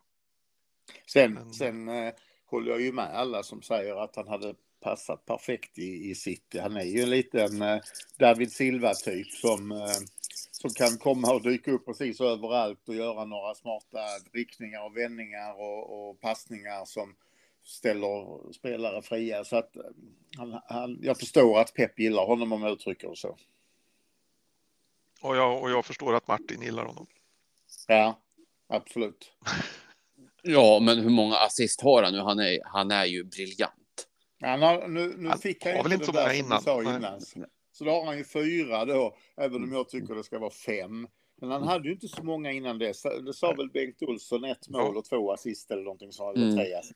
Sen, 1.07 1.35
Men... 1.35 1.55
sen 1.55 1.89
eh, 1.89 2.15
håller 2.47 2.71
jag 2.71 2.81
ju 2.81 2.93
med 2.93 3.17
alla 3.17 3.43
som 3.43 3.63
säger 3.63 3.97
att 4.05 4.17
han 4.17 4.29
hade 4.29 4.55
passat 4.81 5.27
perfekt 5.27 5.79
i, 5.79 6.11
i 6.11 6.15
City. 6.15 6.59
Han 6.59 6.77
är 6.77 6.85
ju 6.85 7.03
en 7.03 7.11
liten 7.11 7.63
eh, 7.63 7.81
David 8.19 8.53
Silva-typ 8.53 9.33
som, 9.33 9.73
eh, 9.73 9.97
som 10.61 10.71
kan 10.71 10.99
komma 10.99 11.33
och 11.33 11.43
dyka 11.43 11.71
upp 11.71 11.87
precis 11.87 12.21
överallt 12.21 12.89
och 12.89 12.95
göra 12.95 13.25
några 13.25 13.55
smarta 13.55 13.99
riktningar 14.33 14.85
och 14.85 14.97
vändningar 14.97 15.61
och, 15.61 16.09
och 16.09 16.21
passningar 16.21 16.85
som 16.85 17.15
ställer 17.65 18.53
spelare 18.53 19.03
fria. 19.03 19.45
Så 19.45 19.57
att 19.57 19.77
eh, 19.77 19.83
han, 20.37 20.61
han, 20.65 20.99
jag 21.03 21.19
förstår 21.19 21.61
att 21.61 21.75
Pep 21.75 21.99
gillar 21.99 22.27
honom 22.27 22.53
om 22.53 22.63
jag 22.63 22.73
uttrycker 22.73 23.09
det 23.09 23.17
så. 23.17 23.37
Och 25.23 25.37
jag, 25.37 25.63
och 25.63 25.71
jag 25.71 25.85
förstår 25.85 26.15
att 26.15 26.29
Martin 26.29 26.63
gillar 26.63 26.85
honom. 26.85 27.07
Ja, 27.89 28.21
absolut. 28.69 29.33
ja, 30.43 30.79
men 30.83 30.99
hur 30.99 31.11
många 31.11 31.37
assist 31.37 31.81
har 31.81 32.03
han 32.03 32.13
nu? 32.13 32.21
Han 32.21 32.39
är, 32.39 32.59
han 32.65 32.91
är 32.91 33.05
ju 33.05 33.25
briljant. 33.25 34.09
Han 34.41 34.63
har, 34.63 34.89
nu, 34.89 35.15
nu 35.17 35.29
han 35.29 35.39
fick 35.39 35.65
han 35.65 35.83
väl 35.83 35.93
inte 35.93 36.07
så 36.07 36.13
många 36.13 36.35
innan. 36.35 36.63
innan. 36.97 37.21
Så 37.77 37.85
då 37.85 37.91
har 37.91 38.05
han 38.05 38.19
ju 38.19 38.25
fyra 38.25 38.85
då, 38.85 39.17
även 39.37 39.63
om 39.63 39.73
jag 39.73 39.89
tycker 39.89 40.15
det 40.15 40.25
ska 40.25 40.39
vara 40.39 40.51
fem. 40.51 41.09
Men 41.41 41.51
han 41.51 41.63
hade 41.63 41.89
ju 41.89 41.95
inte 41.95 42.09
så 42.09 42.23
många 42.23 42.53
innan 42.53 42.79
dess. 42.79 43.03
Det 43.03 43.35
sa 43.35 43.53
väl 43.53 43.71
Bengt 43.71 44.03
Olsson, 44.03 44.45
ett 44.45 44.69
mål 44.69 44.97
och 44.97 45.05
två 45.05 45.33
assist 45.33 45.71
eller 45.71 45.83
någonting 45.83 46.13
sånt. 46.13 46.37
Mm. 46.37 46.57
Tre 46.57 46.75
assist. 46.75 46.95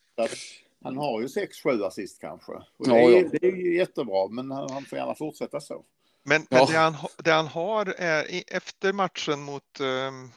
Han 0.83 0.97
har 0.97 1.21
ju 1.21 1.29
sex, 1.29 1.63
sju 1.63 1.83
assist 1.85 2.21
kanske. 2.21 2.53
Och 2.53 2.89
det, 2.89 2.95
är, 2.95 3.29
det 3.41 3.47
är 3.47 3.57
ju 3.57 3.77
jättebra, 3.77 4.29
men 4.29 4.51
han 4.51 4.85
får 4.85 4.99
gärna 4.99 5.15
fortsätta 5.15 5.61
så. 5.61 5.85
Men, 6.23 6.47
men 6.51 6.67
det, 6.67 6.77
han, 6.77 6.95
det 7.25 7.31
han 7.31 7.47
har 7.47 7.95
är 7.99 8.43
efter 8.55 8.93
matchen 8.93 9.43
mot 9.43 9.81
ehm, 9.81 10.31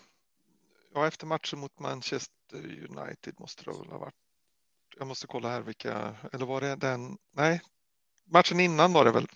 ja, 0.94 1.08
efter 1.08 1.26
matchen 1.26 1.60
mot 1.60 1.80
Manchester 1.80 2.88
United 2.90 3.34
måste 3.40 3.64
det 3.64 3.72
väl 3.72 3.90
ha 3.90 3.98
varit. 3.98 4.16
Jag 4.98 5.08
måste 5.08 5.28
kolla 5.28 5.50
här 5.50 5.62
vilka, 5.62 6.16
eller 6.34 6.46
var 6.46 6.62
det 6.62 6.76
den? 6.76 7.18
Nej, 7.32 7.62
matchen 8.26 8.60
innan 8.60 8.94
var 8.94 9.06
det 9.06 9.12
väl. 9.12 9.28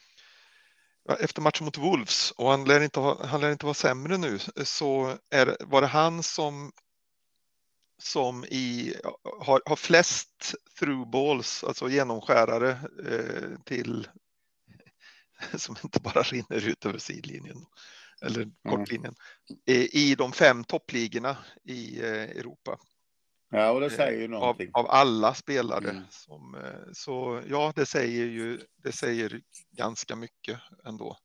Efter 1.19 1.41
matchen 1.41 1.65
mot 1.65 1.77
Wolves 1.77 2.31
och 2.31 2.51
han 2.51 2.65
lär 2.65 2.81
inte, 2.81 2.99
ha, 2.99 3.25
han 3.25 3.41
lär 3.41 3.51
inte 3.51 3.65
vara 3.65 3.73
sämre 3.73 4.17
nu 4.17 4.39
så 4.63 5.17
är, 5.29 5.57
var 5.59 5.81
det 5.81 5.87
han 5.87 6.23
som 6.23 6.71
som 7.99 8.45
i, 8.45 8.95
har, 9.39 9.61
har 9.65 9.75
flest 9.75 10.55
through 10.79 11.09
balls, 11.09 11.63
alltså 11.63 11.89
genomskärare 11.89 12.69
eh, 13.11 13.59
till 13.65 14.07
som 15.57 15.75
inte 15.83 15.99
bara 15.99 16.21
rinner 16.21 16.67
ut 16.67 16.85
över 16.85 16.99
sidlinjen 16.99 17.65
eller 18.21 18.41
mm. 18.41 18.53
kortlinjen 18.69 19.15
i, 19.65 20.11
i 20.11 20.15
de 20.15 20.31
fem 20.31 20.63
toppligorna 20.63 21.37
i 21.63 21.99
eh, 21.99 22.23
Europa. 22.23 22.77
Ja, 23.49 23.71
och 23.71 23.81
det 23.81 23.89
säger 23.89 24.21
ju 24.21 24.27
någonting. 24.27 24.69
Av, 24.73 24.85
av 24.85 24.91
alla 24.91 25.33
spelare. 25.33 25.89
Mm. 25.89 26.03
Som, 26.09 26.55
eh, 26.55 26.91
så 26.93 27.41
ja, 27.49 27.73
det 27.75 27.85
säger 27.85 28.25
ju 28.25 28.59
det 28.75 28.91
säger 28.91 29.41
ganska 29.71 30.15
mycket 30.15 30.59
ändå. 30.85 31.17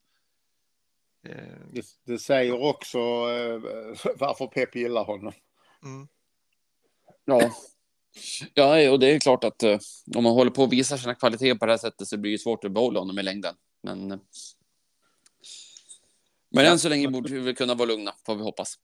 Eh, 1.28 1.36
det, 1.72 1.86
det 2.04 2.18
säger 2.18 2.62
också 2.62 2.98
varför 4.18 4.46
Pep 4.46 4.76
gillar 4.76 5.04
honom. 5.04 5.32
Mm. 5.82 6.08
Ja. 7.24 7.50
Ja, 8.54 8.90
och 8.90 9.00
det 9.00 9.06
är 9.06 9.18
klart 9.20 9.44
att 9.44 9.62
om 10.16 10.24
man 10.24 10.32
håller 10.32 10.50
på 10.50 10.64
att 10.64 10.72
visa 10.72 10.98
sina 10.98 11.14
kvaliteter 11.14 11.54
på 11.54 11.66
det 11.66 11.72
här 11.72 11.78
sättet 11.78 12.08
så 12.08 12.16
blir 12.16 12.32
det 12.32 12.38
svårt 12.38 12.64
att 12.64 12.72
behålla 12.72 13.00
honom 13.00 13.18
i 13.18 13.22
längden. 13.22 13.54
Men, 13.82 14.20
men 16.50 16.66
än 16.66 16.78
så 16.78 16.88
länge 16.88 17.08
borde 17.08 17.40
vi 17.40 17.54
kunna 17.54 17.74
vara 17.74 17.88
lugna, 17.88 18.14
får 18.26 18.34
vi 18.34 18.42
hoppas. 18.42 18.78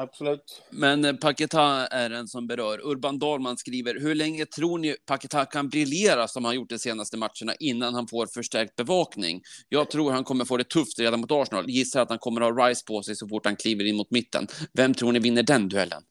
Absolut. 0.00 0.62
Men 0.70 1.04
uh, 1.04 1.16
Paketa 1.16 1.86
är 1.86 2.10
en 2.10 2.28
som 2.28 2.46
berör. 2.46 2.80
Urban 2.84 3.18
Dahlman 3.18 3.56
skriver, 3.56 4.00
hur 4.00 4.14
länge 4.14 4.46
tror 4.46 4.78
ni 4.78 4.96
Paketa 5.06 5.44
kan 5.44 5.68
briljera 5.68 6.28
som 6.28 6.44
han 6.44 6.54
gjort 6.54 6.68
de 6.68 6.78
senaste 6.78 7.16
matcherna 7.16 7.54
innan 7.60 7.94
han 7.94 8.08
får 8.08 8.26
förstärkt 8.26 8.76
bevakning? 8.76 9.42
Jag 9.68 9.90
tror 9.90 10.10
han 10.10 10.24
kommer 10.24 10.44
få 10.44 10.56
det 10.56 10.68
tufft 10.68 10.98
redan 10.98 11.20
mot 11.20 11.32
Arsenal. 11.32 11.70
Gissar 11.70 12.02
att 12.02 12.08
han 12.08 12.18
kommer 12.18 12.40
ha 12.40 12.68
Rice 12.68 12.84
på 12.86 13.02
sig 13.02 13.16
så 13.16 13.28
fort 13.28 13.46
han 13.46 13.56
kliver 13.56 13.84
in 13.84 13.96
mot 13.96 14.10
mitten. 14.10 14.46
Vem 14.72 14.94
tror 14.94 15.12
ni 15.12 15.18
vinner 15.18 15.42
den 15.42 15.68
duellen? 15.68 16.02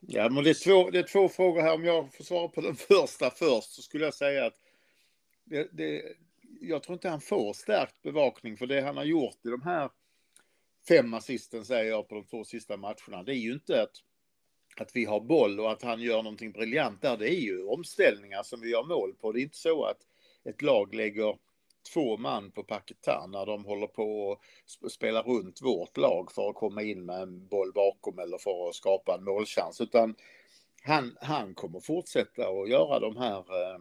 Ja, 0.00 0.28
men 0.28 0.44
det 0.44 0.50
är, 0.50 0.64
två, 0.64 0.90
det 0.90 0.98
är 0.98 1.02
två 1.12 1.28
frågor 1.28 1.62
här. 1.62 1.74
Om 1.74 1.84
jag 1.84 2.14
får 2.14 2.24
svara 2.24 2.48
på 2.48 2.60
den 2.60 2.76
första 2.88 3.30
först 3.30 3.74
så 3.74 3.82
skulle 3.82 4.04
jag 4.04 4.14
säga 4.14 4.46
att 4.46 4.54
det, 5.44 5.68
det, 5.72 6.02
jag 6.60 6.82
tror 6.82 6.94
inte 6.94 7.08
han 7.08 7.20
får 7.20 7.52
stärkt 7.52 8.02
bevakning 8.02 8.56
för 8.56 8.66
det 8.66 8.80
han 8.80 8.96
har 8.96 9.04
gjort 9.04 9.36
i 9.44 9.48
de 9.48 9.62
här 9.62 9.90
fem 10.88 11.14
assisten 11.14 11.64
säger 11.64 11.90
jag 11.90 12.08
på 12.08 12.14
de 12.14 12.24
två 12.24 12.44
sista 12.44 12.76
matcherna. 12.76 13.22
Det 13.22 13.32
är 13.32 13.38
ju 13.38 13.52
inte 13.52 13.82
att, 13.82 13.96
att 14.76 14.96
vi 14.96 15.04
har 15.04 15.20
boll 15.20 15.60
och 15.60 15.72
att 15.72 15.82
han 15.82 16.00
gör 16.00 16.22
någonting 16.22 16.52
briljant 16.52 17.02
där. 17.02 17.16
Det 17.16 17.34
är 17.34 17.40
ju 17.40 17.64
omställningar 17.64 18.42
som 18.42 18.60
vi 18.60 18.70
gör 18.70 18.84
mål 18.84 19.14
på. 19.14 19.32
Det 19.32 19.40
är 19.40 19.42
inte 19.42 19.56
så 19.56 19.84
att 19.84 19.98
ett 20.44 20.62
lag 20.62 20.94
lägger 20.94 21.38
två 21.94 22.16
man 22.16 22.50
på 22.50 22.62
paketan 22.62 23.30
när 23.30 23.46
de 23.46 23.64
håller 23.64 23.86
på 23.86 24.38
att 24.82 24.92
spela 24.92 25.22
runt 25.22 25.62
vårt 25.62 25.96
lag 25.96 26.32
för 26.32 26.48
att 26.48 26.54
komma 26.54 26.82
in 26.82 27.04
med 27.04 27.22
en 27.22 27.48
boll 27.48 27.72
bakom 27.72 28.18
eller 28.18 28.38
för 28.38 28.68
att 28.68 28.74
skapa 28.74 29.14
en 29.14 29.24
målchans. 29.24 29.80
Utan 29.80 30.14
han, 30.82 31.16
han 31.20 31.54
kommer 31.54 31.80
fortsätta 31.80 32.48
att 32.48 32.68
göra 32.68 33.00
de 33.00 33.16
här 33.16 33.38
eh, 33.38 33.78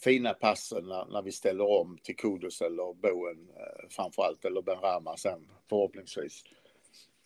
fina 0.00 0.34
passen 0.34 0.88
när, 0.88 1.06
när, 1.06 1.22
vi 1.22 1.32
ställer 1.32 1.64
om 1.64 1.98
till 2.02 2.16
Kudus 2.16 2.60
eller 2.60 2.94
Boen 2.94 3.48
eh, 3.56 3.88
framförallt, 3.90 4.44
eller 4.44 4.62
Ben 4.62 4.80
Rama 4.80 5.16
sen 5.16 5.50
förhoppningsvis. 5.68 6.44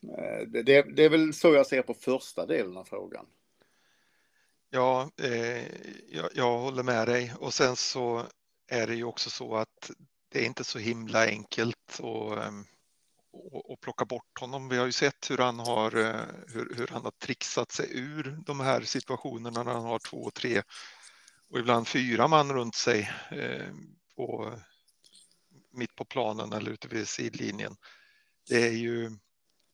Eh, 0.03 0.49
det, 0.49 0.62
det, 0.62 0.83
det, 0.83 1.05
är 1.05 1.09
väl 1.09 1.35
så 1.35 1.55
jag 1.55 1.66
ser 1.66 1.83
på 1.83 1.95
första 1.95 2.47
delen 2.47 2.76
av 2.76 2.85
frågan. 2.85 3.26
Ja, 4.70 5.11
eh, 5.22 5.66
jag, 6.09 6.30
jag, 6.35 6.59
håller 6.59 6.83
med 6.83 7.09
dig 7.09 7.33
och 7.41 7.55
sen 7.55 7.76
så 7.76 8.22
är 8.66 8.87
det 8.87 8.95
ju 8.95 9.05
också 9.05 9.30
så 9.30 9.57
att 9.57 9.91
det 10.28 10.41
är 10.41 10.47
inte 10.47 10.64
så 10.64 10.78
himla 10.78 11.26
enkelt 11.26 12.01
att, 12.01 12.39
att 12.39 12.47
ehm, 12.49 12.64
plocka 13.80 14.05
bort 14.05 14.41
honom. 14.41 14.68
Vi 14.68 14.78
har 14.78 14.87
ju 14.87 14.93
sett 14.93 15.30
hur 15.30 15.39
han 15.39 15.59
har, 15.59 15.97
eh, 15.97 16.20
hur, 16.49 16.74
hur 16.76 16.87
han 16.87 17.03
har 17.03 17.11
trixat 17.11 17.72
sig 17.72 17.89
ur 17.91 18.39
de 18.47 18.61
här 18.61 18.80
situationerna 18.80 19.62
när 19.62 19.72
han 19.72 19.85
har 19.85 19.99
två, 19.99 20.30
tre 20.30 20.62
och 21.53 21.59
ibland 21.59 21.88
fyra 21.88 22.28
man 22.28 22.53
runt 22.53 22.74
sig 22.74 23.11
eh, 23.30 23.74
på, 24.16 24.55
mitt 25.72 25.94
på 25.96 26.05
planen 26.05 26.53
eller 26.53 26.70
ute 26.70 26.88
vid 26.88 27.09
sidlinjen. 27.09 27.76
Det 28.48 28.66
är 28.66 28.72
ju 28.72 29.11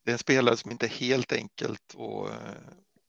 det 0.05 0.11
är 0.11 0.13
en 0.13 0.19
spelare 0.19 0.57
som 0.57 0.71
inte 0.71 0.87
är 0.87 0.91
helt 0.91 1.33
enkelt 1.33 1.95
att, 1.95 2.31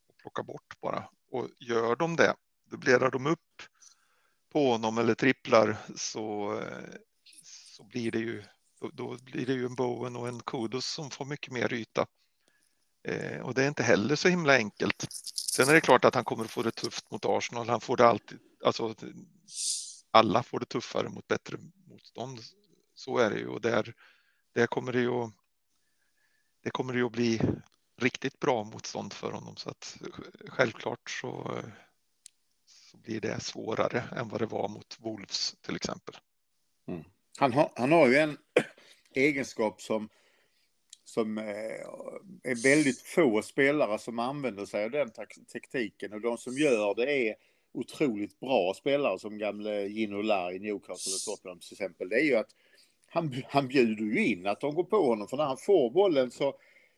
att 0.09 0.17
plocka 0.22 0.43
bort 0.43 0.82
bara. 0.82 1.09
Och 1.32 1.49
gör 1.59 1.95
de 1.95 2.15
det, 2.15 2.36
dubblerar 2.65 3.11
de 3.11 3.26
upp 3.26 3.61
på 4.51 4.72
honom 4.72 4.97
eller 4.97 5.15
tripplar 5.15 5.78
så, 5.95 6.59
eh, 6.59 6.95
så 7.43 7.84
blir 7.84 8.11
det 8.11 8.20
ju 8.20 8.43
då, 8.82 8.89
då 8.93 9.17
blir 9.24 9.45
det 9.45 9.53
ju 9.53 9.65
en 9.65 9.76
Bowen 9.76 10.15
och 10.15 10.28
en 10.28 10.39
Kudos 10.39 10.86
som 10.86 11.09
får 11.09 11.26
mycket 11.26 11.53
mer 11.53 11.74
yta. 11.74 12.05
Eh, 13.07 13.39
och 13.39 13.53
det 13.53 13.63
är 13.63 13.67
inte 13.67 13.84
heller 13.84 14.15
så 14.15 14.28
himla 14.28 14.55
enkelt. 14.55 15.07
Sen 15.60 15.70
är 15.70 15.74
det 15.74 15.82
klart 15.82 16.05
att 16.05 16.16
han 16.16 16.24
kommer 16.24 16.45
att 16.45 16.51
få 16.51 16.64
det 16.64 16.72
tufft 16.72 17.12
mot 17.12 17.26
Arsenal. 17.26 17.70
Han 17.70 17.82
får 17.82 17.97
det 17.97 18.07
alltid, 18.07 18.39
alltså 18.66 18.95
alla 20.12 20.43
får 20.43 20.60
det 20.60 20.66
tuffare 20.66 21.10
mot 21.10 21.28
bättre 21.28 21.57
motstånd. 21.88 22.39
Så 22.95 23.18
är 23.18 23.30
det 23.30 23.39
ju 23.39 23.47
och 23.47 23.62
där, 23.62 23.93
där 24.53 24.68
kommer 24.68 24.91
det 24.91 24.99
ju 25.01 25.30
det 26.64 26.70
kommer 26.70 26.93
det 26.93 26.99
ju 26.99 27.05
att 27.05 27.12
bli 27.12 27.41
riktigt 27.97 28.39
bra 28.39 28.64
motstånd 28.64 29.14
för 29.14 29.32
honom 29.32 29.55
så 29.55 29.70
att 29.70 29.97
självklart 30.47 31.10
så 31.10 31.62
så 32.66 32.97
blir 32.97 33.22
det 33.22 33.43
svårare 33.43 34.03
än 34.16 34.30
vad 34.30 34.41
det 34.41 34.45
var 34.45 34.70
mot 34.70 34.97
Wolves 34.99 35.55
till 35.62 35.76
exempel. 35.76 36.16
Mm. 36.88 37.03
Han, 37.38 37.53
har, 37.53 37.72
han 37.76 37.91
har 37.91 38.07
ju 38.07 38.16
en 38.16 38.38
egenskap 39.16 39.82
som, 39.82 40.10
som 41.10 41.38
eh, 41.38 41.43
är 42.43 42.64
väldigt 42.64 43.01
få 43.01 43.41
spelare 43.41 43.99
som 43.99 44.20
använder 44.20 44.66
sig 44.66 44.84
av 44.84 44.91
den 44.91 45.10
taktiken, 45.53 46.14
och 46.14 46.22
de 46.22 46.38
som 46.38 46.57
gör 46.57 46.95
det 46.95 47.30
är 47.30 47.36
otroligt 47.74 48.39
bra 48.39 48.74
spelare 48.74 49.20
som 49.20 49.38
gamle 49.38 49.88
Gino 49.88 50.22
Lar 50.22 50.51
i 50.51 50.60
Newcastle 50.60 51.14
och 51.14 51.36
Tottenham 51.36 51.60
till 51.60 51.74
exempel. 51.74 52.10
Det 52.10 52.16
är 52.16 52.26
ju 52.26 52.36
att 52.36 52.55
han, 53.07 53.43
han 53.47 53.68
bjuder 53.68 54.03
ju 54.03 54.26
in 54.26 54.47
att 54.47 54.62
de 54.62 54.76
går 54.76 54.84
på 54.84 55.01
honom 55.01 55.28
för 55.28 55.38
när 55.38 55.45
han 55.45 55.57
får 55.57 55.89
bollen 55.89 56.32
så 56.32 56.53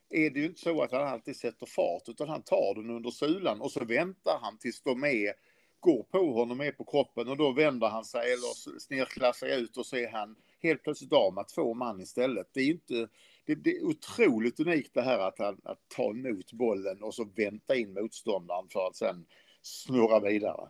är 0.09 0.29
det 0.29 0.39
ju 0.39 0.45
inte 0.45 0.61
så 0.61 0.81
att 0.81 0.91
han 0.91 1.07
alltid 1.07 1.35
sätter 1.35 1.65
fart 1.65 2.09
utan 2.09 2.29
han 2.29 2.41
tar 2.41 2.75
den 2.75 2.89
under 2.89 3.11
sulan 3.11 3.61
och 3.61 3.71
så 3.71 3.85
väntar 3.85 4.39
han 4.41 4.57
tills 4.57 4.81
de 4.81 5.03
är 5.03 5.33
går 5.79 6.03
på 6.03 6.33
honom 6.33 6.61
är 6.61 6.71
på 6.71 6.83
kroppen 6.83 7.27
och 7.27 7.37
då 7.37 7.51
vänder 7.51 7.87
han 7.87 8.05
sig 8.05 8.33
eller 8.33 8.79
snirklar 8.79 9.33
sig 9.33 9.61
ut 9.61 9.77
och 9.77 9.85
så 9.85 9.95
är 9.95 10.11
han 10.11 10.35
helt 10.63 10.83
plötsligt 10.83 11.13
av 11.13 11.33
med 11.33 11.47
två 11.47 11.73
man 11.73 12.01
istället. 12.01 12.47
Det 12.53 12.59
är 12.59 12.65
ju 12.65 12.71
inte, 12.71 13.07
det, 13.45 13.55
det, 13.55 13.77
är 13.77 13.83
otroligt 13.83 14.59
unikt 14.59 14.93
det 14.93 15.01
här 15.01 15.19
att, 15.19 15.39
han, 15.39 15.61
att 15.63 15.79
ta 15.87 16.09
emot 16.09 16.53
bollen 16.53 17.03
och 17.03 17.13
så 17.15 17.25
vänta 17.35 17.75
in 17.75 17.93
motståndaren 17.93 18.69
för 18.69 18.87
att 18.87 18.95
sen 18.95 19.25
snurra 19.61 20.19
vidare. 20.19 20.69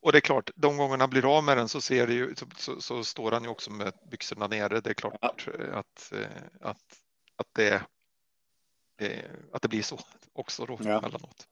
och 0.00 0.12
det 0.12 0.18
är 0.18 0.20
klart, 0.20 0.50
de 0.56 0.76
gångerna 0.76 1.02
han 1.02 1.10
blir 1.10 1.36
av 1.36 1.44
med 1.44 1.56
den 1.56 1.68
så 1.68 1.80
ser 1.80 2.06
det 2.06 2.14
ju, 2.14 2.34
så, 2.34 2.46
så, 2.56 2.80
så 2.80 3.04
står 3.04 3.32
han 3.32 3.42
ju 3.42 3.48
också 3.48 3.70
med 3.70 3.92
byxorna 4.10 4.46
nere. 4.46 4.80
Det 4.80 4.90
är 4.90 4.94
klart 4.94 5.18
Ja. 5.20 5.28
att, 5.28 5.48
eh, 5.58 5.76
att, 6.60 6.82
att, 7.36 7.48
det, 7.52 7.82
att 9.52 9.62
det 9.62 9.68
blir 9.68 9.82
så 9.82 9.98
också 10.32 10.66
då 10.66 10.78
Ja. 10.82 10.98
emellanåt. 10.98 11.48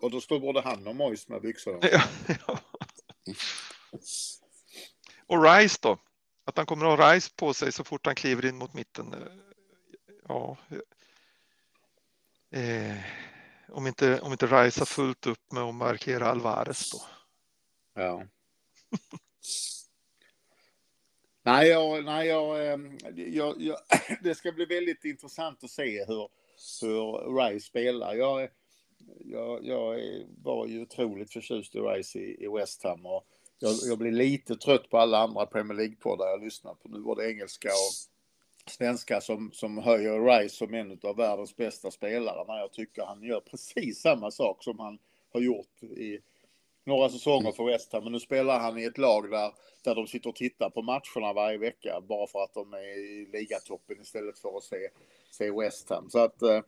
Och 0.00 0.10
då 0.10 0.20
står 0.20 0.40
både 0.40 0.60
han 0.60 0.86
och 0.86 0.96
Mois 0.96 1.28
med 1.28 1.42
byxorna. 1.42 1.78
Ja, 1.92 2.02
ja. 2.46 2.58
Och 5.26 5.42
Rice 5.44 5.78
då? 5.82 5.98
Att 6.48 6.56
han 6.56 6.66
kommer 6.66 6.92
att 6.92 6.98
ha 6.98 7.14
Rice 7.14 7.30
på 7.36 7.54
sig 7.54 7.72
så 7.72 7.84
fort 7.84 8.06
han 8.06 8.14
kliver 8.14 8.46
in 8.46 8.56
mot 8.56 8.74
mitten. 8.74 9.14
Eh, 9.14 9.20
ja. 10.28 10.56
Eh, 12.50 12.96
om, 13.68 13.86
inte, 13.86 14.20
om 14.20 14.32
inte 14.32 14.46
Rice 14.46 14.80
har 14.80 14.86
fullt 14.86 15.26
upp 15.26 15.52
med 15.52 15.62
att 15.62 15.74
markera 15.74 16.26
Alvarez 16.26 16.90
då. 16.90 17.00
Ja. 17.94 18.24
nej, 21.42 21.68
jag, 21.68 22.04
nej 22.04 22.28
jag, 22.28 22.58
jag, 23.16 23.62
jag, 23.62 23.78
det 24.22 24.34
ska 24.34 24.52
bli 24.52 24.64
väldigt 24.64 25.04
intressant 25.04 25.64
att 25.64 25.70
se 25.70 26.04
hur, 26.04 26.28
hur 26.80 27.36
Rice 27.36 27.66
spelar. 27.66 28.14
Jag, 28.14 28.48
jag, 29.20 29.64
jag 29.64 30.00
var 30.42 30.66
ju 30.66 30.82
otroligt 30.82 31.32
förtjust 31.32 31.74
i 31.74 31.78
Rice 31.78 32.18
i, 32.18 32.44
i 32.44 32.48
West 32.48 32.82
Ham 32.82 33.06
och 33.06 33.26
jag, 33.58 33.74
jag 33.84 33.98
blir 33.98 34.12
lite 34.12 34.56
trött 34.56 34.90
på 34.90 34.98
alla 34.98 35.18
andra 35.18 35.46
Premier 35.46 35.78
League-poddar 35.78 36.26
jag 36.26 36.44
lyssnar 36.44 36.74
på. 36.74 36.88
Nu 36.88 37.00
var 37.00 37.16
det 37.16 37.30
engelska 37.30 37.68
och 37.68 38.70
svenska 38.70 39.20
som, 39.20 39.50
som 39.52 39.78
höjer 39.78 40.20
Rice 40.20 40.56
som 40.56 40.74
en 40.74 40.98
av 41.02 41.16
världens 41.16 41.56
bästa 41.56 41.90
spelare 41.90 42.44
när 42.46 42.58
jag 42.58 42.72
tycker 42.72 43.02
han 43.02 43.22
gör 43.22 43.40
precis 43.40 44.00
samma 44.00 44.30
sak 44.30 44.64
som 44.64 44.78
han 44.78 44.98
har 45.32 45.40
gjort 45.40 45.82
i 45.82 46.18
några 46.84 47.08
säsonger 47.08 47.52
för 47.52 47.64
West 47.64 47.92
Ham. 47.92 48.04
Men 48.04 48.12
nu 48.12 48.20
spelar 48.20 48.60
han 48.60 48.78
i 48.78 48.84
ett 48.84 48.98
lag 48.98 49.30
där, 49.30 49.52
där 49.84 49.94
de 49.94 50.06
sitter 50.06 50.28
och 50.30 50.36
tittar 50.36 50.70
på 50.70 50.82
matcherna 50.82 51.32
varje 51.32 51.58
vecka 51.58 52.00
bara 52.08 52.26
för 52.26 52.42
att 52.42 52.54
de 52.54 52.72
är 52.72 52.98
i 52.98 53.28
ligatoppen 53.32 54.00
istället 54.00 54.38
för 54.38 54.56
att 54.56 54.64
se, 54.64 54.88
se 55.30 55.50
West 55.50 55.90
Ham. 55.90 56.10
Så 56.10 56.18
att 56.18 56.42
eh, 56.42 56.60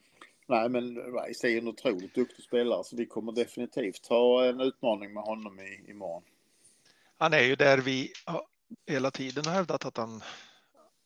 nej, 0.47 0.68
men 0.68 0.97
Rice 0.97 1.49
är 1.49 1.59
en 1.59 1.68
otroligt 1.68 2.14
duktig 2.14 2.45
spelare 2.45 2.84
så 2.84 2.97
vi 2.97 3.07
kommer 3.07 3.32
definitivt 3.32 4.07
ha 4.07 4.45
en 4.45 4.61
utmaning 4.61 5.12
med 5.12 5.22
honom 5.22 5.61
i, 5.61 5.91
imorgon. 5.91 6.22
Han 7.21 7.33
är 7.33 7.43
ju 7.43 7.57
där 7.57 7.79
vi 7.79 8.12
ja, 8.27 8.47
hela 8.87 9.11
tiden 9.11 9.45
har 9.47 9.53
hävdat 9.53 9.85
att 9.85 9.97
han, 9.97 10.23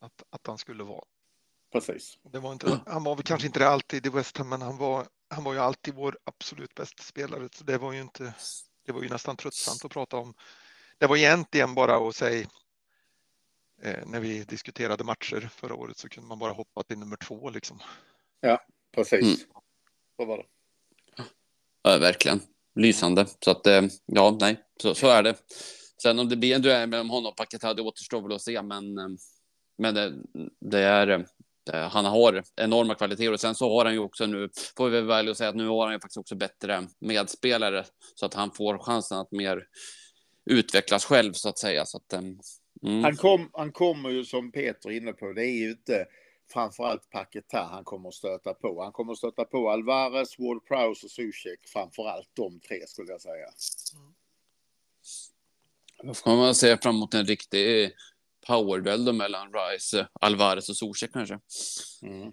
att, 0.01 0.23
att 0.31 0.47
han 0.47 0.59
skulle 0.59 0.85
vara. 0.85 1.05
Precis. 1.73 2.19
Det 2.23 2.39
var 2.39 2.53
inte, 2.53 2.81
han 2.87 3.05
var 3.05 3.17
väl 3.17 3.25
kanske 3.25 3.47
inte 3.47 3.59
det 3.59 3.69
alltid 3.69 4.07
i 4.07 4.09
West 4.09 4.39
Ham, 4.39 4.49
men 4.49 4.62
han 4.62 4.77
var, 4.77 5.07
han 5.29 5.45
var 5.45 5.53
ju 5.53 5.59
alltid 5.59 5.95
vår 5.95 6.19
absolut 6.25 6.75
bästa 6.75 7.03
spelare. 7.03 7.49
Så 7.53 7.65
det 7.65 7.79
var 7.79 7.93
ju 7.93 8.01
inte, 8.01 8.35
det 8.87 8.93
var 8.93 9.03
ju 9.03 9.09
nästan 9.09 9.37
tröttsamt 9.37 9.85
att 9.85 9.91
prata 9.91 10.17
om. 10.17 10.35
Det 10.99 11.07
var 11.07 11.17
egentligen 11.17 11.75
bara 11.75 12.09
att 12.09 12.17
säga 12.17 12.47
eh, 13.83 14.07
när 14.07 14.21
vi 14.21 14.45
diskuterade 14.45 15.05
matcher 15.05 15.49
förra 15.53 15.75
året 15.75 15.99
så 15.99 16.09
kunde 16.09 16.29
man 16.29 16.39
bara 16.39 16.53
hoppa 16.53 16.83
till 16.83 16.99
nummer 16.99 17.17
två 17.17 17.51
liksom. 17.51 17.81
Precis. 18.95 19.23
Mm. 19.23 19.37
Så 20.17 20.25
var 20.25 20.37
det. 20.37 20.45
Ja, 21.83 21.99
verkligen. 21.99 22.41
Lysande. 22.75 23.27
Så 23.41 23.51
att, 23.51 23.67
eh, 23.67 23.83
ja, 24.07 24.37
nej, 24.41 24.65
så, 24.83 24.95
så 24.95 25.09
är 25.09 25.23
det. 25.23 25.35
Sen 26.03 26.18
om 26.18 26.28
det 26.28 26.36
blir 26.36 26.55
en 26.55 26.62
duell 26.62 26.88
mellan 26.88 27.11
honom 27.11 27.30
och 27.30 27.36
Paketa, 27.36 27.74
det 27.74 27.82
återstår 27.82 28.22
väl 28.22 28.32
att 28.32 28.42
se, 28.42 28.62
men, 28.62 28.99
eh, 28.99 29.09
men 29.78 29.95
det, 29.95 30.12
det 30.61 30.80
är, 30.80 31.26
eh, 31.72 31.88
han 31.88 32.05
har 32.05 32.42
enorma 32.57 32.95
kvaliteter 32.95 33.32
och 33.32 33.40
sen 33.40 33.55
så 33.55 33.78
har 33.78 33.84
han 33.84 33.95
ju 33.95 34.01
också 34.01 34.26
nu, 34.26 34.49
får 34.76 34.90
vi 34.90 34.97
väl 34.97 35.07
välja 35.07 35.34
säga 35.34 35.51
att 35.51 35.57
nu 35.57 35.68
har 35.68 35.84
han 35.84 35.95
ju 35.95 36.01
faktiskt 36.01 36.18
också 36.18 36.34
bättre 36.34 36.88
medspelare 37.01 37.84
så 38.14 38.26
att 38.26 38.34
han 38.34 38.51
får 38.51 38.78
chansen 38.78 39.18
att 39.18 39.32
mer 39.32 39.62
utvecklas 40.51 41.05
själv 41.05 41.32
så 41.32 41.49
att 41.49 41.59
säga. 41.59 41.86
Så 41.86 41.97
att, 41.97 42.12
eh, 42.12 42.20
mm. 42.82 43.05
Han, 43.05 43.16
kom, 43.16 43.51
han 43.53 43.72
kommer 43.72 44.11
ju 44.11 44.24
som 44.24 44.53
Peter 44.53 44.90
är 44.90 44.97
inne 44.97 45.12
på, 45.12 45.32
det 45.32 45.47
är 45.47 45.64
ju 45.64 45.70
inte 45.70 46.07
framförallt 46.53 47.11
Paketa 47.11 47.68
han 47.70 47.84
kommer 47.84 48.09
att 48.09 48.14
stöta 48.14 48.55
på. 48.55 48.82
Han 48.82 48.92
kommer 48.92 49.12
att 49.12 49.18
stöta 49.18 49.45
på 49.45 49.70
Alvarez, 49.70 50.38
Ward 50.38 50.66
Prowse 50.66 51.07
och 51.07 51.11
Zuzek, 51.11 51.61
framförallt 51.66 52.30
de 52.32 52.61
tre 52.61 52.86
skulle 52.86 53.12
jag 53.12 53.20
säga. 53.20 53.47
Då 56.07 56.15
får 56.15 56.37
man 56.37 56.55
se 56.55 56.77
fram 56.77 56.97
emot 56.97 57.15
en 57.15 57.27
riktig 57.27 57.93
powerduell 58.47 59.13
mellan 59.13 59.49
Rice, 59.53 60.09
Alvarez 60.21 60.69
och 60.69 60.77
Zuzek 60.77 61.13
kanske. 61.13 61.39
Mm. 62.03 62.33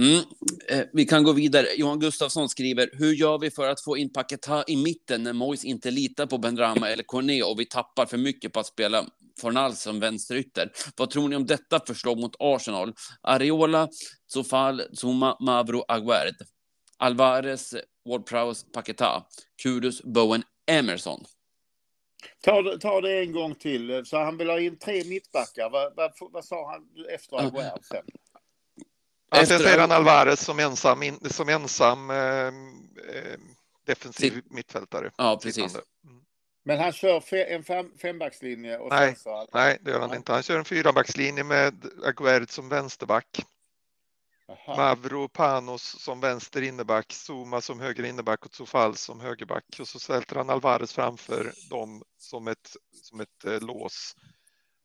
Mm. 0.00 0.24
Eh, 0.68 0.86
vi 0.92 1.04
kan 1.04 1.24
gå 1.24 1.32
vidare. 1.32 1.66
Johan 1.76 2.00
Gustafsson 2.00 2.48
skriver, 2.48 2.90
hur 2.92 3.12
gör 3.12 3.38
vi 3.38 3.50
för 3.50 3.68
att 3.68 3.80
få 3.80 3.96
in 3.96 4.12
Paketa 4.12 4.64
i 4.66 4.76
mitten 4.76 5.22
när 5.22 5.32
Mois 5.32 5.64
inte 5.64 5.90
litar 5.90 6.26
på 6.26 6.38
Benrahma 6.38 6.90
eller 6.90 7.02
Corné 7.02 7.42
och 7.42 7.60
vi 7.60 7.66
tappar 7.66 8.06
för 8.06 8.18
mycket 8.18 8.52
på 8.52 8.60
att 8.60 8.66
spela 8.66 9.06
Fornal 9.40 9.76
som 9.76 10.00
vänsterytter? 10.00 10.72
Vad 10.96 11.10
tror 11.10 11.28
ni 11.28 11.36
om 11.36 11.46
detta 11.46 11.80
förslag 11.86 12.18
mot 12.18 12.36
Arsenal? 12.38 12.94
Areola, 13.22 13.88
Sofal, 14.26 14.82
Zuma, 14.92 15.36
Mavro, 15.40 15.84
Aguerd. 15.88 16.34
Alvarez, 16.98 17.74
Ward-Prowse, 18.08 18.64
Paketa. 18.72 19.22
Kudus, 19.62 20.02
Bowen, 20.02 20.42
Emerson. 20.66 21.24
Ta, 22.44 22.62
det- 22.62 22.78
ta 22.78 23.00
det 23.00 23.18
en 23.20 23.32
gång 23.32 23.54
till. 23.54 24.06
Så 24.06 24.18
han 24.18 24.36
vill 24.36 24.50
ha 24.50 24.60
in 24.60 24.78
tre 24.78 25.04
mittbackar. 25.04 25.70
Vad, 25.70 25.96
vad, 25.96 26.12
vad 26.32 26.44
sa 26.44 26.70
han 26.70 26.88
efter 27.14 27.36
Aguerd 27.36 27.84
sen? 27.84 28.04
Efter- 29.36 29.58
säger 29.58 29.78
han 29.78 29.92
Alvarez 29.92 30.40
som 30.44 30.58
ensam, 30.58 31.02
in, 31.02 31.20
som 31.30 31.48
ensam 31.48 32.10
eh, 32.10 32.16
eh, 32.16 32.50
defensiv 33.86 34.30
Sitt- 34.32 34.50
mittfältare. 34.50 35.10
Ja, 35.16 35.36
precis. 35.42 35.54
Sittande. 35.54 35.80
Mm. 36.04 36.22
Men 36.64 36.78
han 36.78 36.92
kör 36.92 37.20
fe, 37.20 37.44
en 37.44 37.64
fem, 37.64 37.92
fembackslinje 38.02 38.78
och 38.78 38.88
Nej, 38.90 39.08
sen 39.08 39.16
så... 39.16 39.48
Nej, 39.54 39.78
det 39.80 39.90
gör 39.90 40.00
han 40.00 40.14
inte. 40.14 40.32
Han 40.32 40.42
kör 40.42 40.58
en 40.58 40.64
fyrabackslinje 40.64 41.44
med 41.44 41.74
Aguerd 42.04 42.50
som 42.50 42.68
vänsterback. 42.68 43.46
Aha. 44.48 44.76
Mavro 44.76 45.28
Panos 45.28 45.82
som 45.82 46.20
vänster 46.20 46.62
inneback, 46.62 47.12
Zuma 47.12 47.60
som 47.60 47.80
höger 47.80 48.04
inneback 48.04 48.46
och 48.46 48.54
Zufal 48.54 48.96
som 48.96 49.20
högerback. 49.20 49.64
Och 49.80 49.88
så 49.88 49.98
svälter 49.98 50.36
han 50.36 50.50
Alvarez 50.50 50.92
framför 50.92 51.52
dem 51.70 52.02
som 52.18 52.48
ett, 52.48 52.76
som 53.02 53.20
ett 53.20 53.44
eh, 53.44 53.60
lås. 53.60 54.16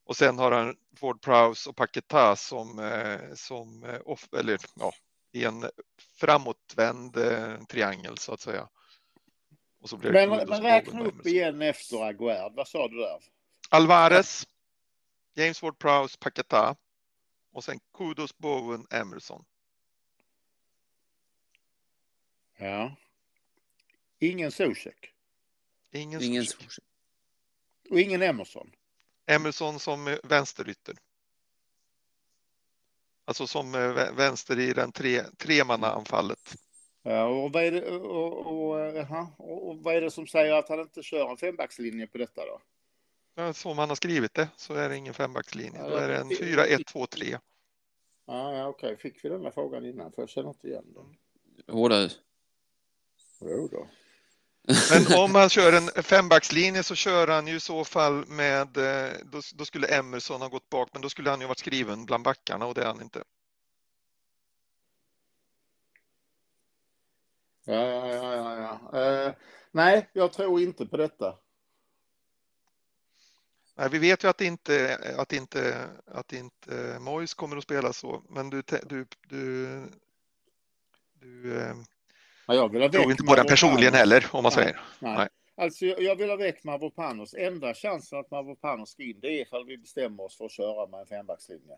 Och 0.06 0.18
sen 0.18 0.40
har 0.40 0.52
han 0.52 0.76
Ford 0.98 1.22
Prowse 1.22 1.70
och 1.70 1.76
Paketa 1.76 2.36
som, 2.36 2.80
eh, 2.80 3.34
som 3.36 3.84
eh, 3.84 4.00
off, 4.06 4.28
eller, 4.34 4.58
ja, 4.76 4.94
i 5.32 5.46
en 5.46 5.70
framåtvänd 6.20 7.18
eh, 7.18 7.58
triangel 7.70 8.18
så 8.18 8.34
att 8.34 8.40
säga. 8.40 8.70
Och 9.82 9.90
så 9.90 9.98
blir 9.98 10.12
det 10.12 10.28
Men, 10.28 10.50
men 10.50 10.62
räkna 10.62 11.02
upp 11.02 11.26
igen 11.26 11.62
efter 11.62 12.04
Aguerd. 12.04 12.54
Vad 12.56 12.68
sa 12.68 12.88
du 12.88 12.98
där? 12.98 13.20
Alvarez, 13.70 14.48
James 15.36 15.64
Ward 15.64 15.80
Prowse, 15.80 16.18
Paketa 16.20 16.76
och 17.54 17.64
sen 17.64 17.80
Kudos, 17.98 18.38
Bowen, 18.38 18.88
Emerson. 18.92 19.46
Ja. 22.62 22.96
Ingen 24.20 24.52
Zuzek. 24.52 25.14
Ingen, 25.92 26.22
Ingen 26.24 26.46
Zuzek. 26.46 26.84
Och 27.90 28.00
ingen 28.00 28.22
Emerson. 28.22 28.72
Emerson 29.26 29.80
som 29.80 30.18
vänsterytter. 30.24 30.96
Alltså 33.26 33.48
som 33.48 33.76
vä- 33.76 34.16
vänster 34.16 34.60
i 34.60 34.74
den 34.74 34.92
tre, 34.92 35.24
tremannaanfallet. 35.38 36.56
Ja, 37.04 37.26
och, 37.26 37.52
vad 37.54 37.64
är 37.64 37.72
det, 37.72 37.92
och, 37.98 38.46
och, 38.46 38.76
och, 39.40 39.70
och 39.70 39.78
vad 39.78 39.96
är 39.96 40.02
det 40.02 40.12
som 40.12 40.28
säger 40.28 40.54
att 40.54 40.70
han 40.70 40.80
inte 40.80 41.04
kör 41.04 41.30
en 41.32 41.38
fembackslinje 41.38 42.08
på 42.08 42.18
detta 42.18 42.46
då? 42.46 42.62
Ja, 43.36 43.54
Som 43.54 43.78
han 43.78 43.90
har 43.90 43.96
skrivit 43.96 44.34
det 44.34 44.50
så 44.58 44.74
är 44.74 44.90
det 44.90 44.98
ingen 44.98 45.14
fembackslinje. 45.14 45.80
Ja, 45.80 45.90
Då 45.90 45.96
är 45.96 46.08
det 46.08 46.18
en 46.18 46.28
det- 46.30 46.36
4-1-2-3. 46.36 47.40
Ja, 48.26 48.54
ja 48.58 48.68
okej. 48.68 48.98
Fick 48.98 49.26
vi 49.26 49.30
den 49.30 49.44
här 49.44 49.52
frågan 49.52 49.86
innan? 49.86 50.12
För 50.12 50.22
jag 50.22 50.30
känner 50.30 50.50
inte 50.50 50.68
igen 50.68 50.94
den. 50.94 51.18
Jodå. 51.68 52.10
Jo 53.42 53.68
då. 53.72 53.88
Men 54.92 55.20
om 55.20 55.36
han 55.36 55.50
kör 55.50 55.74
en 55.74 56.04
fembackslinje 56.04 56.84
så 56.84 56.96
kör 56.96 57.28
han 57.28 57.48
ju 57.48 57.56
i 57.56 57.60
så 57.60 57.84
fall 57.84 58.26
med, 58.28 58.78
eh, 58.78 59.12
då, 59.24 59.42
då 59.54 59.66
skulle 59.66 59.88
Emerson 59.88 60.42
ha 60.42 60.48
gått 60.48 60.70
bak, 60.70 60.90
men 60.94 61.02
då 61.02 61.10
skulle 61.10 61.30
han 61.30 61.42
ju 61.42 61.48
varit 61.48 61.60
skriven 61.60 62.06
bland 62.06 62.24
backarna 62.24 62.66
och 62.66 62.74
det 62.74 62.82
är 62.82 62.86
han 62.86 63.02
inte. 63.02 63.24
Ja, 67.66 67.74
ja, 67.74 68.36
ja, 68.36 68.80
ja. 68.92 69.00
Eh, 69.00 69.34
nej, 69.72 70.10
jag 70.14 70.34
tror 70.34 70.62
inte 70.62 70.86
på 70.86 70.98
detta. 70.98 71.38
Nej, 73.76 73.90
vi 73.90 74.00
vet 74.00 74.24
ju 74.24 74.28
att 74.28 74.42
inte, 74.42 74.98
att 75.18 75.34
inte, 75.34 75.90
att 76.06 76.34
inte 76.34 76.98
Mois 77.00 77.34
kommer 77.34 77.58
att 77.58 77.64
spela 77.64 77.94
så, 77.94 78.24
men 78.30 78.50
du, 78.50 78.62
du, 78.62 79.06
du, 79.28 79.82
du 81.14 81.62
eh, 81.62 81.76
Ja, 82.48 82.54
jag 82.56 82.72
vill 82.72 82.82
ha 82.82 82.90
tror 82.90 83.12
inte 83.12 83.24
på 83.24 83.36
den 83.36 83.46
personligen 83.46 83.94
heller, 83.94 84.26
om 84.32 84.44
man 84.44 84.52
Nej. 84.56 84.64
säger. 84.64 84.80
Nej. 85.00 85.16
Nej. 85.18 85.28
Alltså, 85.56 85.86
jag 85.86 86.16
vill 86.16 86.30
ha 86.30 86.38
väck 86.38 86.64
Mavropanos. 86.64 87.34
Enda 87.34 87.74
chansen 87.74 88.20
att 88.20 88.32
Mavropanos 88.32 88.90
ska 88.90 89.04
in, 89.04 89.20
det 89.22 89.28
är 89.28 89.42
ifall 89.42 89.66
vi 89.66 89.78
bestämmer 89.78 90.24
oss 90.24 90.38
för 90.38 90.46
att 90.46 90.52
köra 90.52 90.88
med 90.88 91.00
en 91.00 91.06
fembackslinje. 91.06 91.78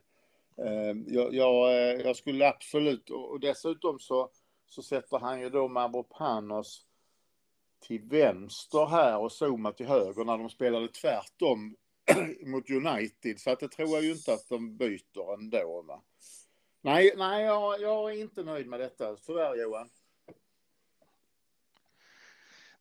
Eh, 0.57 0.97
jag, 1.07 1.33
jag, 1.33 1.71
eh, 1.71 2.01
jag 2.01 2.15
skulle 2.15 2.47
absolut, 2.47 3.09
och 3.09 3.31
och 3.31 3.39
dessutom 3.39 3.99
så, 3.99 4.29
så 4.65 4.81
sätter 4.81 5.19
han 5.19 5.41
ju 5.41 5.49
då 5.49 5.67
Mavropanos 5.67 6.85
till 7.87 8.01
vänster 8.01 8.85
här 8.85 9.17
och 9.17 9.31
Zuma 9.41 9.71
till 9.71 9.87
höger 9.87 10.25
när 10.25 10.37
de 10.37 10.49
spelade 10.49 10.87
tvärtom 10.87 11.75
mot 12.45 12.69
United. 12.69 13.39
Så 13.39 13.51
att 13.51 13.59
det 13.59 13.67
tror 13.67 13.89
jag 13.89 14.03
ju 14.03 14.11
inte 14.11 14.33
att 14.33 14.49
de 14.49 14.77
byter 14.77 15.33
ändå. 15.33 15.83
Va? 15.87 16.01
Nej, 16.81 17.13
nej 17.17 17.43
jag, 17.45 17.81
jag 17.81 18.11
är 18.11 18.21
inte 18.21 18.43
nöjd 18.43 18.67
med 18.67 18.79
detta. 18.79 19.15
Tyvärr 19.15 19.55
Johan. 19.55 19.89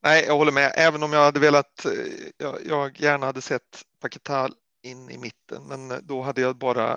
Nej, 0.04 0.24
jag 0.26 0.36
håller 0.36 0.52
med, 0.52 0.72
även 0.76 1.02
om 1.02 1.12
jag 1.12 1.24
hade 1.24 1.40
velat, 1.40 1.84
eh, 1.84 1.92
jag, 2.36 2.66
jag 2.66 3.00
gärna 3.00 3.26
hade 3.26 3.42
sett 3.42 3.84
Paketal 4.00 4.54
in 4.82 5.10
i 5.10 5.18
mitten, 5.18 5.66
men 5.66 5.90
eh, 5.90 5.98
då 5.98 6.22
hade 6.22 6.40
jag 6.40 6.56
bara 6.56 6.92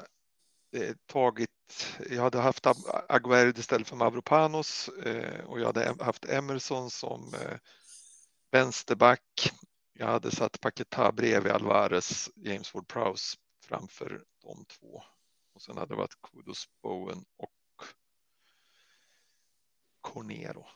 eh, 0.71 0.95
tagit, 1.05 1.49
jag 2.09 2.21
hade 2.21 2.39
haft 2.39 2.65
Aguerd 3.09 3.57
istället 3.57 3.87
för 3.87 3.95
Mavropanos 3.95 4.87
eh, 4.87 5.45
och 5.45 5.59
jag 5.59 5.65
hade 5.65 5.95
haft 6.03 6.25
Emerson 6.29 6.89
som 6.91 7.33
eh, 7.33 7.57
vänsterback. 8.51 9.51
Jag 9.93 10.07
hade 10.07 10.31
satt 10.31 10.61
Paketa 10.61 11.11
bredvid 11.11 11.51
Alvarez, 11.51 12.29
James 12.35 12.73
Ward-Prowse 12.73 13.37
framför 13.63 14.23
de 14.43 14.65
två. 14.65 15.03
Och 15.53 15.61
sen 15.61 15.77
hade 15.77 15.93
det 15.93 15.97
varit 15.97 16.21
Kudos 16.21 16.69
Bowen 16.81 17.25
och 17.37 17.83
Cornero. 20.01 20.67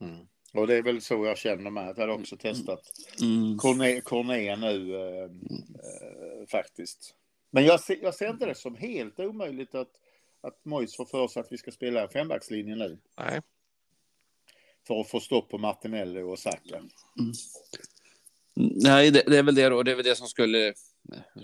Mm. 0.00 0.28
Och 0.52 0.66
det 0.66 0.74
är 0.74 0.82
väl 0.82 1.00
så 1.00 1.24
jag 1.24 1.38
känner 1.38 1.70
med. 1.70 1.88
Jag 1.88 2.00
hade 2.00 2.12
också 2.12 2.36
testat 2.36 2.80
Mm. 3.20 3.58
Corné, 3.58 4.00
Corné 4.00 4.56
nu 4.56 4.94
eh, 4.94 5.22
eh, 5.22 6.46
faktiskt. 6.48 7.14
Men 7.50 7.64
jag 7.64 7.80
ser, 7.80 7.98
jag 8.02 8.14
ser 8.14 8.30
inte 8.30 8.46
det 8.46 8.54
som 8.54 8.76
helt 8.76 9.20
omöjligt 9.20 9.74
att, 9.74 9.90
att 10.40 10.64
Mois 10.64 10.96
får 10.96 11.04
för 11.04 11.28
sig 11.28 11.40
att 11.40 11.52
vi 11.52 11.58
ska 11.58 11.70
spela 11.70 12.02
en 12.02 12.08
fembackslinje 12.08 12.76
nu. 12.76 12.98
Nej, 13.18 13.40
För 14.86 15.00
att 15.00 15.10
få 15.10 15.20
stopp 15.20 15.50
på 15.50 15.58
Martinelli 15.58 16.22
och 16.22 16.38
Saka. 16.38 16.82
Nej, 18.54 19.10
det, 19.10 19.22
det 19.26 19.38
är 19.38 19.42
väl 19.42 19.54
det 19.54 19.66
och 19.66 19.84
det 19.84 19.90
är 19.90 19.96
väl 19.96 20.04
det 20.04 20.16
som 20.16 20.26
skulle, 20.26 20.74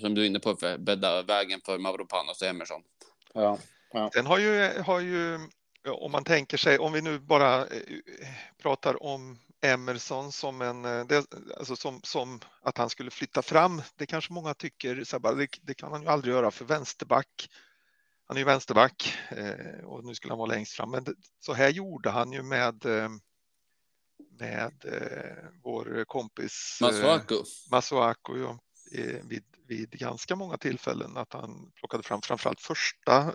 som 0.00 0.14
du 0.14 0.22
är 0.22 0.26
inne 0.26 0.40
på, 0.40 0.56
för 0.56 0.78
bädda 0.78 1.22
vägen 1.22 1.60
för 1.64 1.78
Mavropanos 1.78 2.42
och 2.42 2.48
Emerson. 2.48 2.82
Ja. 3.34 3.58
den 4.14 4.26
har 4.26 4.38
ju, 4.38 4.80
har 4.82 5.00
ju, 5.00 5.38
om 5.88 6.12
man 6.12 6.24
tänker 6.24 6.56
sig, 6.56 6.78
om 6.78 6.92
vi 6.92 7.02
nu 7.02 7.18
bara 7.18 7.66
eh, 7.66 7.82
pratar 8.58 9.02
om 9.02 9.38
Emerson 9.60 10.32
som 10.32 10.62
en, 10.62 10.84
eh, 10.84 11.04
det, 11.04 11.26
alltså 11.58 11.76
som, 11.76 12.00
som 12.02 12.40
att 12.62 12.78
han 12.78 12.90
skulle 12.90 13.10
flytta 13.10 13.42
fram. 13.42 13.82
Det 13.96 14.06
kanske 14.06 14.32
många 14.32 14.54
tycker, 14.54 15.04
så 15.04 15.18
bara, 15.18 15.34
det, 15.34 15.48
det 15.62 15.74
kan 15.74 15.92
han 15.92 16.02
ju 16.02 16.08
aldrig 16.08 16.34
göra 16.34 16.50
för 16.50 16.64
vänsterback. 16.64 17.48
Han 18.26 18.36
är 18.36 18.40
ju 18.40 18.44
vänsterback 18.44 19.14
eh, 19.28 19.84
och 19.84 20.04
nu 20.04 20.14
skulle 20.14 20.32
han 20.32 20.38
vara 20.38 20.50
längst 20.50 20.72
fram. 20.72 20.90
Men 20.90 21.04
det, 21.04 21.14
så 21.40 21.52
här 21.52 21.68
gjorde 21.68 22.10
han 22.10 22.32
ju 22.32 22.42
med, 22.42 22.84
med 24.38 24.72
vår 25.62 26.04
kompis 26.04 26.78
Masuaku. 26.80 27.36
Masuaku 27.70 28.38
ja, 28.38 28.58
vid, 29.22 29.44
vid 29.66 29.90
ganska 29.90 30.36
många 30.36 30.56
tillfällen 30.56 31.16
att 31.16 31.32
han 31.32 31.72
plockade 31.74 32.02
fram 32.02 32.22
framförallt 32.22 32.60
första 32.60 33.34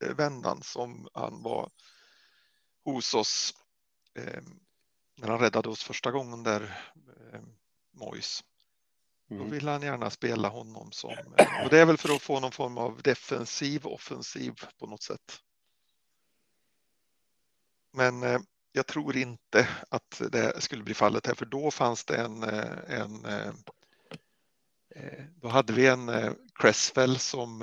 vändan 0.00 0.62
som 0.62 1.08
han 1.14 1.42
var 1.42 1.70
hos 2.84 3.14
oss 3.14 3.54
eh, 4.14 4.42
när 5.16 5.28
han 5.28 5.38
räddade 5.38 5.68
oss 5.68 5.82
första 5.82 6.10
gången 6.10 6.42
där, 6.42 6.92
eh, 7.32 7.40
Mois. 7.92 8.44
Då 9.28 9.34
Mm. 9.34 9.50
vill 9.50 9.68
han 9.68 9.82
gärna 9.82 10.10
spela 10.10 10.48
honom 10.48 10.92
som, 10.92 11.10
eh, 11.38 11.64
och 11.64 11.70
det 11.70 11.78
är 11.78 11.86
väl 11.86 11.96
för 11.98 12.14
att 12.16 12.22
få 12.22 12.40
någon 12.40 12.52
form 12.52 12.78
av 12.78 13.02
defensiv, 13.02 13.86
offensiv 13.86 14.54
på 14.78 14.86
något 14.86 15.02
sätt. 15.02 15.40
Men 17.92 18.22
eh, 18.22 18.38
jag 18.72 18.86
tror 18.86 19.16
inte 19.16 19.68
att 19.88 20.22
det 20.30 20.62
skulle 20.62 20.82
bli 20.82 20.94
fallet 20.94 21.26
här, 21.26 21.34
för 21.34 21.46
då 21.46 21.70
fanns 21.70 22.04
det 22.04 22.16
en, 22.16 22.42
eh, 22.42 23.00
en 23.00 23.24
eh, 23.24 23.52
eh, 24.94 25.24
då 25.36 25.48
hade 25.48 25.72
vi 25.72 25.86
en 25.86 26.10
Cresswell 26.54 27.18
som 27.18 27.62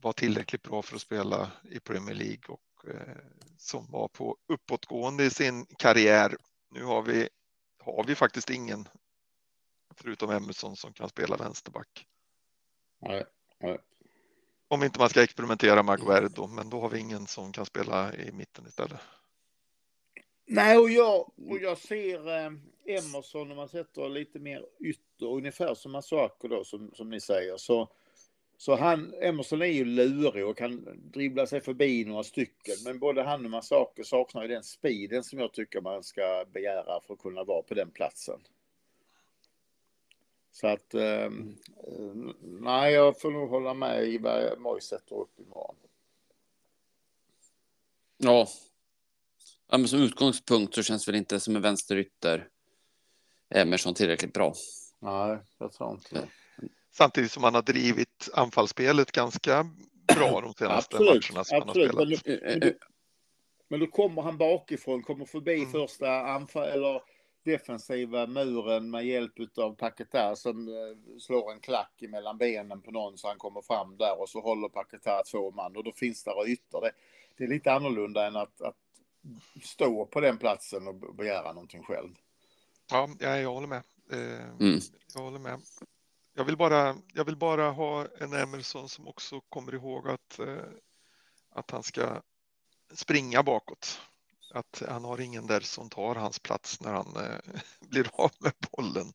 var 0.00 0.12
tillräckligt 0.12 0.62
bra 0.62 0.82
för 0.82 0.96
att 0.96 1.02
spela 1.02 1.50
i 1.70 1.80
Premier 1.80 2.14
League 2.14 2.44
och 2.48 2.88
eh, 2.88 3.16
som 3.58 3.90
var 3.90 4.08
på 4.08 4.36
uppåtgående 4.46 5.24
i 5.24 5.30
sin 5.30 5.66
karriär. 5.66 6.36
Nu 6.70 6.84
har 6.84 7.02
vi, 7.02 7.28
har 7.78 8.04
vi 8.04 8.14
faktiskt 8.14 8.50
ingen 8.50 8.88
förutom 9.96 10.30
Emerson 10.30 10.76
som 10.76 10.92
kan 10.92 11.08
spela 11.08 11.36
vänsterback. 11.36 12.06
Nej, 12.98 13.24
nej. 13.58 13.78
Om 14.68 14.82
inte 14.82 14.98
man 14.98 15.08
ska 15.08 15.22
experimentera 15.22 15.82
med 15.82 15.92
Aguero 15.92 16.28
då, 16.28 16.46
men 16.46 16.70
då 16.70 16.80
har 16.80 16.88
vi 16.88 16.98
ingen 16.98 17.26
som 17.26 17.52
kan 17.52 17.66
spela 17.66 18.14
i 18.14 18.32
mitten 18.32 18.66
istället. 18.66 19.00
Nej, 20.46 20.78
och 20.78 20.90
jag, 20.90 21.32
och 21.48 21.58
jag 21.60 21.78
ser 21.78 22.28
eh, 22.28 22.52
Emerson 22.84 23.50
om 23.50 23.56
man 23.56 23.68
sätter 23.68 24.08
lite 24.08 24.38
mer 24.38 24.66
ytter, 24.80 25.26
ungefär 25.26 25.74
som 25.74 25.92
Masuaku 25.92 26.48
då, 26.48 26.64
som, 26.64 26.90
som 26.94 27.10
ni 27.10 27.20
säger. 27.20 27.56
Så, 27.56 27.88
så 28.60 28.76
han, 28.76 29.14
Emerson 29.20 29.62
är 29.62 29.66
ju 29.66 29.84
lurig 29.84 30.46
och 30.46 30.56
kan 30.56 31.00
dribbla 31.12 31.46
sig 31.46 31.60
förbi 31.60 32.04
några 32.04 32.24
stycken. 32.24 32.74
Men 32.84 32.98
både 32.98 33.22
han 33.22 33.44
och 33.44 33.50
Masuaku 33.50 34.04
saknar 34.04 34.42
ju 34.42 34.48
den 34.48 34.62
speeden 34.62 35.24
som 35.24 35.38
jag 35.38 35.52
tycker 35.52 35.80
man 35.80 36.04
ska 36.04 36.44
begära 36.52 37.00
för 37.00 37.14
att 37.14 37.20
kunna 37.20 37.44
vara 37.44 37.62
på 37.62 37.74
den 37.74 37.90
platsen. 37.90 38.40
Så 40.52 40.66
att, 40.66 40.94
eh, 40.94 41.02
eh, 41.02 41.30
nej, 42.42 42.92
jag 42.92 43.20
får 43.20 43.30
nog 43.30 43.50
hålla 43.50 43.74
med 43.74 44.08
i 44.08 44.18
vad 44.18 44.60
Moj 44.60 44.80
sätter 44.80 45.16
upp 45.16 45.40
imorgon. 45.40 45.76
Ja. 48.16 48.48
ja 49.70 49.78
men 49.78 49.88
som 49.88 50.00
utgångspunkt 50.00 50.74
så 50.74 50.82
känns 50.82 51.08
väl 51.08 51.14
inte 51.14 51.40
som 51.40 51.56
en 51.56 51.62
vänsterytter 51.62 52.48
Emerson 53.48 53.94
tillräckligt 53.94 54.32
bra. 54.32 54.54
Nej, 54.98 55.38
jag 55.58 55.72
tror 55.72 55.90
inte 55.90 56.14
det. 56.14 56.28
Samtidigt 56.92 57.32
som 57.32 57.44
han 57.44 57.54
har 57.54 57.62
drivit 57.62 58.28
anfallsspelet 58.34 59.12
ganska 59.12 59.70
bra 60.16 60.40
de 60.40 60.54
senaste 60.54 60.96
Absolut, 60.96 61.30
matcherna 61.30 61.44
som 61.44 61.62
absolut. 61.62 61.94
han 61.94 62.08
har 62.08 62.16
spelat. 62.16 62.42
men, 62.42 62.60
då, 62.60 62.72
men 63.68 63.80
då 63.80 63.86
kommer 63.86 64.22
han 64.22 64.38
bakifrån, 64.38 65.02
kommer 65.02 65.24
förbi 65.24 65.54
Mm. 65.58 65.72
första 65.72 66.20
anfall, 66.20 66.68
eller 66.68 67.02
defensiva 67.44 68.26
muren 68.26 68.90
med 68.90 69.06
hjälp 69.06 69.32
av 69.58 69.74
Paquetá 69.76 70.36
som 70.36 70.68
eh, 70.68 71.18
slår 71.20 71.52
en 71.52 71.60
klack 71.60 72.02
mellan 72.08 72.38
benen 72.38 72.82
på 72.82 72.90
någon 72.90 73.18
så 73.18 73.28
han 73.28 73.38
kommer 73.38 73.62
fram 73.62 73.96
där 73.96 74.20
och 74.20 74.28
så 74.28 74.40
håller 74.40 74.68
Paquetá 74.68 75.22
två 75.30 75.50
man 75.50 75.76
och 75.76 75.84
då 75.84 75.92
finns 75.92 76.24
det 76.24 76.30
ytor. 76.46 76.80
Det, 76.80 76.92
det 77.36 77.44
är 77.44 77.48
lite 77.48 77.72
annorlunda 77.72 78.26
än 78.26 78.36
att, 78.36 78.60
att 78.60 78.76
stå 79.64 80.06
på 80.06 80.20
den 80.20 80.38
platsen 80.38 80.88
och 80.88 80.94
begära 80.94 81.52
någonting 81.52 81.82
själv. 81.82 82.08
Ja, 82.90 83.08
ja, 83.20 83.36
jag 83.36 83.52
håller 83.52 83.68
med. 83.68 83.82
Eh, 84.12 84.48
Mm. 84.60 84.80
Jag 85.14 85.20
håller 85.22 85.38
med. 85.38 85.60
Jag 86.40 86.44
vill 86.44 86.56
bara, 86.56 86.96
jag 87.14 87.24
vill 87.24 87.36
bara 87.36 87.70
ha 87.70 88.06
en 88.20 88.32
Emerson 88.32 88.88
som 88.88 89.08
också 89.08 89.40
kommer 89.40 89.74
ihåg 89.74 90.08
att, 90.08 90.38
eh, 90.38 90.64
att 91.50 91.70
han 91.70 91.82
ska 91.82 92.22
springa 92.92 93.42
bakåt. 93.42 94.00
Att 94.54 94.82
han 94.88 95.04
har 95.04 95.20
ingen 95.20 95.46
där 95.46 95.60
som 95.60 95.88
tar 95.88 96.14
hans 96.14 96.38
plats 96.38 96.80
när 96.80 96.92
han 96.92 97.16
eh, 97.16 97.60
blir 97.88 98.10
av 98.12 98.30
med 98.38 98.52
bollen. 98.72 99.12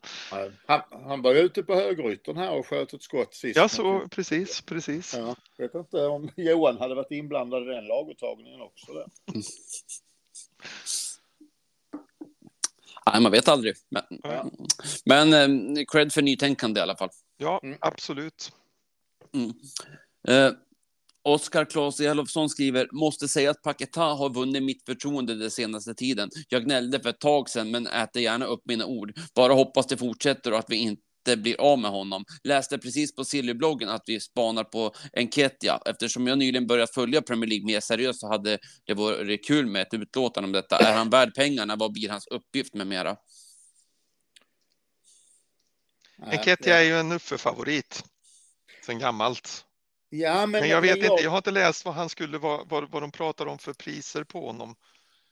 Han, 0.66 0.82
han 0.90 1.22
var 1.22 1.36
ute 1.36 1.64
på 1.64 1.76
högeryttern 1.76 2.38
här 2.38 2.52
och 2.52 2.68
sköt 2.68 2.94
ett 2.94 3.04
skott 3.04 3.34
sist. 3.34 3.58
Ja, 3.58 3.70
så 3.70 4.08
precis, 4.08 4.62
precis. 4.62 5.14
Ja, 5.14 5.36
vet 5.58 5.76
inte 5.76 6.06
om 6.06 6.30
Johan 6.36 6.78
hade 6.78 6.96
varit 6.96 7.12
inblandad 7.12 7.64
i 7.64 7.66
den 7.66 7.86
laguttagningen 7.86 8.62
också. 8.62 8.94
Där. 8.94 9.08
Nej, 13.12 13.22
man 13.22 13.32
vet 13.32 13.48
aldrig. 13.48 13.76
Men, 13.90 14.04
Ja. 14.24 14.50
men 15.06 15.34
eh, 15.78 15.84
cred 15.92 16.14
för 16.14 16.22
nytänkande 16.22 16.80
i 16.80 16.84
alla 16.84 16.96
fall. 16.98 17.10
Ja, 17.38 17.60
Mm. 17.64 17.78
absolut. 17.82 18.52
Mm. 19.34 19.54
Eh, 20.28 20.54
Oskar 21.24 21.66
Claes 21.66 22.00
Elofsson 22.00 22.50
skriver, 22.50 22.88
måste 22.92 23.28
säga 23.28 23.52
att 23.52 23.62
Paketa 23.62 24.02
har 24.02 24.30
vunnit 24.30 24.64
mitt 24.64 24.86
förtroende 24.86 25.36
den 25.36 25.52
senaste 25.52 25.94
tiden. 25.96 26.30
Jag 26.50 26.64
gnällde 26.64 27.00
för 27.00 27.10
ett 27.10 27.20
tag 27.20 27.50
sedan, 27.50 27.72
men 27.72 27.88
äter 27.88 28.22
gärna 28.22 28.46
upp 28.46 28.62
mina 28.66 28.86
ord. 28.86 29.14
Bara 29.36 29.54
hoppas 29.54 29.88
det 29.88 29.98
fortsätter 29.98 30.52
och 30.52 30.60
att 30.60 30.70
vi 30.70 30.76
inte 30.76 31.02
blir 31.38 31.62
av 31.62 31.80
med 31.80 31.92
honom. 31.92 32.26
Läste 32.44 32.78
precis 32.78 33.16
på 33.16 33.26
Sillybloggen 33.26 33.90
att 33.90 34.04
vi 34.06 34.20
spanar 34.20 34.64
på 34.64 34.94
Enketia. 35.14 35.80
Eftersom 35.86 36.28
jag 36.28 36.38
nyligen 36.38 36.68
börjat 36.68 36.94
följa 36.94 37.22
Premier 37.22 37.50
League 37.50 37.66
mer 37.66 37.80
seriöst 37.80 38.20
så 38.20 38.28
hade 38.28 38.58
det 38.86 38.94
varit 38.94 39.48
kul 39.48 39.66
med 39.66 39.82
ett 39.82 39.94
utlåtande 39.94 40.48
om 40.48 40.52
detta. 40.52 40.78
Är 40.78 40.94
han 40.94 41.10
värd 41.10 41.36
pengarna? 41.36 41.76
Vad 41.76 41.94
blir 41.94 42.10
hans 42.10 42.28
uppgift 42.28 42.74
med 42.74 42.88
mera? 42.88 43.18
Enketia 46.22 46.80
är 46.80 46.84
ju 46.84 47.00
en 47.00 47.12
Uffe-favorit 47.12 48.04
sen 48.86 49.00
gammalt. 49.00 49.66
Ja, 50.10 50.46
men, 50.46 50.52
Men 50.62 50.70
jag 50.70 50.82
vet 50.82 50.98
men 50.98 51.12
inte, 51.12 51.24
jag 51.24 51.32
har 51.32 51.38
inte 51.38 51.52
läst 51.52 51.86
vad 51.86 51.94
han 51.96 52.10
skulle 52.10 52.38
vara, 52.38 52.64
vad, 52.64 52.92
vad 52.92 53.04
de 53.04 53.12
pratar 53.12 53.46
om 53.46 53.60
för 53.60 53.74
priser 53.74 54.24
på 54.24 54.48
honom. 54.48 54.76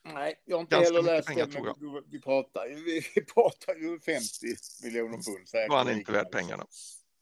Nej, 0.05 0.41
jag 0.45 0.55
har 0.55 0.61
inte 0.61 0.75
Ganska 0.75 0.93
heller 0.95 1.13
läst 1.15 1.27
pengar, 1.27 1.45
det, 1.45 1.85
men 1.85 2.03
vi 2.09 2.21
pratar, 2.21 2.67
vi, 2.67 3.01
vi 3.15 3.21
pratar 3.25 3.75
ju 3.75 3.99
50 3.99 4.45
miljoner 4.83 5.11
pund. 5.11 5.47
Då 5.51 5.57
är 5.57 5.77
han 5.77 5.91
inte 5.91 6.11
värd 6.11 6.31
pengarna, 6.31 6.65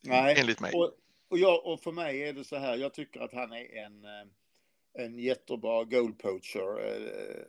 Nej, 0.01 0.35
enligt 0.39 0.59
mig. 0.59 0.73
och, 0.73 0.91
och, 1.29 1.37
jag, 1.37 1.65
och 1.65 1.79
för 1.79 1.91
mig 1.91 2.23
är 2.23 2.33
det 2.33 2.43
så 2.43 2.55
här, 2.55 2.77
jag 2.77 2.93
tycker 2.93 3.19
att 3.19 3.33
han 3.33 3.51
är 3.51 3.85
en, 3.85 4.05
eh, 4.05 5.05
en 5.05 5.19
jättebra 5.19 5.83
goal 5.83 6.13
poacher. 6.13 6.85
eh, 6.85 7.45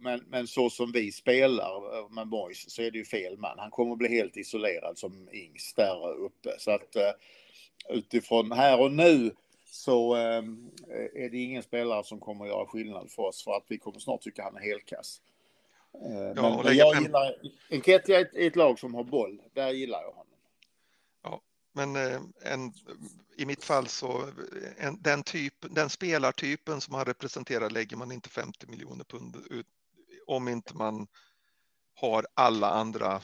men, 0.00 0.24
men 0.26 0.46
så 0.46 0.70
som 0.70 0.92
vi 0.92 1.12
spelar 1.12 1.98
eh, 1.98 2.10
med 2.10 2.26
Mois 2.26 2.70
så 2.70 2.82
är 2.82 2.90
det 2.90 2.98
ju 2.98 3.04
fel 3.04 3.38
man. 3.38 3.58
Han 3.58 3.70
kommer 3.70 3.92
att 3.92 3.98
bli 3.98 4.08
helt 4.08 4.36
isolerad 4.36 4.98
som 4.98 5.28
Ings 5.32 5.74
där 5.74 6.14
uppe. 6.16 6.54
Så 6.58 6.70
att 6.70 6.96
utifrån 7.88 8.52
här 8.52 8.80
och 8.80 8.92
nu 8.92 9.30
så 9.70 10.16
eh, 10.16 10.42
är 11.14 11.30
det 11.30 11.38
ingen 11.38 11.62
spelare 11.62 12.04
som 12.04 12.20
kommer 12.20 12.44
att 12.44 12.50
göra 12.50 12.66
skillnad 12.66 13.10
för 13.10 13.22
oss 13.22 13.44
för 13.44 13.52
att 13.56 13.64
vi 13.68 13.78
kommer 13.78 13.98
snart 13.98 14.20
tycka 14.20 14.42
han 14.42 14.56
är 14.56 14.60
helkass. 14.60 15.20
Eh, 15.94 16.12
Ja, 16.12 16.34
men 16.34 16.44
och 16.44 16.64
men 16.64 16.76
jag 16.76 16.94
fem- 16.94 17.02
gillar 17.04 17.36
Enketia 17.70 18.20
är 18.20 18.24
ett, 18.24 18.34
ett 18.34 18.56
lag 18.56 18.78
som 18.78 18.94
har 18.94 19.04
boll. 19.04 19.42
Där 19.52 19.70
gillar 19.70 20.02
jag 20.02 20.10
honom. 20.12 20.24
Men 21.72 21.96
eh, 21.96 22.20
en, 22.52 22.72
i 23.36 23.46
mitt 23.46 23.64
fall 23.64 23.86
så 23.86 24.22
en, 24.78 25.02
den, 25.02 25.22
typ, 25.22 25.54
den 25.60 25.90
spelartypen 25.90 26.80
som 26.80 26.94
han 26.94 27.04
representerar 27.04 27.70
lägger 27.70 27.96
man 27.96 28.12
inte 28.12 28.28
50 28.28 28.66
miljoner 28.66 29.04
pund 29.04 29.36
ut 29.50 29.66
om 30.26 30.48
inte 30.48 30.76
man 30.76 31.06
har 31.94 32.26
alla 32.34 32.70
andra 32.70 33.20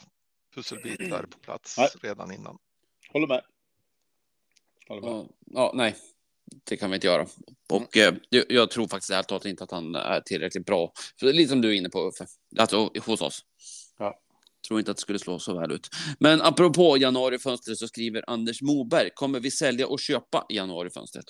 pusselbitar 0.55 1.23
på 1.23 1.39
plats 1.39 1.79
Nej. 1.79 1.89
redan 2.03 2.33
innan. 2.33 2.59
Håller 3.13 3.27
med. 3.27 3.45
Håller 4.89 5.03
med. 5.03 5.11
Ja, 5.11 5.27
ja, 5.47 5.73
nej, 5.75 5.97
det 6.65 6.77
kan 6.77 6.91
vi 6.91 6.95
inte 6.95 7.07
göra. 7.07 7.27
Och 7.73 7.97
eh, 7.97 8.15
jag, 8.29 8.45
jag 8.49 8.71
tror 8.71 8.89
faktiskt 8.89 9.11
ärligt 9.11 9.29
talat 9.29 9.45
inte 9.45 9.65
att 9.65 9.71
han 9.71 9.95
är 9.95 10.21
tillräckligt 10.21 10.67
bra. 10.67 10.93
För 11.19 11.27
det 11.27 11.33
är 11.33 11.35
lite 11.35 11.51
som 11.51 11.61
du 11.61 11.69
är 11.69 11.73
inne 11.73 11.89
på, 11.89 12.09
Uffe. 12.09 12.27
Alltså 12.59 12.91
hos 13.07 13.21
oss. 13.23 13.41
Ja. 13.99 14.21
Tror 14.69 14.79
inte 14.81 14.91
att 14.91 14.97
det 14.97 15.01
skulle 15.01 15.19
slå 15.19 15.39
så 15.39 15.61
väl 15.61 15.73
ut. 15.73 15.89
Men 16.21 16.43
apropå 16.43 16.97
januarifönstret 16.99 17.79
så 17.79 17.89
skriver 17.89 18.25
Anders 18.27 18.63
Moberg. 18.63 19.11
Kommer 19.15 19.41
vi 19.41 19.51
sälja 19.51 19.87
och 19.87 20.01
köpa 20.01 20.47
januarifönstret? 20.49 21.25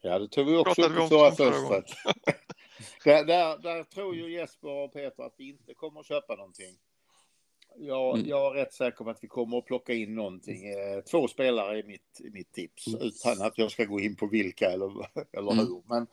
Ja, 0.00 0.18
det 0.18 0.28
tog 0.28 0.46
vi 0.46 0.56
också 0.56 0.74
Pratade 0.74 0.94
upp 1.04 1.10
vi 1.10 1.16
i 1.16 1.18
om 1.18 1.36
förra 1.36 1.52
fönstret. 1.52 1.84
där, 3.04 3.24
där, 3.24 3.58
där 3.58 3.84
tror 3.84 4.16
ju 4.16 4.32
Jesper 4.32 4.68
och 4.68 4.92
Peter 4.92 5.22
att 5.22 5.34
vi 5.38 5.48
inte 5.48 5.74
kommer 5.74 6.00
att 6.00 6.06
köpa 6.06 6.36
någonting. 6.36 6.78
Jag, 7.78 8.14
Mm. 8.18 8.28
jag 8.28 8.46
är 8.56 8.60
rätt 8.60 8.72
säker 8.74 9.04
på 9.04 9.10
att 9.10 9.24
vi 9.24 9.28
kommer 9.28 9.58
att 9.58 9.66
plocka 9.66 9.94
in 9.94 10.14
någonting. 10.14 10.68
Eh, 10.68 11.00
Två 11.00 11.28
spelare 11.28 11.78
är 11.78 11.82
mitt, 11.82 12.20
mitt 12.32 12.52
tips. 12.52 12.86
Utan 13.00 13.42
att 13.42 13.58
jag 13.58 13.70
ska 13.70 13.84
gå 13.84 14.00
in 14.00 14.16
på 14.16 14.26
vilka 14.26 14.70
eller, 14.70 14.92
eller 15.32 15.52
Mm. 15.52 15.66
hur. 15.66 15.82
Men, 15.86 16.06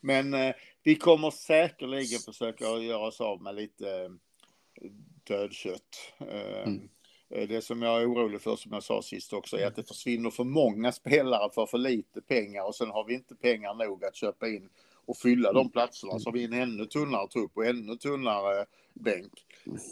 men 0.00 0.34
eh, 0.34 0.54
vi 0.82 0.94
kommer 0.96 1.30
säkerligen 1.30 2.18
försöka 2.20 2.64
göra 2.64 3.06
oss 3.06 3.20
av 3.20 3.42
med 3.42 3.54
lite 3.54 3.90
eh, 3.90 4.90
dödkött. 5.24 6.12
Mm. 6.18 6.88
Det 7.28 7.64
som 7.64 7.82
jag 7.82 8.02
är 8.02 8.12
orolig 8.12 8.40
för, 8.40 8.56
som 8.56 8.72
jag 8.72 8.82
sa 8.82 9.02
sist 9.02 9.32
också, 9.32 9.56
är 9.56 9.66
att 9.66 9.76
det 9.76 9.82
försvinner 9.88 10.30
för 10.30 10.44
många 10.44 10.92
spelare 10.92 11.50
för 11.54 11.66
för 11.66 11.78
lite 11.78 12.20
pengar 12.20 12.62
och 12.64 12.74
sen 12.74 12.90
har 12.90 13.04
vi 13.04 13.14
inte 13.14 13.34
pengar 13.34 13.74
nog 13.74 14.04
att 14.04 14.14
köpa 14.16 14.48
in 14.48 14.68
och 15.10 15.18
fylla 15.18 15.52
de 15.52 15.70
platserna. 15.70 16.18
Så 16.18 16.28
har 16.28 16.32
vi 16.32 16.44
en 16.44 16.52
ännu 16.52 16.86
tunnare 16.86 17.28
trupp 17.28 17.50
och 17.54 17.66
ännu 17.66 17.96
tunnare 17.96 18.66
bänk. 18.94 19.32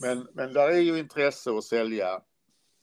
Men, 0.03 0.29
men 0.33 0.53
där 0.53 0.69
är 0.69 0.81
ju 0.81 0.99
intresse 0.99 1.51
att 1.51 1.65
sälja 1.65 2.21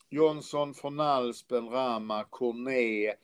Johnson, 0.09 0.73
Fornals, 0.73 1.47
Benrama, 1.47 2.23
Cornet, 2.23 3.19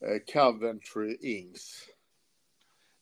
eh, 0.00 0.32
Coventry, 0.32 1.16
Ings. 1.20 1.88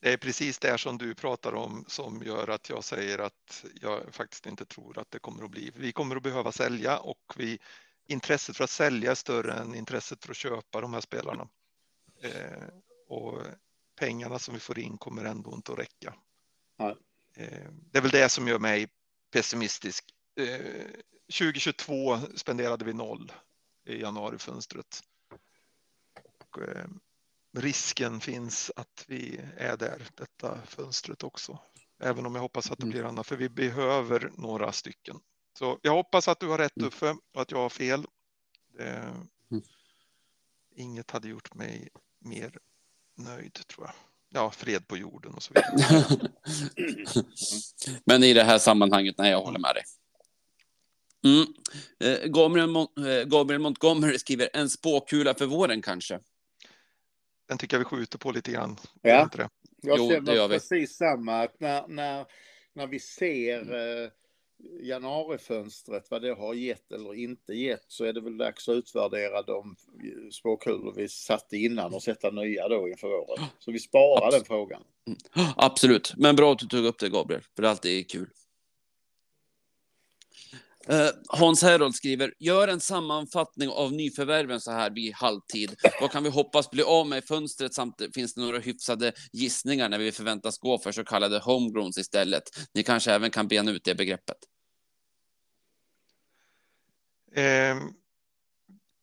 Det 0.01 0.13
är 0.13 0.17
precis 0.17 0.59
det 0.59 0.79
som 0.79 0.99
du 0.99 1.15
pratar 1.15 1.55
om 1.55 1.85
som 1.89 2.23
gör 2.23 2.49
att 2.51 2.71
jag 2.71 2.85
säger 2.85 3.19
att 3.19 3.65
jag 3.81 4.15
faktiskt 4.15 4.47
inte 4.47 4.65
tror 4.65 4.99
att 4.99 5.11
det 5.11 5.19
kommer 5.19 5.45
att 5.45 5.51
bli. 5.51 5.73
Vi 5.77 5.93
kommer 5.93 6.17
att 6.17 6.23
behöva 6.23 6.53
sälja 6.53 6.99
och 6.99 7.35
vi, 7.37 7.59
intresset 8.07 8.57
för 8.57 8.65
att 8.65 8.71
sälja 8.71 9.11
är 9.11 9.15
större 9.15 9.53
än 9.53 9.75
intresset 9.75 10.25
för 10.25 10.31
att 10.31 10.37
köpa 10.37 10.81
de 10.81 10.95
här 10.95 11.01
spelarna. 11.01 11.49
Eh, 12.23 12.69
och 13.09 13.39
pengarna 14.01 14.39
som 14.39 14.55
vi 14.55 14.61
får 14.61 14.79
in 14.79 14.99
kommer 14.99 15.25
ändå 15.25 15.55
inte 15.55 15.73
att 15.73 15.79
räcka. 15.79 16.15
Nej. 16.79 16.97
Eh, 17.37 17.69
det 17.91 17.99
är 17.99 18.03
väl 18.03 18.11
det 18.11 18.29
som 18.29 18.49
gör 18.49 18.59
mig 18.59 18.89
pessimistisk. 19.31 20.15
Eh, 20.37 20.87
2022 21.39 22.19
spenderade 22.35 22.85
vi 22.85 22.93
noll 22.93 23.33
i 23.87 24.01
januarifönstret. 24.01 25.01
Och, 26.39 26.63
eh, 26.63 26.87
risken 27.57 28.21
finns 28.21 28.73
att 28.77 29.05
vi 29.09 29.41
är 29.57 29.77
där 29.77 30.03
detta 30.15 30.59
fönstret 30.67 31.25
också. 31.25 31.59
Även 31.99 32.27
om 32.27 32.35
jag 32.35 32.43
hoppas 32.43 32.71
att 32.71 32.79
det 32.79 32.87
blir 32.87 33.05
annat, 33.05 33.27
för 33.27 33.37
vi 33.37 33.49
behöver 33.49 34.33
några 34.37 34.73
stycken. 34.73 35.21
Så 35.59 35.79
jag 35.83 35.93
hoppas 35.93 36.29
att 36.29 36.41
du 36.41 36.49
har 36.49 36.59
rätt 36.59 36.77
Mm. 36.77 36.89
Uffe 36.89 37.17
och 37.35 37.43
att 37.43 37.51
jag 37.51 37.59
har 37.59 37.69
fel. 37.69 38.07
Det, 38.77 39.15
Mm. 39.51 39.63
Inget 40.75 41.11
hade 41.11 41.29
gjort 41.29 41.55
mig 41.55 41.89
mer 42.19 42.59
nöjd 43.25 43.55
tror 43.67 43.87
jag. 43.87 43.95
Ja, 44.33 44.51
fred 44.51 44.89
på 44.89 44.97
jorden 44.97 45.35
och 45.35 45.43
så 45.43 45.55
vidare. 45.55 46.05
Men 48.05 48.25
i 48.25 48.35
det 48.35 48.45
här 48.45 48.59
sammanhanget, 48.59 49.15
nej, 49.19 49.31
jag 49.31 49.41
håller 49.41 49.59
med 49.59 49.75
dig. 49.75 49.83
Mm. 51.25 51.47
Eh, 52.05 52.29
Gabriel, 52.29 52.69
Mon- 52.69 53.09
eh, 53.09 53.25
Gabriel 53.25 53.61
Montgomery 53.61 54.19
skriver 54.19 54.49
en 54.53 54.71
spåkula 54.71 55.35
för 55.35 55.47
våren 55.47 55.83
kanske. 55.83 56.21
Den 57.49 57.59
tycker 57.59 57.77
jag 57.77 57.79
vi 57.79 57.85
skjuter 57.85 58.19
på 58.19 58.33
lite 58.33 58.53
grann. 58.53 58.77
Ja. 59.03 59.31
Jag 59.33 59.51
Jo, 59.83 60.09
det 60.09 60.15
känner 60.15 60.49
precis 60.49 60.97
samma. 60.97 61.43
Att 61.43 61.61
när, 61.61 61.89
när, 61.89 62.27
när 62.75 62.87
vi 62.87 63.01
ser 63.01 63.75
eh, 63.75 64.11
januarifönstret, 64.83 66.11
vad 66.11 66.23
det 66.23 66.35
har 66.35 66.55
gett 66.55 66.93
eller 66.93 67.15
inte 67.15 67.53
gett, 67.53 67.85
så 67.89 68.05
är 68.05 68.13
det 68.13 68.21
väl 68.21 68.39
dags 68.39 68.69
att 68.69 68.77
utvärdera 68.77 69.43
de 69.43 69.77
spåkulor 70.33 70.93
vi 70.97 71.09
satte 71.09 71.57
innan 71.57 71.95
och 71.95 72.03
sätta 72.03 72.31
nya 72.31 72.69
då 72.69 72.89
inför 72.89 73.13
året. 73.15 73.41
Så 73.59 73.73
vi 73.73 73.79
sparar 73.79 74.27
Absolut. 74.27 74.45
den 74.45 74.57
frågan. 74.57 74.83
Absolut, 75.57 76.13
men 76.17 76.37
bra 76.37 76.53
att 76.53 76.59
du 76.59 76.67
tog 76.67 76.85
upp 76.85 76.99
det 76.99 77.09
Gabriel, 77.09 77.43
för 77.55 77.63
det 77.63 77.69
är 77.69 77.71
alltid 77.71 78.11
kul. 78.11 78.29
Eh, 80.89 81.09
Hans 81.29 81.63
Herold 81.63 81.95
skriver, 81.95 82.35
gör 82.39 82.69
en 82.69 82.81
sammanfattning 82.81 83.69
av 83.69 83.93
nyförvärven 83.93 84.61
så 84.61 84.71
här 84.71 84.91
vid 84.91 85.15
halvtid. 85.15 85.77
Vad 86.01 86.11
kan 86.11 86.23
vi 86.25 86.31
hoppas 86.31 86.71
bli 86.71 86.83
av 86.83 87.07
med 87.07 87.19
i 87.19 87.27
fönstret 87.27 87.75
samt 87.75 88.03
finns 88.15 88.35
det 88.35 88.41
några 88.41 88.59
hyfsade 88.59 89.13
gissningar 89.33 89.89
när 89.89 89.99
vi 89.99 90.13
förväntas 90.13 90.59
gå 90.59 90.79
för 90.79 90.93
så 90.93 91.05
kallade 91.05 91.39
homegrowns 91.39 91.99
istället? 91.99 92.43
Ni 92.75 92.83
kanske 92.83 93.13
även 93.13 93.31
kan 93.31 93.49
bena 93.49 93.71
ut 93.71 93.85
det 93.85 93.95
begreppet. 93.95 94.37
Eh, 97.35 97.77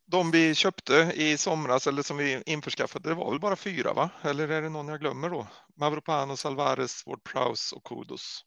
de 0.05 0.31
vi 0.31 0.55
köpte 0.55 1.11
i 1.15 1.37
somras 1.37 1.87
eller 1.87 2.01
som 2.03 2.17
vi 2.17 2.43
införskaffade, 2.45 3.09
det 3.09 3.15
var 3.15 3.29
väl 3.31 3.39
bara 3.39 3.55
fyra 3.55 3.93
va? 3.93 4.09
Eller 4.21 4.47
är 4.49 4.61
det 4.61 4.69
någon 4.69 4.87
jag 4.87 4.99
glömmer 4.99 5.29
då? 5.29 5.47
Mavropanos, 5.75 6.45
Alvarez, 6.45 7.03
Ward 7.05 7.23
Prowse 7.23 7.75
och 7.75 7.83
Kudos. 7.83 8.41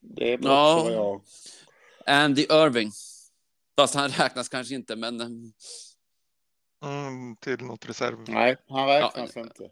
Det 0.00 0.32
är 0.32 0.36
också 0.38 0.48
Ja. 0.48 0.82
vad 0.84 0.92
jag... 0.92 1.22
Andy 2.06 2.42
Irving. 2.42 2.90
Fast 3.78 3.94
han 3.94 4.08
räknas 4.08 4.48
kanske 4.48 4.74
inte, 4.74 4.96
men 4.96 5.20
eh, 5.20 5.26
Mm, 6.84 7.36
till 7.36 7.62
något 7.64 7.88
reserv. 7.88 8.18
Nej, 8.28 8.56
han 8.68 8.86
räknas 8.88 9.36
inte. 9.36 9.68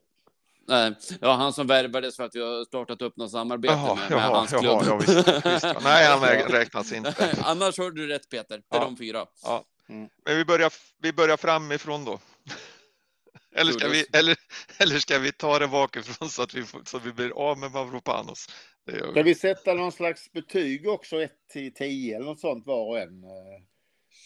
nej. 0.69 0.95
ja, 1.21 1.33
han 1.33 1.53
som 1.53 1.67
värvades 1.67 2.17
för 2.17 2.25
att 2.25 2.35
vi 2.35 2.41
har 2.41 2.65
startat 2.65 3.03
upp 3.03 3.17
något 3.17 3.31
samarbete 3.31 3.75
Jaha, 3.75 3.95
med, 3.95 4.11
med 4.11 4.19
jaha, 4.19 4.37
hans 4.37 4.51
klubb. 4.51 4.65
jaha, 4.65 4.83
ja, 4.87 4.97
visst, 4.97 5.29
visst, 5.47 5.65
ja. 5.65 5.81
Nej, 5.83 6.07
han 6.07 6.21
rä- 6.25 6.49
räknas 6.49 6.93
inte. 6.93 7.37
Annars 7.45 7.79
har 7.79 7.91
du 7.91 8.07
rätt 8.07 8.29
Peter, 8.31 8.63
det 8.71 8.77
är 8.77 8.81
Ja. 8.81 8.85
de 8.85 8.97
fyra. 8.97 9.27
Men 10.25 10.37
vi 10.37 10.45
börjar, 10.45 10.73
vi 11.03 11.13
börjar 11.13 11.37
framifrån 11.37 12.05
då. 12.05 12.19
Eller 13.57 13.73
ska, 13.73 13.89
vi, 13.89 14.07
eller, 14.13 14.37
eller 14.79 14.99
ska 14.99 15.19
vi 15.19 15.33
ta 15.33 15.59
det 15.59 15.69
bakifrån 15.69 16.29
så 16.29 16.43
att 16.43 16.55
vi, 16.55 16.65
får, 16.65 16.83
så 16.85 16.97
att 16.97 17.07
vi 17.07 17.13
blir 17.13 17.31
av 17.31 17.59
med 17.59 17.73
Mavropanos? 17.73 18.47
Det 18.87 19.13
Ska 19.13 19.23
vi. 19.23 19.23
vi 19.23 19.35
sätta 19.35 19.75
någon 19.75 19.93
slags 19.93 20.33
betyg 20.33 20.89
också, 20.89 21.21
1 21.23 21.33
till 21.53 21.75
10 21.75 22.17
eller 22.17 22.27
något 22.27 22.41
sånt 22.41 22.67
var 22.67 22.87
och 22.89 22.99
en? 22.99 23.25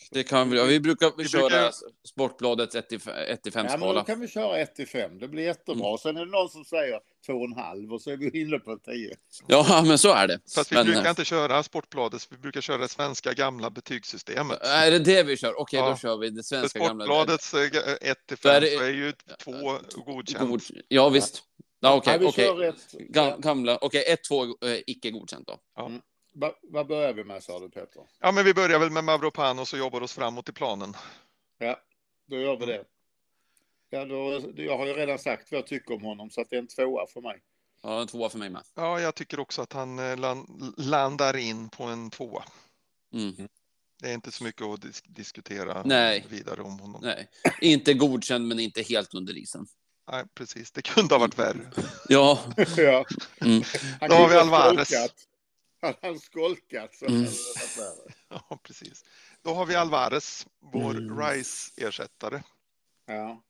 Eh? 0.03 0.09
Det 0.11 0.23
kan 0.23 0.51
vi, 0.51 0.59
ja, 0.59 0.65
vi 0.65 0.81
brukar 0.81 1.13
vi 1.17 1.29
köra 1.29 1.41
brukar- 1.41 1.73
Sportbladets 2.09 2.75
1 2.75 2.89
till 2.89 3.01
5 3.01 3.67
Ja, 3.81 3.93
då 3.93 4.01
kan 4.03 4.21
vi 4.21 4.29
köra 4.29 4.59
1 4.59 4.75
till 4.75 4.89
5. 4.89 5.19
Det 5.19 5.29
blir 5.29 5.43
jättebra. 5.45 5.87
Mm. 5.87 5.99
Sen 5.99 6.17
är 6.17 6.25
det 6.27 6.31
någon 6.33 6.49
som 6.49 6.65
säger 6.65 7.01
2,5 7.27 7.93
och 7.93 8.03
så 8.03 8.11
är 8.11 8.17
vi 8.17 8.41
inne 8.41 8.59
på 8.59 8.77
10. 8.79 9.17
Ja, 9.47 9.83
men 9.87 9.99
så 9.99 10.13
är 10.13 10.29
det. 10.29 10.41
Fast 10.55 10.73
vi 10.73 10.77
men, 10.77 10.87
brukar 10.87 11.11
inte 11.11 11.25
köra 11.25 11.63
Sportbladet, 11.63 12.29
vi 12.31 12.37
brukar 12.39 12.61
köra 12.61 12.79
det 12.79 12.89
svenska 12.89 13.33
gamla 13.33 13.71
betygssystemet. 13.71 14.59
Är 14.63 14.91
det 14.91 14.99
det 14.99 15.23
vi 15.23 15.37
kör? 15.37 15.61
Okej, 15.61 15.79
Ja. 15.81 15.91
då 15.91 15.97
kör 15.97 16.17
vi 16.17 16.31
det 16.31 16.37
För 16.37 16.43
svenska 16.43 16.79
gamla. 16.79 17.05
Sportbladets 17.05 17.55
1 18.01 18.27
till 18.27 18.37
Då 18.43 18.49
är 18.49 18.61
5 18.61 18.63
det- 18.63 18.75
är 18.75 18.91
ju 18.91 19.13
två 19.45 19.79
godkänt. 20.05 20.49
God, 20.49 20.63
ja, 20.89 21.09
visst. 21.09 21.43
Ja, 21.81 21.95
okej, 21.97 22.13
ja, 22.13 22.19
vi 22.19 22.27
okej. 22.27 22.45
kör 22.47 22.63
ett. 22.63 22.95
Ga- 23.15 23.41
Gamla, 23.41 23.79
okej, 23.81 24.05
1, 24.13 24.25
2, 24.25 24.45
eh, 24.45 24.79
icke 24.87 25.11
godkänt 25.11 25.47
då. 25.47 25.59
Va, 26.35 26.53
vad 26.63 26.87
börjar 26.87 27.13
vi 27.13 27.25
med 27.25 27.43
sa 27.43 27.61
du 27.61 27.69
Peter? 27.71 28.03
Ja, 28.21 28.33
men 28.33 28.45
vi 28.45 28.55
börjar 28.55 28.79
väl 28.79 28.91
med 28.91 29.05
Mavropanos 29.05 29.73
och 29.73 29.79
jobbar 29.79 30.01
oss 30.01 30.13
framåt 30.13 30.49
i 30.49 30.53
planen. 30.53 30.95
Ja, 31.59 31.81
då 32.27 32.37
gör 32.37 32.57
vi 32.57 32.67
det. 32.67 32.85
Ja, 33.91 34.05
då, 34.05 34.43
jag 34.57 34.79
har 34.79 34.87
ju 34.87 34.93
redan 34.93 35.19
sagt 35.19 35.51
vad 35.53 35.59
jag 35.59 35.67
tycker 35.67 35.95
om 35.95 36.03
honom 36.05 36.31
så 36.31 36.41
att 36.41 36.51
det 36.51 36.57
är 36.57 36.61
en 36.61 36.67
tvåa 36.67 37.07
för 37.07 37.21
mig. 37.21 37.43
Ja, 37.83 38.01
en 38.01 38.07
tvåa 38.07 38.29
för 38.29 38.39
mig 38.39 38.51
med. 38.51 38.63
Ja, 38.75 39.01
jag 39.01 39.15
tycker 39.15 39.41
också 39.41 39.63
att 39.63 39.73
han 39.73 39.99
eh, 39.99 40.17
lan- 40.17 40.75
landar 40.77 41.37
in 41.37 41.69
på 41.69 41.85
en 41.85 42.11
tvåa. 42.11 42.45
Mm. 43.13 43.49
Det 44.03 44.09
är 44.11 44.15
inte 44.15 44.31
så 44.33 44.45
mycket 44.45 44.63
att 44.63 44.81
dis- 44.81 45.03
diskutera 45.07 45.83
Nej. 45.85 46.27
vidare 46.31 46.63
om 46.63 46.79
honom. 46.79 47.01
Nej, 47.05 47.29
inte 47.61 47.95
godkänd, 47.95 48.49
men 48.49 48.61
inte 48.61 48.83
helt 48.83 49.15
under 49.15 49.37
isen. 49.37 49.67
Nej, 50.11 50.25
precis. 50.35 50.71
Det 50.73 50.83
kunde 50.83 51.15
ha 51.15 51.19
varit 51.19 51.39
värre. 51.39 51.71
Ja, 52.09 52.39
ja. 52.77 53.05
Mm. 53.41 53.63
Då 54.01 54.15
har 54.15 54.29
vi 54.29 54.37
Alvarez. 54.37 54.91
Hade 55.85 55.99
han 56.03 56.21
skolkat 56.21 56.95
så 56.95 57.07
Mm. 57.07 57.27
Ja, 58.29 58.61
precis. 58.63 59.05
Då 59.43 59.55
har 59.55 59.67
vi 59.67 59.75
Alvarez, 59.75 60.47
vår 60.73 60.91
Mm. 60.97 61.19
Rice-ersättare. 61.19 62.43
Ja. 63.07 63.43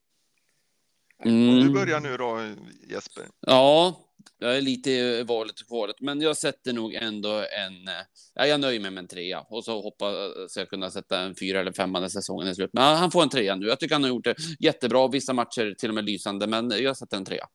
Du 1.23 1.31
mm. 1.31 1.73
börjar 1.73 2.01
nu 2.01 2.17
då, 2.17 2.55
Jesper. 2.89 3.25
ja, 3.41 4.01
jag 4.39 4.57
är 4.57 4.61
lite 4.61 4.91
i 4.91 5.23
valet 5.23 5.61
och 5.61 5.67
kvalet, 5.67 6.01
men 6.01 6.21
jag 6.21 6.37
sätter 6.37 6.73
nog 6.73 6.95
ändå 6.95 7.31
en... 7.31 7.89
Ja, 8.35 8.47
jag 8.47 8.61
nöjer 8.61 8.81
mig 8.81 8.91
med 8.91 9.03
en 9.03 9.09
trea 9.09 9.41
och 9.41 9.65
så 9.65 9.83
hoppas 9.83 10.57
jag 10.57 10.69
kunna 10.71 10.91
sätta 10.91 11.21
en 11.21 11.35
fyra 11.35 11.61
eller 11.61 11.73
femma 11.73 12.01
när 12.01 12.09
säsongen 12.09 12.49
är 12.49 12.55
slut. 12.55 12.71
Men 12.73 12.97
han 12.97 13.11
får 13.11 13.23
en 13.23 13.29
trea 13.29 13.57
nu. 13.57 13.67
Jag 13.67 13.81
tycker 13.81 13.95
han 13.95 14.03
har 14.03 14.09
gjort 14.09 14.25
det 14.25 14.35
jättebra. 14.59 15.09
Vissa 15.09 15.33
matcher 15.33 15.75
till 15.79 15.89
och 15.89 15.95
med 15.95 16.05
lysande, 16.05 16.47
men 16.47 16.71
jag 16.71 16.97
sätter 16.97 17.17
en 17.17 17.25
trea. 17.25 17.47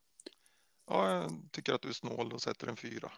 Ja, 0.87 1.13
jag 1.13 1.31
tycker 1.51 1.73
att 1.73 1.81
du 1.81 1.89
är 1.89 1.93
snål 1.93 2.33
och 2.33 2.41
sätter 2.41 2.67
en 2.67 2.77
fyra. 2.77 3.11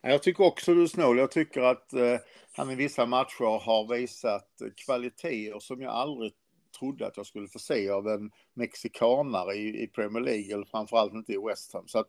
Ja, 0.00 0.10
Jag 0.10 0.22
tycker 0.22 0.44
också 0.44 0.74
du 0.74 0.82
är 0.82 0.86
snål. 0.86 1.18
Jag 1.18 1.30
tycker 1.30 1.60
att 1.60 1.92
eh, 1.92 2.16
han 2.56 2.70
i 2.70 2.74
vissa 2.74 3.06
matcher 3.06 3.58
har 3.64 3.94
visat 3.96 4.48
kvaliteter 4.86 5.58
som 5.58 5.80
jag 5.82 5.92
aldrig 5.92 6.32
trodde 6.78 7.06
att 7.06 7.16
jag 7.16 7.26
skulle 7.26 7.48
få 7.48 7.58
se 7.58 7.90
av 7.90 8.08
en 8.08 8.30
mexikanare 8.54 9.54
i, 9.54 9.82
i 9.82 9.86
Premier 9.86 10.22
League, 10.22 10.54
eller 10.54 10.64
framförallt 10.64 11.14
inte 11.14 11.32
i 11.32 11.38
West 11.48 11.72
Ham. 11.72 11.88
Så 11.88 11.98
att 11.98 12.08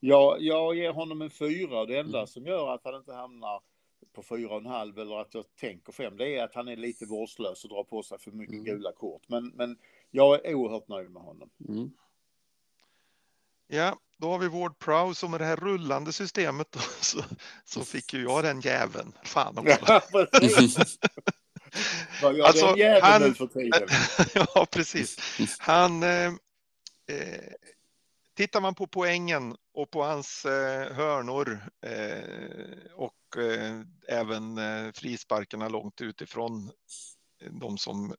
jag, 0.00 0.42
jag 0.42 0.74
ger 0.76 0.92
honom 0.92 1.22
en 1.22 1.30
fyra. 1.30 1.84
Det 1.84 1.98
enda 1.98 2.26
som 2.26 2.46
gör 2.46 2.74
att 2.74 2.84
han 2.84 2.94
inte 2.94 3.12
hamnar 3.12 3.62
på 4.12 4.22
fyra 4.22 4.50
och 4.50 4.60
en 4.60 4.66
halv 4.66 4.98
eller 4.98 5.20
att 5.20 5.34
jag 5.34 5.44
tänker 5.60 5.92
fem, 5.92 6.16
det 6.16 6.36
är 6.36 6.44
att 6.44 6.54
han 6.54 6.68
är 6.68 6.76
lite 6.76 7.06
vårdslös 7.06 7.64
och 7.64 7.70
drar 7.70 7.84
på 7.84 8.02
sig 8.02 8.18
för 8.18 8.30
mycket 8.30 8.52
Mm. 8.54 8.64
gula 8.64 8.92
kort. 8.92 9.22
Men, 9.26 9.48
men 9.48 9.78
jag 10.10 10.46
är 10.46 10.54
oerhört 10.54 10.88
nöjd 10.88 11.10
med 11.10 11.22
honom. 11.22 11.50
Mm. 11.68 11.90
Ja, 13.66 13.98
då 14.24 14.30
har 14.30 14.38
vi 14.38 14.48
Ward 14.48 14.78
Prowse 14.78 15.26
och 15.26 15.30
med 15.30 15.40
det 15.40 15.44
här 15.44 15.56
rullande 15.56 16.12
systemet 16.12 16.72
då, 16.72 16.80
så, 17.00 17.24
så 17.64 17.84
fick 17.84 18.14
ju 18.14 18.22
jag 18.22 18.44
den 18.44 18.60
jäveln. 18.60 19.12
Fan 19.24 19.58
också. 19.58 19.76
Ja. 19.86 20.02
Vad 22.22 22.36
gör 22.36 22.44
Alltså, 22.46 22.66
den 22.66 22.76
jäveln 22.76 23.02
han- 23.04 23.22
nu 23.22 23.34
för 23.34 23.46
tiden? 23.46 23.88
ja, 24.54 24.66
precis. 24.70 25.18
Han... 25.58 26.02
Eh, 26.02 26.26
eh, 27.06 27.52
tittar 28.36 28.60
man 28.60 28.74
på 28.74 28.86
poängen 28.86 29.56
och 29.74 29.90
på 29.90 30.02
hans 30.04 30.44
eh, 30.44 30.92
hörnor 30.94 31.60
eh, 31.82 32.92
och 32.94 33.36
eh, 33.42 33.80
även 34.08 34.58
eh, 34.58 34.92
frisparkarna 34.92 35.68
långt 35.68 36.00
utifrån 36.00 36.70
eh, 37.42 37.52
de 37.52 37.78
som 37.78 38.14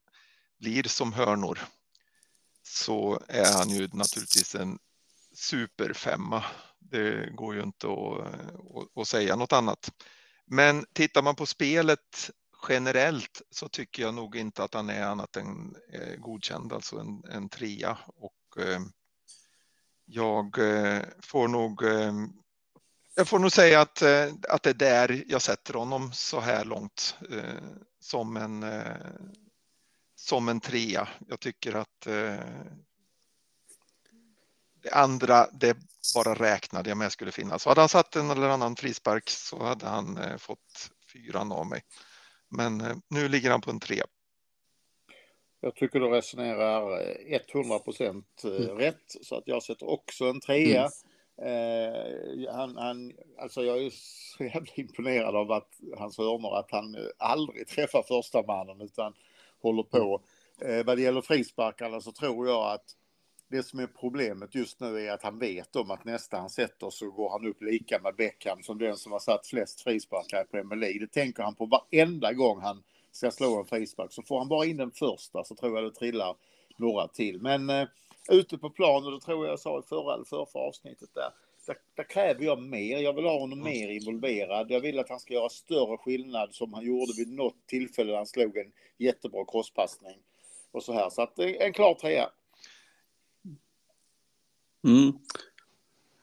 blir 0.58 0.82
som 0.82 1.12
hörnor 1.12 1.58
så 2.62 3.20
är 3.28 3.52
han 3.52 3.70
ju 3.70 3.88
naturligtvis 3.92 4.54
en 4.54 4.78
superfemma. 5.36 6.44
Det 6.78 7.30
går 7.34 7.54
ju 7.54 7.62
inte 7.62 7.86
att, 7.86 8.20
att, 8.20 9.00
att 9.00 9.08
säga 9.08 9.36
något 9.36 9.52
annat. 9.52 9.90
Men 10.46 10.84
tittar 10.92 11.22
man 11.22 11.34
på 11.34 11.46
spelet 11.46 12.30
generellt 12.68 13.42
så 13.50 13.68
tycker 13.68 14.02
jag 14.02 14.14
nog 14.14 14.36
inte 14.36 14.64
att 14.64 14.74
han 14.74 14.90
är 14.90 15.02
annat 15.02 15.36
än 15.36 15.76
eh, 15.92 16.16
godkänd, 16.16 16.72
alltså 16.72 16.98
en, 16.98 17.24
en 17.30 17.48
trea. 17.48 17.98
Och 18.06 18.62
eh, 18.62 18.80
jag 20.04 20.58
eh, 20.58 21.02
får 21.22 21.48
nog 21.48 21.82
jag 23.18 23.28
får 23.28 23.38
nog 23.38 23.52
säga 23.52 23.80
att, 23.80 24.02
att 24.48 24.62
det 24.62 24.70
är 24.70 24.74
där 24.74 25.24
jag 25.26 25.42
sätter 25.42 25.74
honom 25.74 26.12
så 26.12 26.40
här 26.40 26.64
långt 26.64 27.16
som 28.00 28.36
en 28.36 28.64
som 30.14 30.48
en 30.48 30.60
trea. 30.60 31.08
Jag 31.28 31.40
tycker 31.40 31.74
att 31.74 32.06
det 34.86 34.94
andra, 34.94 35.46
det 35.52 35.76
bara 36.14 36.34
räknade 36.34 36.88
jag 36.90 36.98
med 36.98 37.12
skulle 37.12 37.32
finnas. 37.32 37.62
Så 37.62 37.68
hade 37.68 37.80
han 37.80 37.88
satt 37.88 38.16
en 38.16 38.30
eller 38.30 38.48
annan 38.48 38.76
frispark 38.76 39.30
så 39.30 39.62
hade 39.62 39.86
han 39.86 40.18
eh, 40.18 40.36
fått 40.36 40.90
fyran 41.12 41.52
av 41.52 41.66
mig. 41.66 41.82
Men 42.48 42.80
eh, 42.80 42.96
nu 43.10 43.28
ligger 43.28 43.50
han 43.50 43.60
på 43.60 43.70
en 43.70 43.80
tre. 43.80 44.02
Jag 45.60 45.74
tycker 45.74 46.00
du 46.00 46.06
resonerar 46.06 47.00
eh, 47.00 47.40
100 47.54 47.78
procent 47.78 48.42
Mm. 48.44 48.78
rätt. 48.78 49.16
Så 49.22 49.36
att 49.36 49.44
jag 49.46 49.62
sätter 49.62 49.88
också 49.90 50.24
en 50.24 50.40
trea. 50.40 50.90
Eh, 51.42 52.52
han, 52.54 52.76
han, 52.76 53.12
alltså 53.38 53.64
jag 53.64 53.82
är 53.82 53.90
så 54.36 54.44
jävla 54.44 54.72
imponerad 54.74 55.36
av 55.36 55.52
att 55.52 55.70
hans 55.98 56.18
hörnor 56.18 56.56
att 56.56 56.70
han 56.70 56.94
eh, 56.94 57.00
aldrig 57.18 57.68
träffar 57.68 58.02
första 58.02 58.42
mannen 58.42 58.80
utan 58.80 59.12
håller 59.62 59.82
på. 59.82 60.20
Eh, 60.60 60.84
vad 60.86 60.96
det 60.98 61.02
gäller 61.02 61.20
frisparkarna 61.20 62.00
så 62.00 62.12
tror 62.12 62.48
jag 62.48 62.72
att 62.72 62.84
det 63.48 63.62
som 63.62 63.78
är 63.78 63.86
problemet 63.86 64.54
just 64.54 64.80
nu 64.80 65.00
är 65.00 65.12
att 65.12 65.22
han 65.22 65.38
vet 65.38 65.76
om 65.76 65.90
att 65.90 66.04
nästa 66.04 66.36
han 66.36 66.50
sätter 66.50 66.90
så 66.90 67.10
går 67.10 67.30
han 67.30 67.46
upp 67.46 67.62
lika 67.62 68.00
med 68.02 68.14
Beckham 68.16 68.62
som 68.62 68.78
den 68.78 68.96
som 68.96 69.12
har 69.12 69.18
satt 69.18 69.46
flest 69.46 69.80
frisparkar 69.80 70.42
i 70.42 70.44
Premier 70.44 70.80
League. 70.80 70.98
Det 71.00 71.12
tänker 71.12 71.42
han 71.42 71.54
på 71.54 71.66
varenda 71.66 72.32
gång 72.32 72.60
han 72.60 72.82
ska 73.12 73.30
slå 73.30 73.60
en 73.60 73.66
frispark. 73.66 74.12
Så 74.12 74.22
får 74.22 74.38
han 74.38 74.48
bara 74.48 74.66
in 74.66 74.76
den 74.76 74.90
första 74.90 75.44
så 75.44 75.54
tror 75.54 75.76
jag 75.76 75.84
det 75.84 75.98
trillar 75.98 76.36
några 76.76 77.08
till. 77.08 77.40
Men 77.40 77.70
eh, 77.70 77.88
ute 78.30 78.58
på 78.58 78.70
plan, 78.70 79.06
och 79.06 79.12
det 79.12 79.20
tror 79.20 79.44
jag 79.44 79.52
jag 79.52 79.60
sa 79.60 79.78
i 79.78 79.82
förra 79.88 80.14
eller 80.14 80.24
förra, 80.24 80.60
avsnittet 80.60 81.08
där, 81.14 81.30
där, 81.66 81.76
där 81.94 82.04
kräver 82.04 82.44
jag 82.44 82.62
mer. 82.62 82.98
Jag 82.98 83.12
vill 83.12 83.24
ha 83.24 83.38
honom 83.38 83.62
mer 83.62 83.88
involverad. 83.88 84.70
Jag 84.70 84.80
vill 84.80 84.98
att 84.98 85.08
han 85.08 85.20
ska 85.20 85.34
göra 85.34 85.48
större 85.48 85.96
skillnad 85.96 86.54
som 86.54 86.74
han 86.74 86.84
gjorde 86.84 87.12
vid 87.16 87.32
något 87.32 87.66
tillfälle 87.66 88.10
när 88.10 88.16
han 88.16 88.26
slog 88.26 88.56
en 88.56 88.72
jättebra 88.98 89.44
crosspassning. 89.44 90.18
Och 90.72 90.82
så 90.82 90.92
här. 90.92 91.10
Så 91.10 91.22
att 91.22 91.38
eh, 91.38 91.52
en 91.58 91.72
klar 91.72 91.94
trea. 91.94 92.30
Mm. 94.86 95.12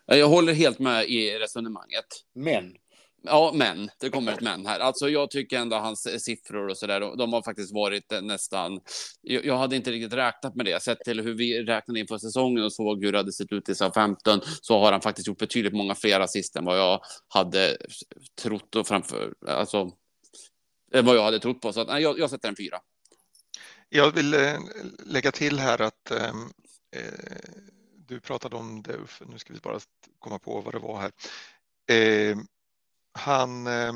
Jag 0.06 0.28
håller 0.28 0.54
helt 0.54 0.80
med 0.80 1.10
i 1.10 1.40
resonemanget. 1.40 2.06
Men 2.36 2.76
Ja, 3.26 3.52
men 3.56 3.90
det 4.00 4.10
kommer 4.10 4.32
ett 4.32 4.42
men 4.42 4.66
här. 4.66 4.80
Alltså, 4.80 5.10
jag 5.10 5.32
tycker 5.32 5.58
ändå 5.58 5.76
hans 5.76 6.24
siffror 6.24 6.68
och 6.68 6.78
så 6.78 6.88
där, 6.88 7.00
de, 7.00 7.18
de 7.18 7.34
har 7.34 7.44
faktiskt 7.44 7.74
varit 7.74 8.12
eh, 8.12 8.22
nästan. 8.22 8.80
Jag, 9.22 9.46
jag 9.46 9.58
hade 9.58 9.76
inte 9.76 9.92
riktigt 9.92 10.14
räknat 10.14 10.56
med 10.56 10.66
det. 10.66 10.84
Sett 10.84 11.00
till 11.00 11.22
hur 11.22 11.34
vi 11.34 11.64
räknade 11.64 12.00
inför 12.00 12.18
säsongen 12.18 12.64
och 12.64 12.74
såg 12.74 13.06
hur 13.06 13.12
det 13.12 13.18
hade 13.18 13.34
sett 13.34 13.52
ut 13.52 13.70
i 13.70 13.76
15 13.76 14.40
så 14.62 14.80
har 14.80 14.92
han 14.92 15.02
faktiskt 15.02 15.28
gjort 15.28 15.38
betydligt 15.38 15.74
många 15.74 15.96
fler 15.96 16.20
assist 16.20 16.56
än 16.56 16.66
vad 16.66 16.78
jag 16.78 17.02
hade 17.28 17.78
trott 18.42 18.76
och 18.76 18.88
framför. 18.88 19.34
Alltså. 19.48 19.92
eh, 20.94 21.06
Vad 21.06 21.16
jag 21.16 21.24
hade 21.24 21.40
trott 21.40 21.62
på. 21.62 21.74
Så 21.74 21.82
att, 21.82 21.88
nej, 21.88 22.04
jag, 22.04 22.20
jag 22.20 22.30
sätter 22.30 22.50
en 22.50 22.56
fyra. 22.56 22.80
Jag 23.90 24.12
vill 24.12 24.34
eh, 24.34 24.60
lägga 25.06 25.32
till 25.32 25.60
här 25.60 25.82
att 25.82 26.12
eh, 26.12 26.34
eh, 26.96 27.73
du 28.08 28.20
pratade 28.20 28.56
om 28.56 28.82
det, 28.82 28.94
Uffe. 28.94 29.26
Nu 29.26 29.40
ska 29.40 29.54
vi 29.54 29.60
bara 29.60 29.80
komma 30.20 30.40
på 30.40 30.62
vad 30.62 30.74
det 30.74 30.80
var 30.80 31.02
här. 31.02 31.12
Eh, 31.98 32.38
han, 33.12 33.68
eh, 33.68 33.94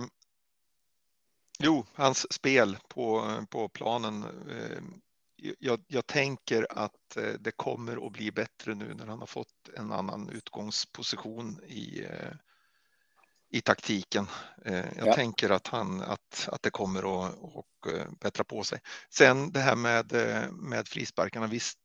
jo, 1.59 1.85
hans 1.93 2.33
spel 2.33 2.77
på, 2.87 3.35
på 3.49 3.69
planen. 3.69 4.23
Eh, 4.49 4.81
jag, 5.59 5.83
jag 5.87 6.05
tänker 6.07 6.67
att 6.69 7.17
eh, 7.17 7.33
det 7.39 7.51
kommer 7.51 8.05
att 8.07 8.11
bli 8.13 8.31
bättre 8.31 8.75
nu 8.75 8.93
när 8.93 9.05
han 9.07 9.19
har 9.19 9.27
fått 9.27 9.69
en 9.75 9.91
annan 9.91 10.29
utgångsposition 10.29 11.61
i, 11.67 12.05
eh, 12.09 12.33
i 13.49 13.61
taktiken. 13.61 14.27
Eh, 14.65 14.97
jag 14.97 15.07
Ja. 15.07 15.13
tänker 15.13 15.49
att, 15.49 15.67
han, 15.67 16.01
att, 16.01 16.49
att 16.51 16.61
det 16.61 16.69
kommer 16.69 16.99
att 16.99 17.35
och, 17.39 17.87
eh, 17.93 18.07
bättra 18.19 18.43
på 18.43 18.63
sig. 18.63 18.79
Sen 19.09 19.51
det 19.51 19.59
här 19.59 19.75
med, 19.75 20.13
med 20.51 20.87
frisparkarna, 20.87 21.47
visst, 21.47 21.79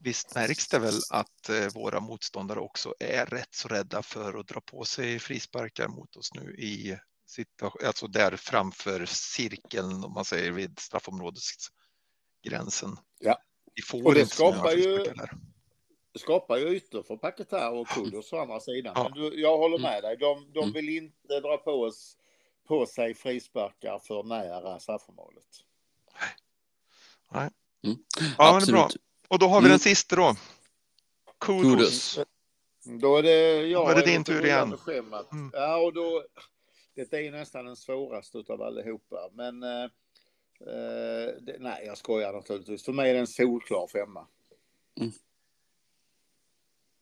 visst 0.00 0.34
märks 0.34 0.68
det 0.68 0.78
väl 0.78 1.00
att 1.10 1.48
eh, 1.48 1.68
våra 1.74 2.00
motståndare 2.00 2.60
också 2.60 2.94
är 3.00 3.26
rätt 3.26 3.54
så 3.54 3.68
rädda 3.68 4.02
för 4.02 4.38
att 4.40 4.48
dra 4.48 4.60
på 4.60 4.84
sig 4.84 5.18
frisparkar 5.18 5.88
mot 5.88 6.16
oss 6.16 6.34
nu 6.34 6.54
i 6.54 6.98
situation, 7.26 7.86
alltså 7.86 8.06
där 8.06 8.36
framför 8.36 9.06
cirkeln 9.06 10.04
om 10.04 10.12
man 10.12 10.24
säger 10.24 10.50
vid 10.52 10.78
straffområdesgränsen. 10.78 12.96
Ja. 13.18 13.38
Vi 13.74 13.82
får 13.82 14.06
Och 14.06 14.14
det 14.14 14.26
skapar 14.26 14.72
ju- 14.72 15.04
skapar 16.18 16.56
ju 16.56 16.68
ytor 16.68 17.02
för 17.02 17.16
Paketar 17.16 17.70
och 17.70 17.88
Kudus 17.88 18.32
å 18.32 18.38
andra 18.38 18.60
sidan. 18.60 18.92
Ja. 18.96 19.02
Men 19.02 19.12
du, 19.12 19.40
jag 19.40 19.58
håller 19.58 19.78
med 19.78 20.02
dig. 20.02 20.16
De, 20.16 20.52
de 20.52 20.58
Mm. 20.62 20.72
vill 20.72 20.88
inte 20.88 21.40
dra 21.40 21.56
på, 21.56 21.70
oss, 21.70 22.16
på 22.68 22.86
sig 22.86 23.14
frisparkar 23.14 23.98
för 23.98 24.22
nära 24.22 24.80
straffområdet. 24.80 25.44
Ja, 27.30 27.50
det 27.82 27.88
är 27.88 27.94
bra. 28.36 28.56
Absolut. 28.56 28.96
Och 29.30 29.38
då 29.38 29.46
har 29.46 29.60
vi 29.60 29.66
Mm. 29.66 29.70
den 29.70 29.78
sista 29.78 30.16
då. 30.16 30.36
Kudos. 31.40 31.62
Kudos. 31.72 32.18
Då 33.00 33.16
är 33.16 33.22
det 33.22 33.66
jag. 33.66 33.86
Då 33.86 33.90
är 33.90 33.94
det 33.94 34.06
din 34.06 34.24
tur 34.24 34.44
igen. 34.46 34.76
Mm. 35.32 35.50
Ja, 35.52 35.76
och 35.76 35.92
då. 35.92 36.24
Detta 36.96 37.18
är 37.18 37.22
ju 37.22 37.30
nästan 37.30 37.64
den 37.64 37.76
svåraste 37.76 38.44
av 38.48 38.62
allihopa. 38.62 39.30
Men 39.32 39.62
eh, 39.62 39.84
eh, 40.60 41.28
det, 41.40 41.56
nej, 41.58 41.82
jag 41.86 41.98
skojar 41.98 42.32
naturligtvis. 42.32 42.84
För 42.84 42.92
mig 42.92 43.10
är 43.10 43.14
det 43.14 43.20
en 43.20 43.26
solklar 43.26 43.86
femma. 43.86 44.26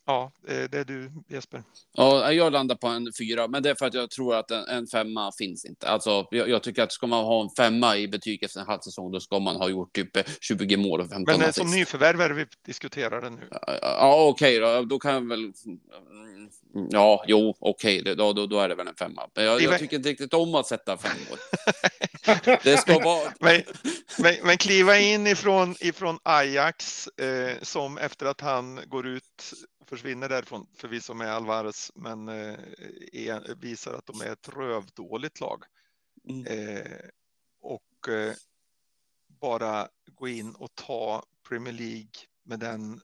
Ja, 0.09 0.31
eh, 0.47 0.69
det 0.69 0.77
är 0.77 0.85
du 0.85 1.11
Jesper. 1.27 1.63
Ja, 1.93 2.31
jag 2.31 2.53
landar 2.53 2.75
på 2.75 2.87
en 2.87 3.11
fyra, 3.17 3.47
men 3.47 3.63
det 3.63 3.69
är 3.69 3.75
för 3.75 3.85
att 3.85 3.93
jag 3.93 4.09
tror 4.09 4.35
att 4.35 4.51
en, 4.51 4.63
en 4.63 4.87
femma 4.87 5.31
finns 5.37 5.65
inte. 5.65 5.89
Alltså, 5.89 6.27
jag, 6.31 6.49
jag, 6.49 6.63
tycker 6.63 6.83
att 6.83 6.91
ska 6.91 7.07
man 7.07 7.25
ha 7.25 7.41
en 7.41 7.49
femma 7.57 7.97
i 7.97 8.07
betyg 8.07 8.43
efter 8.43 8.59
en 8.59 8.67
halv 8.67 8.79
säsong, 8.79 9.11
då 9.11 9.19
ska 9.19 9.39
man 9.39 9.55
ha 9.55 9.69
gjort 9.69 9.95
typ 9.95 10.17
20 10.41 10.77
mål 10.77 11.01
och 11.01 11.09
15 11.09 11.23
Men 11.27 11.41
eh, 11.41 11.49
assist. 11.49 11.57
som 11.57 11.71
nyförvärvare 11.71 12.33
vi 12.33 12.45
diskuterar 12.65 13.21
det 13.21 13.29
nu. 13.29 13.47
Ja, 13.81 14.27
okej 14.29 14.59
då. 14.59 14.81
Då 14.81 14.99
kan 14.99 15.13
jag 15.13 15.27
väl... 15.27 15.51
Ja, 16.89 17.23
jo, 17.27 17.55
okej. 17.59 18.01
Okay. 18.01 18.15
Då, 18.15 18.33
då, 18.33 18.45
då 18.45 18.59
är 18.59 18.69
det 18.69 18.75
väl 18.75 18.87
en 18.87 18.95
femma. 18.95 19.29
Men 19.35 19.45
jag, 19.45 19.61
jag 19.61 19.79
tycker 19.79 19.97
inte 19.97 20.09
riktigt 20.09 20.33
om 20.33 20.55
att 20.55 20.67
sätta 20.67 20.97
femmor. 20.97 21.39
det 22.63 22.77
ska 22.77 22.99
vara... 22.99 23.31
Men, 23.39 23.61
men, 24.19 24.35
men 24.43 24.57
kliva 24.57 24.97
in 24.99 25.27
ifrån, 25.27 25.75
ifrån 25.79 26.19
Ajax 26.23 27.07
eh, 27.07 27.57
som 27.61 27.97
efter 27.97 28.25
att 28.25 28.41
han 28.41 28.79
går 28.87 29.07
ut 29.07 29.53
försvinner 29.89 30.29
därifrån 30.29 30.67
förvisso 30.73 31.13
med 31.13 31.33
Alvarez, 31.33 31.91
men 31.95 32.29
eh, 32.29 32.59
är, 33.13 33.55
visar 33.55 33.93
att 33.93 34.05
de 34.05 34.21
är 34.21 34.31
ett 34.31 34.49
rövdåligt 34.49 35.39
lag. 35.39 35.63
Mm. 36.29 36.45
Eh, 36.45 37.09
och 37.61 38.09
eh, 38.09 38.33
bara 39.27 39.87
gå 40.05 40.27
in 40.27 40.55
och 40.55 40.75
ta 40.75 41.23
Premier 41.47 41.73
League 41.73 42.11
med 42.43 42.59
den 42.59 43.01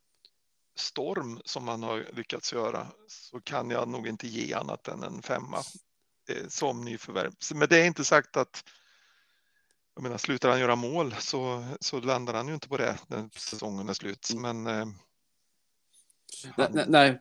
storm 0.76 1.42
som 1.46 1.66
man 1.66 1.84
har 1.84 2.06
lyckats 2.14 2.54
göra 2.54 2.88
så 3.08 3.42
kan 3.42 3.70
jag 3.70 3.88
nog 3.88 4.08
inte 4.08 4.28
ge 4.28 4.54
annat 4.54 4.88
än 4.88 5.04
en 5.04 5.22
femma 5.22 5.58
eh, 6.30 6.48
som 6.48 6.86
nyförvärv. 6.86 7.32
Men 7.54 7.70
det 7.70 7.78
är 7.78 7.86
inte 7.86 8.04
sagt 8.04 8.38
att 8.38 8.64
jag 9.96 10.04
menar, 10.04 10.18
slutar 10.18 10.50
han 10.50 10.60
göra 10.60 10.76
mål 10.76 11.16
så, 11.20 11.66
så 11.80 12.00
landar 12.00 12.34
han 12.34 12.48
ju 12.48 12.54
inte 12.54 12.70
på 12.70 12.78
det 12.78 12.98
när 13.08 13.30
säsongen 13.38 13.90
är 13.90 13.94
slut. 13.94 14.30
Mm. 14.34 14.64
Men 14.64 14.80
eh, 14.80 14.96
Nej, 16.58 16.86
nej, 16.88 17.20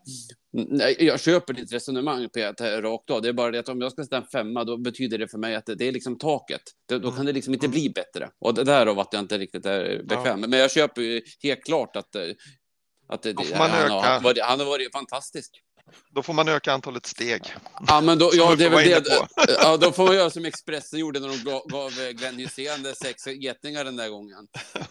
nej, 0.52 0.96
jag 0.98 1.20
köper 1.20 1.52
ditt 1.52 1.72
resonemang 1.72 2.28
Peter 2.28 2.82
rakt 2.82 3.10
av. 3.10 3.22
Det 3.22 3.28
är 3.28 3.32
bara 3.32 3.50
det 3.50 3.58
att 3.58 3.68
om 3.68 3.80
jag 3.80 3.92
ska 3.92 4.02
sätta 4.02 4.16
en 4.16 4.26
femma, 4.26 4.64
då 4.64 4.76
betyder 4.76 5.18
det 5.18 5.28
för 5.28 5.38
mig 5.38 5.54
att 5.54 5.66
det 5.66 5.84
är 5.88 5.92
liksom 5.92 6.18
taket. 6.18 6.62
Då, 6.88 6.98
då 6.98 7.12
kan 7.12 7.26
det 7.26 7.32
liksom 7.32 7.54
inte 7.54 7.68
bli 7.68 7.90
bättre. 7.90 8.30
Och 8.38 8.54
det 8.54 8.64
där 8.64 8.86
av 8.86 8.98
att 8.98 9.12
jag 9.12 9.20
inte 9.20 9.38
riktigt 9.38 9.66
är 9.66 10.02
bekväm. 10.02 10.40
Ja. 10.40 10.46
Men 10.46 10.58
jag 10.58 10.70
köper 10.70 11.02
ju 11.02 11.22
helt 11.42 11.64
klart 11.64 11.96
att, 11.96 12.16
att 13.08 13.22
det, 13.22 13.34
han, 13.54 13.70
har, 13.70 14.20
varit, 14.20 14.42
han 14.42 14.60
har 14.60 14.66
varit 14.66 14.92
fantastisk. 14.92 15.60
Då 16.10 16.22
får 16.22 16.32
man 16.32 16.48
öka 16.48 16.72
antalet 16.72 17.06
steg. 17.06 17.42
Ja, 17.86 18.00
men 18.00 18.18
då, 18.18 18.30
ja, 18.34 18.54
det 18.58 18.64
är 18.64 18.70
väl 18.70 18.88
det. 18.88 19.26
Ja, 19.62 19.76
då 19.76 19.92
får 19.92 20.06
man 20.06 20.14
göra 20.16 20.30
som 20.30 20.44
Expressen 20.44 20.98
gjorde 20.98 21.20
när 21.20 21.28
de 21.28 21.44
gav 21.70 21.90
Glenn 22.12 22.38
Hysén 22.38 22.94
sex 23.02 23.26
getingar 23.26 23.84
den 23.84 23.96
där 23.96 24.08
gången. 24.08 24.48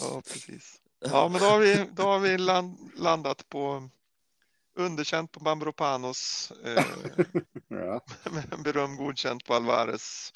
Ja, 0.00 0.22
precis. 0.32 0.81
Ja, 1.04 1.28
men 1.28 1.40
då 1.40 1.46
har 1.46 1.58
vi, 1.58 1.86
då 1.92 2.02
har 2.02 2.18
vi 2.18 2.38
land, 2.38 2.90
landat 2.96 3.48
på 3.48 3.88
underkänt 4.74 5.32
på 5.32 5.40
Bambropanos. 5.40 6.52
Eh, 6.64 6.84
ja. 7.68 8.00
Beröm 8.64 8.96
godkänt 8.96 9.44
på 9.44 9.54
Alvarez. 9.54 10.32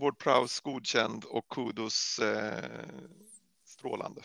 Ward 0.00 0.18
Prowse 0.18 0.60
godkänd 0.64 1.24
och 1.24 1.48
Kudos 1.48 2.18
eh, 2.18 2.64
strålande. 3.66 4.22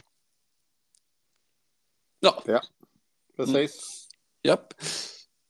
Ja. 2.20 2.44
ja, 2.46 2.62
precis. 3.36 3.56
Mm. 3.56 3.70
Japp. 4.42 4.74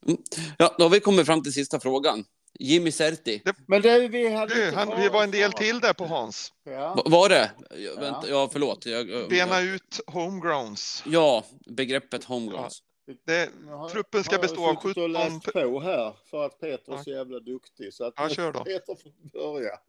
Mm. 0.06 0.22
Ja, 0.58 0.76
då 0.78 0.86
har 0.86 0.90
vi 0.90 1.00
kommit 1.00 1.26
fram 1.26 1.44
till 1.44 1.54
sista 1.54 1.80
frågan. 1.80 2.26
Jimmy 2.60 2.92
Serti. 2.92 3.42
Det, 3.46 3.56
men 3.68 3.82
det, 3.82 4.08
vi, 4.08 4.34
hade 4.34 4.56
du, 4.56 4.72
han, 4.72 5.02
vi 5.02 5.10
var 5.10 5.24
en 5.24 5.32
del 5.32 5.52
till 5.52 5.80
där 5.80 5.94
på 5.94 6.06
Hans. 6.06 6.54
Ja. 6.64 7.04
Var 7.06 7.30
det? 7.30 7.52
Ja, 7.78 7.92
vänta, 8.00 8.30
ja 8.30 8.50
förlåt. 8.52 8.86
Jag, 8.86 9.30
Bena 9.30 9.62
ut 9.62 10.00
homegrowns. 10.08 11.04
Ja, 11.06 11.44
begreppet 11.66 12.24
homegrowns. 12.24 12.84
Ja. 12.84 13.14
Det, 13.26 13.50
truppen 13.92 14.24
ska 14.24 14.38
bestå 14.38 14.70
av 14.70 14.76
17... 14.76 14.94
Jag 14.96 15.02
har 15.02 15.30
läst 15.30 15.54
på 15.54 15.80
här 15.80 16.14
för 16.30 16.46
att 16.46 16.60
Peter 16.60 16.94
är 16.94 17.04
så 17.04 17.10
jävla 17.10 17.40
duktig. 17.40 17.94
Så 17.94 18.04
att 18.04 18.14
ja, 18.18 18.30
kör 18.30 18.52
då. 18.52 18.64
Peter 18.64 18.96
får 18.96 19.12
börja. 19.34 19.70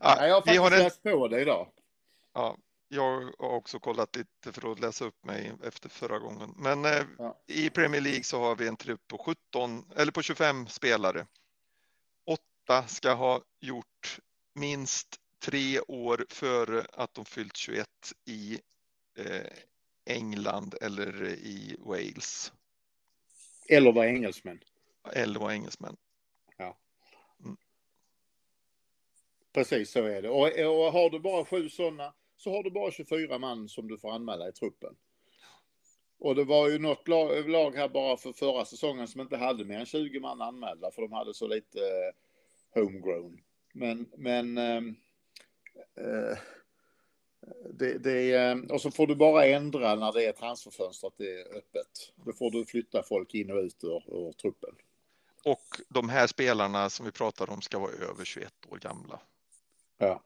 ja, 0.00 0.16
Nej, 0.18 0.28
jag 0.28 0.34
har 0.34 0.40
faktiskt 0.40 0.60
har 0.60 0.70
en... 0.70 0.78
läst 0.78 1.02
på 1.02 1.28
det 1.28 1.40
idag. 1.40 1.68
Ja, 2.34 2.56
jag 2.94 3.32
har 3.38 3.48
också 3.48 3.78
kollat 3.78 4.16
lite 4.16 4.52
för 4.52 4.72
att 4.72 4.80
läsa 4.80 5.04
upp 5.04 5.24
mig 5.24 5.52
efter 5.64 5.88
förra 5.88 6.18
gången. 6.18 6.54
Men 6.56 6.84
eh, 6.84 7.02
ja. 7.18 7.38
i 7.46 7.70
Premier 7.70 8.00
League 8.00 8.24
så 8.24 8.40
har 8.40 8.56
vi 8.56 8.68
en 8.68 8.76
trupp 8.76 9.08
på 9.08 9.18
17 9.18 9.84
eller 9.96 10.12
på 10.12 10.22
25 10.22 10.66
spelare. 10.66 11.26
Åtta 12.24 12.86
ska 12.86 13.12
ha 13.12 13.42
gjort 13.60 14.20
minst 14.54 15.20
tre 15.38 15.80
år 15.80 16.26
före 16.28 16.86
att 16.92 17.14
de 17.14 17.24
fyllt 17.24 17.56
21 17.56 17.88
i 18.24 18.60
eh, 19.18 19.52
England 20.04 20.74
eller 20.80 21.28
i 21.28 21.76
Wales. 21.78 22.52
Eller 23.68 23.92
var 23.92 24.04
engelsmän. 24.04 24.60
Eller 25.12 25.40
var 25.40 25.50
engelsmän. 25.50 25.96
Ja. 26.56 26.76
Mm. 27.44 27.56
Precis 29.52 29.90
så 29.90 30.04
är 30.04 30.22
det. 30.22 30.28
Och, 30.28 30.46
och 30.46 30.92
har 30.92 31.10
du 31.10 31.18
bara 31.18 31.44
sju 31.44 31.70
sådana 31.70 32.12
så 32.42 32.50
har 32.50 32.62
du 32.62 32.70
bara 32.70 32.90
24 32.90 33.38
man 33.38 33.68
som 33.68 33.88
du 33.88 33.98
får 33.98 34.12
anmäla 34.12 34.48
i 34.48 34.52
truppen. 34.52 34.96
Och 36.18 36.34
det 36.34 36.44
var 36.44 36.68
ju 36.68 36.78
något 36.78 37.08
lag, 37.08 37.48
lag 37.48 37.76
här 37.76 37.88
bara 37.88 38.16
för 38.16 38.32
förra 38.32 38.64
säsongen 38.64 39.08
som 39.08 39.20
inte 39.20 39.36
hade 39.36 39.64
mer 39.64 39.78
än 39.78 39.86
20 39.86 40.20
man 40.20 40.42
anmälda 40.42 40.90
för 40.90 41.02
de 41.02 41.12
hade 41.12 41.34
så 41.34 41.46
lite 41.46 41.78
eh, 41.78 42.82
homegrown. 42.82 43.40
Men, 43.74 44.08
men 44.16 44.58
eh, 44.58 44.80
det, 47.74 47.98
det, 47.98 48.34
eh, 48.34 48.58
och 48.58 48.80
så 48.80 48.90
får 48.90 49.06
du 49.06 49.14
bara 49.14 49.46
ändra 49.46 49.94
när 49.94 50.12
det 50.12 50.26
är 50.26 50.32
transferfönstret 50.32 51.14
det 51.16 51.40
är 51.40 51.56
öppet. 51.56 52.12
Då 52.16 52.32
får 52.32 52.50
du 52.50 52.66
flytta 52.66 53.02
folk 53.02 53.34
in 53.34 53.50
och 53.50 53.58
ut 53.58 53.84
ur, 53.84 54.28
ur 54.28 54.32
truppen. 54.32 54.74
Och 55.44 55.64
de 55.88 56.08
här 56.08 56.26
spelarna 56.26 56.90
som 56.90 57.06
vi 57.06 57.12
pratar 57.12 57.50
om 57.50 57.62
ska 57.62 57.78
vara 57.78 57.92
över 57.92 58.24
21 58.24 58.52
år 58.70 58.76
gamla. 58.76 59.20
Ja 59.98 60.22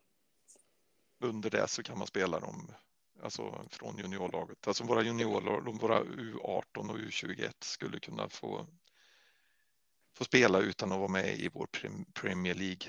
under 1.18 1.50
det 1.50 1.68
så 1.68 1.82
kan 1.82 1.98
man 1.98 2.06
spela 2.06 2.40
dem 2.40 2.72
alltså 3.22 3.54
från 3.70 3.98
juniorlaget. 3.98 4.68
Alltså 4.68 4.84
våra 4.84 5.02
juniorer, 5.02 5.72
våra 5.80 6.00
U18 6.00 6.90
och 6.90 6.98
U21 6.98 7.52
skulle 7.60 7.98
kunna 7.98 8.28
få, 8.28 8.66
få 10.14 10.24
spela 10.24 10.60
utan 10.60 10.92
att 10.92 10.98
vara 10.98 11.08
med 11.08 11.38
i 11.38 11.48
vår 11.52 11.68
Premier 12.14 12.54
League. 12.54 12.88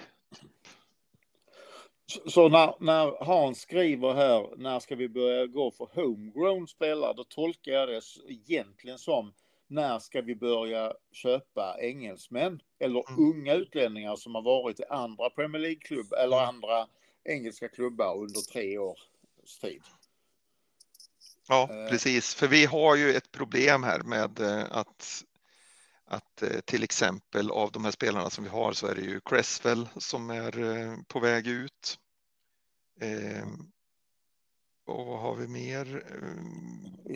Så 2.28 2.50
när, 2.50 2.76
när 2.80 3.26
Hans 3.26 3.62
skriver 3.62 4.14
här, 4.14 4.58
när 4.58 4.80
ska 4.80 4.96
vi 4.96 5.10
börja 5.10 5.48
gå 5.48 5.72
för 5.72 5.90
homegrown 5.94 6.68
spelare, 6.68 7.14
då 7.14 7.24
tolkar 7.24 7.72
jag 7.72 7.90
det 7.90 8.02
egentligen 8.28 9.00
som 9.00 9.34
när 9.68 10.00
ska 10.00 10.22
vi 10.22 10.36
börja 10.36 10.94
köpa 11.12 11.78
engelsmän 11.82 12.60
eller 12.80 13.10
mm. 13.10 13.30
unga 13.30 13.54
utlänningar 13.54 14.16
som 14.16 14.36
har 14.36 14.42
varit 14.42 14.80
i 14.80 14.84
andra 14.90 15.30
Premier 15.30 15.62
League-klubb 15.62 16.14
eller 16.14 16.38
mm. 16.38 16.50
andra 16.50 16.88
engelska 17.28 17.68
klubbar 17.68 18.18
under 18.18 18.42
tre 18.42 18.78
års 18.78 19.00
tid. 19.62 19.82
Ja, 21.48 21.70
eh. 21.72 21.90
precis. 21.90 22.36
För 22.36 22.48
vi 22.48 22.66
har 22.66 22.96
ju 22.96 23.14
ett 23.14 23.32
problem 23.32 23.84
här 23.84 24.00
med 24.00 24.40
eh, 24.40 24.66
att, 24.70 25.24
att 26.06 26.42
eh, 26.42 26.60
till 26.60 26.84
exempel 26.84 27.52
av 27.52 27.72
de 27.72 27.84
här 27.86 27.92
spelarna 27.92 28.30
som 28.30 28.44
vi 28.44 28.50
har 28.50 28.74
så 28.74 28.88
är 28.88 28.96
det 28.96 29.02
ju 29.02 29.20
Cresswell 29.26 29.90
som 29.98 30.30
är 30.30 31.04
på 31.04 31.20
väg 31.20 31.48
ut. 31.48 32.00
Ehm, 33.02 33.72
och 34.86 35.06
vad 35.06 35.20
har 35.20 35.36
vi 35.36 35.48
mer? 35.48 36.04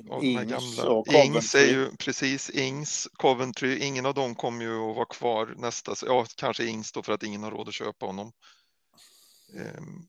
Av 0.09 0.23
Ings, 0.23 0.77
gamla? 0.77 1.23
Ings 1.23 1.55
är 1.55 1.65
ju 1.65 1.91
precis 1.97 2.49
Ings, 2.49 3.09
Coventry. 3.13 3.77
Ingen 3.77 4.05
av 4.05 4.13
dem 4.13 4.35
kommer 4.35 4.65
ju 4.65 4.89
att 4.89 4.95
vara 4.95 5.05
kvar 5.05 5.53
nästa. 5.57 5.93
Ja, 6.05 6.25
kanske 6.35 6.65
Ings 6.65 6.91
då 6.91 7.03
för 7.03 7.13
att 7.13 7.23
ingen 7.23 7.43
har 7.43 7.51
råd 7.51 7.67
att 7.67 7.73
köpa 7.73 8.05
honom. 8.05 8.31
Um, 9.53 10.07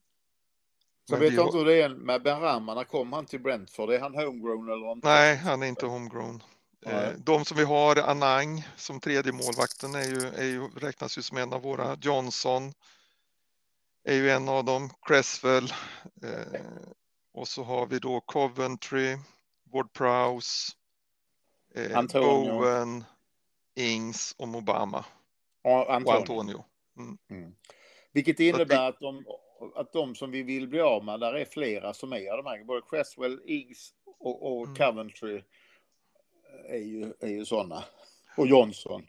så 1.08 1.16
vet 1.16 1.32
jag 1.32 1.46
inte 1.46 1.58
hur 1.58 1.64
det 1.64 1.82
är 1.82 1.88
med 1.88 2.22
Ben 2.22 2.40
Rahman. 2.40 2.76
När 2.76 2.84
kom 2.84 3.12
han 3.12 3.26
till 3.26 3.40
Brentford? 3.40 3.90
Är 3.90 4.00
han 4.00 4.14
homegrown 4.14 4.68
eller 4.68 4.92
inte? 4.92 5.08
Nej, 5.08 5.36
han 5.36 5.62
är 5.62 5.66
inte 5.66 5.86
homegrown. 5.86 6.42
Nej. 6.86 7.14
De 7.18 7.44
som 7.44 7.56
vi 7.56 7.64
har, 7.64 7.96
Anang 7.96 8.68
som 8.76 9.00
tredje 9.00 9.32
målvakten 9.32 9.94
är 9.94 10.04
ju, 10.04 10.26
är 10.26 10.44
ju, 10.44 10.68
räknas 10.68 11.18
ju 11.18 11.22
som 11.22 11.36
en 11.36 11.52
av 11.52 11.62
våra. 11.62 11.96
Johnson 12.00 12.72
är 14.04 14.14
ju 14.14 14.30
en 14.30 14.48
av 14.48 14.64
dem. 14.64 14.90
Cresswell. 15.02 15.72
Eh, 16.22 16.60
och 17.32 17.48
så 17.48 17.62
har 17.62 17.86
vi 17.86 17.98
då 17.98 18.20
Coventry, 18.20 19.18
Ward 19.72 19.92
Prowse, 19.92 20.72
eh, 21.74 22.02
Bowen, 22.12 23.04
Ings 23.74 24.34
och 24.38 24.48
Mobama. 24.48 25.04
Och 25.62 25.94
Antonio. 25.94 26.12
Och 26.12 26.14
Antonio. 26.14 26.64
Mm. 26.98 27.18
Mm. 27.30 27.54
Vilket 28.12 28.40
innebär 28.40 28.88
att 28.88 29.00
de, 29.00 29.24
att 29.74 29.92
de 29.92 30.14
som 30.14 30.30
vi 30.30 30.42
vill 30.42 30.68
bli 30.68 30.80
av 30.80 31.04
med, 31.04 31.20
där 31.20 31.34
är 31.34 31.44
flera 31.44 31.94
som 31.94 32.12
är 32.12 32.36
de 32.36 32.46
här, 32.46 32.64
både 32.64 32.82
Cresswell, 32.90 33.40
Ings 33.44 33.94
och, 34.18 34.52
och 34.52 34.64
mm. 34.64 34.76
Coventry 34.76 35.42
är 36.68 36.78
ju, 36.78 37.12
är 37.20 37.28
ju 37.28 37.44
sådana. 37.44 37.84
Och 38.36 38.46
Johnson. 38.46 39.06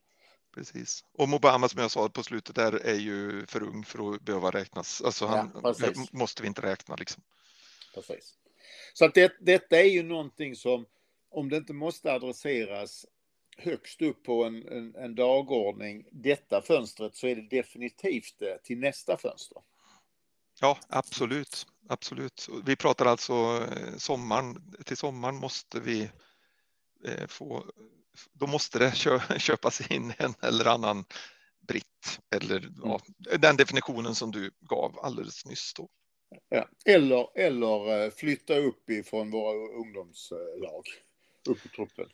Precis. 0.55 1.05
Och 1.13 1.30
Mobama 1.30 1.69
som 1.69 1.81
jag 1.81 1.91
sa 1.91 2.09
på 2.09 2.23
slutet 2.23 2.55
där 2.55 2.73
är 2.73 2.99
ju 2.99 3.45
för 3.45 3.63
ung 3.63 3.85
för 3.85 4.13
att 4.13 4.21
behöva 4.21 4.51
räknas. 4.51 5.01
Alltså 5.01 5.25
han 5.25 5.51
ja, 5.63 5.73
måste 6.11 6.41
vi 6.41 6.47
inte 6.47 6.61
räkna 6.61 6.95
liksom. 6.95 7.23
Precis. 7.93 8.38
Så 8.93 9.05
att 9.05 9.13
det, 9.13 9.34
detta 9.39 9.80
är 9.80 9.89
ju 9.89 10.03
någonting 10.03 10.55
som 10.55 10.85
om 11.30 11.49
det 11.49 11.57
inte 11.57 11.73
måste 11.73 12.13
adresseras 12.13 13.05
högst 13.57 14.01
upp 14.01 14.23
på 14.23 14.43
en, 14.43 14.67
en, 14.67 14.95
en 14.95 15.15
dagordning 15.15 16.05
detta 16.11 16.61
fönstret 16.61 17.15
så 17.15 17.27
är 17.27 17.35
det 17.35 17.49
definitivt 17.49 18.35
det 18.39 18.63
till 18.63 18.80
nästa 18.80 19.17
fönster. 19.17 19.57
Ja, 20.61 20.77
absolut. 20.89 21.67
Absolut. 21.89 22.49
Vi 22.65 22.75
pratar 22.75 23.05
alltså 23.05 23.34
eh, 23.34 23.97
sommaren. 23.97 24.73
Till 24.85 24.97
sommaren 24.97 25.35
måste 25.35 25.80
vi 25.80 26.09
eh, 27.05 27.27
få. 27.27 27.65
Då 28.34 28.47
måste 28.47 28.80
det 28.80 28.95
köpas 29.39 29.91
in 29.91 30.13
en 30.17 30.34
eller 30.41 30.65
annan 30.65 31.05
britt 31.67 32.19
eller 32.35 32.69
ja, 32.84 32.99
den 33.39 33.57
definitionen 33.57 34.15
som 34.15 34.31
du 34.31 34.51
gav 34.59 34.99
alldeles 34.99 35.45
nyss. 35.45 35.73
Då. 35.73 35.89
Ja. 36.49 36.69
Eller, 36.85 37.39
eller 37.39 38.03
eh, 38.03 38.11
flytta 38.11 38.57
upp 38.57 38.89
ifrån 38.89 39.31
våra 39.31 39.53
ungdomslag 39.53 40.84
upp 41.49 41.65
i 41.65 41.69
truppen. 41.69 42.09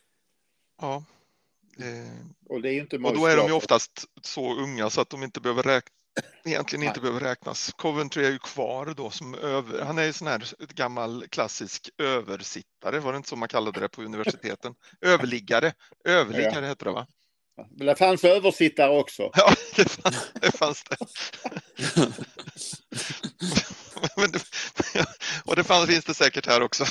Ja. 0.82 1.04
Eh, 1.82 2.26
och, 2.50 2.62
det 2.62 2.74
är 2.74 2.82
inte 2.82 2.98
och 2.98 3.14
då 3.14 3.26
är 3.26 3.38
de 3.38 3.48
ju 3.48 3.54
oftast 3.54 4.06
så 4.22 4.56
unga 4.56 4.90
så 4.90 5.02
att 5.02 5.10
de 5.10 5.24
inte 5.24 5.42
behöver 5.42 5.64
räkna 5.64 5.96
egentligen 6.46 6.88
inte 6.88 7.00
behöver 7.00 7.20
räknas. 7.20 7.74
Coventry 7.76 8.26
är 8.26 8.32
ju 8.32 8.40
kvar 8.40 8.94
då 8.98 9.10
som 9.10 9.36
över, 9.36 9.82
han 9.82 9.98
är 9.98 10.04
ju 10.04 10.14
sån 10.14 10.28
här 10.28 10.44
gammal 10.74 11.26
klassisk 11.30 11.90
översittare, 11.98 13.00
var 13.00 13.12
det 13.12 13.18
inte 13.18 13.30
så 13.30 13.36
man 13.36 13.50
kallade 13.50 13.80
det 13.80 13.90
på 13.90 14.02
universiteten? 14.02 14.74
Överliggare, 15.02 15.74
överliggare 16.06 16.66
ja. 16.66 16.70
heter 16.70 16.86
det 16.86 16.92
va? 16.92 17.08
Men 17.78 17.88
det 17.88 17.96
fanns 17.96 18.24
översittare 18.24 19.00
också. 19.00 19.30
Ja, 19.34 19.54
det 19.76 19.90
fanns 19.90 20.34
det. 20.42 20.52
Fanns 20.58 20.84
det. 20.84 20.98
det 24.32 24.40
och 25.50 25.56
det 25.56 25.64
fanns, 25.64 25.90
finns 25.90 26.06
det 26.06 26.14
säkert 26.14 26.46
här 26.46 26.62
också. 26.62 26.86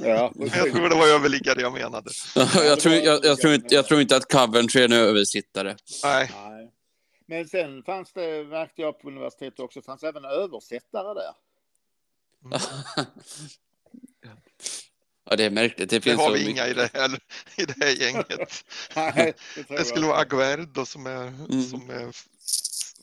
Ja, 0.00 0.32
jag 0.38 0.72
tror 0.72 0.88
det 0.88 0.94
var 0.96 1.08
överliggare 1.08 1.60
jag 1.60 1.72
menade. 1.72 2.10
jag, 2.54 2.80
tror, 2.80 2.94
jag, 2.94 3.24
jag, 3.24 3.40
tror 3.40 3.54
inte, 3.54 3.74
jag 3.74 3.86
tror 3.86 4.00
inte 4.00 4.16
att 4.16 4.32
Coventry 4.32 4.80
är 4.80 4.84
en 4.84 4.92
översittare. 4.92 5.76
Nej. 6.02 6.30
Men 7.26 7.48
sen 7.48 7.82
fanns 7.82 8.12
det, 8.12 8.44
märkte 8.44 8.82
jag 8.82 9.00
på 9.00 9.08
universitetet 9.08 9.60
också, 9.60 9.82
fanns 9.82 10.02
även 10.02 10.24
översättare 10.24 11.14
där. 11.14 11.32
Mm. 12.44 12.60
Ja, 15.30 15.36
det 15.36 15.44
är 15.44 15.50
märkligt. 15.50 15.90
Det, 15.90 16.00
finns 16.00 16.16
det 16.16 16.22
har 16.22 16.32
vi 16.32 16.38
mycket. 16.38 16.50
inga 16.50 16.66
i 16.66 16.72
det 16.72 16.90
här, 16.94 17.18
i 17.56 17.64
det 17.64 17.84
här 17.84 17.90
gänget. 17.90 18.64
Nej, 18.96 19.34
det, 19.54 19.76
det 19.76 19.84
skulle 19.84 20.06
vara 20.06 20.18
Aguerdo 20.18 20.86
som 20.86 21.06
är, 21.06 21.26
mm. 21.26 21.62
som 21.62 21.90
är 21.90 22.12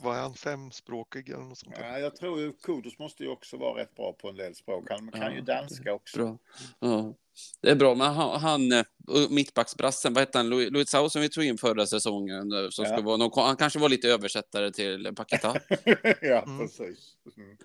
vad 0.04 0.18
är 0.18 0.22
han, 0.22 0.34
femspråkig 0.34 1.30
eller 1.30 1.44
något 1.44 1.58
sånt 1.58 1.76
där? 1.76 1.92
Ja, 1.92 2.00
jag 2.00 2.16
tror 2.16 2.40
ju 2.40 2.54
Kudos 2.54 3.00
måste 3.00 3.24
ju 3.24 3.30
också 3.30 3.58
vara 3.58 3.82
rätt 3.82 3.96
bra 3.96 4.14
på 4.14 4.30
en 4.30 4.36
del 4.36 4.56
språk. 4.56 4.86
Han 4.90 5.12
kan 5.12 5.22
ja, 5.22 5.32
ju 5.32 5.42
danska 5.42 5.94
också. 5.94 6.18
Bra. 6.18 6.38
Ja. 6.80 7.14
Det 7.62 7.70
är 7.70 7.76
bra, 7.76 7.96
men 7.96 8.14
han, 8.14 8.42
han 8.42 8.72
eh, 8.72 8.86
mittbacksbrassen, 9.30 10.14
vad 10.14 10.22
hette 10.22 10.38
han, 10.38 10.50
Louis 10.50 10.90
Sau 10.90 11.10
som 11.10 11.22
vi 11.22 11.30
tog 11.30 11.44
in 11.44 11.58
förra 11.58 11.86
säsongen, 11.86 12.52
eh, 12.52 12.70
som 12.70 12.86
ja. 12.86 13.02
vara 13.02 13.18
någon, 13.18 13.46
han 13.46 13.56
kanske 13.56 13.80
var 13.80 13.90
lite 13.90 14.08
översättare 14.08 14.72
till 14.72 15.16
Paketa. 15.16 15.56
ja, 16.22 16.44
mm. 16.44 16.60
precis. 16.60 17.16
Mm. 17.38 17.58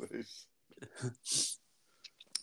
precis. 0.00 0.46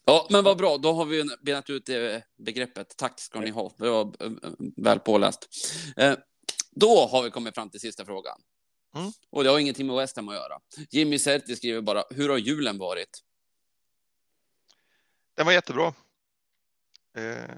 Ja, 0.06 0.27
men 0.30 0.43
vad 0.43 0.57
bra. 0.57 0.77
Då 0.77 0.93
har 0.93 1.06
vi 1.06 1.23
benat 1.41 1.69
ut 1.69 1.85
det 1.85 2.23
begreppet. 2.38 2.98
Tack 2.98 3.19
ska 3.19 3.39
ni 3.39 3.49
ha. 3.49 3.73
Det 3.77 3.89
var 3.89 4.02
eh, 4.19 4.31
väl 4.77 4.99
påläst. 4.99 5.49
Då 6.72 7.07
har 7.11 7.23
vi 7.23 7.30
kommit 7.30 7.56
fram 7.56 7.69
till 7.69 7.80
sista 7.80 8.06
frågan. 8.06 8.41
Mm. 8.96 9.12
Och 9.30 9.44
det 9.44 9.50
har 9.50 9.60
ingenting 9.60 9.88
med 9.88 9.96
West 9.96 10.16
Ham 10.16 10.30
att 10.30 10.36
göra. 10.36 10.60
Jimmy 10.90 11.20
Serti 11.20 11.56
skriver 11.56 11.82
bara, 11.82 12.04
hur 12.10 12.30
har 12.30 12.38
julen 12.38 12.78
varit? 12.78 13.24
Den 15.34 15.46
var 15.46 15.54
jättebra. 15.54 15.94
Eh, 17.14 17.56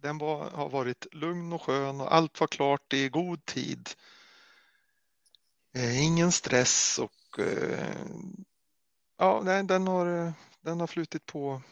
den 0.00 0.18
var, 0.18 0.50
har 0.50 0.68
varit 0.68 1.06
lugn 1.12 1.52
och 1.52 1.62
skön 1.62 2.00
och 2.00 2.14
allt 2.14 2.40
var 2.40 2.46
klart 2.46 2.92
i 2.92 3.08
god 3.08 3.44
tid. 3.44 3.88
Eh, 5.74 6.04
ingen 6.04 6.32
stress 6.32 6.98
och 6.98 7.38
eh, 7.38 7.96
ja, 9.16 9.42
nej, 9.44 9.64
den 9.64 9.86
har, 9.86 10.32
den 10.60 10.80
har 10.80 10.86
flutit 10.86 11.26
på 11.26 11.62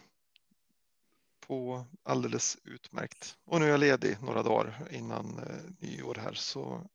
på 1.46 1.86
alldeles 2.02 2.58
utmärkt. 2.64 3.36
Och 3.44 3.60
nu 3.60 3.66
är 3.66 3.70
jag 3.70 3.80
ledig 3.80 4.16
några 4.22 4.42
dagar 4.42 4.88
innan 4.90 5.40
nyår 5.78 6.14
här 6.14 6.32
så 6.32 6.86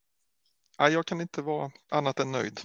ja, 0.78 0.90
jag 0.90 1.06
kan 1.06 1.22
inte 1.22 1.42
vara 1.42 1.72
annat 1.90 2.20
än 2.20 2.32
nöjd. 2.32 2.60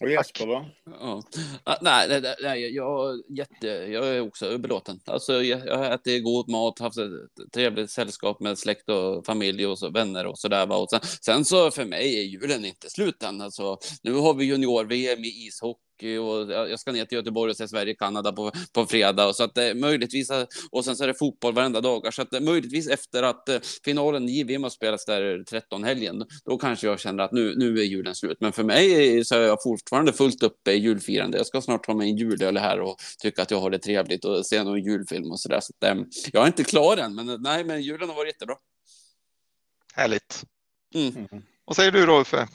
Och 0.00 0.10
Jesper 0.10 0.46
då? 0.46 0.66
Ja. 0.84 1.22
Ah, 1.64 1.76
nej, 1.80 2.08
nej, 2.08 2.34
nej 2.42 2.74
jag, 2.74 3.22
jätte, 3.28 3.66
jag 3.66 4.06
är 4.06 4.20
också 4.20 4.58
belåten. 4.58 5.00
Alltså, 5.04 5.42
jag, 5.42 5.66
jag 5.66 5.78
har 5.78 5.90
ätit 5.90 6.24
god 6.24 6.48
mat, 6.48 6.78
haft 6.78 6.98
ett 6.98 7.52
trevligt 7.52 7.90
sällskap 7.90 8.40
med 8.40 8.58
släkt 8.58 8.88
och 8.88 9.26
familj 9.26 9.66
och 9.66 9.78
så, 9.78 9.90
vänner 9.90 10.26
och 10.26 10.38
så 10.38 10.48
där. 10.48 10.72
Och 10.72 10.90
sen, 10.90 11.00
sen 11.20 11.44
så 11.44 11.70
för 11.70 11.84
mig 11.84 12.18
är 12.18 12.22
julen 12.22 12.64
inte 12.64 12.90
slut 12.90 13.22
än. 13.22 13.40
Alltså, 13.40 13.78
nu 14.02 14.14
har 14.14 14.34
vi 14.34 14.44
junior-VM 14.44 15.24
i 15.24 15.46
ishockey 15.46 15.85
hockey 15.96 16.16
och 16.18 16.50
jag 16.70 16.80
ska 16.80 16.92
ner 16.92 17.04
till 17.04 17.16
Göteborg 17.16 17.50
och 17.50 17.56
se 17.56 17.68
Sverige-Kanada 17.68 18.32
på, 18.32 18.52
på 18.72 18.86
fredag. 18.86 19.26
Och 19.26 19.36
så 19.36 19.44
att 19.44 19.54
det 19.54 19.74
möjligtvis, 19.74 20.30
och 20.70 20.84
sen 20.84 20.96
så 20.96 21.04
är 21.04 21.08
det 21.08 21.14
fotboll 21.14 21.54
varenda 21.54 21.80
dag. 21.80 22.14
Så 22.14 22.22
att 22.22 22.30
det, 22.30 22.40
möjligtvis 22.40 22.88
efter 22.88 23.22
att 23.22 23.48
eh, 23.48 23.58
finalen 23.84 24.28
i 24.28 24.38
JVM 24.38 24.62
har 24.62 24.70
spelats 24.70 25.04
där 25.04 25.44
13 25.44 25.84
helgen, 25.84 26.24
då 26.44 26.58
kanske 26.58 26.86
jag 26.86 27.00
känner 27.00 27.24
att 27.24 27.32
nu, 27.32 27.54
nu 27.56 27.78
är 27.78 27.84
julen 27.84 28.14
slut. 28.14 28.38
Men 28.40 28.52
för 28.52 28.64
mig 28.64 29.24
så 29.24 29.34
är 29.34 29.40
jag 29.40 29.62
fortfarande 29.62 30.12
fullt 30.12 30.42
uppe 30.42 30.72
i 30.72 30.76
julfirande. 30.76 31.38
Jag 31.38 31.46
ska 31.46 31.60
snart 31.60 31.84
ta 31.84 31.94
mig 31.94 32.10
en 32.10 32.16
julöl 32.16 32.56
här 32.56 32.80
och 32.80 32.96
tycka 33.18 33.42
att 33.42 33.50
jag 33.50 33.60
har 33.60 33.70
det 33.70 33.78
trevligt 33.78 34.24
och 34.24 34.46
se 34.46 34.62
någon 34.62 34.82
julfilm 34.82 35.30
och 35.30 35.40
så 35.40 35.48
där. 35.48 35.60
Så 35.60 35.72
att, 35.78 35.90
eh, 35.90 36.02
jag 36.32 36.42
är 36.42 36.46
inte 36.46 36.64
klar 36.64 36.96
än, 36.96 37.14
men 37.14 37.42
nej, 37.42 37.64
men 37.64 37.82
julen 37.82 38.08
har 38.08 38.16
varit 38.16 38.28
jättebra. 38.28 38.56
Härligt. 39.94 40.44
Mm. 40.94 41.28
Vad 41.64 41.76
säger 41.76 41.92
du 41.92 42.06
då, 42.06 42.20
Uffe? 42.20 42.48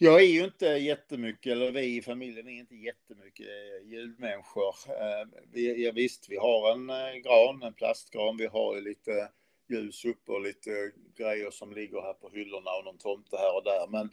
Jag 0.00 0.20
är 0.20 0.26
ju 0.26 0.44
inte 0.44 0.66
jättemycket, 0.66 1.52
eller 1.52 1.72
vi 1.72 1.96
i 1.96 2.02
familjen 2.02 2.48
är 2.48 2.58
inte 2.58 2.76
jättemycket 2.76 3.46
julmänniskor. 3.84 4.74
Eh, 4.88 5.28
vi, 5.52 5.84
ja, 5.84 5.92
visst, 5.92 6.30
vi 6.30 6.36
har 6.36 6.72
en 6.72 6.90
eh, 6.90 7.14
gran, 7.14 7.62
en 7.62 7.74
plastgran, 7.74 8.36
vi 8.36 8.46
har 8.46 8.74
ju 8.74 8.80
lite 8.80 9.28
ljus 9.68 10.04
uppe 10.04 10.32
och 10.32 10.40
lite 10.40 10.70
grejer 11.16 11.50
som 11.50 11.72
ligger 11.72 12.00
här 12.00 12.12
på 12.12 12.30
hyllorna 12.30 12.70
och 12.78 12.84
någon 12.84 12.98
tomte 12.98 13.36
här 13.36 13.56
och 13.56 13.64
där. 13.64 13.86
Men 13.88 14.10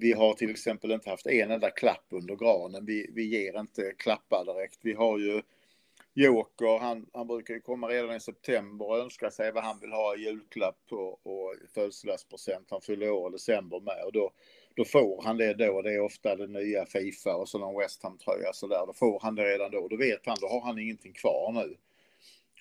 vi 0.00 0.12
har 0.12 0.34
till 0.34 0.50
exempel 0.50 0.90
inte 0.90 1.10
haft 1.10 1.26
en 1.26 1.50
enda 1.50 1.70
klapp 1.70 2.06
under 2.08 2.36
granen. 2.36 2.86
Vi, 2.86 3.10
vi 3.12 3.24
ger 3.24 3.60
inte 3.60 3.92
klappar 3.98 4.44
direkt. 4.44 4.78
Vi 4.82 4.92
har 4.92 5.18
ju 5.18 5.42
Joker, 6.14 6.78
han, 6.78 7.06
han 7.12 7.26
brukar 7.26 7.54
ju 7.54 7.60
komma 7.60 7.88
redan 7.88 8.16
i 8.16 8.20
september 8.20 8.88
och 8.88 8.98
önska 8.98 9.30
sig 9.30 9.52
vad 9.52 9.64
han 9.64 9.80
vill 9.80 9.92
ha 9.92 10.16
i 10.16 10.24
julklapp 10.24 10.82
och, 10.90 11.26
och 11.26 11.54
födelsedagspresent. 11.74 12.70
Han 12.70 12.80
fyller 12.80 13.10
år 13.10 13.30
i 13.30 13.32
december 13.32 13.80
med 13.80 14.04
och 14.04 14.12
då 14.12 14.32
då 14.78 14.84
får 14.84 15.22
han 15.22 15.36
det 15.36 15.54
då. 15.54 15.82
Det 15.82 15.94
är 15.94 16.00
ofta 16.00 16.36
det 16.36 16.46
nya 16.46 16.86
Fifa 16.86 17.36
och 17.36 17.48
så 17.48 17.58
någon 17.58 17.78
West 17.80 18.02
Ham-tröja 18.02 18.52
sådär. 18.52 18.86
Då 18.86 18.92
får 18.92 19.20
han 19.20 19.34
det 19.34 19.44
redan 19.44 19.70
då. 19.70 19.88
Då 19.88 19.96
vet 19.96 20.26
han, 20.26 20.36
då 20.40 20.48
har 20.48 20.60
han 20.60 20.78
ingenting 20.78 21.12
kvar 21.12 21.52
nu. 21.52 21.76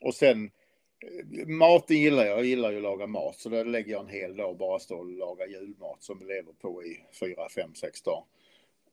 Och 0.02 0.16
sen 0.16 0.52
eh, 1.00 1.48
maten 1.48 1.98
gillar 1.98 2.26
jag. 2.26 2.38
Jag 2.38 2.46
gillar 2.46 2.72
ju 2.72 2.78
att 2.78 2.84
laga 2.84 3.08
mat. 3.08 3.40
Så 3.40 3.50
då 3.50 3.64
lägger 3.64 3.92
jag 3.92 4.02
en 4.02 4.10
hel 4.10 4.36
dag 4.36 4.58
bara 4.58 4.80
stå 4.80 4.98
och 4.98 5.06
laga 5.06 5.48
julmat 5.48 6.04
som 6.04 6.20
vi 6.20 6.26
lever 6.26 6.54
på 6.54 6.84
i 6.84 7.04
fyra, 7.20 7.50
fem, 7.50 7.76
sex 7.76 8.02
dagar. 8.02 8.24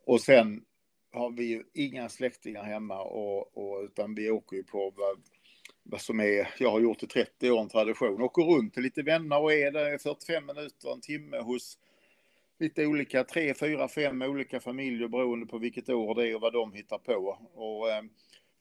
Och 0.05 0.21
sen 0.21 0.65
har 1.13 1.31
vi 1.31 1.45
ju 1.45 1.63
inga 1.75 2.09
släktingar 2.09 2.63
hemma 2.63 3.03
och, 3.03 3.59
och 3.59 3.83
utan 3.85 4.15
vi 4.15 4.31
åker 4.31 4.57
ju 4.57 4.63
på 4.63 4.93
vad, 4.97 5.23
vad 5.83 6.01
som 6.01 6.21
är, 6.21 6.55
jag 6.59 6.71
har 6.71 6.81
gjort 6.81 7.03
i 7.03 7.07
30 7.07 7.51
år 7.51 7.61
en 7.61 7.69
tradition, 7.69 8.23
åker 8.23 8.43
runt 8.43 8.75
till 8.75 8.83
lite 8.83 9.03
vänner 9.03 9.43
och 9.43 9.53
är 9.53 9.71
där 9.71 9.99
45 9.99 10.47
minuter, 10.47 10.93
en 10.93 11.01
timme 11.01 11.39
hos 11.39 11.79
lite 12.59 12.87
olika, 12.87 13.25
tre, 13.25 13.55
fyra, 13.55 13.89
fem 13.89 14.23
olika 14.23 14.61
familjer 14.61 15.09
beroende 15.09 15.47
på 15.47 15.59
vilket 15.59 15.89
år 15.89 16.15
det 16.15 16.29
är 16.29 16.35
och 16.35 16.41
vad 16.41 16.53
de 16.53 16.73
hittar 16.73 16.99
på. 16.99 17.39
Och 17.55 17.91
eh, 17.91 18.03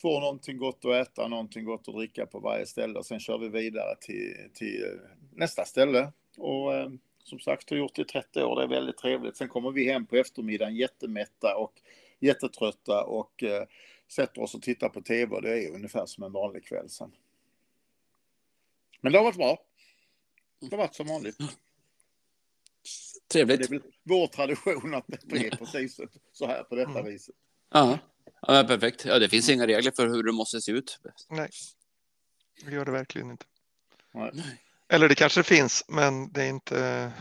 får 0.01 0.21
någonting 0.21 0.57
gott 0.57 0.85
att 0.85 1.07
äta, 1.07 1.27
någonting 1.27 1.65
gott 1.65 1.87
att 1.87 1.95
dricka 1.95 2.25
på 2.25 2.39
varje 2.39 2.65
ställe 2.65 2.99
och 2.99 3.05
sen 3.05 3.19
kör 3.19 3.37
vi 3.37 3.49
vidare 3.49 3.95
till, 4.01 4.49
till 4.53 4.83
eh, 4.83 5.09
nästa 5.31 5.65
ställe. 5.65 6.11
Och 6.37 6.73
eh, 6.73 6.89
som 7.23 7.39
sagt 7.39 7.69
har 7.69 7.77
gjort 7.77 7.95
det 7.95 8.01
i 8.01 8.05
30 8.05 8.43
år, 8.43 8.55
det 8.55 8.63
är 8.63 8.67
väldigt 8.67 8.97
trevligt. 8.97 9.37
Sen 9.37 9.49
kommer 9.49 9.71
vi 9.71 9.91
hem 9.91 10.05
på 10.05 10.15
eftermiddagen 10.15 10.75
jättemätta 10.75 11.55
och 11.55 11.73
jättetrötta 12.19 13.03
och 13.03 13.43
eh, 13.43 13.63
sätter 14.07 14.41
oss 14.41 14.55
och 14.55 14.61
tittar 14.61 14.89
på 14.89 15.01
tv 15.01 15.35
och 15.35 15.41
det 15.41 15.63
är 15.63 15.75
ungefär 15.75 16.05
som 16.05 16.23
en 16.23 16.31
vanlig 16.31 16.65
kväll 16.65 16.89
sen. 16.89 17.11
Men 19.01 19.11
det 19.11 19.17
har 19.17 19.25
varit 19.25 19.37
bra. 19.37 19.57
Det 20.59 20.71
har 20.71 20.77
varit 20.77 20.95
som 20.95 21.07
vanligt. 21.07 21.37
Trevligt. 23.31 23.59
Det 23.59 23.65
är 23.75 23.79
väl 23.79 23.81
vår 24.03 24.27
tradition 24.27 24.93
att 24.93 25.05
det 25.07 25.25
blir 25.27 25.49
precis 25.49 25.99
så 26.31 26.47
här 26.47 26.63
på 26.63 26.75
detta 26.75 26.99
mm. 26.99 27.05
viset. 27.05 27.35
Ja. 27.71 27.99
ja, 28.41 28.63
perfekt. 28.67 29.05
Ja, 29.05 29.19
det 29.19 29.29
finns 29.29 29.49
inga 29.49 29.67
regler 29.67 29.91
för 29.95 30.07
hur 30.07 30.23
det 30.23 30.31
måste 30.31 30.61
se 30.61 30.71
ut. 30.71 30.99
Nej, 31.29 31.49
det 32.65 32.71
gör 32.71 32.85
det 32.85 32.91
verkligen 32.91 33.31
inte. 33.31 33.45
Nej. 34.13 34.31
Eller 34.87 35.09
det 35.09 35.15
kanske 35.15 35.43
finns, 35.43 35.85
men 35.87 36.31
det 36.31 36.43
är 36.43 36.49
inte. 36.49 37.11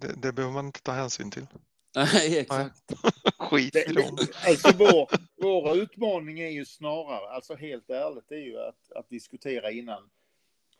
Det, 0.00 0.14
det 0.22 0.32
behöver 0.32 0.54
man 0.54 0.66
inte 0.66 0.82
ta 0.82 0.92
hänsyn 0.92 1.30
till. 1.30 1.46
Nej, 1.94 2.38
exakt. 2.38 2.92
Skit 3.38 3.76
i 3.76 3.92
dem. 3.92 4.18
Alltså 4.46 4.72
vår, 4.78 5.10
vår 5.42 5.76
utmaning 5.76 6.40
är 6.40 6.50
ju 6.50 6.64
snarare, 6.64 7.34
alltså 7.34 7.54
helt 7.54 7.90
ärligt, 7.90 8.28
det 8.28 8.34
är 8.34 8.44
ju 8.44 8.58
att, 8.58 8.92
att 8.96 9.08
diskutera 9.08 9.70
innan. 9.70 10.10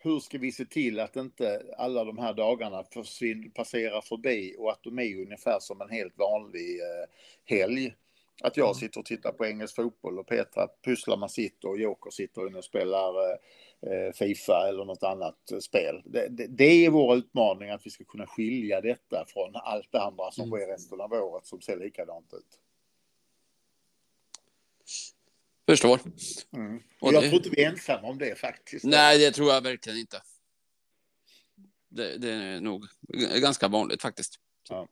Hur 0.03 0.19
ska 0.19 0.37
vi 0.37 0.51
se 0.51 0.65
till 0.65 0.99
att 0.99 1.15
inte 1.15 1.61
alla 1.77 2.03
de 2.03 2.17
här 2.17 2.33
dagarna 2.33 2.83
försvinner, 2.83 3.49
passerar 3.49 4.01
förbi 4.01 4.55
och 4.57 4.71
att 4.71 4.83
de 4.83 4.99
är 4.99 5.21
ungefär 5.21 5.57
som 5.59 5.81
en 5.81 5.89
helt 5.89 6.17
vanlig 6.17 6.79
eh, 6.79 7.09
helg. 7.45 7.95
Att 8.43 8.57
jag 8.57 8.75
sitter 8.75 8.99
och 8.99 9.05
tittar 9.05 9.31
på 9.31 9.45
engelsk 9.45 9.75
fotboll 9.75 10.19
och 10.19 10.27
Petra 10.27 10.67
pusslar 10.85 11.17
man 11.17 11.29
sitter 11.29 11.69
och 11.69 11.79
Joker 11.79 12.11
sitter 12.11 12.47
inne 12.47 12.57
och 12.57 12.63
spelar 12.63 13.31
eh, 13.31 14.13
Fifa 14.13 14.67
eller 14.67 14.85
något 14.85 15.03
annat 15.03 15.51
eh, 15.51 15.59
spel. 15.59 16.01
Det, 16.05 16.27
det, 16.29 16.47
det, 16.47 16.85
är 16.85 16.89
vår 16.89 17.15
utmaning 17.15 17.69
att 17.69 17.85
vi 17.85 17.89
ska 17.89 18.03
kunna 18.03 18.27
skilja 18.27 18.81
detta 18.81 19.25
från 19.27 19.55
allt 19.55 19.91
det 19.91 20.01
andra 20.01 20.31
som 20.31 20.43
mm. 20.43 20.59
sker 20.59 20.67
resten 20.67 21.01
av 21.01 21.13
året 21.13 21.45
som 21.45 21.61
ser 21.61 21.77
likadant 21.77 22.33
ut. 22.33 22.60
Förstår. 25.71 25.99
Mm. 26.53 26.83
Och 26.99 27.13
jag 27.13 27.23
det... 27.23 27.29
tror 27.29 27.37
inte 27.37 27.49
vi 27.49 27.63
är 27.63 27.69
ensamma 27.69 28.07
om 28.07 28.17
det 28.17 28.39
faktiskt. 28.39 28.85
Nej, 28.85 29.19
det 29.19 29.31
tror 29.31 29.53
jag 29.53 29.61
verkligen 29.61 29.99
inte. 29.99 30.21
Det, 31.89 32.17
det 32.17 32.31
är 32.31 32.61
nog 32.61 32.85
ganska 33.35 33.67
vanligt 33.67 34.01
faktiskt. 34.01 34.39
Ja. 34.69 34.87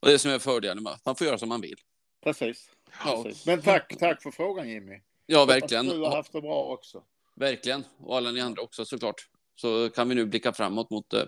Och 0.00 0.08
det 0.08 0.18
som 0.18 0.30
är 0.30 0.38
fördelen 0.38 0.82
med 0.82 0.92
att 0.92 1.04
man 1.04 1.16
får 1.16 1.26
göra 1.26 1.38
som 1.38 1.48
man 1.48 1.60
vill. 1.60 1.80
Precis. 2.24 2.70
Ja. 3.04 3.22
Precis. 3.22 3.46
Men 3.46 3.62
tack, 3.62 3.96
tack 3.98 4.22
för 4.22 4.30
frågan 4.30 4.68
Jimmy. 4.68 5.00
Ja, 5.26 5.44
verkligen. 5.44 5.86
Du 5.86 6.00
har 6.00 6.16
haft 6.16 6.32
det 6.32 6.40
bra 6.40 6.64
också. 6.64 7.04
Verkligen. 7.34 7.84
Och 7.98 8.16
alla 8.16 8.30
ni 8.30 8.40
andra 8.40 8.62
också 8.62 8.84
såklart. 8.84 9.28
Så 9.54 9.90
kan 9.90 10.08
vi 10.08 10.14
nu 10.14 10.26
blicka 10.26 10.52
framåt 10.52 10.90
mot, 10.90 11.12
eh, 11.12 11.24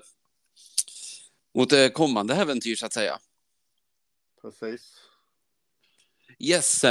mot 1.54 1.72
eh, 1.72 1.88
kommande 1.88 2.34
äventyr 2.34 2.76
så 2.76 2.86
att 2.86 2.92
säga. 2.92 3.18
Precis. 4.42 5.00
Yes. 6.38 6.84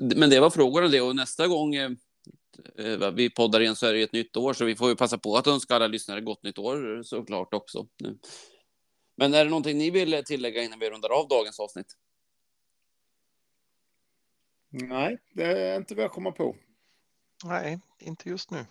Men 0.00 0.30
det 0.30 0.40
var 0.40 0.50
frågorna 0.50 0.88
det 0.88 1.00
och 1.00 1.16
nästa 1.16 1.46
gång 1.46 1.74
eh, 1.74 1.90
eh, 2.78 3.10
vi 3.10 3.30
poddar 3.30 3.60
igen 3.60 3.76
så 3.76 3.86
är 3.86 3.92
det 3.92 4.02
ett 4.02 4.12
nytt 4.12 4.36
år 4.36 4.52
så 4.52 4.64
vi 4.64 4.76
får 4.76 4.88
ju 4.88 4.96
passa 4.96 5.18
på 5.18 5.36
att 5.36 5.46
önska 5.46 5.74
alla 5.74 5.86
lyssnare 5.86 6.20
gott 6.20 6.42
nytt 6.42 6.58
år 6.58 7.02
såklart 7.02 7.54
också. 7.54 7.86
Men 9.16 9.34
är 9.34 9.44
det 9.44 9.50
någonting 9.50 9.78
ni 9.78 9.90
vill 9.90 10.22
tillägga 10.26 10.62
innan 10.62 10.78
vi 10.78 10.90
rundar 10.90 11.08
av 11.08 11.28
dagens 11.28 11.60
avsnitt? 11.60 11.96
Nej, 14.70 15.18
det 15.34 15.44
är 15.44 15.76
inte 15.76 15.94
vad 15.94 16.04
jag 16.04 16.12
kommer 16.12 16.30
på. 16.30 16.56
Nej, 17.44 17.80
inte 17.98 18.28
just 18.28 18.50
nu. 18.50 18.66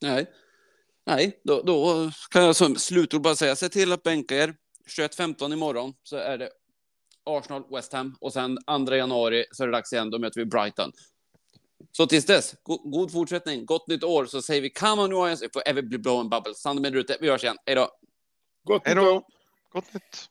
Nej, 0.00 0.26
Nej 1.04 1.40
då, 1.42 1.62
då 1.62 2.10
kan 2.30 2.44
jag 2.44 2.56
som 2.56 2.76
slutord 2.76 3.22
bara 3.22 3.34
säga, 3.34 3.56
se 3.56 3.68
till 3.68 3.92
att 3.92 4.02
bänka 4.02 4.36
er. 4.36 4.54
21.15 4.86 5.52
imorgon 5.52 5.94
så 6.02 6.16
är 6.16 6.38
det 6.38 6.50
Arsenal, 7.24 7.64
West 7.70 7.92
Ham 7.92 8.16
och 8.20 8.32
sen 8.32 8.58
2 8.86 8.94
januari 8.94 9.44
så 9.50 9.62
är 9.62 9.66
det 9.66 9.72
dags 9.72 9.92
igen, 9.92 10.10
då 10.10 10.18
möter 10.18 10.40
vi 10.40 10.46
Brighton. 10.46 10.92
Så 11.92 12.06
tills 12.06 12.26
dess, 12.26 12.54
go 12.62 12.76
god 12.76 13.12
fortsättning, 13.12 13.66
gott 13.66 13.88
nytt 13.88 14.04
år, 14.04 14.26
så 14.26 14.42
säger 14.42 14.62
vi 14.62 14.70
come 14.70 15.02
on 15.02 15.10
Lions 15.10 15.42
if 15.42 15.50
we 15.56 15.60
ever 15.60 15.82
be 15.82 15.98
blowing 15.98 16.28
bubbles. 16.28 16.58
Sand 16.58 16.80
med 16.80 16.96
ute, 16.96 17.16
vi 17.20 17.30
hörs 17.30 17.44
igen, 17.44 17.56
hej 17.66 17.74
då! 17.74 17.90
Gott 18.64 18.86
nytt 18.86 18.98
år! 18.98 19.22
Gott 19.72 19.94
nytt! 19.94 20.28